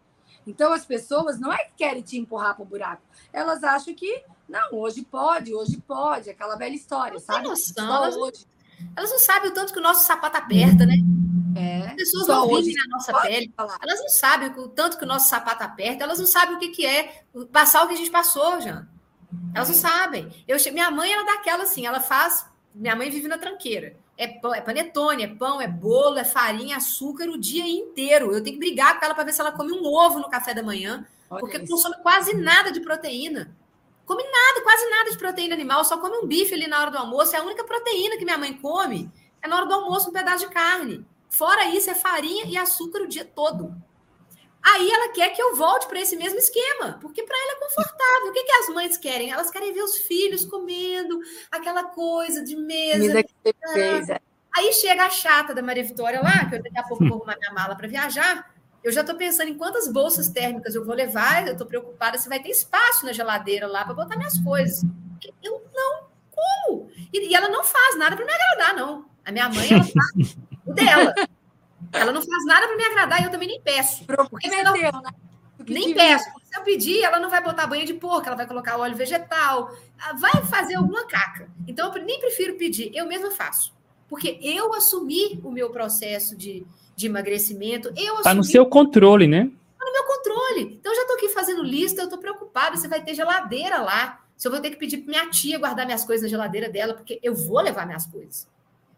Então, 0.46 0.72
as 0.72 0.84
pessoas 0.84 1.38
não 1.38 1.52
é 1.52 1.58
que 1.58 1.74
querem 1.76 2.02
te 2.02 2.18
empurrar 2.18 2.54
para 2.54 2.62
o 2.62 2.66
buraco. 2.66 3.02
Elas 3.32 3.62
acham 3.62 3.94
que, 3.94 4.24
não, 4.48 4.72
hoje 4.72 5.04
pode, 5.04 5.54
hoje 5.54 5.76
pode. 5.86 6.30
Aquela 6.30 6.56
velha 6.56 6.74
história, 6.74 7.12
não 7.12 7.20
sabe? 7.20 7.46
Noção, 7.46 7.94
elas, 7.94 8.16
hoje. 8.16 8.46
elas 8.96 9.10
não 9.10 9.18
sabem 9.18 9.50
o 9.50 9.54
tanto 9.54 9.72
que 9.72 9.78
o 9.78 9.82
nosso 9.82 10.06
sapato 10.06 10.38
aperta, 10.38 10.84
né? 10.86 10.94
É. 11.58 11.88
As 11.88 11.94
pessoas 11.94 12.26
Só 12.26 12.46
não 12.46 12.56
vivem 12.56 12.74
na 12.74 12.96
nossa 12.96 13.20
pele. 13.20 13.52
Falar. 13.56 13.78
Elas 13.82 14.00
não 14.00 14.08
sabem 14.08 14.48
o 14.56 14.68
tanto 14.68 14.96
que 14.96 15.04
o 15.04 15.08
nosso 15.08 15.28
sapato 15.28 15.62
aperta, 15.62 16.04
elas 16.04 16.18
não 16.18 16.26
sabem 16.26 16.56
o 16.56 16.58
que, 16.58 16.68
que 16.68 16.86
é 16.86 17.22
passar 17.52 17.84
o 17.84 17.88
que 17.88 17.94
a 17.94 17.96
gente 17.96 18.10
passou, 18.10 18.60
já. 18.60 18.86
Elas 19.54 19.68
não 19.68 19.76
sabem. 19.76 20.32
Eu, 20.46 20.56
minha 20.72 20.90
mãe, 20.90 21.12
ela 21.12 21.22
é 21.22 21.26
daquela 21.26 21.64
assim, 21.64 21.86
ela 21.86 22.00
faz. 22.00 22.46
Minha 22.74 22.94
mãe 22.94 23.10
vive 23.10 23.28
na 23.28 23.38
tranqueira. 23.38 23.96
É, 24.16 24.26
pão, 24.26 24.54
é 24.54 24.60
panetone, 24.60 25.22
é 25.22 25.28
pão, 25.28 25.60
é 25.60 25.68
bolo, 25.68 26.18
é 26.18 26.24
farinha, 26.24 26.76
açúcar 26.76 27.28
o 27.28 27.38
dia 27.38 27.66
inteiro. 27.66 28.32
Eu 28.32 28.42
tenho 28.42 28.58
que 28.58 28.64
brigar 28.64 28.98
com 28.98 29.04
ela 29.04 29.14
para 29.14 29.24
ver 29.24 29.32
se 29.32 29.40
ela 29.40 29.52
come 29.52 29.72
um 29.72 29.84
ovo 29.86 30.18
no 30.18 30.28
café 30.28 30.54
da 30.54 30.62
manhã, 30.62 31.06
Olha 31.30 31.40
porque 31.40 31.56
isso. 31.56 31.66
consome 31.66 31.96
quase 32.02 32.34
nada 32.36 32.72
de 32.72 32.80
proteína. 32.80 33.56
Come 34.04 34.24
nada, 34.24 34.62
quase 34.62 34.88
nada 34.88 35.10
de 35.10 35.18
proteína 35.18 35.54
animal, 35.54 35.84
só 35.84 35.98
come 35.98 36.16
um 36.16 36.26
bife 36.26 36.54
ali 36.54 36.66
na 36.66 36.80
hora 36.80 36.90
do 36.90 36.98
almoço. 36.98 37.36
É 37.36 37.38
a 37.38 37.42
única 37.42 37.62
proteína 37.62 38.16
que 38.16 38.24
minha 38.24 38.38
mãe 38.38 38.54
come. 38.54 39.10
É 39.42 39.46
na 39.46 39.56
hora 39.56 39.66
do 39.66 39.74
almoço 39.74 40.08
um 40.08 40.12
pedaço 40.12 40.46
de 40.46 40.52
carne. 40.52 41.04
Fora 41.30 41.66
isso, 41.66 41.90
é 41.90 41.94
farinha 41.94 42.44
e 42.46 42.56
açúcar 42.56 43.02
o 43.02 43.08
dia 43.08 43.24
todo. 43.24 43.74
Aí 44.62 44.90
ela 44.90 45.12
quer 45.12 45.30
que 45.30 45.40
eu 45.40 45.56
volte 45.56 45.86
para 45.86 46.00
esse 46.00 46.16
mesmo 46.16 46.38
esquema, 46.38 46.98
porque 47.00 47.22
para 47.22 47.36
ela 47.36 47.52
é 47.52 47.60
confortável. 47.60 48.28
O 48.28 48.32
que, 48.32 48.42
que 48.42 48.52
as 48.52 48.68
mães 48.68 48.96
querem? 48.96 49.30
Elas 49.30 49.50
querem 49.50 49.72
ver 49.72 49.82
os 49.82 49.96
filhos 49.98 50.44
comendo 50.44 51.20
aquela 51.50 51.84
coisa 51.84 52.42
de 52.42 52.56
mesa. 52.56 53.24
Ah. 53.46 54.20
Aí 54.56 54.72
chega 54.72 55.04
a 55.06 55.10
chata 55.10 55.54
da 55.54 55.62
Maria 55.62 55.84
Vitória 55.84 56.20
lá, 56.20 56.46
que 56.46 56.56
eu 56.56 56.62
daqui 56.62 56.78
a 56.78 56.82
pouco 56.82 57.06
vou 57.06 57.18
arrumar 57.18 57.36
minha 57.38 57.52
mala 57.52 57.76
para 57.76 57.86
viajar. 57.86 58.52
Eu 58.82 58.92
já 58.92 59.00
estou 59.02 59.16
pensando 59.16 59.48
em 59.48 59.56
quantas 59.56 59.86
bolsas 59.90 60.28
térmicas 60.28 60.74
eu 60.74 60.84
vou 60.84 60.94
levar. 60.94 61.46
Eu 61.46 61.52
estou 61.52 61.66
preocupada 61.66 62.18
se 62.18 62.28
vai 62.28 62.40
ter 62.40 62.50
espaço 62.50 63.06
na 63.06 63.12
geladeira 63.12 63.66
lá 63.66 63.84
para 63.84 63.94
botar 63.94 64.16
minhas 64.16 64.38
coisas. 64.40 64.82
Eu 65.42 65.64
não 65.72 66.08
como. 66.30 66.90
E, 67.12 67.28
e 67.28 67.34
ela 67.34 67.48
não 67.48 67.64
faz 67.64 67.96
nada 67.96 68.16
para 68.16 68.24
me 68.24 68.32
agradar, 68.32 68.76
não. 68.76 69.06
A 69.24 69.32
minha 69.32 69.48
mãe, 69.48 69.68
ela 69.72 69.84
faz 69.84 70.36
o 70.68 70.74
dela. 70.74 71.14
Ela 71.92 72.12
não 72.12 72.22
faz 72.22 72.44
nada 72.44 72.66
para 72.66 72.76
me 72.76 72.84
agradar 72.84 73.20
e 73.20 73.24
eu 73.24 73.30
também 73.30 73.48
nem 73.48 73.60
peço. 73.60 74.04
Porque 74.04 74.48
senão, 74.48 74.72
né? 74.74 74.90
Nem 75.66 75.94
peço. 75.94 76.24
Se 76.44 76.58
eu 76.58 76.62
pedir, 76.62 77.02
ela 77.02 77.18
não 77.18 77.30
vai 77.30 77.42
botar 77.42 77.66
banha 77.66 77.84
de 77.84 77.94
porco, 77.94 78.26
ela 78.26 78.36
vai 78.36 78.46
colocar 78.46 78.78
óleo 78.78 78.96
vegetal, 78.96 79.74
vai 80.18 80.42
fazer 80.44 80.74
alguma 80.74 81.06
caca. 81.06 81.48
Então, 81.66 81.94
eu 81.94 82.04
nem 82.04 82.20
prefiro 82.20 82.56
pedir, 82.56 82.90
eu 82.94 83.06
mesma 83.06 83.30
faço. 83.30 83.74
Porque 84.08 84.38
eu 84.42 84.72
assumi 84.74 85.40
o 85.44 85.50
meu 85.50 85.70
processo 85.70 86.36
de, 86.36 86.66
de 86.96 87.06
emagrecimento. 87.06 87.92
Está 87.94 88.32
no 88.32 88.44
seu 88.44 88.64
controle, 88.64 89.26
né? 89.26 89.50
Está 89.72 89.84
no 89.84 89.92
meu 89.92 90.04
controle. 90.04 90.78
Então, 90.80 90.92
eu 90.92 90.96
já 90.96 91.02
estou 91.02 91.16
aqui 91.16 91.28
fazendo 91.28 91.62
lista, 91.62 92.00
eu 92.00 92.04
estou 92.04 92.18
preocupada. 92.18 92.76
Você 92.76 92.88
vai 92.88 93.02
ter 93.02 93.14
geladeira 93.14 93.78
lá. 93.82 94.20
Se 94.36 94.46
eu 94.46 94.52
vou 94.52 94.60
ter 94.60 94.70
que 94.70 94.76
pedir 94.76 94.98
para 94.98 95.10
minha 95.10 95.30
tia 95.30 95.58
guardar 95.58 95.84
minhas 95.84 96.04
coisas 96.04 96.22
na 96.22 96.28
geladeira 96.28 96.70
dela, 96.70 96.94
porque 96.94 97.18
eu 97.22 97.34
vou 97.34 97.60
levar 97.60 97.84
minhas 97.84 98.06
coisas. 98.06 98.48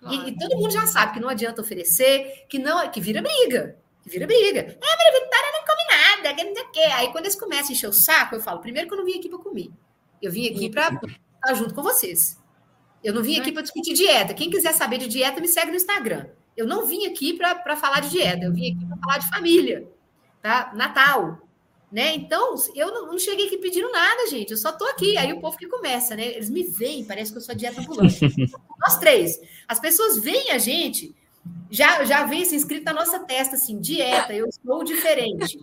Claro. 0.01 0.29
E, 0.29 0.31
e, 0.31 0.39
todo 0.39 0.57
mundo 0.57 0.71
já 0.71 0.87
sabe 0.87 1.13
que 1.13 1.21
não 1.21 1.29
adianta 1.29 1.61
oferecer, 1.61 2.47
que 2.49 2.59
não 2.59 2.91
que 2.91 3.01
vira 3.01 3.21
briga. 3.21 3.77
Que 4.03 4.09
vira 4.09 4.27
briga. 4.27 4.61
É, 4.61 4.65
Maria 4.65 5.21
Vitória 5.21 5.53
não 5.53 5.67
come 5.67 5.85
nada, 5.91 6.35
que 6.35 6.45
não 6.45 6.55
sei 6.55 6.65
o 6.65 6.71
quê. 6.71 6.81
Aí 6.95 7.13
quando 7.13 7.27
eles 7.27 7.39
começam 7.39 7.69
a 7.69 7.73
encher 7.73 7.89
o 7.89 7.93
saco, 7.93 8.35
eu 8.35 8.41
falo: 8.41 8.61
primeiro 8.61 8.89
que 8.89 8.95
eu 8.95 8.99
não 8.99 9.05
vim 9.05 9.19
aqui 9.19 9.29
para 9.29 9.39
comer. 9.39 9.71
Eu 10.23 10.33
vim 10.33 10.49
aqui 10.49 10.71
para 10.71 10.89
estar 10.89 11.55
junto 11.55 11.75
com 11.75 11.83
vocês. 11.83 12.41
Eu 13.05 13.15
não 13.15 13.23
vim 13.23 13.39
aqui 13.39 13.53
para 13.53 13.63
discutir 13.63 13.95
dieta. 13.95 14.35
Quem 14.35 14.51
quiser 14.51 14.73
saber 14.73 14.99
de 14.99 15.09
dieta, 15.09 15.41
me 15.41 15.49
segue 15.49 15.71
no 15.71 15.77
Instagram. 15.77 16.27
Eu 16.57 16.67
não 16.67 16.87
vim 16.87 17.07
aqui 17.07 17.35
para 17.35 17.77
falar 17.77 18.01
de 18.01 18.11
dieta, 18.11 18.45
eu 18.45 18.53
vim 18.53 18.73
aqui 18.73 18.87
para 18.87 18.97
falar 18.97 19.19
de 19.19 19.29
família, 19.29 19.89
tá? 20.43 20.73
Natal, 20.75 21.41
né? 21.91 22.15
Então, 22.15 22.55
eu 22.75 22.93
não, 22.93 23.07
não, 23.09 23.19
cheguei 23.19 23.47
aqui 23.47 23.59
pedindo 23.59 23.91
nada, 23.91 24.29
gente. 24.29 24.53
Eu 24.53 24.57
só 24.57 24.71
tô 24.71 24.85
aqui. 24.85 25.17
Aí 25.17 25.33
o 25.33 25.41
povo 25.41 25.57
que 25.57 25.67
começa, 25.67 26.15
né? 26.15 26.29
Eles 26.29 26.49
me 26.49 26.63
veem, 26.63 27.05
parece 27.05 27.33
que 27.33 27.39
eu 27.39 27.43
sou 27.43 27.55
dieta 27.55 27.81
ambulante. 27.81 28.21
Nós 28.79 28.99
três. 28.99 29.41
As 29.67 29.81
pessoas 29.81 30.19
veem 30.19 30.53
a 30.53 30.59
gente, 30.59 31.15
já, 31.69 32.05
já 32.05 32.25
vem 32.25 32.43
assim, 32.43 32.57
escrito 32.57 32.85
na 32.85 32.93
nossa 32.93 33.19
testa, 33.19 33.57
assim, 33.57 33.81
dieta, 33.81 34.33
eu 34.33 34.49
sou 34.65 34.85
diferente. 34.85 35.59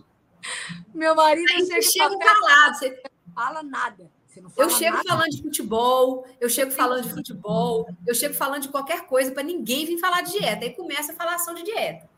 Meu 0.94 1.14
marido 1.14 1.46
Aí 1.50 1.66
chega, 1.66 1.82
chega 1.82 2.18
calado. 2.18 2.78
Você 2.78 3.02
fala 3.34 3.62
nada. 3.62 4.10
eu 4.56 4.70
chego 4.70 4.96
nada. 4.96 5.08
falando 5.08 5.30
de 5.30 5.42
futebol, 5.42 6.26
eu 6.40 6.48
chego 6.48 6.70
falando 6.70 7.04
de 7.04 7.10
futebol, 7.10 7.88
eu 8.06 8.14
chego 8.14 8.34
falando 8.34 8.62
de 8.62 8.68
qualquer 8.68 9.06
coisa 9.06 9.32
para 9.32 9.42
ninguém 9.42 9.86
vir 9.86 9.98
falar 9.98 10.22
de 10.22 10.32
dieta. 10.32 10.64
Aí 10.64 10.74
começa 10.74 11.12
a 11.12 11.16
falação 11.16 11.54
de 11.54 11.62
dieta. 11.62 12.08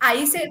Aí 0.00 0.26
você, 0.26 0.50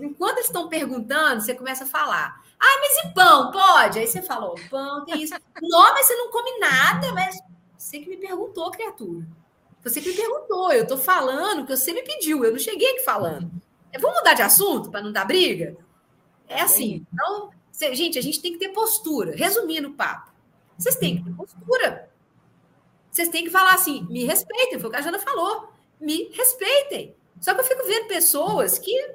enquanto 0.00 0.38
eles 0.38 0.46
estão 0.46 0.68
perguntando, 0.68 1.42
você 1.42 1.54
começa 1.54 1.84
a 1.84 1.86
falar. 1.86 2.45
Ah, 2.58 2.78
mas 2.80 3.04
e 3.04 3.14
pão? 3.14 3.50
Pode? 3.50 3.98
Aí 3.98 4.06
você 4.06 4.22
falou, 4.22 4.54
pão, 4.70 5.04
tem 5.04 5.22
isso. 5.22 5.34
não, 5.62 5.92
mas 5.92 6.06
você 6.06 6.16
não 6.16 6.30
come 6.30 6.58
nada, 6.58 7.12
mas 7.12 7.38
você 7.76 7.98
que 7.98 8.08
me 8.08 8.16
perguntou, 8.16 8.70
criatura. 8.70 9.26
Você 9.82 10.00
que 10.00 10.08
me 10.08 10.16
perguntou, 10.16 10.72
eu 10.72 10.86
tô 10.86 10.96
falando 10.96 11.64
que 11.64 11.76
você 11.76 11.92
me 11.92 12.02
pediu, 12.02 12.44
eu 12.44 12.50
não 12.50 12.58
cheguei 12.58 12.90
aqui 12.92 13.04
falando. 13.04 13.50
É, 13.92 13.98
vamos 13.98 14.18
mudar 14.18 14.34
de 14.34 14.42
assunto 14.42 14.90
para 14.90 15.02
não 15.02 15.12
dar 15.12 15.24
briga? 15.24 15.76
É 16.48 16.60
assim. 16.62 17.06
Então, 17.12 17.50
gente, 17.94 18.18
a 18.18 18.22
gente 18.22 18.40
tem 18.40 18.52
que 18.52 18.58
ter 18.58 18.70
postura. 18.70 19.34
Resumindo 19.36 19.88
o 19.88 19.94
papo, 19.94 20.32
vocês 20.76 20.96
têm 20.96 21.18
que 21.18 21.24
ter 21.24 21.36
postura. 21.36 22.10
Vocês 23.10 23.28
têm 23.28 23.44
que 23.44 23.50
falar 23.50 23.74
assim, 23.74 24.06
me 24.10 24.24
respeitem, 24.24 24.78
foi 24.78 24.88
o 24.88 24.92
que 24.92 24.98
a 24.98 25.02
Jana 25.02 25.18
falou. 25.18 25.70
Me 26.00 26.30
respeitem. 26.32 27.14
Só 27.40 27.54
que 27.54 27.60
eu 27.60 27.64
fico 27.64 27.86
vendo 27.86 28.08
pessoas 28.08 28.78
que 28.78 29.14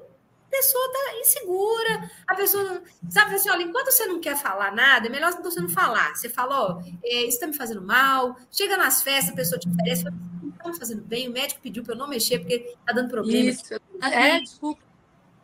pessoa 0.52 0.86
está 0.86 1.20
insegura, 1.20 2.12
a 2.28 2.36
pessoa, 2.36 2.84
sabe 3.10 3.36
assim, 3.36 3.50
olha, 3.50 3.64
enquanto 3.64 3.92
você 3.92 4.06
não 4.06 4.20
quer 4.20 4.38
falar 4.38 4.76
nada, 4.76 5.08
é 5.08 5.10
melhor 5.10 5.32
você 5.42 5.62
não 5.62 5.70
falar. 5.70 6.14
Você 6.16 6.30
fala, 6.30 6.60
ó, 6.60 6.82
é, 7.04 7.22
isso 7.22 7.30
está 7.38 7.48
me 7.48 7.54
fazendo 7.54 7.82
mal, 7.82 8.38
chega 8.52 8.76
nas 8.78 9.02
festas, 9.02 9.34
a 9.34 9.36
pessoa 9.36 9.58
te 9.58 9.70
oferece, 9.70 10.04
não 10.04 10.50
está 10.50 10.70
me 10.70 10.78
fazendo 10.78 11.02
bem, 11.02 11.30
o 11.30 11.32
médico 11.32 11.62
pediu 11.62 11.84
para 11.84 11.94
eu 11.94 11.98
não 11.98 12.08
mexer 12.08 12.40
porque 12.40 12.76
está 12.80 12.94
dando 12.94 13.10
problema. 13.10 13.50
Isso. 13.50 13.74
É, 14.02 14.40
desculpa. 14.40 14.84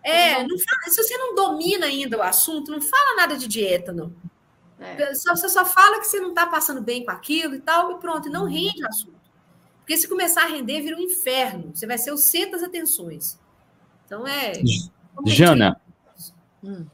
É, 0.03 0.43
não 0.43 0.57
fala, 0.59 0.93
se 0.93 1.03
você 1.03 1.17
não 1.17 1.35
domina 1.35 1.85
ainda 1.85 2.17
o 2.17 2.21
assunto, 2.21 2.71
não 2.71 2.81
fala 2.81 3.15
nada 3.15 3.37
de 3.37 3.47
dieta, 3.47 3.91
não. 3.91 4.13
É. 4.79 5.13
Você 5.13 5.49
só 5.49 5.65
fala 5.65 5.99
que 5.99 6.07
você 6.07 6.19
não 6.19 6.29
está 6.29 6.45
passando 6.45 6.81
bem 6.81 7.03
com 7.03 7.11
aquilo 7.11 7.55
e 7.55 7.59
tal, 7.59 7.93
e 7.93 7.99
pronto, 7.99 8.27
e 8.27 8.31
não 8.31 8.45
rende 8.45 8.83
o 8.83 8.87
assunto. 8.87 9.17
Porque 9.79 9.97
se 9.97 10.07
começar 10.07 10.43
a 10.43 10.47
render, 10.47 10.81
vira 10.81 10.97
um 10.97 11.01
inferno. 11.01 11.71
Você 11.73 11.87
vai 11.87 11.97
ser 11.97 12.11
o 12.11 12.17
centro 12.17 12.51
das 12.51 12.63
atenções. 12.63 13.39
Então 14.05 14.25
é. 14.27 14.53
Jana. 15.25 15.79
Hum. 16.63 16.85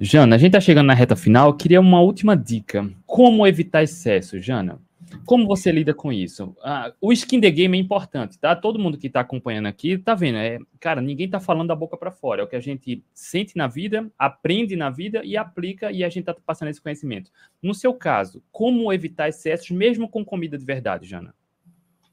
Jana, 0.00 0.36
a 0.36 0.38
gente 0.38 0.48
está 0.48 0.60
chegando 0.60 0.86
na 0.86 0.94
reta 0.94 1.16
final. 1.16 1.48
Eu 1.48 1.54
queria 1.54 1.80
uma 1.80 2.00
última 2.00 2.36
dica. 2.36 2.88
Como 3.06 3.46
evitar 3.46 3.82
excesso, 3.82 4.38
Jana? 4.38 4.78
Como 5.24 5.46
você 5.46 5.70
lida 5.72 5.94
com 5.94 6.12
isso? 6.12 6.54
Ah, 6.62 6.92
o 7.00 7.12
skin 7.12 7.40
the 7.40 7.50
game 7.50 7.78
é 7.78 7.80
importante, 7.80 8.38
tá? 8.38 8.54
Todo 8.54 8.78
mundo 8.78 8.98
que 8.98 9.06
está 9.06 9.20
acompanhando 9.20 9.66
aqui 9.66 9.96
tá 9.96 10.14
vendo. 10.14 10.36
É, 10.36 10.58
cara, 10.80 11.00
ninguém 11.00 11.26
está 11.26 11.40
falando 11.40 11.68
da 11.68 11.76
boca 11.76 11.96
para 11.96 12.10
fora. 12.10 12.42
É 12.42 12.44
o 12.44 12.48
que 12.48 12.56
a 12.56 12.60
gente 12.60 13.02
sente 13.14 13.56
na 13.56 13.66
vida, 13.66 14.10
aprende 14.18 14.76
na 14.76 14.90
vida 14.90 15.24
e 15.24 15.36
aplica 15.36 15.90
e 15.90 16.04
a 16.04 16.08
gente 16.08 16.28
está 16.28 16.34
passando 16.34 16.68
esse 16.68 16.80
conhecimento. 16.80 17.30
No 17.62 17.72
seu 17.72 17.94
caso, 17.94 18.42
como 18.50 18.92
evitar 18.92 19.28
excessos 19.28 19.70
mesmo 19.70 20.08
com 20.08 20.24
comida 20.24 20.58
de 20.58 20.64
verdade, 20.64 21.06
Jana? 21.06 21.34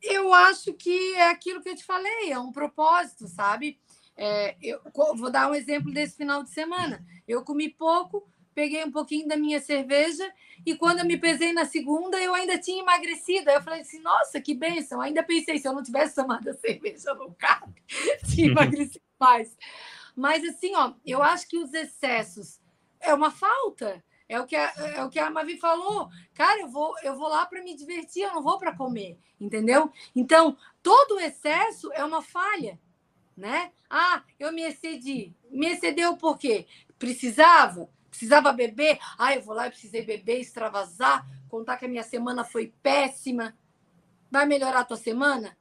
Eu 0.02 0.34
acho 0.34 0.74
que 0.74 1.14
é 1.16 1.30
aquilo 1.30 1.62
que 1.62 1.70
eu 1.70 1.76
te 1.76 1.84
falei, 1.84 2.30
é 2.30 2.38
um 2.38 2.52
propósito, 2.52 3.28
sabe? 3.28 3.80
É, 4.16 4.56
eu 4.62 4.80
vou 5.16 5.32
dar 5.32 5.50
um 5.50 5.56
exemplo 5.56 5.92
desse 5.92 6.16
final 6.18 6.44
de 6.44 6.50
semana. 6.50 7.04
Eu 7.28 7.44
comi 7.44 7.70
pouco, 7.70 8.28
peguei 8.54 8.84
um 8.84 8.92
pouquinho 8.92 9.28
da 9.28 9.36
minha 9.36 9.60
cerveja 9.60 10.32
e 10.66 10.76
quando 10.76 11.00
eu 11.00 11.06
me 11.06 11.18
pesei 11.18 11.52
na 11.52 11.66
segunda, 11.66 12.22
eu 12.22 12.34
ainda 12.34 12.58
tinha 12.58 12.82
emagrecido. 12.82 13.50
Aí 13.50 13.56
eu 13.56 13.64
falei 13.64 13.82
assim: 13.82 14.00
nossa, 14.00 14.40
que 14.40 14.54
bênção! 14.54 15.00
Eu 15.00 15.02
ainda 15.02 15.24
pensei, 15.24 15.58
se 15.58 15.68
eu 15.68 15.74
não 15.74 15.84
tivesse 15.84 16.16
tomado 16.16 16.48
a 16.48 16.54
cerveja 16.54 17.14
no 17.16 17.34
carro, 17.34 17.74
tinha 18.32 18.48
emagrecido 18.48 19.04
mais. 19.20 19.58
Mas 20.16 20.44
assim, 20.44 20.76
ó, 20.76 20.94
eu 21.06 21.24
acho 21.24 21.48
que 21.48 21.58
os 21.58 21.74
excessos 21.74 22.60
é 23.00 23.14
uma 23.14 23.32
falta. 23.32 24.04
É 24.30 24.40
o 24.40 24.46
que 24.48 24.56
a, 24.56 24.74
é 24.96 25.04
o 25.04 25.10
que 25.10 25.20
a 25.20 25.30
Mavi 25.30 25.60
falou. 25.60 26.10
Cara, 26.34 26.62
eu 26.62 26.68
vou, 26.68 26.96
eu 27.04 27.16
vou 27.16 27.28
lá 27.28 27.46
para 27.46 27.62
me 27.62 27.76
divertir, 27.76 28.24
eu 28.24 28.34
não 28.34 28.42
vou 28.42 28.58
para 28.58 28.76
comer, 28.76 29.20
entendeu? 29.40 29.92
Então, 30.16 30.58
todo 30.82 31.20
excesso 31.20 31.92
é 31.94 32.04
uma 32.04 32.22
falha 32.22 32.80
né? 33.36 33.72
Ah, 33.90 34.24
eu 34.40 34.52
me 34.52 34.62
excedi. 34.62 35.34
Me 35.50 35.68
excedeu 35.68 36.16
por 36.18 36.38
quê? 36.38 36.68
Precisava? 36.98 37.90
Precisava 38.10 38.54
beber? 38.54 39.00
Ah, 39.18 39.34
eu 39.36 39.42
vou 39.42 39.56
lá 39.56 39.68
e 39.68 39.72
precisei 39.72 40.06
beber, 40.06 40.40
extravasar, 40.40 41.28
contar 41.50 41.78
que 41.78 41.86
a 41.86 41.88
minha 41.88 42.04
semana 42.04 42.44
foi 42.44 42.74
péssima. 42.82 43.56
Vai 44.30 44.46
melhorar 44.46 44.82
a 44.82 44.86
tua 44.86 44.98
semana? 44.98 45.58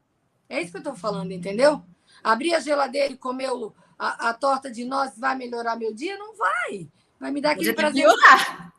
É 0.48 0.60
isso 0.60 0.70
que 0.70 0.76
eu 0.76 0.82
estou 0.82 0.94
falando, 0.94 1.32
entendeu? 1.32 1.82
Abrir 2.22 2.54
a 2.54 2.60
geladeira 2.60 3.12
e 3.12 3.16
comer 3.16 3.50
o, 3.50 3.74
a, 3.98 4.28
a, 4.28 4.34
torta 4.34 4.70
de 4.70 4.84
nozes 4.84 5.18
vai 5.18 5.34
melhorar 5.34 5.76
meu 5.76 5.94
dia? 5.94 6.18
Não 6.18 6.34
vai. 6.36 6.88
Vai 7.18 7.30
me 7.30 7.40
dar 7.40 7.52
aquele 7.52 7.72
Pode 7.72 7.76
prazer. 7.76 8.02
piorar. 8.02 8.74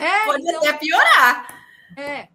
É, 0.00 0.24
Pode 0.24 0.42
então, 0.42 0.58
até 0.58 0.72
piorar. 0.72 1.66
É. 1.96 2.28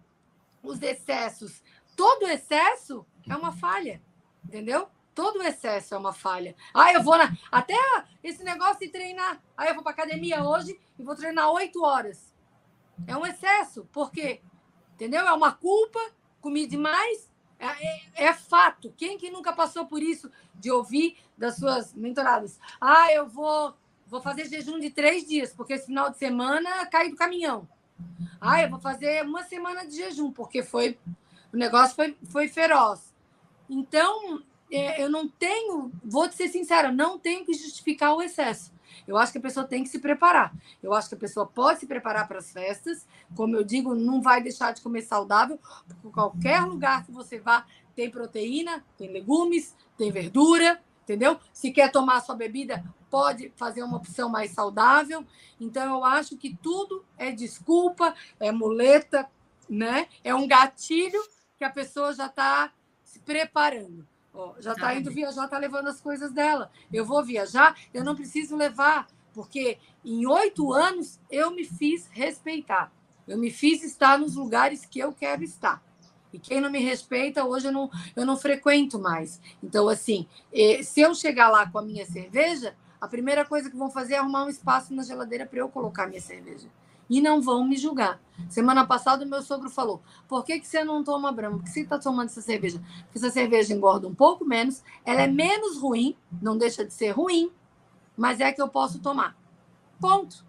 Os 0.62 0.80
excessos. 0.80 1.62
Todo 1.96 2.28
excesso 2.28 3.04
é 3.28 3.34
uma 3.34 3.52
falha, 3.52 4.00
entendeu? 4.44 4.88
Todo 5.14 5.42
excesso 5.42 5.94
é 5.94 5.98
uma 5.98 6.12
falha. 6.12 6.56
Ah, 6.72 6.92
eu 6.92 7.02
vou 7.02 7.16
na. 7.16 7.36
Até 7.50 7.76
esse 8.22 8.42
negócio 8.42 8.80
de 8.80 8.88
treinar. 8.88 9.40
Ah, 9.56 9.66
eu 9.66 9.74
vou 9.74 9.82
para 9.82 9.92
academia 9.92 10.42
hoje 10.42 10.78
e 10.98 11.02
vou 11.02 11.14
treinar 11.14 11.50
oito 11.50 11.82
horas. 11.84 12.34
É 13.06 13.16
um 13.16 13.26
excesso. 13.26 13.84
Por 13.92 14.10
quê? 14.10 14.40
Entendeu? 14.94 15.26
É 15.26 15.32
uma 15.32 15.52
culpa, 15.52 16.00
comi 16.40 16.66
demais. 16.66 17.30
É, 17.58 17.66
é, 17.66 18.26
é, 18.26 18.32
fato. 18.32 18.92
Quem 18.96 19.16
que 19.16 19.30
nunca 19.30 19.52
passou 19.52 19.86
por 19.86 20.02
isso 20.02 20.30
de 20.54 20.70
ouvir 20.70 21.16
das 21.38 21.56
suas 21.56 21.94
mentoradas? 21.94 22.58
Ah, 22.80 23.12
eu 23.12 23.28
vou, 23.28 23.74
vou 24.06 24.20
fazer 24.20 24.46
jejum 24.46 24.78
de 24.78 24.90
três 24.90 25.26
dias, 25.26 25.52
porque 25.52 25.74
esse 25.74 25.86
final 25.86 26.10
de 26.10 26.18
semana 26.18 26.86
cai 26.86 27.08
do 27.08 27.16
caminhão. 27.16 27.68
Ah, 28.40 28.60
eu 28.60 28.68
vou 28.68 28.80
fazer 28.80 29.24
uma 29.24 29.44
semana 29.44 29.86
de 29.86 29.96
jejum, 29.96 30.32
porque 30.32 30.62
foi 30.62 30.98
o 31.52 31.56
negócio 31.56 31.94
foi, 31.94 32.16
foi 32.24 32.48
feroz. 32.48 33.14
Então, 33.70 34.42
eu 34.70 35.10
não 35.10 35.28
tenho, 35.28 35.92
vou 36.02 36.28
te 36.28 36.34
ser 36.34 36.48
sincera, 36.48 36.90
não 36.90 37.18
tenho 37.18 37.44
que 37.44 37.54
justificar 37.54 38.14
o 38.14 38.22
excesso. 38.22 38.72
Eu 39.06 39.16
acho 39.16 39.32
que 39.32 39.38
a 39.38 39.40
pessoa 39.40 39.66
tem 39.66 39.82
que 39.82 39.88
se 39.88 39.98
preparar. 39.98 40.54
Eu 40.82 40.94
acho 40.94 41.08
que 41.08 41.14
a 41.14 41.18
pessoa 41.18 41.46
pode 41.46 41.80
se 41.80 41.86
preparar 41.86 42.26
para 42.26 42.38
as 42.38 42.52
festas. 42.52 43.06
Como 43.36 43.56
eu 43.56 43.64
digo, 43.64 43.94
não 43.94 44.22
vai 44.22 44.42
deixar 44.42 44.72
de 44.72 44.80
comer 44.80 45.02
saudável, 45.02 45.58
porque 45.86 46.08
qualquer 46.10 46.60
lugar 46.64 47.04
que 47.04 47.12
você 47.12 47.38
vá 47.38 47.66
tem 47.94 48.10
proteína, 48.10 48.84
tem 48.96 49.12
legumes, 49.12 49.74
tem 49.96 50.10
verdura, 50.10 50.80
entendeu? 51.02 51.38
Se 51.52 51.70
quer 51.70 51.90
tomar 51.92 52.20
sua 52.20 52.34
bebida, 52.34 52.84
pode 53.10 53.52
fazer 53.56 53.82
uma 53.82 53.96
opção 53.96 54.28
mais 54.28 54.50
saudável. 54.52 55.24
Então, 55.60 55.96
eu 55.96 56.04
acho 56.04 56.36
que 56.36 56.56
tudo 56.56 57.04
é 57.16 57.30
desculpa, 57.30 58.14
é 58.40 58.50
muleta, 58.50 59.28
né? 59.68 60.08
É 60.22 60.34
um 60.34 60.48
gatilho 60.48 61.22
que 61.56 61.64
a 61.64 61.70
pessoa 61.70 62.12
já 62.12 62.26
está 62.26 62.72
se 63.04 63.20
preparando. 63.20 64.06
Ó, 64.34 64.54
já 64.58 64.72
está 64.72 64.94
indo 64.94 65.12
viajar, 65.12 65.44
está 65.44 65.58
levando 65.58 65.88
as 65.88 66.00
coisas 66.00 66.32
dela. 66.32 66.70
Eu 66.92 67.04
vou 67.04 67.24
viajar, 67.24 67.76
eu 67.94 68.02
não 68.02 68.16
preciso 68.16 68.56
levar, 68.56 69.06
porque 69.32 69.78
em 70.04 70.26
oito 70.26 70.72
anos 70.72 71.20
eu 71.30 71.52
me 71.52 71.64
fiz 71.64 72.08
respeitar. 72.10 72.92
Eu 73.26 73.38
me 73.38 73.50
fiz 73.50 73.82
estar 73.82 74.18
nos 74.18 74.34
lugares 74.34 74.84
que 74.84 74.98
eu 74.98 75.12
quero 75.12 75.44
estar. 75.44 75.82
E 76.32 76.38
quem 76.38 76.60
não 76.60 76.68
me 76.68 76.80
respeita, 76.80 77.44
hoje 77.44 77.68
eu 77.68 77.72
não, 77.72 77.88
eu 78.16 78.26
não 78.26 78.36
frequento 78.36 78.98
mais. 78.98 79.40
Então, 79.62 79.88
assim, 79.88 80.26
eh, 80.52 80.82
se 80.82 81.00
eu 81.00 81.14
chegar 81.14 81.48
lá 81.48 81.70
com 81.70 81.78
a 81.78 81.82
minha 81.82 82.04
cerveja, 82.04 82.74
a 83.00 83.06
primeira 83.06 83.44
coisa 83.44 83.70
que 83.70 83.76
vão 83.76 83.88
fazer 83.88 84.14
é 84.14 84.18
arrumar 84.18 84.44
um 84.44 84.48
espaço 84.48 84.92
na 84.92 85.04
geladeira 85.04 85.46
para 85.46 85.60
eu 85.60 85.68
colocar 85.68 86.08
minha 86.08 86.20
cerveja. 86.20 86.66
E 87.08 87.20
não 87.20 87.40
vão 87.40 87.64
me 87.64 87.76
julgar. 87.76 88.20
Semana 88.48 88.86
passada, 88.86 89.24
o 89.24 89.28
meu 89.28 89.42
sogro 89.42 89.70
falou: 89.70 90.02
por 90.26 90.44
que, 90.44 90.58
que 90.58 90.66
você 90.66 90.82
não 90.82 91.04
toma 91.04 91.32
Brahma? 91.32 91.58
Por 91.58 91.64
que 91.64 91.70
você 91.70 91.80
está 91.80 91.98
tomando 91.98 92.26
essa 92.26 92.40
cerveja? 92.40 92.82
Porque 93.04 93.18
essa 93.18 93.30
cerveja 93.30 93.74
engorda 93.74 94.08
um 94.08 94.14
pouco 94.14 94.44
menos, 94.44 94.82
ela 95.04 95.22
é 95.22 95.26
menos 95.26 95.78
ruim, 95.78 96.16
não 96.42 96.56
deixa 96.56 96.84
de 96.84 96.92
ser 96.92 97.10
ruim, 97.10 97.50
mas 98.16 98.40
é 98.40 98.52
que 98.52 98.60
eu 98.60 98.68
posso 98.68 99.00
tomar. 99.00 99.36
Ponto. 100.00 100.44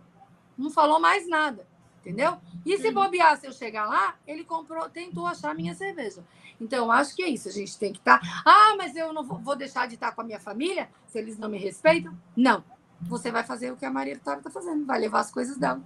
Não 0.57 0.71
falou 0.71 0.99
mais 0.99 1.27
nada 1.27 1.67
entendeu? 2.05 2.37
E 2.63 2.77
se 2.77 2.91
bobear, 2.91 3.35
se 3.37 3.47
eu 3.47 3.51
chegar 3.51 3.87
lá, 3.87 4.15
ele 4.27 4.43
comprou, 4.43 4.87
tentou 4.87 5.25
achar 5.25 5.51
a 5.51 5.53
minha 5.55 5.73
cerveja. 5.73 6.23
Então, 6.61 6.85
eu 6.85 6.91
acho 6.91 7.15
que 7.15 7.23
é 7.23 7.27
isso. 7.27 7.49
A 7.49 7.51
gente 7.51 7.77
tem 7.77 7.91
que 7.91 7.97
estar. 7.97 8.19
Tá... 8.19 8.43
Ah, 8.45 8.75
mas 8.77 8.95
eu 8.95 9.11
não 9.11 9.23
vou 9.23 9.55
deixar 9.55 9.87
de 9.87 9.95
estar 9.95 10.11
com 10.11 10.21
a 10.21 10.23
minha 10.23 10.39
família 10.39 10.89
se 11.07 11.17
eles 11.17 11.37
não 11.37 11.49
me 11.49 11.57
respeitam? 11.57 12.15
Não. 12.37 12.63
Você 13.01 13.31
vai 13.31 13.43
fazer 13.43 13.71
o 13.71 13.75
que 13.75 13.85
a 13.85 13.91
Maria 13.91 14.13
Vitória 14.13 14.37
está 14.37 14.49
fazendo, 14.49 14.85
vai 14.85 14.99
levar 14.99 15.19
as 15.19 15.31
coisas 15.31 15.57
dela. 15.57 15.81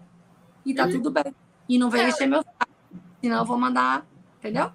E 0.66 0.74
tá 0.74 0.86
uhum. 0.86 0.92
tudo 0.92 1.12
bem. 1.12 1.34
E 1.68 1.78
não 1.78 1.90
vem 1.90 2.02
é. 2.02 2.10
encher 2.10 2.28
meu 2.28 2.44
saco. 2.44 2.72
Senão 3.22 3.40
eu 3.40 3.46
vou 3.46 3.58
mandar, 3.58 4.06
entendeu? 4.40 4.72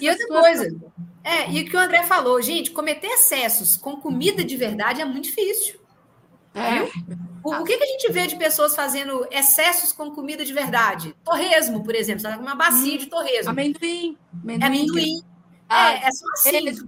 E 0.00 0.10
outra 0.10 0.26
coisa. 0.28 0.76
É, 1.24 1.50
e 1.50 1.60
o 1.60 1.64
que 1.64 1.76
o 1.76 1.78
André 1.78 2.02
falou, 2.04 2.40
gente, 2.40 2.70
cometer 2.70 3.08
excessos 3.08 3.76
com 3.76 3.96
comida 3.96 4.44
de 4.44 4.56
verdade 4.56 5.00
é 5.00 5.04
muito 5.04 5.24
difícil. 5.24 5.78
É. 6.54 6.82
O, 7.44 7.54
o 7.54 7.64
que, 7.64 7.76
que, 7.76 7.84
a 7.84 7.86
gente 7.86 8.12
vê 8.12 8.26
de 8.26 8.36
pessoas 8.36 8.74
fazendo 8.74 9.26
excessos 9.30 9.92
com 9.92 10.10
comida 10.10 10.44
de 10.44 10.52
verdade? 10.52 11.14
Torresmo, 11.24 11.84
por 11.84 11.94
exemplo, 11.94 12.22
sabe? 12.22 12.42
uma 12.42 12.54
bacia 12.54 12.94
hum, 12.94 12.98
de 12.98 13.06
torresmo. 13.06 13.50
Amendoim. 13.50 14.16
Amendoim. 14.42 14.66
amendoim. 14.66 15.22
Ah, 15.68 15.92
é, 15.92 16.04
é 16.04 16.10
só 16.10 16.26
assim. 16.32 16.50
Queijo. 16.50 16.86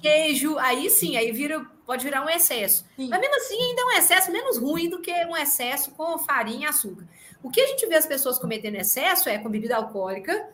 queijo. 0.00 0.58
Aí 0.58 0.88
sim, 0.88 1.16
aí 1.16 1.32
vira, 1.32 1.66
pode 1.86 2.04
virar 2.04 2.24
um 2.24 2.28
excesso. 2.28 2.84
Sim. 2.96 3.08
Mas 3.08 3.20
mesmo 3.20 3.36
assim, 3.36 3.62
ainda 3.62 3.82
é 3.82 3.84
um 3.84 3.90
excesso 3.92 4.32
menos 4.32 4.58
ruim 4.58 4.90
do 4.90 5.00
que 5.00 5.12
um 5.26 5.36
excesso 5.36 5.92
com 5.92 6.18
farinha 6.18 6.66
e 6.66 6.68
açúcar. 6.68 7.06
O 7.42 7.50
que 7.50 7.60
a 7.60 7.66
gente 7.66 7.86
vê 7.86 7.94
as 7.94 8.06
pessoas 8.06 8.38
cometendo 8.38 8.74
excesso 8.74 9.28
é 9.28 9.38
com 9.38 9.48
bebida 9.48 9.76
alcoólica, 9.76 10.48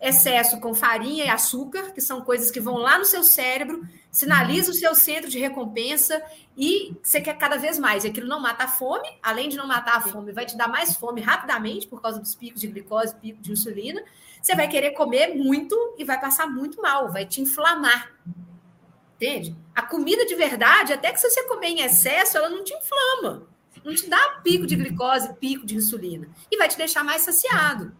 excesso 0.00 0.60
com 0.60 0.72
farinha 0.74 1.24
e 1.24 1.28
açúcar, 1.28 1.92
que 1.92 2.00
são 2.00 2.22
coisas 2.22 2.50
que 2.50 2.60
vão 2.60 2.76
lá 2.76 2.98
no 2.98 3.04
seu 3.04 3.22
cérebro, 3.22 3.86
sinaliza 4.10 4.70
o 4.70 4.74
seu 4.74 4.94
centro 4.94 5.28
de 5.28 5.38
recompensa 5.38 6.22
e 6.56 6.96
você 7.02 7.20
quer 7.20 7.36
cada 7.36 7.56
vez 7.56 7.78
mais. 7.78 8.04
E 8.04 8.08
aquilo 8.08 8.28
não 8.28 8.40
mata 8.40 8.64
a 8.64 8.68
fome, 8.68 9.08
além 9.22 9.48
de 9.48 9.56
não 9.56 9.66
matar 9.66 9.96
a 9.96 10.00
fome, 10.00 10.32
vai 10.32 10.46
te 10.46 10.56
dar 10.56 10.68
mais 10.68 10.96
fome 10.96 11.20
rapidamente 11.20 11.86
por 11.86 12.00
causa 12.00 12.18
dos 12.20 12.34
picos 12.34 12.60
de 12.60 12.68
glicose, 12.68 13.14
pico 13.16 13.42
de 13.42 13.52
insulina. 13.52 14.02
Você 14.40 14.54
vai 14.54 14.68
querer 14.68 14.92
comer 14.92 15.34
muito 15.34 15.76
e 15.98 16.04
vai 16.04 16.18
passar 16.18 16.46
muito 16.46 16.80
mal, 16.80 17.10
vai 17.10 17.26
te 17.26 17.40
inflamar. 17.40 18.12
Entende? 19.20 19.56
A 19.74 19.82
comida 19.82 20.24
de 20.24 20.36
verdade, 20.36 20.92
até 20.92 21.12
que 21.12 21.18
se 21.18 21.28
você 21.28 21.42
comer 21.44 21.68
em 21.68 21.80
excesso, 21.80 22.38
ela 22.38 22.48
não 22.48 22.62
te 22.62 22.72
inflama. 22.72 23.48
Não 23.84 23.92
te 23.92 24.08
dá 24.08 24.40
pico 24.44 24.66
de 24.66 24.76
glicose, 24.76 25.34
pico 25.34 25.66
de 25.66 25.74
insulina. 25.74 26.28
E 26.50 26.56
vai 26.56 26.68
te 26.68 26.78
deixar 26.78 27.02
mais 27.02 27.22
saciado. 27.22 27.92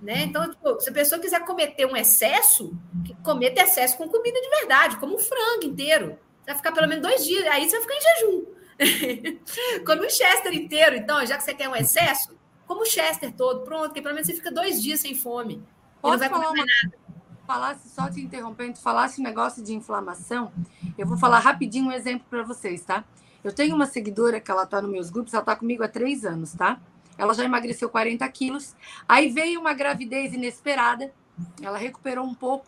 Né? 0.00 0.22
Então, 0.22 0.50
tipo, 0.50 0.80
se 0.80 0.88
a 0.88 0.92
pessoa 0.92 1.20
quiser 1.20 1.44
cometer 1.44 1.86
um 1.86 1.96
excesso, 1.96 2.76
cometa 3.22 3.62
excesso 3.62 3.96
com 3.96 4.08
comida 4.08 4.40
de 4.40 4.48
verdade, 4.48 4.96
como 4.96 5.14
um 5.14 5.18
frango 5.18 5.64
inteiro. 5.64 6.18
Você 6.40 6.46
vai 6.46 6.56
ficar 6.56 6.72
pelo 6.72 6.88
menos 6.88 7.06
dois 7.06 7.24
dias, 7.24 7.46
aí 7.46 7.68
você 7.68 7.78
vai 7.78 7.82
ficar 7.82 7.94
em 7.94 8.00
jejum. 8.00 8.44
Come 9.86 10.06
um 10.06 10.10
Chester 10.10 10.54
inteiro, 10.54 10.96
então, 10.96 11.24
já 11.24 11.36
que 11.36 11.44
você 11.44 11.54
quer 11.54 11.68
um 11.68 11.76
excesso, 11.76 12.36
como 12.66 12.82
o 12.82 12.86
Chester 12.86 13.32
todo, 13.32 13.60
pronto, 13.62 13.92
que 13.92 14.02
pelo 14.02 14.14
menos 14.14 14.26
você 14.26 14.34
fica 14.34 14.50
dois 14.50 14.82
dias 14.82 15.00
sem 15.00 15.14
fome. 15.14 15.62
Posso 16.00 16.18
não 16.18 16.18
vai 16.18 16.28
comer 16.30 16.64
nada. 16.64 16.96
Falasse, 17.46 17.88
só 17.88 18.08
te 18.08 18.20
interrompendo, 18.20 18.78
falasse 18.78 19.20
um 19.20 19.24
negócio 19.24 19.62
de 19.62 19.74
inflamação, 19.74 20.52
eu 20.96 21.06
vou 21.06 21.16
falar 21.16 21.40
rapidinho 21.40 21.86
um 21.86 21.92
exemplo 21.92 22.26
para 22.30 22.42
vocês, 22.42 22.82
tá? 22.82 23.04
Eu 23.42 23.52
tenho 23.52 23.74
uma 23.74 23.86
seguidora 23.86 24.40
que 24.40 24.50
ela 24.50 24.64
tá 24.64 24.80
nos 24.80 24.90
meus 24.90 25.10
grupos, 25.10 25.34
ela 25.34 25.42
tá 25.42 25.56
comigo 25.56 25.82
há 25.82 25.88
três 25.88 26.24
anos, 26.24 26.52
tá? 26.54 26.80
Ela 27.18 27.34
já 27.34 27.44
emagreceu 27.44 27.88
40 27.88 28.26
quilos. 28.28 28.74
Aí 29.08 29.28
veio 29.28 29.60
uma 29.60 29.74
gravidez 29.74 30.32
inesperada, 30.32 31.12
ela 31.60 31.76
recuperou 31.76 32.24
um 32.24 32.34
pouco. 32.34 32.66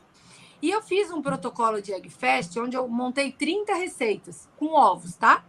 E 0.60 0.70
eu 0.70 0.82
fiz 0.82 1.10
um 1.10 1.22
protocolo 1.22 1.80
de 1.80 1.92
Egg 1.92 2.08
Fest, 2.10 2.56
onde 2.56 2.76
eu 2.76 2.88
montei 2.88 3.30
30 3.30 3.74
receitas 3.74 4.48
com 4.56 4.74
ovos, 4.74 5.14
tá? 5.14 5.44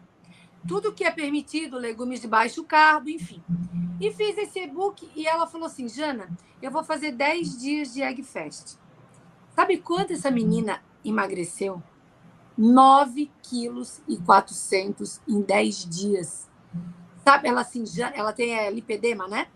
Tudo 0.68 0.94
que 0.94 1.04
é 1.04 1.12
permitido, 1.12 1.78
legumes 1.78 2.22
de 2.22 2.28
baixo 2.28 2.64
carbo, 2.64 3.10
enfim. 3.10 3.42
E 4.00 4.12
fiz 4.12 4.38
esse 4.38 4.60
e-book 4.60 5.10
e 5.16 5.26
ela 5.26 5.48
falou 5.48 5.68
assim: 5.68 5.88
Jana, 5.88 6.30
eu 6.62 6.70
vou 6.70 6.84
fazer 6.84 7.12
10 7.12 7.60
dias 7.60 7.94
de 7.94 8.02
Egg 8.02 8.22
Fest. 8.24 8.78
Sabe 9.56 9.78
quanto 9.78 10.14
essa 10.14 10.30
menina 10.30 10.82
emagreceu? 11.04 11.82
9 12.58 13.32
quilos 13.42 14.02
e 14.08 14.18
400 14.18 15.22
em 15.28 15.42
10 15.42 15.90
dias. 15.90 16.50
Sabe, 17.24 17.48
ela 17.48 17.62
assim, 17.62 17.84
ela 18.14 18.32
tem 18.34 18.54
é, 18.54 18.70
lipedema, 18.70 19.28
né? 19.28 19.48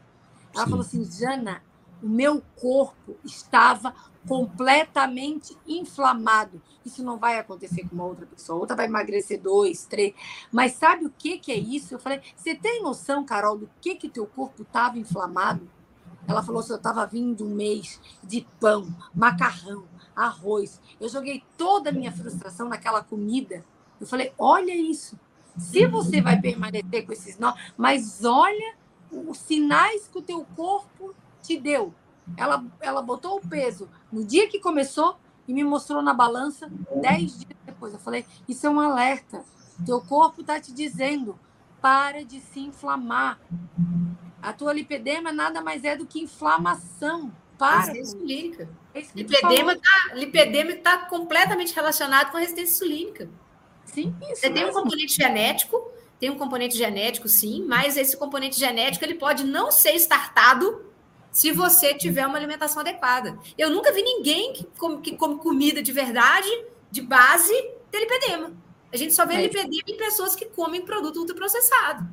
Ela 0.54 0.66
Sim. 0.66 0.70
falou 0.72 0.86
assim, 0.86 1.06
Jana, 1.06 1.64
o 2.02 2.08
meu 2.08 2.42
corpo 2.56 3.18
estava 3.24 3.94
completamente 4.28 5.56
inflamado. 5.68 6.62
Isso 6.86 7.04
não 7.04 7.18
vai 7.18 7.38
acontecer 7.38 7.88
com 7.88 7.96
uma 7.96 8.06
outra 8.06 8.26
pessoa. 8.26 8.60
Outra 8.60 8.76
vai 8.76 8.86
emagrecer 8.86 9.42
dois, 9.42 9.86
três. 9.86 10.14
Mas 10.52 10.74
sabe 10.74 11.06
o 11.06 11.10
que, 11.10 11.38
que 11.38 11.52
é 11.52 11.58
isso? 11.58 11.94
Eu 11.94 12.00
falei, 12.00 12.22
você 12.36 12.56
tem 12.56 12.82
noção, 12.82 13.26
Carol, 13.26 13.58
do 13.58 13.70
que 13.82 13.96
que 13.96 14.10
teu 14.10 14.26
corpo 14.26 14.64
estava 14.64 14.98
inflamado? 14.98 15.70
Ela 16.30 16.44
falou 16.44 16.60
assim, 16.60 16.74
eu 16.74 16.78
estava 16.78 17.08
vindo 17.08 17.44
um 17.44 17.56
mês 17.56 18.00
de 18.24 18.48
pão, 18.60 18.88
macarrão, 19.16 19.86
arroz. 20.16 20.80
Eu 21.02 21.10
joguei 21.10 21.44
toda 21.58 21.90
a 21.90 21.94
minha 21.94 22.12
frustração 22.12 22.70
naquela 22.70 23.04
comida. 23.04 23.66
Eu 24.00 24.06
falei, 24.06 24.32
olha 24.38 24.76
isso. 24.76 25.20
Se 25.58 25.88
você 25.88 26.22
vai 26.22 26.40
permanecer 26.40 27.04
com 27.04 27.12
esses 27.12 27.40
nós, 27.40 27.60
mas 27.76 28.24
olha 28.24 28.76
os 29.12 29.40
sinais 29.40 30.08
que 30.08 30.20
o 30.20 30.22
teu 30.22 30.46
corpo 30.56 31.16
te 31.42 31.60
deu. 31.60 31.96
Ela, 32.38 32.64
ela 32.80 33.02
botou 33.02 33.38
o 33.38 33.42
peso 33.42 33.90
no 34.12 34.24
dia 34.24 34.48
que 34.48 34.60
começou 34.60 35.18
e 35.48 35.54
me 35.54 35.64
mostrou 35.64 36.04
na 36.04 36.14
balança 36.14 36.72
dez 37.02 37.40
dias 37.40 37.58
depois. 37.66 37.92
Eu 37.92 38.00
falei, 38.00 38.24
isso 38.48 38.68
é 38.68 38.70
um 38.70 38.80
alerta. 38.80 39.44
Teu 39.84 40.00
corpo 40.00 40.42
está 40.42 40.60
te 40.60 40.72
dizendo, 40.72 41.40
para 41.82 42.24
de 42.24 42.40
se 42.40 42.60
inflamar. 42.60 43.40
A 44.42 44.54
tua 44.54 44.74
lipedema 44.74 45.32
nada 45.32 45.62
mais 45.62 45.84
é 45.84 45.96
do 45.96 46.06
que 46.06 46.20
inflamação. 46.20 47.32
Para. 47.58 47.80
Resistência 47.80 48.18
insulínica. 48.18 48.70
É 48.94 49.04
lipedema 49.14 49.74
está 49.74 50.14
lipedema 50.14 50.76
tá 50.76 50.98
completamente 50.98 51.74
relacionado 51.76 52.32
com 52.32 52.38
a 52.38 52.40
resistência 52.40 52.74
insulínica. 52.74 53.30
Sim, 53.86 54.16
isso. 54.22 54.42
Você 54.42 54.50
tem 54.50 54.66
um 54.66 54.72
componente 54.72 55.14
genético, 55.14 55.92
tem 56.20 56.30
um 56.30 56.38
componente 56.38 56.78
genético, 56.78 57.28
sim, 57.28 57.66
mas 57.68 57.98
esse 57.98 58.16
componente 58.16 58.58
genético 58.58 59.04
ele 59.04 59.16
pode 59.16 59.44
não 59.44 59.72
ser 59.72 59.94
startado 59.96 60.86
se 61.32 61.52
você 61.52 61.94
tiver 61.94 62.26
uma 62.26 62.38
alimentação 62.38 62.82
adequada. 62.82 63.38
Eu 63.58 63.70
nunca 63.70 63.92
vi 63.92 64.02
ninguém 64.02 64.54
que 64.54 64.64
come, 64.78 65.02
que 65.02 65.16
come 65.16 65.38
comida 65.38 65.82
de 65.82 65.92
verdade, 65.92 66.50
de 66.90 67.02
base, 67.02 67.54
ter 67.92 68.00
lipedema. 68.00 68.54
A 68.92 68.98
gente 68.98 69.14
só 69.14 69.26
vê 69.26 69.36
é. 69.36 69.42
lipedema 69.42 69.84
em 69.88 69.98
pessoas 69.98 70.36
que 70.36 70.46
comem 70.46 70.82
produto 70.82 71.18
ultraprocessado. 71.18 72.08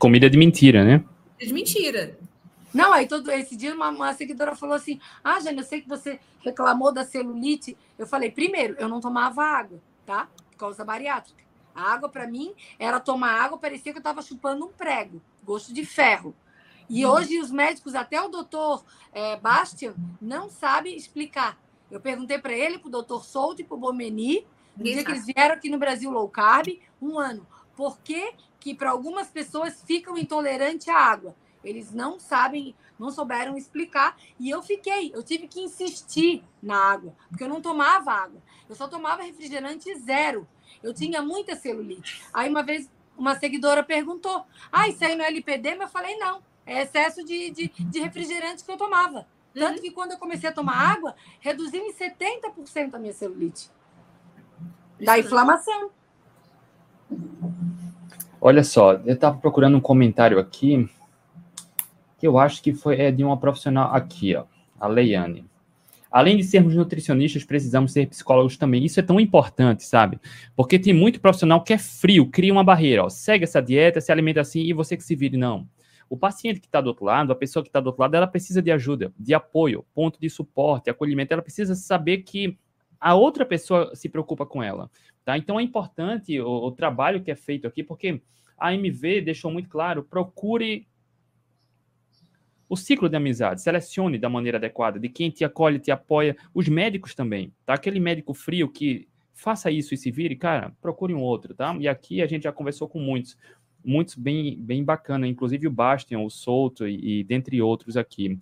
Comida 0.00 0.30
de 0.30 0.38
mentira, 0.38 0.82
né? 0.82 1.04
De 1.38 1.52
mentira. 1.52 2.18
Não, 2.72 2.90
aí 2.90 3.06
todo 3.06 3.30
esse 3.30 3.54
dia 3.54 3.74
uma, 3.74 3.90
uma 3.90 4.14
seguidora 4.14 4.56
falou 4.56 4.74
assim: 4.74 4.98
Ah, 5.22 5.38
Jane, 5.40 5.58
eu 5.58 5.64
sei 5.64 5.82
que 5.82 5.88
você 5.88 6.18
reclamou 6.40 6.90
da 6.90 7.04
celulite. 7.04 7.76
Eu 7.98 8.06
falei: 8.06 8.30
primeiro, 8.30 8.74
eu 8.78 8.88
não 8.88 8.98
tomava 8.98 9.44
água, 9.44 9.78
tá? 10.06 10.26
Por 10.52 10.56
causa 10.56 10.78
da 10.78 10.84
bariátrica. 10.84 11.44
A 11.74 11.92
água, 11.92 12.08
para 12.08 12.26
mim, 12.26 12.54
era 12.78 12.98
tomar 12.98 13.42
água, 13.42 13.58
parecia 13.58 13.92
que 13.92 13.98
eu 13.98 14.00
estava 14.00 14.22
chupando 14.22 14.64
um 14.64 14.68
prego, 14.68 15.20
gosto 15.44 15.70
de 15.70 15.84
ferro. 15.84 16.34
E 16.88 17.04
hum. 17.04 17.10
hoje 17.10 17.38
os 17.38 17.50
médicos, 17.50 17.94
até 17.94 18.22
o 18.22 18.28
doutor 18.28 18.82
é, 19.12 19.36
Bastian, 19.36 19.94
não 20.18 20.48
sabe 20.48 20.96
explicar. 20.96 21.60
Eu 21.90 22.00
perguntei 22.00 22.38
para 22.38 22.54
ele, 22.54 22.78
para 22.78 22.88
o 22.88 22.90
doutor 22.90 23.22
Souto 23.22 23.60
e 23.60 23.64
para 23.64 23.76
o 23.76 23.78
Bomeni, 23.78 24.46
no 24.74 24.84
dia 24.84 25.04
que 25.04 25.10
eles 25.10 25.26
vieram 25.26 25.54
aqui 25.54 25.68
no 25.68 25.78
Brasil 25.78 26.10
low 26.10 26.26
carb, 26.26 26.68
um 27.02 27.18
ano. 27.18 27.46
Por 27.80 27.98
que, 28.00 28.34
que 28.60 28.74
para 28.74 28.90
algumas 28.90 29.28
pessoas 29.28 29.82
ficam 29.86 30.18
intolerantes 30.18 30.86
à 30.86 30.96
água? 30.96 31.34
Eles 31.64 31.94
não 31.94 32.20
sabem, 32.20 32.74
não 32.98 33.10
souberam 33.10 33.56
explicar 33.56 34.18
e 34.38 34.50
eu 34.50 34.62
fiquei, 34.62 35.10
eu 35.14 35.22
tive 35.22 35.48
que 35.48 35.62
insistir 35.62 36.44
na 36.62 36.76
água, 36.76 37.16
porque 37.30 37.42
eu 37.42 37.48
não 37.48 37.62
tomava 37.62 38.12
água. 38.12 38.42
Eu 38.68 38.74
só 38.74 38.86
tomava 38.86 39.22
refrigerante 39.22 39.94
zero. 39.98 40.46
Eu 40.82 40.92
tinha 40.92 41.22
muita 41.22 41.56
celulite. 41.56 42.22
Aí 42.34 42.50
uma 42.50 42.62
vez 42.62 42.86
uma 43.16 43.34
seguidora 43.38 43.82
perguntou: 43.82 44.44
"Ah, 44.70 44.86
isso 44.86 45.02
aí 45.02 45.16
não 45.16 45.24
é 45.24 45.28
LPD?" 45.28 45.76
Mas 45.76 45.86
eu 45.86 45.88
falei: 45.88 46.18
"Não, 46.18 46.42
é 46.66 46.82
excesso 46.82 47.24
de, 47.24 47.50
de, 47.50 47.68
de 47.68 47.98
refrigerante 47.98 48.62
que 48.62 48.70
eu 48.70 48.76
tomava". 48.76 49.26
Tanto 49.54 49.76
uhum. 49.76 49.80
que 49.80 49.90
quando 49.90 50.12
eu 50.12 50.18
comecei 50.18 50.50
a 50.50 50.52
tomar 50.52 50.76
água, 50.76 51.16
reduziu 51.40 51.82
em 51.82 51.94
70% 51.94 52.92
a 52.92 52.98
minha 52.98 53.14
celulite. 53.14 53.70
Da 55.00 55.18
inflamação. 55.18 55.90
Olha 58.42 58.64
só, 58.64 58.94
eu 59.04 59.12
estava 59.12 59.36
procurando 59.36 59.76
um 59.76 59.80
comentário 59.80 60.38
aqui 60.38 60.88
que 62.18 62.26
eu 62.26 62.38
acho 62.38 62.62
que 62.62 62.72
foi 62.72 62.98
é 62.98 63.10
de 63.10 63.22
uma 63.22 63.36
profissional 63.36 63.94
aqui, 63.94 64.34
ó, 64.34 64.44
a 64.78 64.86
Leiane. 64.86 65.44
Além 66.10 66.38
de 66.38 66.44
sermos 66.44 66.74
nutricionistas, 66.74 67.44
precisamos 67.44 67.92
ser 67.92 68.08
psicólogos 68.08 68.56
também. 68.56 68.84
Isso 68.84 68.98
é 68.98 69.02
tão 69.02 69.20
importante, 69.20 69.84
sabe? 69.84 70.18
Porque 70.56 70.78
tem 70.78 70.92
muito 70.92 71.20
profissional 71.20 71.62
que 71.62 71.72
é 71.72 71.78
frio, 71.78 72.30
cria 72.30 72.52
uma 72.52 72.64
barreira, 72.64 73.04
ó, 73.04 73.08
segue 73.10 73.44
essa 73.44 73.60
dieta, 73.60 74.00
se 74.00 74.10
alimenta 74.10 74.40
assim 74.40 74.60
e 74.60 74.72
você 74.72 74.96
que 74.96 75.04
se 75.04 75.14
vire. 75.14 75.36
Não. 75.36 75.68
O 76.08 76.16
paciente 76.16 76.60
que 76.60 76.66
está 76.66 76.80
do 76.80 76.88
outro 76.88 77.04
lado, 77.04 77.32
a 77.32 77.36
pessoa 77.36 77.62
que 77.62 77.68
está 77.68 77.78
do 77.78 77.88
outro 77.88 78.00
lado, 78.00 78.16
ela 78.16 78.26
precisa 78.26 78.62
de 78.62 78.72
ajuda, 78.72 79.12
de 79.18 79.34
apoio, 79.34 79.84
ponto 79.94 80.18
de 80.18 80.28
suporte, 80.28 80.88
acolhimento. 80.88 81.32
Ela 81.32 81.42
precisa 81.42 81.74
saber 81.74 82.18
que 82.18 82.58
a 83.00 83.14
outra 83.14 83.46
pessoa 83.46 83.94
se 83.94 84.08
preocupa 84.08 84.44
com 84.44 84.62
ela. 84.62 84.90
Tá? 85.24 85.38
Então 85.38 85.58
é 85.58 85.62
importante 85.62 86.38
o, 86.40 86.48
o 86.48 86.72
trabalho 86.72 87.22
que 87.22 87.30
é 87.30 87.36
feito 87.36 87.66
aqui, 87.66 87.82
porque 87.82 88.20
a 88.58 88.74
MV 88.74 89.22
deixou 89.22 89.50
muito 89.50 89.68
claro: 89.68 90.04
procure 90.04 90.86
o 92.68 92.76
ciclo 92.76 93.08
de 93.08 93.16
amizade, 93.16 93.62
selecione 93.62 94.18
da 94.18 94.28
maneira 94.28 94.58
adequada, 94.58 95.00
de 95.00 95.08
quem 95.08 95.30
te 95.30 95.44
acolhe, 95.44 95.80
te 95.80 95.90
apoia, 95.90 96.36
os 96.54 96.68
médicos 96.68 97.14
também, 97.14 97.52
tá? 97.66 97.74
Aquele 97.74 97.98
médico 97.98 98.32
frio 98.32 98.68
que 98.68 99.08
faça 99.34 99.70
isso 99.70 99.92
e 99.92 99.96
se 99.96 100.10
vire, 100.10 100.36
cara, 100.36 100.72
procure 100.80 101.12
um 101.12 101.20
outro, 101.20 101.52
tá? 101.54 101.74
E 101.80 101.88
aqui 101.88 102.22
a 102.22 102.26
gente 102.26 102.44
já 102.44 102.52
conversou 102.52 102.88
com 102.88 103.00
muitos, 103.00 103.36
muitos 103.84 104.14
bem, 104.14 104.56
bem 104.60 104.84
bacana, 104.84 105.26
inclusive 105.26 105.66
o 105.66 105.70
Bastian, 105.70 106.20
o 106.20 106.30
Souto 106.30 106.86
e, 106.86 107.20
e 107.20 107.24
dentre 107.24 107.60
outros 107.60 107.96
aqui. 107.96 108.38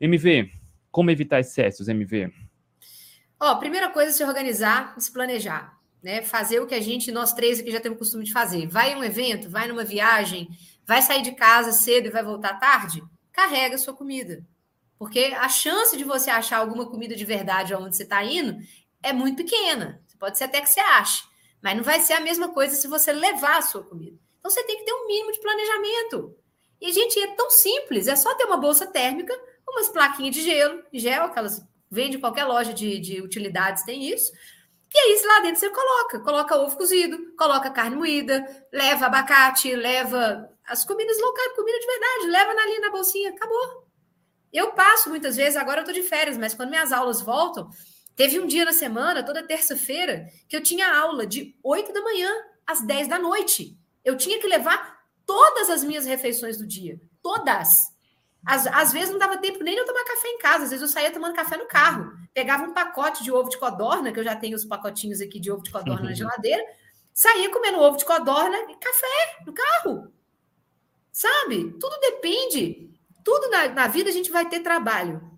MV, 0.00 0.50
como 0.90 1.10
evitar 1.10 1.40
excessos, 1.40 1.88
MV? 1.88 2.30
Ó, 3.44 3.56
primeira 3.56 3.88
coisa 3.88 4.10
é 4.10 4.14
se 4.14 4.22
organizar, 4.22 4.94
se 5.00 5.10
planejar, 5.10 5.76
né? 6.00 6.22
Fazer 6.22 6.60
o 6.60 6.66
que 6.68 6.76
a 6.76 6.80
gente, 6.80 7.10
nós 7.10 7.32
três 7.32 7.58
aqui 7.58 7.72
já 7.72 7.80
temos 7.80 7.96
o 7.96 7.98
costume 7.98 8.22
de 8.22 8.32
fazer. 8.32 8.68
Vai 8.68 8.92
em 8.92 8.96
um 8.96 9.02
evento, 9.02 9.50
vai 9.50 9.66
numa 9.66 9.82
viagem, 9.82 10.48
vai 10.86 11.02
sair 11.02 11.22
de 11.22 11.32
casa 11.32 11.72
cedo 11.72 12.06
e 12.06 12.10
vai 12.10 12.22
voltar 12.22 12.60
tarde, 12.60 13.02
carrega 13.32 13.74
a 13.74 13.78
sua 13.78 13.94
comida. 13.94 14.46
Porque 14.96 15.34
a 15.36 15.48
chance 15.48 15.96
de 15.96 16.04
você 16.04 16.30
achar 16.30 16.58
alguma 16.58 16.88
comida 16.88 17.16
de 17.16 17.24
verdade 17.24 17.74
onde 17.74 17.96
você 17.96 18.04
está 18.04 18.22
indo 18.22 18.64
é 19.02 19.12
muito 19.12 19.38
pequena. 19.38 20.00
Pode 20.20 20.38
ser 20.38 20.44
até 20.44 20.60
que 20.60 20.68
você 20.68 20.78
ache, 20.78 21.24
mas 21.60 21.76
não 21.76 21.82
vai 21.82 21.98
ser 21.98 22.12
a 22.12 22.20
mesma 22.20 22.50
coisa 22.50 22.76
se 22.76 22.86
você 22.86 23.12
levar 23.12 23.56
a 23.56 23.62
sua 23.62 23.82
comida. 23.82 24.16
Então 24.38 24.52
você 24.52 24.62
tem 24.62 24.78
que 24.78 24.84
ter 24.84 24.92
um 24.92 25.08
mínimo 25.08 25.32
de 25.32 25.40
planejamento. 25.40 26.36
E, 26.80 26.92
gente, 26.92 27.18
é 27.18 27.34
tão 27.34 27.50
simples, 27.50 28.06
é 28.06 28.14
só 28.14 28.36
ter 28.36 28.44
uma 28.44 28.56
bolsa 28.56 28.86
térmica, 28.86 29.36
umas 29.68 29.88
plaquinhas 29.88 30.32
de 30.32 30.42
gelo, 30.42 30.84
gel, 30.92 31.24
aquelas 31.24 31.60
Vende 31.92 32.16
qualquer 32.16 32.46
loja 32.46 32.72
de, 32.72 32.98
de 32.98 33.20
utilidades, 33.20 33.84
tem 33.84 34.10
isso. 34.10 34.32
E 34.94 34.98
aí, 34.98 35.22
lá 35.26 35.40
dentro 35.40 35.60
você 35.60 35.68
coloca, 35.68 36.20
coloca 36.20 36.56
ovo 36.56 36.74
cozido, 36.74 37.34
coloca 37.36 37.70
carne 37.70 37.96
moída, 37.96 38.42
leva 38.72 39.04
abacate, 39.04 39.76
leva 39.76 40.48
as 40.66 40.86
comidas 40.86 41.20
low 41.20 41.34
carb, 41.34 41.54
comida 41.54 41.78
de 41.78 41.86
verdade, 41.86 42.26
leva 42.28 42.50
ali 42.52 42.78
na 42.78 42.90
bolsinha, 42.90 43.28
acabou. 43.28 43.86
Eu 44.50 44.72
passo 44.72 45.10
muitas 45.10 45.36
vezes, 45.36 45.54
agora 45.54 45.82
eu 45.82 45.84
tô 45.84 45.92
de 45.92 46.02
férias, 46.02 46.38
mas 46.38 46.54
quando 46.54 46.70
minhas 46.70 46.92
aulas 46.92 47.20
voltam, 47.20 47.68
teve 48.16 48.40
um 48.40 48.46
dia 48.46 48.64
na 48.64 48.72
semana, 48.72 49.22
toda 49.22 49.46
terça-feira, 49.46 50.26
que 50.48 50.56
eu 50.56 50.62
tinha 50.62 50.98
aula 50.98 51.26
de 51.26 51.54
8 51.62 51.92
da 51.92 52.00
manhã 52.00 52.30
às 52.66 52.80
10 52.80 53.06
da 53.06 53.18
noite. 53.18 53.76
Eu 54.02 54.16
tinha 54.16 54.40
que 54.40 54.46
levar 54.46 54.98
todas 55.26 55.68
as 55.68 55.84
minhas 55.84 56.06
refeições 56.06 56.56
do 56.56 56.66
dia, 56.66 56.98
todas. 57.22 57.91
Às, 58.44 58.66
às 58.66 58.92
vezes 58.92 59.10
não 59.10 59.18
dava 59.18 59.38
tempo 59.38 59.62
nem 59.62 59.74
de 59.74 59.80
eu 59.80 59.86
tomar 59.86 60.04
café 60.04 60.28
em 60.28 60.38
casa, 60.38 60.64
às 60.64 60.70
vezes 60.70 60.82
eu 60.82 60.88
saía 60.88 61.12
tomando 61.12 61.34
café 61.34 61.56
no 61.56 61.66
carro. 61.66 62.12
Pegava 62.34 62.64
um 62.64 62.74
pacote 62.74 63.22
de 63.22 63.30
ovo 63.30 63.48
de 63.48 63.58
codorna, 63.58 64.12
que 64.12 64.18
eu 64.18 64.24
já 64.24 64.34
tenho 64.34 64.56
os 64.56 64.64
pacotinhos 64.64 65.20
aqui 65.20 65.38
de 65.38 65.50
ovo 65.50 65.62
de 65.62 65.70
codorna 65.70 66.08
na 66.08 66.14
geladeira, 66.14 66.62
saía 67.12 67.50
comendo 67.50 67.78
ovo 67.78 67.96
de 67.96 68.04
codorna 68.04 68.56
e 68.70 68.76
café 68.76 69.44
no 69.46 69.52
carro. 69.52 70.12
Sabe? 71.12 71.76
Tudo 71.78 71.98
depende. 72.00 72.90
Tudo 73.24 73.48
na, 73.50 73.68
na 73.68 73.86
vida 73.86 74.10
a 74.10 74.12
gente 74.12 74.30
vai 74.30 74.48
ter 74.48 74.60
trabalho. 74.60 75.30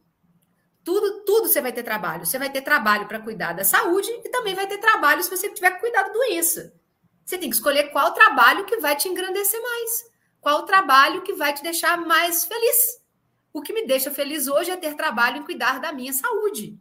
Tudo, 0.82 1.24
tudo 1.24 1.48
você 1.48 1.60
vai 1.60 1.72
ter 1.72 1.82
trabalho. 1.82 2.24
Você 2.24 2.39
vai 2.39 2.51
ter 2.51 2.62
trabalho 2.62 3.06
para 3.06 3.20
cuidar 3.20 3.52
da 3.52 3.64
saúde 3.64 4.10
e 4.24 4.28
também 4.31 4.55
vai 4.55 4.66
ter 4.66 4.78
trabalho 4.78 5.22
se 5.22 5.31
você 5.31 5.51
tiver 5.51 5.78
cuidado 5.81 6.06
da 6.06 6.12
doença. 6.12 6.74
Você 7.24 7.39
tem 7.39 7.48
que 7.48 7.56
escolher 7.56 7.90
qual 7.90 8.12
trabalho 8.12 8.66
que 8.66 8.76
vai 8.78 8.94
te 8.97 9.09
engrandecer 9.09 9.60
mais. 9.60 10.13
Qual 10.44 10.58
o 10.58 10.66
trabalho 10.66 11.22
que 11.22 11.32
vai 11.32 11.54
te 11.54 11.62
deixar 11.62 11.96
mais 11.96 12.44
feliz? 12.44 13.02
O 13.50 13.62
que 13.62 13.72
me 13.72 13.86
deixa 13.86 14.10
feliz 14.10 14.46
hoje 14.46 14.70
é 14.70 14.76
ter 14.76 14.94
trabalho 14.94 15.38
em 15.38 15.42
cuidar 15.42 15.80
da 15.80 15.90
minha 15.90 16.12
saúde. 16.12 16.78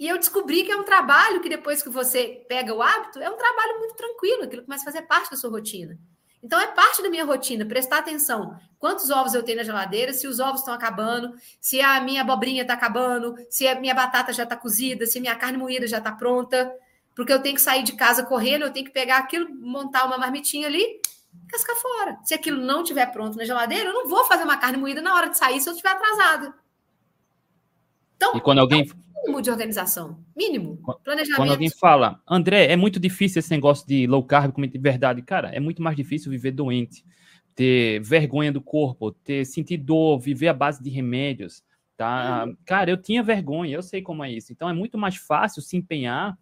E 0.00 0.08
eu 0.08 0.18
descobri 0.18 0.64
que 0.64 0.72
é 0.72 0.76
um 0.76 0.82
trabalho 0.82 1.40
que 1.40 1.48
depois 1.48 1.80
que 1.80 1.90
você 1.90 2.44
pega 2.48 2.74
o 2.74 2.82
hábito, 2.82 3.20
é 3.20 3.30
um 3.30 3.36
trabalho 3.36 3.78
muito 3.78 3.94
tranquilo, 3.94 4.42
aquilo 4.42 4.64
começa 4.64 4.82
a 4.82 4.92
fazer 4.92 5.02
parte 5.02 5.30
da 5.30 5.36
sua 5.36 5.48
rotina. 5.48 5.96
Então 6.42 6.58
é 6.58 6.66
parte 6.66 7.00
da 7.00 7.08
minha 7.08 7.24
rotina 7.24 7.64
prestar 7.64 7.98
atenção 7.98 8.58
quantos 8.80 9.10
ovos 9.10 9.32
eu 9.32 9.44
tenho 9.44 9.58
na 9.58 9.64
geladeira, 9.64 10.12
se 10.12 10.26
os 10.26 10.40
ovos 10.40 10.62
estão 10.62 10.74
acabando, 10.74 11.36
se 11.60 11.80
a 11.80 12.00
minha 12.00 12.22
abobrinha 12.22 12.62
está 12.62 12.74
acabando, 12.74 13.36
se 13.48 13.68
a 13.68 13.78
minha 13.78 13.94
batata 13.94 14.32
já 14.32 14.42
está 14.42 14.56
cozida, 14.56 15.06
se 15.06 15.20
minha 15.20 15.36
carne 15.36 15.56
moída 15.56 15.86
já 15.86 15.98
está 15.98 16.10
pronta, 16.10 16.74
porque 17.14 17.32
eu 17.32 17.40
tenho 17.40 17.54
que 17.54 17.60
sair 17.60 17.84
de 17.84 17.92
casa 17.92 18.24
correndo, 18.24 18.62
eu 18.62 18.72
tenho 18.72 18.86
que 18.86 18.92
pegar 18.92 19.18
aquilo, 19.18 19.48
montar 19.54 20.04
uma 20.04 20.18
marmitinha 20.18 20.66
ali 20.66 21.00
cascar 21.48 21.76
fora. 21.76 22.18
Se 22.24 22.34
aquilo 22.34 22.60
não 22.60 22.82
estiver 22.82 23.06
pronto 23.12 23.36
na 23.36 23.44
geladeira, 23.44 23.90
eu 23.90 23.94
não 23.94 24.08
vou 24.08 24.24
fazer 24.24 24.44
uma 24.44 24.56
carne 24.56 24.78
moída 24.78 25.00
na 25.00 25.14
hora 25.14 25.30
de 25.30 25.38
sair 25.38 25.60
se 25.60 25.68
eu 25.68 25.72
estiver 25.72 25.90
atrasada. 25.90 26.54
Então, 28.16 28.36
e 28.36 28.40
quando 28.40 28.58
alguém 28.58 28.82
é 28.82 29.20
mínimo 29.20 29.42
de 29.42 29.50
organização, 29.50 30.18
mínimo, 30.36 30.78
planejamento. 31.04 31.36
Quando 31.36 31.50
alguém 31.52 31.70
fala, 31.70 32.20
André, 32.28 32.66
é 32.66 32.76
muito 32.76 32.98
difícil 32.98 33.38
esse 33.40 33.50
negócio 33.50 33.86
de 33.86 34.06
low 34.06 34.24
carb, 34.24 34.52
como 34.52 34.66
de 34.66 34.78
verdade, 34.78 35.22
cara, 35.22 35.50
é 35.50 35.60
muito 35.60 35.82
mais 35.82 35.96
difícil 35.96 36.30
viver 36.30 36.52
doente, 36.52 37.04
ter 37.54 38.00
vergonha 38.00 38.52
do 38.52 38.60
corpo, 38.60 39.12
ter 39.12 39.44
sentir 39.44 39.78
dor, 39.78 40.18
viver 40.18 40.48
à 40.48 40.54
base 40.54 40.82
de 40.82 40.90
remédios, 40.90 41.62
tá? 41.96 42.44
Uhum. 42.46 42.56
Cara, 42.64 42.90
eu 42.90 42.96
tinha 42.96 43.22
vergonha, 43.22 43.74
eu 43.74 43.82
sei 43.82 44.02
como 44.02 44.24
é 44.24 44.30
isso. 44.30 44.52
Então 44.52 44.68
é 44.68 44.72
muito 44.72 44.96
mais 44.96 45.16
fácil 45.16 45.62
se 45.62 45.76
empenhar 45.76 46.36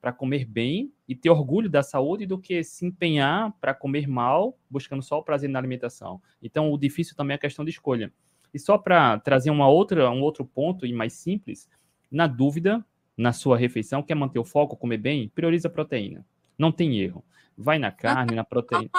para 0.00 0.12
comer 0.12 0.44
bem 0.44 0.92
e 1.08 1.14
ter 1.14 1.30
orgulho 1.30 1.68
da 1.68 1.82
saúde 1.82 2.26
do 2.26 2.38
que 2.38 2.62
se 2.62 2.86
empenhar 2.86 3.52
para 3.60 3.74
comer 3.74 4.06
mal, 4.06 4.58
buscando 4.70 5.02
só 5.02 5.18
o 5.18 5.22
prazer 5.22 5.50
na 5.50 5.58
alimentação. 5.58 6.22
Então, 6.42 6.72
o 6.72 6.78
difícil 6.78 7.16
também 7.16 7.34
é 7.34 7.36
a 7.36 7.40
questão 7.40 7.64
de 7.64 7.70
escolha. 7.70 8.12
E 8.52 8.58
só 8.58 8.78
para 8.78 9.18
trazer 9.18 9.50
uma 9.50 9.68
outra, 9.68 10.10
um 10.10 10.22
outro 10.22 10.44
ponto 10.44 10.86
e 10.86 10.92
mais 10.92 11.12
simples, 11.14 11.68
na 12.10 12.26
dúvida, 12.26 12.84
na 13.16 13.32
sua 13.32 13.58
refeição, 13.58 14.02
quer 14.02 14.14
manter 14.14 14.38
o 14.38 14.44
foco, 14.44 14.76
comer 14.76 14.98
bem, 14.98 15.28
prioriza 15.28 15.68
a 15.68 15.70
proteína. 15.70 16.24
Não 16.56 16.70
tem 16.70 16.98
erro. 17.00 17.24
Vai 17.56 17.78
na 17.78 17.90
carne, 17.90 18.34
na 18.34 18.44
proteína. 18.44 18.90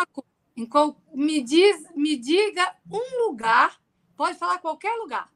Me, 1.14 1.42
diz, 1.42 1.96
me 1.96 2.18
diga 2.18 2.76
um 2.92 3.28
lugar, 3.28 3.80
pode 4.18 4.38
falar 4.38 4.60
qualquer 4.60 4.94
lugar. 4.98 5.32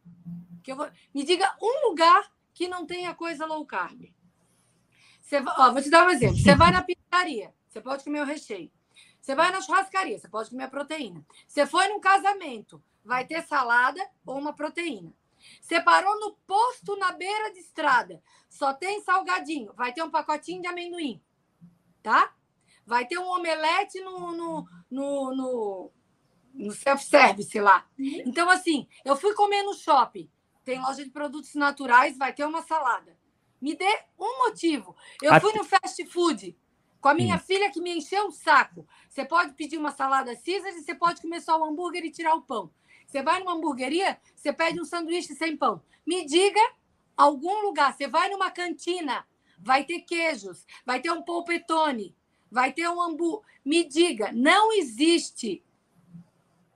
Que 0.62 0.74
eu 0.74 0.76
vou, 0.76 0.90
me 1.16 1.24
diga 1.24 1.56
um 1.62 1.90
lugar 1.90 2.30
que 2.54 2.68
não 2.68 2.86
tenha 2.86 3.14
coisa 3.14 3.46
low 3.46 3.66
carb. 3.66 4.14
Você, 5.34 5.44
ó, 5.58 5.72
vou 5.72 5.82
te 5.82 5.90
dar 5.90 6.06
um 6.06 6.12
exemplo. 6.12 6.38
Você 6.38 6.56
vai 6.56 6.72
na 6.72 6.84
pizzaria, 6.84 7.52
você 7.68 7.82
pode 7.82 8.04
comer 8.04 8.22
o 8.22 8.26
recheio. 8.26 8.72
Você 9.20 9.34
vai 9.34 9.52
na 9.52 9.62
churrascaria, 9.62 10.20
você 10.20 10.28
pode 10.28 10.52
comer 10.52 10.66
a 10.66 10.70
proteína. 10.70 11.26
Você 11.48 11.66
foi 11.66 11.88
num 11.88 12.00
casamento, 12.00 12.84
vai 13.04 13.26
ter 13.26 13.42
salada 13.44 14.00
ou 14.26 14.38
uma 14.38 14.54
proteína. 14.54 15.12
Você 15.60 15.82
parou 15.82 16.20
no 16.20 16.36
posto 16.46 16.96
na 16.98 17.14
beira 17.14 17.52
de 17.52 17.60
estrada, 17.60 18.22
só 18.48 18.74
tem 18.74 19.02
salgadinho, 19.02 19.74
vai 19.74 19.92
ter 19.92 20.04
um 20.04 20.12
pacotinho 20.12 20.62
de 20.62 20.68
amendoim, 20.68 21.22
tá? 22.04 22.34
Vai 22.86 23.08
ter 23.08 23.18
um 23.18 23.28
omelete 23.28 24.00
no, 24.02 24.34
no, 24.34 24.68
no, 24.90 25.36
no, 25.36 25.92
no 26.54 26.72
self-service 26.72 27.60
lá. 27.60 27.88
Então, 27.98 28.50
assim, 28.50 28.88
eu 29.04 29.16
fui 29.16 29.34
comer 29.34 29.64
no 29.64 29.74
shopping, 29.74 30.30
tem 30.64 30.80
loja 30.80 31.04
de 31.04 31.10
produtos 31.10 31.56
naturais, 31.56 32.18
vai 32.18 32.32
ter 32.34 32.46
uma 32.46 32.62
salada. 32.62 33.18
Me 33.64 33.78
dê 33.78 33.98
um 34.20 34.40
motivo. 34.40 34.94
Eu 35.22 35.40
fui 35.40 35.54
no 35.54 35.64
fast 35.64 36.06
food 36.08 36.54
com 37.00 37.08
a 37.08 37.14
minha 37.14 37.38
hum. 37.38 37.40
filha 37.40 37.72
que 37.72 37.80
me 37.80 37.98
encheu 37.98 38.28
o 38.28 38.32
saco. 38.32 38.86
Você 39.08 39.24
pode 39.24 39.54
pedir 39.54 39.78
uma 39.78 39.92
salada 39.92 40.36
Caesar 40.36 40.74
e 40.74 40.82
você 40.82 40.94
pode 40.94 41.22
comer 41.22 41.40
só 41.40 41.58
o 41.58 41.64
hambúrguer 41.64 42.04
e 42.04 42.12
tirar 42.12 42.36
o 42.36 42.42
pão. 42.42 42.70
Você 43.08 43.24
vai 43.24 43.40
numa 43.40 43.54
hamburgueria, 43.54 44.20
você 44.36 44.52
pede 44.52 44.82
um 44.82 44.84
sanduíche 44.84 45.34
sem 45.34 45.56
pão. 45.56 45.82
Me 46.06 46.26
diga 46.26 46.60
algum 47.16 47.62
lugar. 47.62 47.94
Você 47.94 48.06
vai 48.06 48.30
numa 48.30 48.52
cantina, 48.52 49.26
vai 49.58 49.86
ter 49.86 50.02
queijos, 50.02 50.66
vai 50.86 51.00
ter 51.00 51.12
um 51.12 51.22
polpetone, 51.22 52.14
vai 52.52 52.74
ter 52.74 52.90
um 52.90 53.02
hambúrguer. 53.02 53.50
Me 53.64 53.86
diga, 53.86 54.30
não 54.34 54.74
existe 54.74 55.64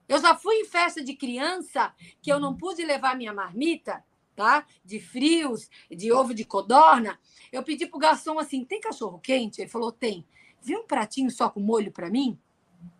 Eu 0.08 0.18
já 0.22 0.34
fui 0.34 0.54
em 0.54 0.64
festa 0.64 1.04
de 1.04 1.14
criança 1.14 1.94
que 2.22 2.32
eu 2.32 2.40
não 2.40 2.56
pude 2.56 2.82
levar 2.82 3.14
minha 3.14 3.34
marmita, 3.34 4.02
tá? 4.38 4.64
De 4.84 5.00
frios, 5.00 5.68
de 5.90 6.12
ovo 6.12 6.32
de 6.32 6.44
codorna. 6.44 7.18
Eu 7.50 7.64
pedi 7.64 7.86
pro 7.88 7.98
garçom 7.98 8.38
assim: 8.38 8.64
tem 8.64 8.80
cachorro 8.80 9.18
quente? 9.18 9.60
Ele 9.60 9.68
falou: 9.68 9.90
tem. 9.90 10.24
Viu 10.62 10.78
um 10.78 10.86
pratinho 10.86 11.28
só 11.28 11.50
com 11.50 11.58
molho 11.58 11.90
para 11.90 12.08
mim? 12.08 12.38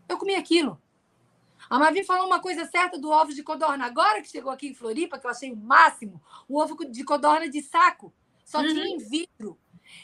Eu 0.09 0.19
comi 0.19 0.35
aquilo. 0.35 0.82
A 1.70 1.78
Mavi 1.78 2.02
falou 2.02 2.27
uma 2.27 2.40
coisa 2.40 2.65
certa 2.65 2.98
do 2.98 3.09
ovo 3.09 3.32
de 3.32 3.44
codorna. 3.44 3.86
Agora 3.86 4.20
que 4.20 4.28
chegou 4.28 4.51
aqui 4.51 4.69
em 4.69 4.74
Floripa, 4.74 5.16
que 5.16 5.27
eu 5.27 5.31
achei 5.31 5.52
o 5.52 5.56
máximo, 5.56 6.20
o 6.48 6.60
ovo 6.60 6.77
de 6.85 7.05
codorna 7.05 7.48
de 7.48 7.62
saco. 7.62 8.12
Só 8.44 8.59
uhum. 8.59 8.66
tinha 8.66 8.86
em 8.89 8.98
vidro. 8.98 9.56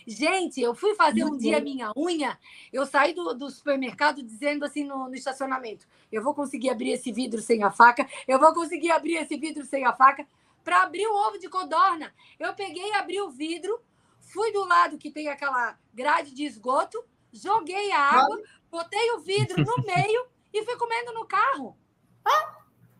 Gente, 0.06 0.61
eu 0.61 0.74
fui 0.74 0.94
fazer 0.94 1.24
um 1.24 1.36
dia 1.36 1.61
minha 1.61 1.93
unha, 1.97 2.39
eu 2.73 2.86
saí 2.86 3.12
do, 3.12 3.35
do 3.35 3.51
supermercado 3.51 4.23
dizendo 4.23 4.65
assim 4.65 4.85
no, 4.85 5.09
no, 5.09 5.15
estacionamento: 5.15 5.86
eu 6.11 6.23
vou 6.23 6.35
conseguir 6.35 6.70
abrir 6.70 6.93
esse 6.93 7.12
vidro 7.12 7.43
sem 7.43 7.62
a 7.62 7.70
faca, 7.70 8.09
eu 8.27 8.39
vou 8.39 8.55
conseguir 8.55 8.90
abrir 8.93 9.16
esse 9.16 9.36
vidro 9.36 9.65
sem 9.65 9.85
a 9.85 9.93
faca, 9.93 10.27
para 10.64 10.82
abrir 10.82 11.06
o 11.06 11.14
ovo 11.14 11.38
de 11.38 11.48
codorna. 11.48 12.12
Eu 12.40 12.54
peguei, 12.54 12.92
abri 12.94 13.20
o 13.20 13.30
vidro, 13.30 13.80
fui 14.18 14.50
do 14.50 14.64
lado 14.64 14.98
que 14.98 15.10
tem 15.10 15.28
aquela 15.28 15.78
grade 15.92 16.32
de 16.32 16.44
esgoto, 16.44 17.04
joguei 17.32 17.92
a 17.92 18.00
água, 18.00 18.40
botei 18.70 19.12
o 19.12 19.20
vidro 19.20 19.62
no 19.62 19.76
meio 19.84 20.26
e 20.52 20.64
fui 20.64 20.76
comendo 20.76 21.12
no 21.12 21.26
carro. 21.26 21.76
Ah, 22.24 22.56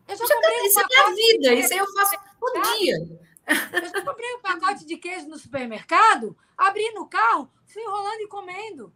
eu 0.07 0.15
já 0.15 0.35
comprei 0.35 0.65
isso 0.67 0.79
é 0.79 0.85
minha 0.85 1.15
vida, 1.15 1.53
isso 1.53 1.73
aí 1.73 1.79
eu 1.79 1.93
faço 1.93 2.15
todo 2.39 2.77
dia. 2.77 3.25
Eu 3.47 3.89
já 3.89 4.05
comprei 4.05 4.35
um 4.35 4.41
pacote 4.41 4.85
de 4.85 4.97
queijo 4.97 5.27
no 5.27 5.37
supermercado, 5.37 6.37
abri 6.57 6.91
no 6.91 7.07
carro, 7.07 7.51
fui 7.65 7.81
enrolando 7.81 8.21
e 8.21 8.27
comendo. 8.27 8.93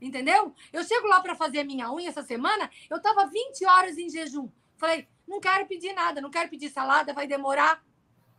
Entendeu? 0.00 0.54
Eu 0.72 0.82
chego 0.84 1.06
lá 1.06 1.20
para 1.20 1.34
fazer 1.34 1.64
minha 1.64 1.92
unha 1.92 2.08
essa 2.08 2.22
semana, 2.22 2.70
eu 2.88 2.96
estava 2.96 3.26
20 3.26 3.66
horas 3.66 3.98
em 3.98 4.08
jejum. 4.08 4.48
Falei, 4.76 5.06
não 5.28 5.40
quero 5.40 5.66
pedir 5.66 5.92
nada, 5.92 6.20
não 6.20 6.30
quero 6.30 6.48
pedir 6.48 6.70
salada, 6.70 7.12
vai 7.12 7.26
demorar. 7.26 7.82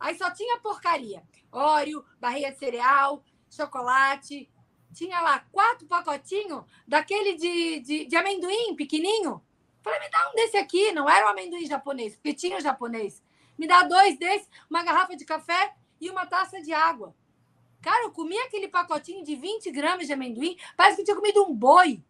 Aí 0.02 0.16
só 0.18 0.28
tinha 0.32 0.58
porcaria. 0.58 1.22
Óleo, 1.52 2.04
barrinha 2.18 2.50
de 2.50 2.58
cereal, 2.58 3.22
chocolate. 3.48 4.50
Tinha 4.92 5.20
lá 5.20 5.38
quatro 5.52 5.86
pacotinhos 5.86 6.64
daquele 6.86 7.36
de, 7.36 7.78
de, 7.78 8.04
de 8.06 8.16
amendoim 8.16 8.74
pequenininho. 8.74 9.40
Falei, 9.80 10.00
me 10.00 10.10
dá 10.10 10.28
um 10.28 10.34
desse 10.34 10.56
aqui. 10.56 10.90
Não 10.90 11.08
era 11.08 11.26
o 11.26 11.28
amendoim 11.28 11.64
japonês, 11.66 12.16
porque 12.16 12.34
tinha 12.34 12.60
japonês. 12.60 13.22
Me 13.56 13.68
dá 13.68 13.84
dois 13.84 14.18
desses, 14.18 14.50
uma 14.68 14.82
garrafa 14.82 15.14
de 15.14 15.24
café 15.24 15.72
e 16.00 16.10
uma 16.10 16.26
taça 16.26 16.60
de 16.60 16.72
água. 16.72 17.14
Cara, 17.80 18.02
eu 18.02 18.10
comi 18.10 18.36
aquele 18.38 18.66
pacotinho 18.66 19.24
de 19.24 19.36
20 19.36 19.70
gramas 19.70 20.08
de 20.08 20.12
amendoim, 20.12 20.58
parece 20.76 20.96
que 20.96 21.04
tinha 21.04 21.16
comido 21.16 21.44
um 21.44 21.54
boi. 21.54 22.02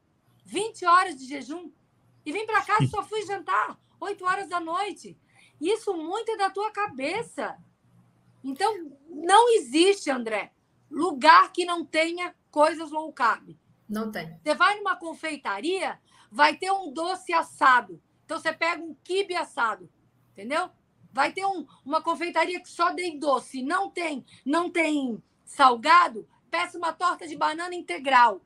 20 0.46 0.86
horas 0.86 1.14
de 1.14 1.26
jejum. 1.26 1.70
E 2.24 2.32
vim 2.32 2.46
para 2.46 2.64
casa 2.64 2.84
e 2.84 2.88
só 2.88 3.02
fui 3.02 3.20
jantar, 3.26 3.78
8 4.00 4.24
horas 4.24 4.48
da 4.48 4.60
noite. 4.60 5.18
Isso 5.60 5.92
muito 5.92 6.30
é 6.30 6.36
da 6.38 6.48
tua 6.48 6.70
cabeça. 6.70 7.58
Então, 8.42 8.92
não 9.08 9.54
existe, 9.54 10.10
André, 10.10 10.52
lugar 10.90 11.52
que 11.52 11.64
não 11.64 11.84
tenha 11.84 12.34
coisas 12.50 12.90
low 12.90 13.12
carb. 13.12 13.56
Não 13.88 14.10
tem. 14.10 14.38
Você 14.42 14.54
vai 14.54 14.76
numa 14.78 14.96
confeitaria, 14.96 15.98
vai 16.30 16.56
ter 16.56 16.70
um 16.70 16.92
doce 16.92 17.32
assado. 17.32 18.00
Então, 18.24 18.38
você 18.38 18.52
pega 18.52 18.82
um 18.82 18.94
quibe 19.04 19.36
assado, 19.36 19.88
entendeu? 20.32 20.70
Vai 21.12 21.32
ter 21.32 21.44
um, 21.44 21.66
uma 21.84 22.00
confeitaria 22.00 22.60
que 22.60 22.68
só 22.68 22.94
tem 22.94 23.18
doce, 23.18 23.62
não 23.62 23.90
tem, 23.90 24.24
não 24.44 24.70
tem 24.70 25.22
salgado, 25.44 26.26
peça 26.50 26.78
uma 26.78 26.92
torta 26.92 27.26
de 27.26 27.36
banana 27.36 27.74
integral, 27.74 28.40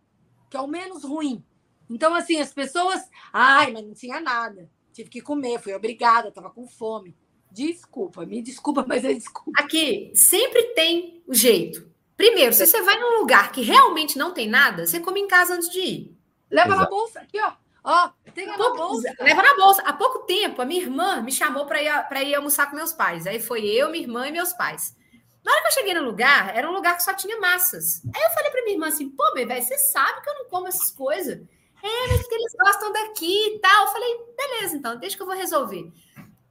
que 0.51 0.57
é 0.57 0.61
o 0.61 0.67
menos 0.67 1.05
ruim. 1.05 1.45
Então, 1.89 2.15
assim, 2.15 2.41
as 2.41 2.53
pessoas. 2.53 3.09
Ai, 3.33 3.73
mas 3.73 3.85
não 3.87 3.95
tinha 3.95 4.21
nada. 4.21 4.69
Tive 4.93 5.09
que 5.09 5.21
comer, 5.21 5.61
fui 5.61 5.75
obrigada, 5.75 6.29
estava 6.29 6.51
com 6.51 6.67
fome. 6.67 7.17
Desculpa, 7.57 8.27
me 8.27 8.43
desculpa, 8.43 8.85
mas 8.87 9.03
é 9.03 9.15
desculpa. 9.15 9.59
Aqui, 9.63 10.13
sempre 10.15 10.63
tem 10.75 11.23
o 11.27 11.33
jeito. 11.33 11.91
Primeiro, 12.15 12.53
se 12.53 12.67
você 12.67 12.83
vai 12.83 13.01
num 13.01 13.19
lugar 13.19 13.51
que 13.51 13.63
realmente 13.63 14.19
não 14.19 14.35
tem 14.35 14.47
nada, 14.47 14.87
você 14.87 15.01
come 15.01 15.21
em 15.21 15.27
casa 15.27 15.55
antes 15.55 15.71
de 15.71 15.81
ir. 15.81 16.19
Leva 16.51 16.75
Exato. 16.75 16.83
na 16.83 16.91
bolsa, 16.91 17.21
aqui, 17.21 17.41
ó. 17.41 17.53
Ó, 17.83 18.11
tem 18.35 18.47
na 18.47 18.59
bolsa. 18.59 19.15
Leva 19.19 19.43
na 19.43 19.57
bolsa. 19.57 19.81
Há 19.83 19.95
pouco 19.95 20.27
tempo, 20.27 20.61
a 20.61 20.67
minha 20.67 20.83
irmã 20.83 21.23
me 21.23 21.33
chamou 21.33 21.65
para 21.65 21.81
ir, 21.83 22.29
ir 22.29 22.35
almoçar 22.35 22.69
com 22.69 22.77
meus 22.77 22.93
pais. 22.93 23.27
Aí 23.27 23.41
foi 23.41 23.65
eu, 23.65 23.89
minha 23.89 24.03
irmã 24.03 24.29
e 24.29 24.33
meus 24.33 24.53
pais. 24.53 24.95
Na 25.43 25.51
hora 25.51 25.63
que 25.63 25.69
eu 25.69 25.73
cheguei 25.73 25.95
no 25.95 26.05
lugar, 26.05 26.55
era 26.55 26.69
um 26.69 26.75
lugar 26.75 26.95
que 26.95 27.05
só 27.05 27.15
tinha 27.15 27.41
massas. 27.41 28.03
Aí 28.15 28.23
eu 28.23 28.31
falei 28.35 28.51
para 28.51 28.65
minha 28.65 28.75
irmã 28.75 28.89
assim: 28.89 29.09
pô, 29.09 29.33
bebê, 29.33 29.63
você 29.63 29.79
sabe 29.79 30.21
que 30.21 30.29
eu 30.29 30.35
não 30.35 30.45
como 30.51 30.69
essas 30.69 30.91
coisas. 30.91 31.39
É, 31.83 32.09
mas 32.09 32.27
que 32.27 32.35
eles 32.35 32.53
gostam 32.61 32.93
daqui 32.93 33.55
e 33.55 33.59
tal. 33.61 33.87
Eu 33.87 33.93
falei: 33.93 34.19
beleza, 34.37 34.77
então, 34.77 34.99
deixa 34.99 35.17
que 35.17 35.23
eu 35.23 35.27
vou 35.27 35.37
resolver. 35.37 35.91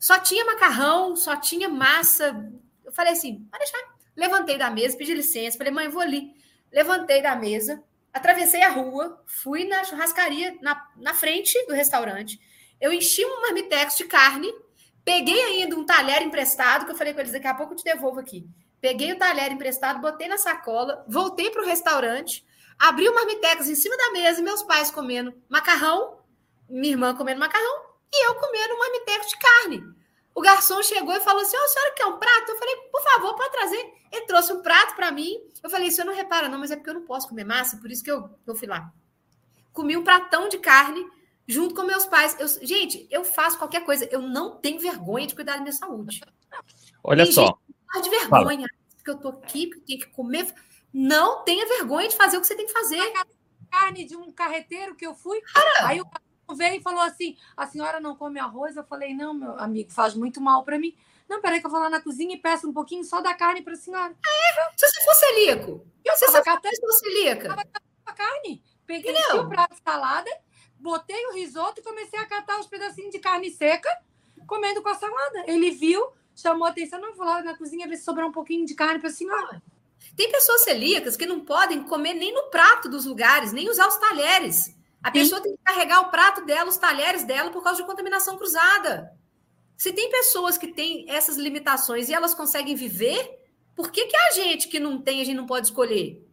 Só 0.05 0.19
tinha 0.19 0.45
macarrão, 0.45 1.15
só 1.15 1.35
tinha 1.35 1.67
massa. 1.67 2.47
Eu 2.83 2.91
falei 2.91 3.13
assim: 3.13 3.39
pode 3.49 3.63
deixar. 3.63 3.95
Levantei 4.15 4.55
da 4.55 4.69
mesa, 4.69 4.95
pedi 4.95 5.15
licença, 5.15 5.57
falei: 5.57 5.73
mãe, 5.73 5.89
vou 5.89 5.99
ali. 5.99 6.31
Levantei 6.71 7.23
da 7.23 7.35
mesa, 7.35 7.83
atravessei 8.13 8.61
a 8.61 8.69
rua, 8.69 9.19
fui 9.25 9.63
na 9.65 9.83
churrascaria, 9.83 10.59
na, 10.61 10.79
na 10.97 11.15
frente 11.15 11.59
do 11.65 11.73
restaurante. 11.73 12.39
Eu 12.79 12.93
enchi 12.93 13.25
um 13.25 13.41
marmitex 13.41 13.97
de 13.97 14.03
carne, 14.03 14.53
peguei 15.03 15.41
ainda 15.41 15.75
um 15.75 15.83
talher 15.83 16.21
emprestado, 16.21 16.85
que 16.85 16.91
eu 16.91 16.95
falei 16.95 17.11
com 17.11 17.21
eles: 17.21 17.31
daqui 17.31 17.47
a 17.47 17.55
pouco 17.55 17.73
eu 17.73 17.77
te 17.77 17.83
devolvo 17.83 18.19
aqui. 18.19 18.47
Peguei 18.79 19.11
o 19.11 19.17
talher 19.17 19.51
emprestado, 19.51 20.01
botei 20.01 20.27
na 20.27 20.37
sacola, 20.37 21.03
voltei 21.07 21.49
para 21.49 21.63
o 21.63 21.65
restaurante, 21.65 22.45
abri 22.77 23.09
o 23.09 23.15
marmitex 23.15 23.67
em 23.67 23.73
cima 23.73 23.97
da 23.97 24.11
mesa 24.11 24.39
meus 24.43 24.61
pais 24.61 24.91
comendo 24.91 25.33
macarrão, 25.49 26.19
minha 26.69 26.93
irmã 26.93 27.15
comendo 27.15 27.39
macarrão 27.39 27.94
e 28.13 28.27
eu 28.27 28.35
comendo 28.35 28.73
um 28.73 28.79
marmitex 28.79 29.29
de 29.29 29.37
carne. 29.37 29.95
O 30.33 30.41
garçom 30.41 30.83
chegou 30.83 31.13
e 31.13 31.21
falou 31.21 31.41
assim: 31.41 31.55
Ô, 31.55 31.61
oh, 31.63 31.67
senhora 31.67 31.93
quer 31.93 32.05
um 32.05 32.17
prato? 32.17 32.51
Eu 32.51 32.57
falei, 32.57 32.75
por 32.91 33.01
favor, 33.01 33.35
pode 33.35 33.51
trazer. 33.51 33.93
Ele 34.11 34.25
trouxe 34.25 34.51
um 34.51 34.61
prato 34.61 34.95
para 34.95 35.11
mim. 35.11 35.39
Eu 35.63 35.69
falei, 35.69 35.89
você 35.89 36.03
não 36.03 36.13
repara, 36.13 36.49
não, 36.49 36.59
mas 36.59 36.71
é 36.71 36.75
porque 36.75 36.89
eu 36.89 36.95
não 36.95 37.05
posso 37.05 37.27
comer 37.27 37.45
massa, 37.45 37.77
por 37.77 37.89
isso 37.89 38.03
que 38.03 38.11
eu, 38.11 38.29
eu 38.45 38.55
fui 38.55 38.67
lá. 38.67 38.91
Comi 39.71 39.95
um 39.95 40.03
pratão 40.03 40.47
de 40.49 40.57
carne 40.57 41.05
junto 41.47 41.73
com 41.73 41.83
meus 41.83 42.05
pais. 42.05 42.35
Eu, 42.39 42.47
gente, 42.65 43.07
eu 43.09 43.23
faço 43.23 43.57
qualquer 43.57 43.83
coisa. 43.85 44.07
Eu 44.11 44.21
não 44.21 44.57
tenho 44.57 44.79
vergonha 44.79 45.27
de 45.27 45.35
cuidar 45.35 45.55
da 45.55 45.61
minha 45.61 45.73
saúde. 45.73 46.21
Olha 47.03 47.23
Tem 47.23 47.33
só. 47.33 47.57
Gente, 47.93 48.03
de 48.03 48.09
vergonha, 48.09 48.67
Fala. 48.67 48.69
porque 48.95 49.09
eu 49.11 49.17
tô 49.17 49.29
aqui, 49.29 49.67
porque 49.67 49.81
eu 49.81 49.85
tenho 49.85 49.99
que 49.99 50.07
comer. 50.07 50.53
Não 50.93 51.43
tenha 51.43 51.65
vergonha 51.65 52.07
de 52.07 52.15
fazer 52.15 52.37
o 52.37 52.41
que 52.41 52.47
você 52.47 52.55
tem 52.55 52.65
que 52.65 52.73
fazer. 52.73 53.01
Carne 53.71 54.05
de 54.05 54.15
um 54.15 54.31
carreteiro 54.31 54.95
que 54.95 55.05
eu 55.05 55.15
fui. 55.15 55.39
Cara. 55.41 55.87
Aí 55.87 56.01
o 56.01 56.05
veio 56.53 56.75
e 56.75 56.81
falou 56.81 57.01
assim: 57.01 57.37
a 57.55 57.65
senhora 57.65 57.99
não 57.99 58.15
come 58.15 58.39
arroz? 58.39 58.75
Eu 58.75 58.83
falei: 58.83 59.13
não, 59.13 59.33
meu 59.33 59.57
amigo, 59.59 59.91
faz 59.91 60.13
muito 60.13 60.41
mal 60.41 60.63
para 60.63 60.77
mim. 60.77 60.95
Não, 61.27 61.41
peraí, 61.41 61.59
que 61.59 61.65
eu 61.65 61.71
vou 61.71 61.79
lá 61.79 61.89
na 61.89 61.99
cozinha 61.99 62.35
e 62.35 62.39
peço 62.39 62.69
um 62.69 62.73
pouquinho 62.73 63.03
só 63.03 63.19
da 63.19 63.33
carne 63.33 63.63
para 63.63 63.73
a 63.73 63.77
senhora. 63.77 64.15
Ah, 64.23 64.69
é? 64.69 64.77
Se 64.77 64.87
você 64.87 65.03
for 65.03 65.15
celíaco. 65.15 65.87
Eu 66.03 66.15
se 66.15 66.27
você 66.27 66.43
for 66.43 66.93
celíaca. 66.93 67.47
Eu 67.47 67.81
a 68.05 68.13
carne. 68.13 68.63
Peguei 68.85 69.15
o 69.33 69.49
prato 69.49 69.73
de 69.73 69.81
salada, 69.83 70.29
botei 70.79 71.25
o 71.27 71.33
risoto 71.33 71.81
e 71.81 71.83
comecei 71.83 72.19
a 72.19 72.25
catar 72.27 72.59
os 72.59 72.67
pedacinhos 72.67 73.11
de 73.11 73.17
carne 73.17 73.49
seca, 73.49 73.89
comendo 74.45 74.83
com 74.83 74.89
a 74.89 74.95
salada. 74.95 75.43
Ele 75.47 75.71
viu, 75.71 76.07
chamou 76.35 76.67
a 76.67 76.69
atenção, 76.69 77.01
não, 77.01 77.15
vou 77.15 77.25
lá 77.25 77.41
na 77.41 77.57
cozinha 77.57 77.87
ver 77.87 77.97
se 77.97 78.03
sobrar 78.03 78.27
um 78.27 78.31
pouquinho 78.31 78.65
de 78.65 78.75
carne 78.75 78.99
para 78.99 79.09
a 79.09 79.13
senhora. 79.13 79.61
Tem 80.15 80.31
pessoas 80.31 80.61
celíacas 80.61 81.17
que 81.17 81.25
não 81.25 81.39
podem 81.39 81.83
comer 81.83 82.13
nem 82.13 82.31
no 82.31 82.43
prato 82.43 82.87
dos 82.87 83.05
lugares, 83.05 83.51
nem 83.51 83.69
usar 83.69 83.87
os 83.87 83.97
talheres. 83.97 84.74
A 85.05 85.09
Sim. 85.09 85.13
pessoa 85.13 85.39
tem 85.39 85.55
que 85.55 85.61
carregar 85.63 86.01
o 86.01 86.09
prato 86.09 86.43
dela, 86.43 86.67
os 86.67 86.77
talheres 86.77 87.23
dela, 87.23 87.51
por 87.51 87.63
causa 87.63 87.79
de 87.79 87.85
contaminação 87.85 88.39
cruzada. 88.39 89.15
Se 89.77 89.93
tem 89.93 90.09
pessoas 90.09 90.57
que 90.57 90.73
têm 90.73 91.05
essas 91.07 91.37
limitações 91.37 92.09
e 92.09 92.13
elas 92.15 92.33
conseguem 92.33 92.75
viver, 92.75 93.39
por 93.75 93.91
que, 93.91 94.07
que 94.07 94.17
a 94.17 94.31
gente 94.31 94.67
que 94.67 94.79
não 94.79 94.99
tem, 94.99 95.21
a 95.21 95.23
gente 95.23 95.37
não 95.37 95.45
pode 95.45 95.67
escolher? 95.67 96.27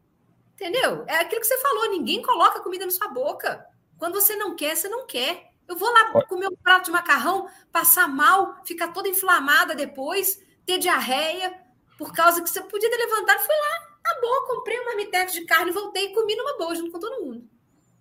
Entendeu? 0.54 1.04
É 1.06 1.16
aquilo 1.16 1.42
que 1.42 1.46
você 1.46 1.58
falou, 1.58 1.90
ninguém 1.90 2.22
coloca 2.22 2.60
comida 2.60 2.86
na 2.86 2.90
sua 2.90 3.08
boca. 3.08 3.62
Quando 3.98 4.14
você 4.14 4.36
não 4.36 4.56
quer, 4.56 4.74
você 4.74 4.88
não 4.88 5.06
quer. 5.06 5.52
Eu 5.68 5.76
vou 5.76 5.92
lá 5.92 6.10
comer 6.22 6.48
um 6.48 6.56
prato 6.56 6.86
de 6.86 6.92
macarrão, 6.92 7.50
passar 7.70 8.08
mal, 8.08 8.56
ficar 8.64 8.88
toda 8.88 9.06
inflamada 9.06 9.74
depois, 9.74 10.42
ter 10.64 10.78
diarreia, 10.78 11.60
por 11.98 12.10
causa 12.14 12.40
que 12.40 12.48
você 12.48 12.62
podia 12.62 12.88
ter 12.88 12.96
levantado, 12.96 13.38
fui 13.40 13.54
lá, 13.54 13.98
tá 14.02 14.18
bom, 14.22 14.46
comprei 14.46 14.78
uma 14.78 14.86
marmitex 14.86 15.34
de 15.34 15.44
carne, 15.44 15.72
voltei 15.72 16.06
e 16.06 16.14
comi 16.14 16.34
numa 16.34 16.56
boa 16.56 16.74
junto 16.74 16.90
com 16.90 16.98
todo 16.98 17.22
mundo. 17.22 17.51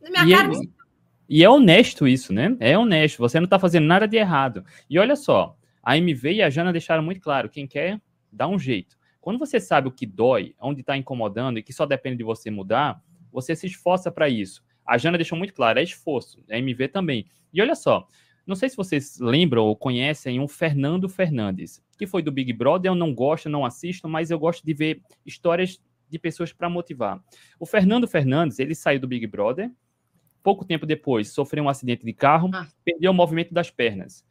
Minha 0.01 0.25
e, 0.25 0.31
cara... 0.31 0.53
é, 0.53 0.59
e 1.29 1.43
é 1.43 1.49
honesto 1.49 2.07
isso, 2.07 2.33
né? 2.33 2.55
É 2.59 2.77
honesto. 2.77 3.19
Você 3.19 3.39
não 3.39 3.45
está 3.45 3.59
fazendo 3.59 3.85
nada 3.85 4.07
de 4.07 4.17
errado. 4.17 4.65
E 4.89 4.97
olha 4.99 5.15
só, 5.15 5.55
a 5.83 5.97
MV 5.97 6.33
e 6.33 6.41
a 6.41 6.49
Jana 6.49 6.71
deixaram 6.71 7.03
muito 7.03 7.21
claro: 7.21 7.49
quem 7.49 7.67
quer, 7.67 8.01
dá 8.31 8.47
um 8.47 8.59
jeito. 8.59 8.97
Quando 9.19 9.37
você 9.37 9.59
sabe 9.59 9.87
o 9.87 9.91
que 9.91 10.05
dói, 10.05 10.55
onde 10.59 10.81
está 10.81 10.97
incomodando 10.97 11.59
e 11.59 11.63
que 11.63 11.71
só 11.71 11.85
depende 11.85 12.17
de 12.17 12.23
você 12.23 12.49
mudar, 12.49 13.01
você 13.31 13.55
se 13.55 13.67
esforça 13.67 14.11
para 14.11 14.27
isso. 14.27 14.63
A 14.85 14.97
Jana 14.97 15.17
deixou 15.17 15.37
muito 15.37 15.53
claro, 15.53 15.79
é 15.79 15.83
esforço. 15.83 16.43
A 16.49 16.57
MV 16.57 16.87
também. 16.87 17.27
E 17.53 17.61
olha 17.61 17.75
só, 17.75 18.07
não 18.45 18.55
sei 18.55 18.69
se 18.69 18.75
vocês 18.75 19.19
lembram 19.19 19.63
ou 19.63 19.75
conhecem 19.75 20.39
um 20.39 20.47
Fernando 20.47 21.07
Fernandes, 21.07 21.81
que 21.97 22.07
foi 22.07 22.23
do 22.23 22.31
Big 22.31 22.51
Brother. 22.51 22.91
Eu 22.91 22.95
não 22.95 23.13
gosto, 23.13 23.47
não 23.47 23.65
assisto, 23.65 24.09
mas 24.09 24.31
eu 24.31 24.39
gosto 24.39 24.65
de 24.65 24.73
ver 24.73 25.01
histórias 25.25 25.79
de 26.09 26.19
pessoas 26.19 26.51
para 26.51 26.69
motivar. 26.69 27.23
O 27.59 27.65
Fernando 27.65 28.07
Fernandes, 28.07 28.59
ele 28.59 28.75
saiu 28.75 28.99
do 28.99 29.07
Big 29.07 29.25
Brother, 29.27 29.71
pouco 30.43 30.65
tempo 30.65 30.85
depois, 30.85 31.29
sofreu 31.29 31.63
um 31.63 31.69
acidente 31.69 32.05
de 32.05 32.13
carro, 32.13 32.49
ah. 32.53 32.67
perdeu 32.83 33.11
o 33.11 33.13
movimento 33.13 33.53
das 33.53 33.69
pernas. 33.69 34.25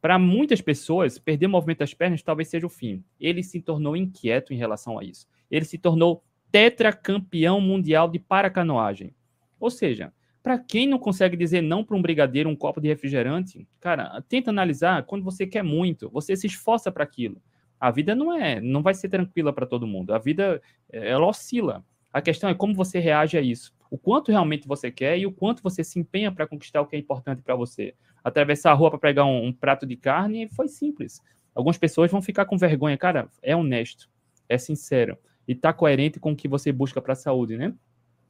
Para 0.00 0.18
muitas 0.18 0.60
pessoas, 0.60 1.18
perder 1.18 1.46
o 1.46 1.50
movimento 1.50 1.78
das 1.78 1.94
pernas 1.94 2.22
talvez 2.22 2.48
seja 2.48 2.66
o 2.66 2.70
fim. 2.70 3.02
Ele 3.18 3.42
se 3.42 3.60
tornou 3.60 3.96
inquieto 3.96 4.52
em 4.52 4.56
relação 4.56 4.98
a 4.98 5.04
isso. 5.04 5.26
Ele 5.50 5.64
se 5.64 5.78
tornou 5.78 6.22
tetracampeão 6.52 7.60
mundial 7.60 8.08
de 8.08 8.18
paracanoagem. 8.18 9.14
Ou 9.58 9.70
seja, 9.70 10.12
para 10.42 10.58
quem 10.58 10.86
não 10.86 10.98
consegue 10.98 11.36
dizer 11.36 11.60
não 11.60 11.82
para 11.82 11.96
um 11.96 12.02
brigadeiro, 12.02 12.48
um 12.48 12.54
copo 12.54 12.80
de 12.80 12.86
refrigerante, 12.86 13.66
cara, 13.80 14.22
tenta 14.28 14.48
analisar 14.48 15.02
quando 15.02 15.24
você 15.24 15.44
quer 15.44 15.64
muito, 15.64 16.08
você 16.10 16.36
se 16.36 16.46
esforça 16.46 16.92
para 16.92 17.02
aquilo. 17.02 17.42
A 17.80 17.90
vida 17.90 18.14
não 18.14 18.32
é, 18.32 18.60
não 18.60 18.82
vai 18.82 18.94
ser 18.94 19.08
tranquila 19.08 19.52
para 19.52 19.66
todo 19.66 19.86
mundo. 19.86 20.14
A 20.14 20.18
vida 20.18 20.62
ela 20.90 21.26
oscila. 21.26 21.84
A 22.12 22.22
questão 22.22 22.48
é 22.48 22.54
como 22.54 22.74
você 22.74 22.98
reage 22.98 23.36
a 23.36 23.40
isso. 23.40 23.74
O 23.90 23.98
quanto 23.98 24.30
realmente 24.30 24.66
você 24.66 24.90
quer 24.90 25.18
e 25.18 25.26
o 25.26 25.32
quanto 25.32 25.62
você 25.62 25.84
se 25.84 25.98
empenha 25.98 26.32
para 26.32 26.46
conquistar 26.46 26.80
o 26.80 26.86
que 26.86 26.96
é 26.96 26.98
importante 26.98 27.42
para 27.42 27.54
você. 27.54 27.94
Atravessar 28.22 28.72
a 28.72 28.74
rua 28.74 28.90
para 28.90 28.98
pegar 28.98 29.24
um, 29.24 29.46
um, 29.46 29.52
prato 29.52 29.86
de 29.86 29.96
carne 29.96 30.48
foi 30.48 30.68
simples. 30.68 31.20
Algumas 31.54 31.78
pessoas 31.78 32.10
vão 32.10 32.20
ficar 32.20 32.44
com 32.44 32.58
vergonha. 32.58 32.98
Cara, 32.98 33.28
é 33.42 33.54
honesto, 33.54 34.10
é 34.48 34.58
sincero 34.58 35.16
e 35.46 35.52
está 35.52 35.72
coerente 35.72 36.18
com 36.18 36.32
o 36.32 36.36
que 36.36 36.48
você 36.48 36.72
busca 36.72 37.00
para 37.00 37.12
a 37.12 37.16
saúde, 37.16 37.56
né? 37.56 37.72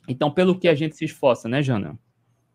Então, 0.06 0.30
pelo 0.30 0.58
que 0.58 0.68
a 0.68 0.74
gente 0.74 0.96
se 0.96 1.04
esforça, 1.04 1.48
né, 1.48 1.62
Jana? 1.62 1.98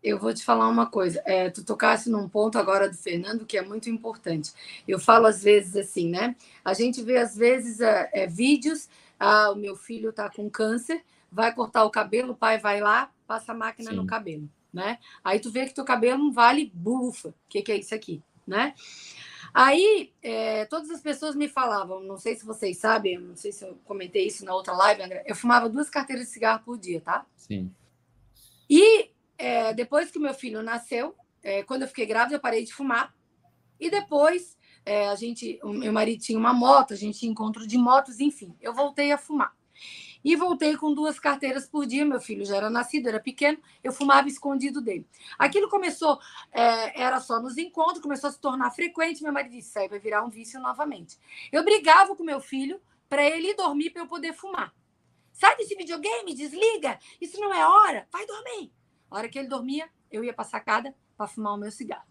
Eu 0.02 0.18
vou 0.18 0.34
te 0.34 0.44
falar 0.44 0.68
uma 0.68 0.86
coisa. 0.86 1.22
É, 1.24 1.48
tu 1.48 1.64
tocasse 1.64 2.10
num 2.10 2.28
ponto 2.28 2.58
agora 2.58 2.88
do 2.88 2.96
Fernando 2.96 3.46
que 3.46 3.56
é 3.56 3.62
muito 3.62 3.88
importante. 3.88 4.52
Eu 4.86 4.98
falo 4.98 5.26
às 5.26 5.42
vezes 5.42 5.76
assim, 5.76 6.08
né? 6.08 6.34
A 6.64 6.74
gente 6.74 7.02
vê 7.02 7.18
às 7.18 7.36
vezes 7.36 7.80
é, 7.80 8.10
é, 8.12 8.26
vídeos. 8.26 8.88
Ah, 9.18 9.52
o 9.52 9.54
meu 9.54 9.76
filho 9.76 10.10
está 10.10 10.28
com 10.28 10.50
câncer, 10.50 11.04
vai 11.32 11.54
cortar 11.54 11.84
o 11.84 11.90
cabelo, 11.90 12.32
o 12.32 12.36
pai 12.36 12.58
vai 12.58 12.80
lá, 12.80 13.10
passa 13.26 13.52
a 13.52 13.54
máquina 13.54 13.90
Sim. 13.90 13.96
no 13.96 14.06
cabelo, 14.06 14.48
né? 14.72 14.98
Aí 15.24 15.40
tu 15.40 15.50
vê 15.50 15.66
que 15.66 15.74
teu 15.74 15.84
cabelo 15.84 16.18
não 16.18 16.32
vale 16.32 16.70
bufa. 16.74 17.30
O 17.30 17.34
que, 17.48 17.62
que 17.62 17.72
é 17.72 17.78
isso 17.78 17.94
aqui, 17.94 18.22
né? 18.46 18.74
Aí, 19.54 20.12
é, 20.22 20.64
todas 20.66 20.90
as 20.90 21.00
pessoas 21.00 21.34
me 21.34 21.48
falavam, 21.48 22.00
não 22.00 22.16
sei 22.16 22.34
se 22.36 22.44
vocês 22.44 22.78
sabem, 22.78 23.18
não 23.18 23.36
sei 23.36 23.52
se 23.52 23.64
eu 23.64 23.78
comentei 23.84 24.26
isso 24.26 24.44
na 24.44 24.54
outra 24.54 24.72
live, 24.72 25.02
André, 25.02 25.24
eu 25.26 25.34
fumava 25.34 25.68
duas 25.68 25.90
carteiras 25.90 26.26
de 26.26 26.32
cigarro 26.32 26.62
por 26.64 26.78
dia, 26.78 27.00
tá? 27.00 27.26
Sim. 27.36 27.70
E 28.68 29.10
é, 29.36 29.74
depois 29.74 30.10
que 30.10 30.18
meu 30.18 30.32
filho 30.32 30.62
nasceu, 30.62 31.14
é, 31.42 31.62
quando 31.62 31.82
eu 31.82 31.88
fiquei 31.88 32.06
grávida, 32.06 32.36
eu 32.36 32.40
parei 32.40 32.64
de 32.64 32.72
fumar. 32.72 33.14
E 33.78 33.90
depois, 33.90 34.56
é, 34.86 35.08
a 35.08 35.14
gente, 35.16 35.58
o 35.62 35.70
meu 35.70 35.92
marido 35.92 36.22
tinha 36.22 36.38
uma 36.38 36.54
moto, 36.54 36.94
a 36.94 36.96
gente 36.96 37.18
tinha 37.18 37.30
encontro 37.30 37.66
de 37.66 37.76
motos, 37.76 38.20
enfim, 38.20 38.56
eu 38.60 38.72
voltei 38.72 39.12
a 39.12 39.18
fumar. 39.18 39.54
E 40.24 40.36
voltei 40.36 40.76
com 40.76 40.94
duas 40.94 41.18
carteiras 41.18 41.66
por 41.66 41.86
dia. 41.86 42.04
Meu 42.04 42.20
filho 42.20 42.44
já 42.44 42.56
era 42.56 42.70
nascido, 42.70 43.08
era 43.08 43.20
pequeno, 43.20 43.58
eu 43.82 43.92
fumava 43.92 44.28
escondido 44.28 44.80
dele. 44.80 45.06
Aquilo 45.38 45.68
começou, 45.68 46.18
é, 46.52 47.02
era 47.02 47.20
só 47.20 47.40
nos 47.40 47.58
encontros, 47.58 48.00
começou 48.00 48.28
a 48.28 48.32
se 48.32 48.40
tornar 48.40 48.70
frequente. 48.70 49.22
Meu 49.22 49.32
marido 49.32 49.52
disse: 49.52 49.68
Isso 49.68 49.78
aí 49.78 49.88
vai 49.88 49.98
virar 49.98 50.24
um 50.24 50.28
vício 50.28 50.60
novamente. 50.60 51.18
Eu 51.50 51.64
brigava 51.64 52.14
com 52.14 52.22
meu 52.22 52.40
filho 52.40 52.80
para 53.08 53.24
ele 53.24 53.50
ir 53.50 53.54
dormir 53.54 53.90
para 53.90 54.02
eu 54.02 54.06
poder 54.06 54.32
fumar. 54.32 54.74
Sai 55.32 55.56
desse 55.56 55.74
videogame, 55.74 56.34
desliga, 56.34 56.98
isso 57.20 57.40
não 57.40 57.52
é 57.52 57.66
hora, 57.66 58.06
vai 58.12 58.24
dormir. 58.26 58.72
A 59.10 59.16
hora 59.16 59.28
que 59.28 59.38
ele 59.38 59.48
dormia, 59.48 59.90
eu 60.10 60.22
ia 60.22 60.32
para 60.32 60.44
sacada 60.44 60.94
para 61.16 61.26
fumar 61.26 61.54
o 61.54 61.56
meu 61.56 61.70
cigarro. 61.70 62.06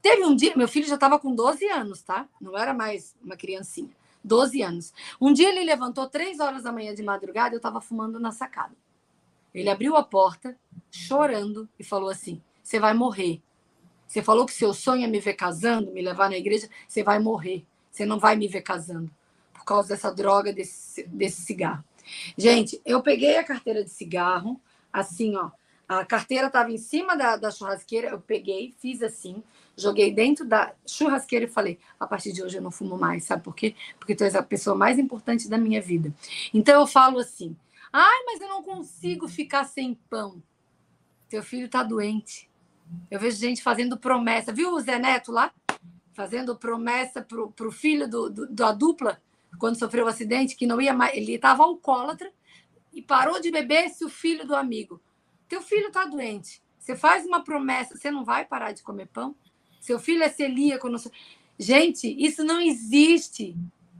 Teve 0.00 0.24
um 0.24 0.34
dia, 0.34 0.54
meu 0.56 0.68
filho 0.68 0.86
já 0.86 0.94
estava 0.94 1.18
com 1.18 1.34
12 1.34 1.66
anos, 1.68 2.02
tá? 2.02 2.28
Não 2.40 2.56
era 2.56 2.74
mais 2.74 3.16
uma 3.22 3.36
criancinha. 3.36 3.94
12 4.22 4.62
anos. 4.62 4.92
Um 5.20 5.32
dia 5.32 5.48
ele 5.48 5.64
levantou 5.64 6.08
três 6.08 6.40
horas 6.40 6.62
da 6.62 6.72
manhã 6.72 6.94
de 6.94 7.02
madrugada, 7.02 7.54
eu 7.54 7.58
estava 7.58 7.80
fumando 7.80 8.18
na 8.18 8.32
sacada. 8.32 8.74
Ele 9.54 9.70
abriu 9.70 9.96
a 9.96 10.02
porta, 10.02 10.56
chorando, 10.90 11.68
e 11.78 11.84
falou 11.84 12.10
assim: 12.10 12.40
Você 12.62 12.78
vai 12.78 12.94
morrer. 12.94 13.40
Você 14.06 14.22
falou 14.22 14.46
que 14.46 14.52
seu 14.52 14.72
sonho 14.72 15.04
é 15.04 15.06
me 15.06 15.20
ver 15.20 15.34
casando, 15.34 15.92
me 15.92 16.00
levar 16.00 16.30
na 16.30 16.36
igreja. 16.36 16.68
Você 16.86 17.02
vai 17.02 17.18
morrer. 17.18 17.64
Você 17.90 18.06
não 18.06 18.18
vai 18.18 18.36
me 18.36 18.48
ver 18.48 18.62
casando. 18.62 19.10
Por 19.52 19.64
causa 19.64 19.88
dessa 19.88 20.10
droga, 20.10 20.52
desse, 20.52 21.02
desse 21.06 21.42
cigarro. 21.42 21.84
Gente, 22.36 22.80
eu 22.86 23.02
peguei 23.02 23.36
a 23.36 23.44
carteira 23.44 23.84
de 23.84 23.90
cigarro, 23.90 24.60
assim, 24.92 25.36
ó, 25.36 25.50
a 25.88 26.04
carteira 26.04 26.48
estava 26.48 26.70
em 26.70 26.78
cima 26.78 27.16
da, 27.16 27.36
da 27.36 27.50
churrasqueira, 27.50 28.08
eu 28.08 28.20
peguei, 28.20 28.74
fiz 28.78 29.02
assim, 29.02 29.42
joguei 29.78 30.12
dentro 30.12 30.44
da 30.44 30.74
churrasqueira 30.86 31.44
e 31.44 31.48
falei: 31.48 31.78
a 31.98 32.06
partir 32.06 32.32
de 32.32 32.42
hoje 32.42 32.58
eu 32.58 32.62
não 32.62 32.70
fumo 32.70 32.98
mais, 32.98 33.24
sabe 33.24 33.42
por 33.42 33.54
quê? 33.54 33.74
Porque 33.98 34.14
tu 34.14 34.24
és 34.24 34.34
a 34.34 34.42
pessoa 34.42 34.76
mais 34.76 34.98
importante 34.98 35.48
da 35.48 35.56
minha 35.56 35.80
vida. 35.80 36.12
Então 36.52 36.80
eu 36.80 36.86
falo 36.86 37.18
assim: 37.18 37.56
ai, 37.92 38.24
mas 38.26 38.40
eu 38.40 38.48
não 38.48 38.62
consigo 38.62 39.28
ficar 39.28 39.64
sem 39.64 39.94
pão. 40.10 40.42
Teu 41.28 41.42
filho 41.42 41.66
está 41.66 41.82
doente. 41.82 42.50
Eu 43.10 43.20
vejo 43.20 43.36
gente 43.36 43.62
fazendo 43.62 43.98
promessa, 43.98 44.52
viu 44.52 44.72
o 44.72 44.80
Zé 44.80 44.98
Neto 44.98 45.30
lá? 45.30 45.52
Fazendo 46.14 46.56
promessa 46.56 47.22
para 47.22 47.66
o 47.66 47.72
filho 47.72 48.08
do, 48.08 48.30
do, 48.30 48.46
da 48.48 48.72
dupla, 48.72 49.22
quando 49.58 49.78
sofreu 49.78 50.04
o 50.04 50.06
um 50.06 50.10
acidente, 50.10 50.56
que 50.56 50.66
não 50.66 50.80
ia 50.80 50.94
mais. 50.94 51.16
Ele 51.16 51.34
estava 51.34 51.62
alcoólatra 51.62 52.32
e 52.92 53.02
parou 53.02 53.40
de 53.40 53.50
beber 53.50 53.90
se 53.90 54.04
o 54.04 54.08
filho 54.08 54.46
do 54.46 54.56
amigo. 54.56 55.00
Teu 55.48 55.62
filho 55.62 55.88
está 55.88 56.04
doente. 56.04 56.62
Você 56.78 56.96
faz 56.96 57.26
uma 57.26 57.44
promessa, 57.44 57.96
você 57.96 58.10
não 58.10 58.24
vai 58.24 58.46
parar 58.46 58.72
de 58.72 58.82
comer 58.82 59.06
pão? 59.08 59.36
Seu 59.80 59.98
filho 59.98 60.22
é 60.22 60.28
celíaco. 60.28 60.88
Não... 60.88 60.98
Gente, 61.58 62.14
isso 62.18 62.44
não 62.44 62.60
existe. 62.60 63.56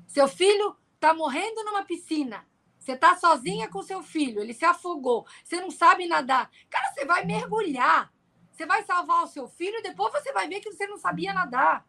Seu 0.07 0.29
filho 0.29 0.77
está 0.95 1.15
morrendo 1.15 1.65
numa 1.65 1.85
piscina. 1.85 2.47
Você 2.79 2.93
está 2.93 3.17
sozinha 3.17 3.69
com 3.69 3.83
seu 3.83 4.03
filho, 4.03 4.41
ele 4.41 4.55
se 4.55 4.65
afogou. 4.65 5.27
Você 5.45 5.61
não 5.61 5.71
sabe 5.71 6.07
nadar. 6.07 6.51
Cara, 6.71 6.91
você 6.93 7.05
vai 7.05 7.25
mergulhar. 7.25 8.11
Você 8.51 8.65
vai 8.65 8.83
salvar 8.83 9.25
o 9.25 9.27
seu 9.27 9.47
filho 9.47 9.79
e 9.79 9.83
depois 9.83 10.13
você 10.13 10.33
vai 10.33 10.49
ver 10.49 10.61
que 10.61 10.73
você 10.73 10.87
não 10.87 10.97
sabia 10.97 11.35
nadar. 11.35 11.87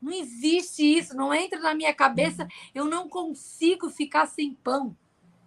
Não 0.00 0.12
existe 0.12 0.82
isso, 0.82 1.14
não 1.14 1.34
entra 1.34 1.60
na 1.60 1.74
minha 1.74 1.92
cabeça. 1.92 2.48
Eu 2.74 2.86
não 2.86 3.08
consigo 3.08 3.90
ficar 3.90 4.26
sem 4.26 4.54
pão. 4.54 4.96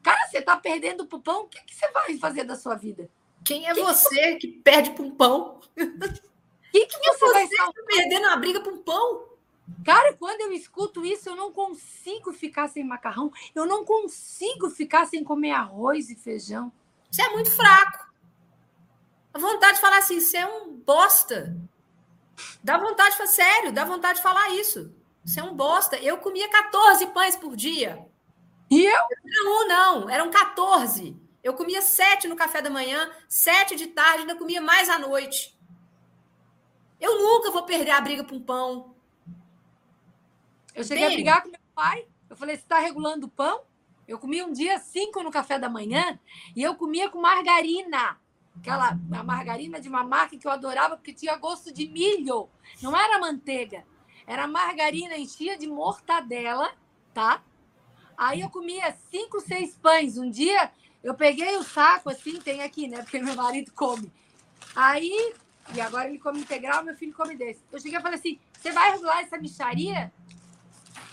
Cara, 0.03 0.28
você 0.28 0.38
está 0.38 0.56
perdendo 0.56 1.07
pro 1.07 1.20
pão, 1.20 1.44
o 1.44 1.48
que, 1.48 1.61
que 1.64 1.74
você 1.74 1.91
vai 1.91 2.18
fazer 2.18 2.44
da 2.44 2.56
sua 2.56 2.76
vida? 2.76 3.10
Quem 3.44 3.68
é 3.68 3.74
que 3.74 3.82
você 3.82 4.36
que, 4.36 4.48
que 4.48 4.60
perde 4.60 5.02
um 5.02 5.11
pão? 5.11 5.60
O 6.74 6.76
que, 6.76 6.88
que 6.88 6.98
você, 6.98 7.20
você 7.20 7.32
vai 7.32 7.44
estar 7.44 7.72
perdendo 7.86 8.26
a 8.28 8.36
briga 8.36 8.60
para 8.60 8.74
um 8.74 8.80
pão? 8.80 9.30
Cara, 9.86 10.14
quando 10.14 10.41
eu 10.41 10.52
escuto 10.52 11.06
isso, 11.06 11.30
eu 11.30 11.36
não 11.36 11.52
consigo 11.52 12.34
ficar 12.34 12.68
sem 12.68 12.84
macarrão, 12.84 13.32
eu 13.54 13.66
não 13.66 13.86
consigo 13.86 14.70
ficar 14.70 15.06
sem 15.06 15.24
comer 15.24 15.52
arroz 15.52 16.10
e 16.10 16.16
feijão. 16.16 16.72
Você 17.12 17.22
é 17.22 17.30
muito 17.30 17.52
fraco. 17.52 18.12
A 19.34 19.38
vontade 19.40 19.76
de 19.76 19.82
falar 19.82 20.00
assim, 20.00 20.20
você 20.20 20.38
é 20.38 20.48
um 20.48 20.74
bosta. 20.74 21.56
Dá 22.64 22.78
vontade 22.78 23.12
de 23.12 23.18
falar, 23.18 23.30
sério, 23.30 23.72
dá 23.72 23.86
vontade 23.86 24.18
de 24.18 24.24
falar 24.24 24.50
isso. 24.52 24.94
Você 25.24 25.40
é 25.40 25.44
um 25.44 25.54
bosta. 25.56 25.95
Eu 25.98 26.18
comia 26.18 26.50
14 26.50 27.08
pães 27.08 27.36
por 27.36 27.56
dia. 27.56 28.04
E 28.70 28.84
eu? 28.84 29.02
Não, 29.24 29.68
não, 29.68 30.10
eram 30.10 30.32
14. 30.32 31.16
Eu 31.44 31.54
comia 31.54 31.82
sete 31.82 32.28
no 32.28 32.36
café 32.36 32.62
da 32.62 32.70
manhã, 32.70 33.12
sete 33.28 33.76
de 33.76 33.88
tarde, 33.88 34.22
ainda 34.22 34.36
comia 34.36 34.62
mais 34.62 34.90
à 34.90 34.98
noite. 34.98 35.53
Eu 36.99 37.18
nunca 37.20 37.52
vou 37.52 37.64
perder 37.64 37.91
a 37.91 38.02
briga 38.02 38.24
por 38.24 38.36
um 38.36 38.41
pão. 38.41 38.95
Eu 40.74 40.84
cheguei 40.84 41.06
a 41.06 41.10
brigar 41.10 41.41
com 41.44 41.49
meu 41.49 41.60
pai. 41.76 42.06
Eu 42.30 42.36
falei: 42.36 42.56
você 42.56 42.64
está 42.64 42.80
regulando 42.80 43.28
o 43.28 43.30
pão? 43.30 43.61
Eu 44.07 44.20
comia 44.20 44.45
um 44.45 44.52
dia 44.52 44.80
cinco 44.80 45.24
no 45.24 45.32
café 45.32 45.57
da 45.57 45.70
manhã 45.70 46.20
e 46.56 46.61
eu 46.61 46.76
comia 46.76 47.10
com 47.10 47.22
margarina. 47.22 48.20
Aquela 48.57 48.98
a 49.11 49.24
margarina 49.24 49.80
de 49.80 49.90
uma 49.90 50.03
marca 50.03 50.38
que 50.38 50.45
eu 50.45 50.52
adorava 50.52 50.95
porque 50.95 51.14
tinha 51.14 51.36
gosto 51.38 51.74
de 51.74 51.88
milho. 51.88 52.49
Não 52.82 52.95
era 52.95 53.20
manteiga. 53.20 53.86
Era 54.26 54.48
margarina, 54.48 55.18
enchia 55.18 55.57
de 55.57 55.68
mortadela, 55.68 56.72
tá? 57.14 57.44
Aí 58.18 58.41
eu 58.41 58.49
comia 58.49 58.95
cinco, 59.10 59.41
seis 59.41 59.76
pães. 59.76 60.18
Um 60.18 60.30
dia 60.30 60.72
eu 61.03 61.14
peguei 61.14 61.56
o 61.57 61.64
saco, 61.64 62.10
assim, 62.10 62.40
tem 62.40 62.61
aqui, 62.61 62.88
né? 62.88 63.02
Porque 63.02 63.20
meu 63.20 63.36
marido 63.36 63.72
come. 63.74 64.11
Aí, 64.76 65.34
e 65.76 65.80
agora 65.80 66.10
ele 66.10 66.19
come 66.19 66.40
integral, 66.40 66.84
meu 66.84 66.95
filho 66.95 67.14
come 67.14 67.35
desse. 67.35 67.61
Eu 67.72 67.80
cheguei 67.80 67.98
e 67.98 68.02
falei 68.02 68.19
assim: 68.19 68.40
você 68.60 68.72
vai 68.72 68.91
regular 68.91 69.22
essa 69.22 69.38
micharia? 69.38 70.11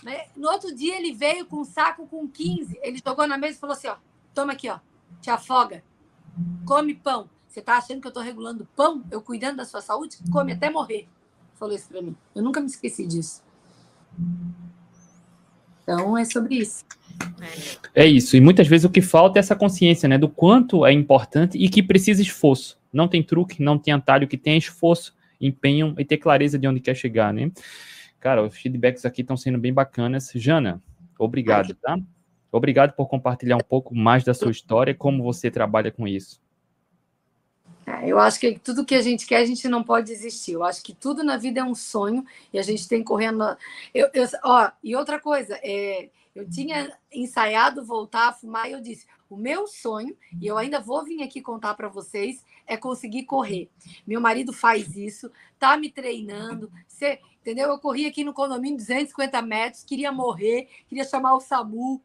Né? 0.03 0.25
No 0.35 0.49
outro 0.49 0.75
dia 0.75 0.97
ele 0.97 1.13
veio 1.13 1.45
com 1.45 1.57
um 1.57 1.65
saco 1.65 2.07
com 2.07 2.27
15. 2.27 2.79
Ele 2.81 3.01
jogou 3.05 3.27
na 3.27 3.37
mesa 3.37 3.57
e 3.57 3.59
falou 3.59 3.75
assim: 3.75 3.87
ó, 3.87 3.95
toma 4.33 4.53
aqui, 4.53 4.69
ó, 4.69 4.79
te 5.21 5.29
afoga. 5.29 5.83
Come 6.65 6.93
pão. 6.93 7.29
Você 7.47 7.61
tá 7.61 7.77
achando 7.77 8.01
que 8.01 8.07
eu 8.07 8.13
tô 8.13 8.21
regulando 8.21 8.67
pão? 8.75 9.03
Eu 9.11 9.21
cuidando 9.21 9.57
da 9.57 9.65
sua 9.65 9.81
saúde? 9.81 10.17
Come 10.31 10.53
até 10.53 10.69
morrer. 10.69 11.07
Falou 11.55 11.75
isso 11.75 11.89
para 11.89 12.01
mim. 12.01 12.15
Eu 12.33 12.41
nunca 12.41 12.59
me 12.59 12.67
esqueci 12.67 13.05
disso. 13.05 13.43
Então 15.83 16.17
é 16.17 16.23
sobre 16.23 16.55
isso. 16.55 16.85
É 17.93 18.05
isso. 18.05 18.37
E 18.37 18.41
muitas 18.41 18.67
vezes 18.67 18.85
o 18.85 18.89
que 18.89 19.01
falta 19.01 19.37
é 19.37 19.41
essa 19.41 19.55
consciência, 19.55 20.07
né, 20.07 20.17
do 20.17 20.29
quanto 20.29 20.85
é 20.85 20.93
importante 20.93 21.57
e 21.57 21.69
que 21.69 21.83
precisa 21.83 22.21
esforço. 22.21 22.79
Não 22.91 23.07
tem 23.07 23.23
truque, 23.23 23.61
não 23.61 23.77
tem 23.77 23.93
atalho, 23.93 24.27
que 24.27 24.37
tem 24.37 24.57
esforço, 24.57 25.15
empenho 25.39 25.95
e 25.97 26.05
ter 26.05 26.17
clareza 26.17 26.57
de 26.57 26.67
onde 26.67 26.79
quer 26.79 26.95
chegar, 26.95 27.33
né? 27.33 27.51
Cara, 28.19 28.43
os 28.43 28.55
feedbacks 28.55 29.05
aqui 29.05 29.21
estão 29.21 29.35
sendo 29.35 29.57
bem 29.57 29.73
bacanas. 29.73 30.31
Jana, 30.35 30.81
obrigado, 31.17 31.73
tá? 31.75 31.97
Obrigado 32.51 32.93
por 32.93 33.07
compartilhar 33.07 33.55
um 33.55 33.67
pouco 33.67 33.95
mais 33.95 34.23
da 34.23 34.33
sua 34.33 34.51
história, 34.51 34.93
como 34.93 35.23
você 35.23 35.49
trabalha 35.49 35.91
com 35.91 36.07
isso. 36.07 36.41
É, 37.85 38.07
eu 38.07 38.19
acho 38.19 38.39
que 38.39 38.59
tudo 38.59 38.85
que 38.85 38.93
a 38.93 39.01
gente 39.01 39.25
quer, 39.25 39.37
a 39.37 39.45
gente 39.45 39.67
não 39.67 39.83
pode 39.83 40.07
desistir. 40.07 40.53
Eu 40.53 40.63
acho 40.63 40.83
que 40.83 40.93
tudo 40.93 41.23
na 41.23 41.37
vida 41.37 41.61
é 41.61 41.63
um 41.63 41.73
sonho 41.73 42.25
e 42.53 42.59
a 42.59 42.61
gente 42.61 42.87
tem 42.87 43.03
correndo. 43.03 43.43
Eu, 43.93 44.09
eu, 44.13 44.27
ó, 44.43 44.69
e 44.83 44.95
outra 44.95 45.19
coisa, 45.19 45.57
é, 45.63 46.09
eu 46.35 46.49
tinha 46.49 46.95
ensaiado 47.11 47.83
voltar 47.83 48.29
a 48.29 48.33
fumar 48.33 48.69
e 48.69 48.73
eu 48.73 48.81
disse: 48.81 49.05
o 49.29 49.37
meu 49.37 49.67
sonho, 49.67 50.15
e 50.39 50.47
eu 50.47 50.57
ainda 50.57 50.79
vou 50.79 51.03
vir 51.03 51.23
aqui 51.23 51.41
contar 51.41 51.73
para 51.73 51.87
vocês, 51.87 52.45
é 52.67 52.75
conseguir 52.75 53.23
correr. 53.23 53.69
Meu 54.05 54.19
marido 54.19 54.51
faz 54.51 54.95
isso, 54.95 55.31
tá 55.57 55.77
me 55.77 55.89
treinando. 55.89 56.71
Você, 56.87 57.19
entendeu? 57.39 57.69
Eu 57.69 57.79
corri 57.79 58.05
aqui 58.05 58.23
no 58.23 58.33
condomínio 58.33 58.77
250 58.77 59.41
metros, 59.41 59.83
queria 59.83 60.11
morrer, 60.11 60.67
queria 60.87 61.05
chamar 61.05 61.35
o 61.35 61.39
SAMU, 61.39 62.01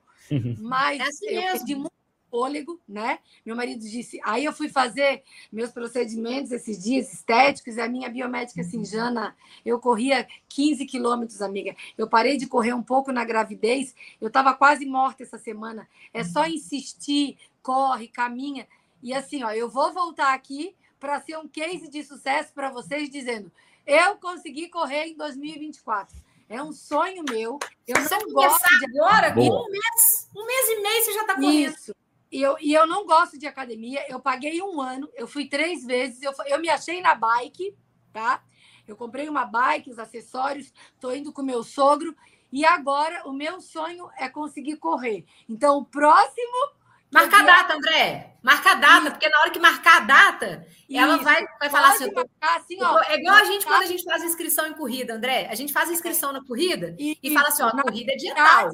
mas 0.60 1.00
é 1.00 1.02
assim 1.02 1.26
eu 1.26 1.42
perdi 1.42 1.74
muito 1.74 1.92
fôlego, 2.30 2.80
né? 2.88 3.18
Meu 3.44 3.56
marido 3.56 3.80
disse. 3.80 4.20
Aí 4.24 4.44
eu 4.44 4.52
fui 4.52 4.68
fazer 4.68 5.22
meus 5.50 5.70
procedimentos 5.70 6.52
esses 6.52 6.82
dias 6.82 7.12
estéticos, 7.12 7.76
e 7.76 7.80
a 7.80 7.88
minha 7.88 8.08
biomédica 8.08 8.60
assim, 8.60 8.84
Jana, 8.84 9.36
eu 9.64 9.78
corria 9.78 10.26
15 10.48 10.84
quilômetros, 10.86 11.42
amiga. 11.42 11.74
Eu 11.96 12.08
parei 12.08 12.36
de 12.36 12.46
correr 12.46 12.74
um 12.74 12.82
pouco 12.82 13.12
na 13.12 13.24
gravidez, 13.24 13.94
eu 14.20 14.28
estava 14.28 14.54
quase 14.54 14.84
morta 14.86 15.22
essa 15.22 15.38
semana. 15.38 15.88
É 16.12 16.24
só 16.24 16.46
insistir, 16.46 17.38
corre, 17.62 18.08
caminha. 18.08 18.66
E 19.02 19.12
assim, 19.12 19.42
ó, 19.42 19.50
eu 19.50 19.68
vou 19.68 19.92
voltar 19.92 20.34
aqui 20.34 20.74
para 20.98 21.20
ser 21.20 21.36
um 21.38 21.48
case 21.48 21.88
de 21.88 22.02
sucesso 22.02 22.52
para 22.52 22.70
vocês, 22.70 23.08
dizendo: 23.10 23.50
eu 23.86 24.16
consegui 24.16 24.68
correr 24.68 25.06
em 25.06 25.16
2024. 25.16 26.16
É 26.48 26.62
um 26.62 26.72
sonho 26.72 27.24
meu. 27.28 27.58
Eu 27.86 28.00
você 28.00 28.18
não 28.18 28.32
gosto 28.32 28.78
de 28.78 28.98
agora, 28.98 29.32
um 29.36 29.70
mês, 29.70 30.28
um 30.34 30.44
mês 30.44 30.68
e 30.68 30.80
meio 30.80 31.04
você 31.04 31.12
já 31.12 31.20
está 31.20 31.34
correndo. 31.34 31.72
Isso. 31.72 31.94
E 32.30 32.42
eu, 32.42 32.56
e 32.60 32.74
eu 32.74 32.86
não 32.86 33.06
gosto 33.06 33.38
de 33.38 33.46
academia. 33.46 34.04
Eu 34.08 34.20
paguei 34.20 34.60
um 34.62 34.80
ano, 34.80 35.08
eu 35.14 35.26
fui 35.26 35.46
três 35.46 35.84
vezes, 35.84 36.22
eu, 36.22 36.32
eu 36.46 36.60
me 36.60 36.68
achei 36.68 37.00
na 37.00 37.14
bike, 37.14 37.74
tá? 38.12 38.42
Eu 38.86 38.96
comprei 38.96 39.28
uma 39.28 39.44
bike, 39.44 39.90
os 39.90 39.98
acessórios, 39.98 40.72
estou 40.94 41.14
indo 41.14 41.32
com 41.32 41.42
meu 41.42 41.62
sogro. 41.62 42.16
E 42.52 42.64
agora 42.64 43.22
o 43.26 43.32
meu 43.32 43.60
sonho 43.60 44.08
é 44.16 44.28
conseguir 44.28 44.76
correr. 44.76 45.24
Então, 45.48 45.78
o 45.78 45.84
próximo. 45.84 46.76
Marca 47.12 47.38
a 47.38 47.42
data, 47.42 47.74
André. 47.74 48.36
Marca 48.42 48.72
a 48.72 48.74
data, 48.74 49.02
Isso. 49.02 49.10
porque 49.10 49.28
na 49.28 49.40
hora 49.40 49.50
que 49.50 49.58
marcar 49.58 49.96
a 49.98 50.00
data, 50.00 50.66
Isso. 50.88 51.00
ela 51.00 51.16
vai, 51.18 51.44
vai 51.58 51.70
falar 51.70 51.90
assim, 51.90 52.10
assim 52.40 52.82
ó, 52.82 53.00
É 53.02 53.18
igual 53.18 53.34
a 53.34 53.44
gente 53.44 53.66
quando 53.66 53.82
a 53.82 53.86
gente 53.86 54.04
faz 54.04 54.22
inscrição 54.22 54.66
em 54.66 54.74
corrida, 54.74 55.14
André. 55.14 55.48
A 55.50 55.54
gente 55.54 55.72
faz 55.72 55.90
inscrição 55.90 56.32
na 56.32 56.44
corrida 56.44 56.94
e, 56.98 57.18
e 57.22 57.32
fala 57.32 57.48
assim: 57.48 57.62
ó, 57.62 57.68
a 57.68 57.82
corrida 57.82 58.12
é 58.12 58.16
dia 58.16 58.34
tal. 58.34 58.70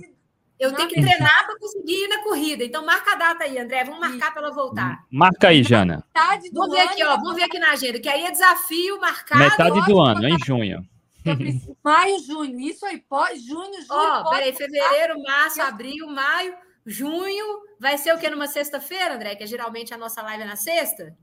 Eu 0.62 0.72
tenho 0.72 0.88
que 0.88 1.00
treinar 1.00 1.44
para 1.44 1.58
conseguir 1.58 2.04
ir 2.04 2.08
na 2.08 2.22
corrida. 2.22 2.62
Então, 2.62 2.86
marca 2.86 3.14
a 3.14 3.16
data 3.16 3.42
aí, 3.42 3.58
André. 3.58 3.82
Vamos 3.82 3.98
marcar 3.98 4.32
para 4.32 4.42
ela 4.42 4.54
voltar. 4.54 5.04
Marca 5.10 5.48
aí, 5.48 5.64
Jana. 5.64 6.04
Vamos 6.52 6.70
ver 6.70 6.82
aqui, 6.82 7.02
ó. 7.02 7.16
Vamos 7.16 7.34
ver 7.34 7.42
aqui 7.42 7.58
na 7.58 7.72
agenda, 7.72 7.98
que 7.98 8.08
aí 8.08 8.24
é 8.24 8.30
desafio 8.30 9.00
marcado. 9.00 9.42
Metade 9.42 9.84
do 9.84 10.00
ano, 10.00 10.28
em 10.28 10.38
junho. 10.46 10.86
Maio, 11.82 12.20
junho. 12.20 12.60
Isso 12.60 12.86
aí, 12.86 13.00
pode, 13.00 13.40
junho, 13.40 13.74
junho. 13.74 13.86
Ó, 13.90 14.30
peraí, 14.30 14.52
fevereiro, 14.52 15.20
março, 15.22 15.60
abril, 15.60 16.06
maio, 16.06 16.54
junho. 16.86 17.62
Vai 17.80 17.98
ser 17.98 18.14
o 18.14 18.18
que 18.18 18.30
numa 18.30 18.46
sexta-feira, 18.46 19.16
André? 19.16 19.34
Que 19.34 19.42
é 19.42 19.46
geralmente 19.48 19.92
a 19.92 19.98
nossa 19.98 20.22
live 20.22 20.44
é 20.44 20.46
na 20.46 20.56
sexta? 20.56 21.16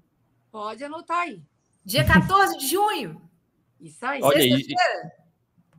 Pode 0.52 0.84
anotar 0.84 1.20
aí. 1.20 1.42
Dia 1.86 2.04
14 2.04 2.58
de 2.58 2.68
junho. 2.68 3.22
Isso 3.80 4.06
aí. 4.06 4.22
Sexta-feira. 4.22 5.19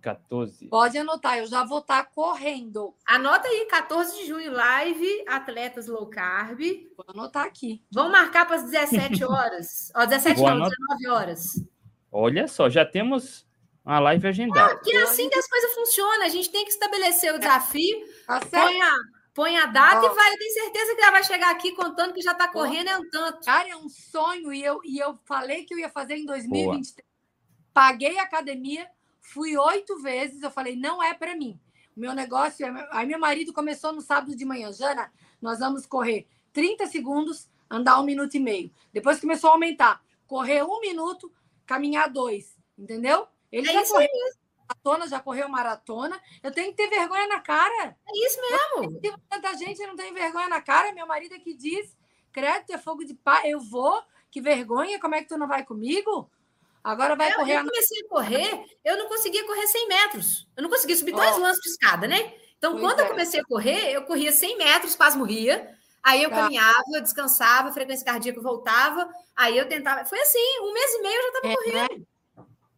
14. 0.01 0.67
Pode 0.69 0.99
anotar, 0.99 1.39
eu 1.39 1.47
já 1.47 1.65
vou 1.65 1.79
estar 1.79 2.05
tá 2.05 2.11
correndo. 2.11 2.95
Anota 3.07 3.47
aí, 3.47 3.67
14 3.67 4.17
de 4.19 4.27
junho, 4.27 4.51
live 4.53 5.25
Atletas 5.29 5.87
Low 5.87 6.07
Carb. 6.07 6.61
Vou 6.97 7.07
anotar 7.09 7.45
aqui. 7.45 7.85
Vamos 7.93 8.13
marcar 8.13 8.47
para 8.47 8.57
as 8.57 8.71
17 8.71 9.25
horas. 9.25 9.93
Ó, 9.95 10.05
17 10.05 10.41
não, 10.41 10.69
19 10.69 11.09
horas. 11.09 11.65
Olha 12.11 12.49
só, 12.49 12.69
já 12.69 12.85
temos 12.85 13.47
a 13.85 13.99
live 13.99 14.27
agendada. 14.27 14.75
Porque 14.75 14.97
é 14.97 15.03
assim 15.03 15.29
que 15.29 15.39
as 15.39 15.49
coisas 15.49 15.75
funcionam. 15.75 16.25
A 16.25 16.29
gente 16.29 16.51
tem 16.51 16.65
que 16.65 16.71
estabelecer 16.71 17.35
o 17.35 17.39
desafio. 17.39 17.99
Tá 18.27 18.41
põe, 18.41 18.83
a, 18.83 18.97
põe 19.35 19.57
a 19.57 19.67
data 19.67 20.07
Ó. 20.07 20.13
e 20.13 20.15
vai. 20.15 20.33
Eu 20.33 20.39
tenho 20.39 20.53
certeza 20.55 20.95
que 20.95 21.03
ela 21.03 21.13
vai 21.13 21.25
chegar 21.25 21.51
aqui 21.51 21.73
contando 21.73 22.15
que 22.15 22.23
já 22.23 22.33
está 22.33 22.49
correndo 22.49 22.89
é 22.89 22.99
um 22.99 23.09
tanto. 23.09 23.45
Cara, 23.45 23.69
é 23.69 23.77
um 23.77 23.89
sonho. 23.89 24.53
E 24.53 24.63
eu, 24.63 24.81
e 24.85 24.99
eu 24.99 25.19
falei 25.25 25.65
que 25.65 25.75
eu 25.75 25.79
ia 25.79 25.89
fazer 25.89 26.17
em 26.17 26.25
2023. 26.25 26.95
Boa. 26.95 27.11
Paguei 27.73 28.19
a 28.19 28.25
academia 28.25 28.87
Fui 29.21 29.57
oito 29.57 29.99
vezes, 30.01 30.43
eu 30.43 30.51
falei, 30.51 30.77
não 30.77 31.03
é 31.03 31.15
para 31.15 31.37
mim. 31.37 31.59
O 31.97 32.01
meu 32.01 32.15
negócio 32.15 32.65
é. 32.65 32.89
Aí 32.93 33.07
meu 33.07 33.19
marido 33.19 33.53
começou 33.53 33.93
no 33.93 34.01
sábado 34.01 34.35
de 34.35 34.45
manhã, 34.45 34.73
Jana, 34.73 35.13
nós 35.41 35.59
vamos 35.59 35.87
correr 35.87 36.27
30 36.53 36.87
segundos, 36.87 37.49
andar 37.71 38.01
um 38.01 38.05
minuto 38.05 38.35
e 38.35 38.41
meio. 38.41 38.71
Depois 38.93 39.21
começou 39.21 39.51
a 39.51 39.53
aumentar. 39.55 40.03
Correr 40.27 40.63
um 40.63 40.81
minuto, 40.81 41.33
caminhar 41.67 42.09
dois. 42.09 42.57
Entendeu? 42.79 43.27
Ele 43.53 43.69
é 43.69 43.73
já 43.73 43.87
correu 43.87 44.09
maratona, 44.69 45.09
já 45.09 45.21
correu 45.21 45.49
maratona. 45.49 46.21
Eu 46.43 46.53
tenho 46.53 46.71
que 46.71 46.77
ter 46.77 46.89
vergonha 46.89 47.27
na 47.27 47.41
cara. 47.41 47.97
É 48.09 48.27
isso 48.27 48.41
mesmo. 48.41 49.01
Eu, 49.03 49.15
tanta 49.29 49.55
gente 49.57 49.85
não 49.87 49.97
tem 49.97 50.13
vergonha 50.15 50.49
na 50.49 50.61
cara. 50.61 50.93
Meu 50.93 51.07
marido 51.07 51.35
é 51.35 51.39
que 51.39 51.55
diz: 51.55 51.97
crédito 52.33 52.73
é 52.73 52.79
fogo 52.79 53.05
de 53.05 53.15
pá. 53.15 53.43
Eu 53.45 53.61
vou, 53.61 54.03
que 54.31 54.41
vergonha, 54.41 55.01
como 55.01 55.15
é 55.15 55.23
que 55.23 55.29
tu 55.29 55.37
não 55.37 55.49
vai 55.49 55.65
comigo? 55.65 56.31
Agora 56.83 57.15
vai 57.15 57.31
eu, 57.31 57.37
correr. 57.37 57.59
Eu 57.59 57.65
comecei 57.65 58.01
a 58.01 58.09
correr, 58.09 58.65
eu 58.85 58.99
não 58.99 59.09
conseguia 59.09 59.47
correr 59.47 59.67
100 59.67 59.89
metros. 59.89 60.49
Eu 60.57 60.63
não 60.63 60.71
conseguia 60.71 60.97
subir 60.97 61.15
oh. 61.15 61.17
dois 61.17 61.37
lances 61.39 61.63
de 61.63 61.71
escada, 61.71 62.09
né? 62.09 62.33
Então, 62.59 62.73
pois 62.73 62.83
quando 62.83 63.01
é. 63.01 63.03
eu 63.05 63.09
comecei 63.09 63.41
a 63.41 63.45
correr, 63.45 63.93
eu 63.93 64.03
corria 64.03 64.33
100 64.33 64.59
metros, 64.59 64.95
quase 64.95 65.17
morria. 65.17 65.77
Aí 66.03 66.23
eu 66.23 66.31
tá. 66.31 66.37
caminhava, 66.37 66.85
eu 66.95 67.03
descansava, 67.03 67.73
frequência 67.73 68.05
cardíaca 68.05 68.41
voltava. 68.41 69.09
Aí 69.37 69.57
eu 69.57 69.69
tentava. 69.69 70.05
Foi 70.05 70.19
assim, 70.21 70.61
um 70.63 70.73
mês 70.73 70.95
e 70.95 71.03
meio 71.03 71.15
eu 71.15 71.23
já 71.23 71.29
estava 71.29 71.49
é, 71.49 71.57
correndo. 71.57 72.07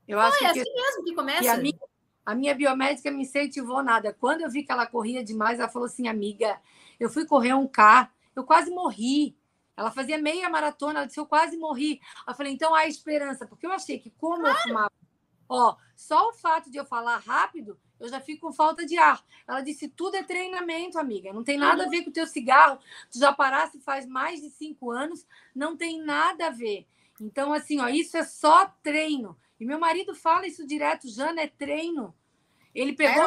Eu 0.08 0.20
acho 0.20 0.38
que 0.38 0.44
é 0.44 0.50
assim 0.50 0.74
mesmo 0.74 1.04
que 1.04 1.14
começa. 1.14 1.52
A 1.52 1.56
minha, 1.56 1.78
a 2.26 2.34
minha 2.34 2.54
biomédica 2.54 3.10
me 3.10 3.22
incentivou 3.22 3.82
nada. 3.82 4.12
Quando 4.12 4.42
eu 4.42 4.50
vi 4.50 4.64
que 4.64 4.72
ela 4.72 4.86
corria 4.86 5.24
demais, 5.24 5.58
ela 5.58 5.68
falou 5.68 5.86
assim, 5.86 6.08
amiga, 6.08 6.60
eu 6.98 7.08
fui 7.08 7.24
correr 7.24 7.54
um 7.54 7.66
K, 7.66 8.10
eu 8.34 8.44
quase 8.44 8.70
morri. 8.70 9.36
Ela 9.76 9.90
fazia 9.90 10.18
meia 10.18 10.48
maratona, 10.48 11.00
ela 11.00 11.06
disse, 11.06 11.20
eu 11.20 11.26
quase 11.26 11.56
morri. 11.56 12.00
Eu 12.26 12.34
falei, 12.34 12.52
então 12.52 12.74
há 12.74 12.86
esperança, 12.86 13.46
porque 13.46 13.66
eu 13.66 13.72
achei 13.72 13.98
que 13.98 14.10
como 14.10 14.46
eu 14.46 14.54
fumava, 14.56 14.92
ó, 15.48 15.76
só 15.96 16.28
o 16.28 16.32
fato 16.32 16.70
de 16.70 16.78
eu 16.78 16.84
falar 16.84 17.18
rápido, 17.18 17.78
eu 17.98 18.08
já 18.08 18.20
fico 18.20 18.46
com 18.46 18.52
falta 18.52 18.84
de 18.84 18.98
ar. 18.98 19.24
Ela 19.46 19.60
disse, 19.60 19.88
tudo 19.88 20.16
é 20.16 20.22
treinamento, 20.22 20.98
amiga, 20.98 21.32
não 21.32 21.44
tem 21.44 21.56
nada 21.56 21.84
a 21.84 21.88
ver 21.88 22.02
com 22.02 22.10
o 22.10 22.12
teu 22.12 22.26
cigarro, 22.26 22.78
tu 23.10 23.18
já 23.18 23.32
paraste 23.32 23.78
faz 23.80 24.06
mais 24.06 24.40
de 24.40 24.50
cinco 24.50 24.90
anos, 24.90 25.26
não 25.54 25.76
tem 25.76 26.02
nada 26.02 26.48
a 26.48 26.50
ver. 26.50 26.86
Então, 27.20 27.52
assim, 27.52 27.80
ó, 27.80 27.88
isso 27.88 28.16
é 28.16 28.24
só 28.24 28.66
treino. 28.82 29.36
E 29.60 29.64
meu 29.64 29.78
marido 29.78 30.14
fala 30.14 30.46
isso 30.46 30.66
direto, 30.66 31.08
Jana, 31.08 31.42
é 31.42 31.46
treino. 31.46 32.14
Ele 32.74 32.92
pegou 32.94 33.22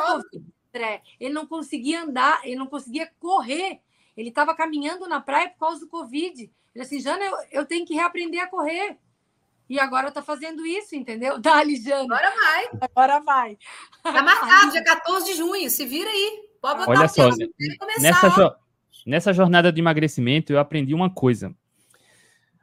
é 0.73 1.01
ele 1.17 1.33
não 1.33 1.47
conseguia 1.47 2.03
andar, 2.03 2.41
ele 2.43 2.57
não 2.57 2.67
conseguia 2.67 3.09
correr 3.19 3.79
ele 4.15 4.29
estava 4.29 4.55
caminhando 4.55 5.07
na 5.07 5.19
praia 5.19 5.49
por 5.49 5.59
causa 5.59 5.79
do 5.81 5.87
Covid. 5.87 6.51
Ele 6.73 6.83
assim, 6.83 6.99
Jana, 6.99 7.23
eu, 7.23 7.35
eu 7.51 7.65
tenho 7.65 7.85
que 7.85 7.93
reaprender 7.93 8.41
a 8.41 8.47
correr. 8.47 8.97
E 9.67 9.79
agora 9.79 10.09
está 10.09 10.21
fazendo 10.21 10.65
isso, 10.65 10.95
entendeu? 10.95 11.39
Dali, 11.41 11.75
Jana. 11.77 12.15
Agora 12.15 12.35
vai. 12.35 12.69
Agora 12.81 13.19
vai. 13.19 13.57
Está 13.97 14.23
marcado, 14.23 14.71
dia 14.71 14.83
14 14.83 15.25
de 15.25 15.33
junho. 15.33 15.69
Se 15.69 15.85
vira 15.85 16.09
aí. 16.09 16.49
Pode 16.61 16.79
botar 16.79 16.91
Olha 16.91 17.07
só, 17.07 17.29
nessa, 17.99 18.29
jo 18.29 18.51
nessa 19.05 19.33
jornada 19.33 19.71
de 19.71 19.79
emagrecimento, 19.79 20.51
eu 20.51 20.59
aprendi 20.59 20.93
uma 20.93 21.09
coisa. 21.09 21.55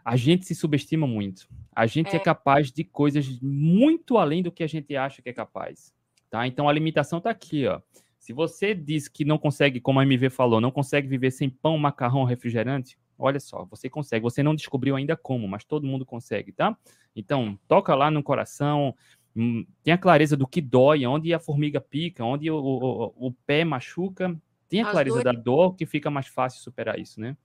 A 0.05 0.17
gente 0.17 0.45
se 0.45 0.55
subestima 0.55 1.07
muito. 1.07 1.49
A 1.75 1.87
gente 1.87 2.11
é. 2.13 2.17
é 2.17 2.19
capaz 2.19 2.73
de 2.73 2.83
coisas 2.83 3.39
muito 3.41 4.19
além 4.19 4.43
do 4.43 4.51
que 4.51 4.65
a 4.65 4.67
gente 4.67 4.97
acha 4.97 5.23
que 5.23 5.29
é 5.29 5.33
capaz. 5.33 5.95
Tá? 6.29 6.47
Então 6.47 6.69
a 6.69 6.73
limitação 6.73 7.19
está 7.19 7.31
aqui, 7.31 7.67
ó. 7.67 7.81
Se 8.23 8.33
você 8.33 8.73
diz 8.73 9.09
que 9.09 9.25
não 9.25 9.37
consegue, 9.37 9.81
como 9.81 9.99
a 9.99 10.05
MV 10.05 10.31
falou, 10.31 10.61
não 10.61 10.71
consegue 10.71 11.09
viver 11.09 11.33
sem 11.33 11.51
pão, 11.51 11.77
macarrão, 11.77 12.23
refrigerante, 12.23 12.97
olha 13.19 13.41
só, 13.41 13.65
você 13.65 13.91
consegue. 13.91 14.23
Você 14.23 14.45
não 14.45 14.55
descobriu 14.55 14.95
ainda 14.95 15.17
como, 15.17 15.49
mas 15.49 15.65
todo 15.65 15.89
mundo 15.89 16.07
consegue, 16.07 16.53
tá? 16.53 16.79
Então, 17.17 17.59
toca 17.67 17.93
lá 17.97 18.13
no 18.13 18.23
coração, 18.23 18.95
hum, 19.35 19.67
tenha 19.83 19.99
clareza 19.99 20.37
do 20.37 20.47
que 20.47 20.61
dói, 20.61 21.05
onde 21.05 21.35
a 21.35 21.41
formiga 21.41 21.81
pica, 21.81 22.25
onde 22.25 22.49
o, 22.49 22.57
o, 22.57 23.27
o 23.27 23.33
pé 23.45 23.65
machuca. 23.65 24.41
Tenha 24.69 24.89
clareza 24.89 25.21
dores... 25.21 25.37
da 25.37 25.43
dor, 25.43 25.75
que 25.75 25.85
fica 25.85 26.09
mais 26.09 26.29
fácil 26.29 26.63
superar 26.63 27.01
isso, 27.01 27.21
né? 27.21 27.37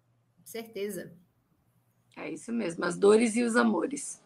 Certeza. 0.43 1.11
É 2.15 2.29
isso 2.29 2.53
mesmo, 2.53 2.85
as 2.85 2.95
dores 2.95 3.35
e 3.35 3.41
os 3.41 3.55
amores. 3.55 4.23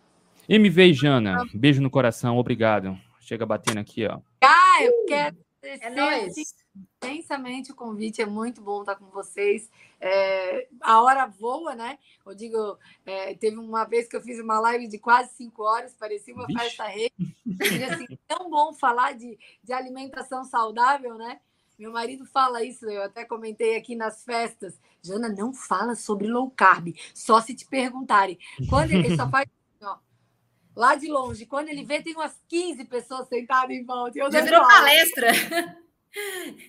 MV 0.49 0.84
e 0.84 0.94
Jana, 0.94 1.45
beijo 1.53 1.82
no 1.82 1.90
coração, 1.90 2.38
obrigado. 2.38 2.99
Chega 3.22 3.45
batendo 3.45 3.80
aqui, 3.80 4.06
ó. 4.06 4.19
Ah, 4.44 4.84
eu 4.84 5.06
quero 5.07 5.38
é 5.63 5.89
nóis. 5.89 6.33
Intensamente 7.03 7.71
o 7.71 7.75
convite, 7.75 8.21
é 8.21 8.25
muito 8.25 8.61
bom 8.61 8.81
estar 8.81 8.95
com 8.95 9.09
vocês. 9.09 9.69
É, 9.99 10.67
a 10.81 11.01
hora 11.01 11.27
voa, 11.27 11.75
né? 11.75 11.99
Eu 12.25 12.33
digo, 12.33 12.77
é, 13.05 13.35
teve 13.35 13.57
uma 13.57 13.83
vez 13.85 14.07
que 14.07 14.15
eu 14.15 14.21
fiz 14.21 14.39
uma 14.39 14.59
live 14.59 14.88
de 14.88 14.97
quase 14.97 15.33
cinco 15.35 15.63
horas, 15.63 15.93
parecia 15.93 16.33
uma 16.33 16.47
Vixe. 16.47 16.59
festa 16.59 16.85
rei. 16.85 17.11
assim, 17.91 18.17
tão 18.27 18.49
bom 18.49 18.73
falar 18.73 19.13
de, 19.13 19.38
de 19.63 19.73
alimentação 19.73 20.43
saudável, 20.43 21.15
né? 21.15 21.39
Meu 21.77 21.91
marido 21.91 22.25
fala 22.25 22.63
isso, 22.63 22.85
eu 22.85 23.01
até 23.01 23.25
comentei 23.25 23.75
aqui 23.75 23.95
nas 23.95 24.23
festas. 24.23 24.79
Jana, 25.01 25.29
não 25.29 25.51
fala 25.51 25.95
sobre 25.95 26.27
low 26.27 26.51
carb, 26.51 26.95
só 27.13 27.41
se 27.41 27.55
te 27.55 27.65
perguntarem. 27.65 28.38
Quando 28.69 28.91
ele 28.91 29.15
só 29.15 29.27
faz 29.31 29.47
assim, 29.47 29.60
lá 30.76 30.95
de 30.95 31.07
longe, 31.07 31.45
quando 31.45 31.69
ele 31.69 31.84
vê, 31.84 32.02
tem 32.02 32.14
umas 32.14 32.39
15 32.48 32.85
pessoas 32.85 33.27
sentadas 33.27 33.76
em 33.76 33.85
volta. 33.85 34.19
Eu 34.19 34.31
Já 34.31 34.41
virou 34.41 34.61
palestra. 34.61 35.27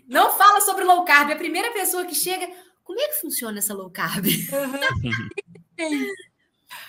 Não 0.07 0.37
fala 0.37 0.61
sobre 0.61 0.85
low 0.85 1.05
carb. 1.05 1.31
A 1.31 1.37
primeira 1.37 1.73
pessoa 1.73 2.05
que 2.05 2.15
chega, 2.15 2.49
como 2.85 3.01
é 3.01 3.09
que 3.09 3.21
funciona 3.21 3.59
essa 3.59 3.75
low 3.75 3.91
carb? 3.91 4.27
Uhum. 4.27 6.07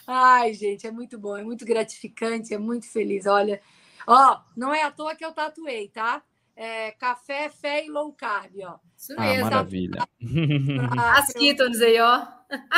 Ai, 0.07 0.53
gente, 0.53 0.85
é 0.87 0.91
muito 0.91 1.17
bom, 1.17 1.37
é 1.37 1.43
muito 1.43 1.65
gratificante, 1.65 2.53
é 2.53 2.57
muito 2.57 2.87
feliz. 2.89 3.25
Olha, 3.25 3.61
ó, 4.07 4.39
não 4.55 4.73
é 4.73 4.83
à 4.83 4.91
toa 4.91 5.15
que 5.15 5.25
eu 5.25 5.31
tatuei, 5.31 5.89
tá? 5.89 6.21
É, 6.55 6.91
café, 6.91 7.49
fé 7.49 7.85
e 7.85 7.89
low 7.89 8.13
carb, 8.13 8.53
ó. 8.63 8.79
Isso 8.97 9.13
ah, 9.17 9.21
mesmo. 9.21 9.43
maravilha. 9.45 10.07
As 11.17 11.33
ketones 11.33 11.81
aí, 11.81 11.99
ó. 11.99 12.27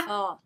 Ó, 0.08 0.38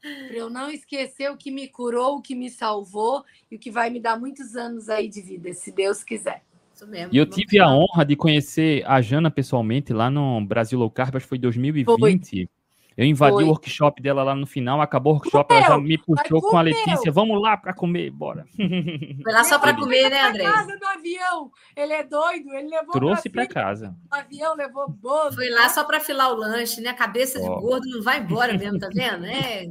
para 0.00 0.36
eu 0.36 0.48
não 0.50 0.70
esquecer 0.70 1.30
o 1.30 1.36
que 1.36 1.50
me 1.50 1.68
curou, 1.68 2.16
o 2.16 2.22
que 2.22 2.34
me 2.34 2.50
salvou 2.50 3.24
e 3.50 3.56
o 3.56 3.58
que 3.58 3.70
vai 3.70 3.90
me 3.90 4.00
dar 4.00 4.18
muitos 4.18 4.56
anos 4.56 4.88
aí 4.88 5.08
de 5.08 5.20
vida, 5.20 5.52
se 5.52 5.72
Deus 5.72 6.02
quiser. 6.02 6.42
Isso 6.74 6.86
mesmo. 6.86 7.14
E 7.14 7.18
eu 7.18 7.26
tive 7.26 7.58
a 7.58 7.68
honra 7.68 8.04
de 8.04 8.14
conhecer 8.14 8.84
a 8.86 9.00
Jana 9.00 9.30
pessoalmente 9.30 9.92
lá 9.92 10.10
no 10.10 10.44
Brasil 10.44 10.78
Low 10.78 10.90
Carb, 10.90 11.16
acho 11.16 11.24
que 11.24 11.28
foi 11.28 11.38
2020. 11.38 11.84
Foi. 11.84 12.48
Eu 12.98 13.04
invadi 13.04 13.34
Foi. 13.34 13.44
o 13.44 13.48
workshop 13.50 14.02
dela 14.02 14.24
lá 14.24 14.34
no 14.34 14.44
final, 14.44 14.80
acabou 14.80 15.12
o 15.12 15.16
workshop, 15.18 15.54
ela 15.54 15.68
já 15.68 15.78
me 15.78 15.96
puxou 15.96 16.42
com 16.42 16.56
a 16.56 16.62
Letícia. 16.62 17.12
Vamos 17.12 17.40
lá 17.40 17.56
para 17.56 17.72
comer, 17.72 18.10
bora. 18.10 18.44
Foi 19.22 19.32
lá 19.32 19.44
só 19.44 19.56
para 19.56 19.76
comer, 19.76 20.10
né, 20.10 20.20
André? 20.20 20.42
casa 20.42 20.76
do 20.76 20.84
avião. 20.84 21.52
Ele 21.76 21.92
é 21.92 22.02
doido, 22.02 22.52
ele 22.52 22.68
levou 22.68 22.90
Trouxe 22.90 23.30
para 23.30 23.46
casa. 23.46 23.94
O 24.10 24.14
avião 24.16 24.56
levou 24.56 24.90
bolo. 24.90 25.32
Foi 25.32 25.48
lá 25.48 25.68
só 25.68 25.84
para 25.84 26.00
filar 26.00 26.32
o 26.32 26.34
lanche, 26.34 26.80
né? 26.80 26.90
A 26.90 26.94
cabeça 26.94 27.38
oh. 27.38 27.42
de 27.42 27.48
gordo 27.60 27.88
não 27.88 28.02
vai 28.02 28.18
embora 28.18 28.58
mesmo, 28.58 28.80
tá 28.80 28.88
vendo? 28.92 29.26
É. 29.26 29.70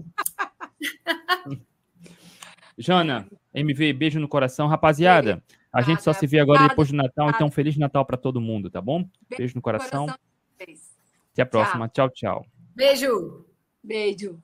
Jana, 2.77 3.27
MV, 3.53 3.91
beijo 3.91 4.21
no 4.21 4.29
coração. 4.29 4.69
Rapaziada, 4.69 5.43
a 5.73 5.81
gente 5.81 6.01
só 6.01 6.13
se 6.13 6.25
vê 6.25 6.39
agora 6.39 6.65
depois 6.65 6.91
do 6.91 6.95
Natal, 6.95 7.29
então 7.29 7.51
Feliz 7.51 7.75
Natal 7.75 8.05
para 8.05 8.15
todo 8.15 8.39
mundo, 8.39 8.69
tá 8.69 8.79
bom? 8.79 9.05
Beijo 9.37 9.53
no 9.53 9.61
coração. 9.61 10.07
Até 11.33 11.41
a 11.41 11.45
próxima. 11.45 11.89
Tchau, 11.89 12.09
tchau. 12.09 12.45
Beijo. 12.77 13.43
Beijo. 13.83 14.39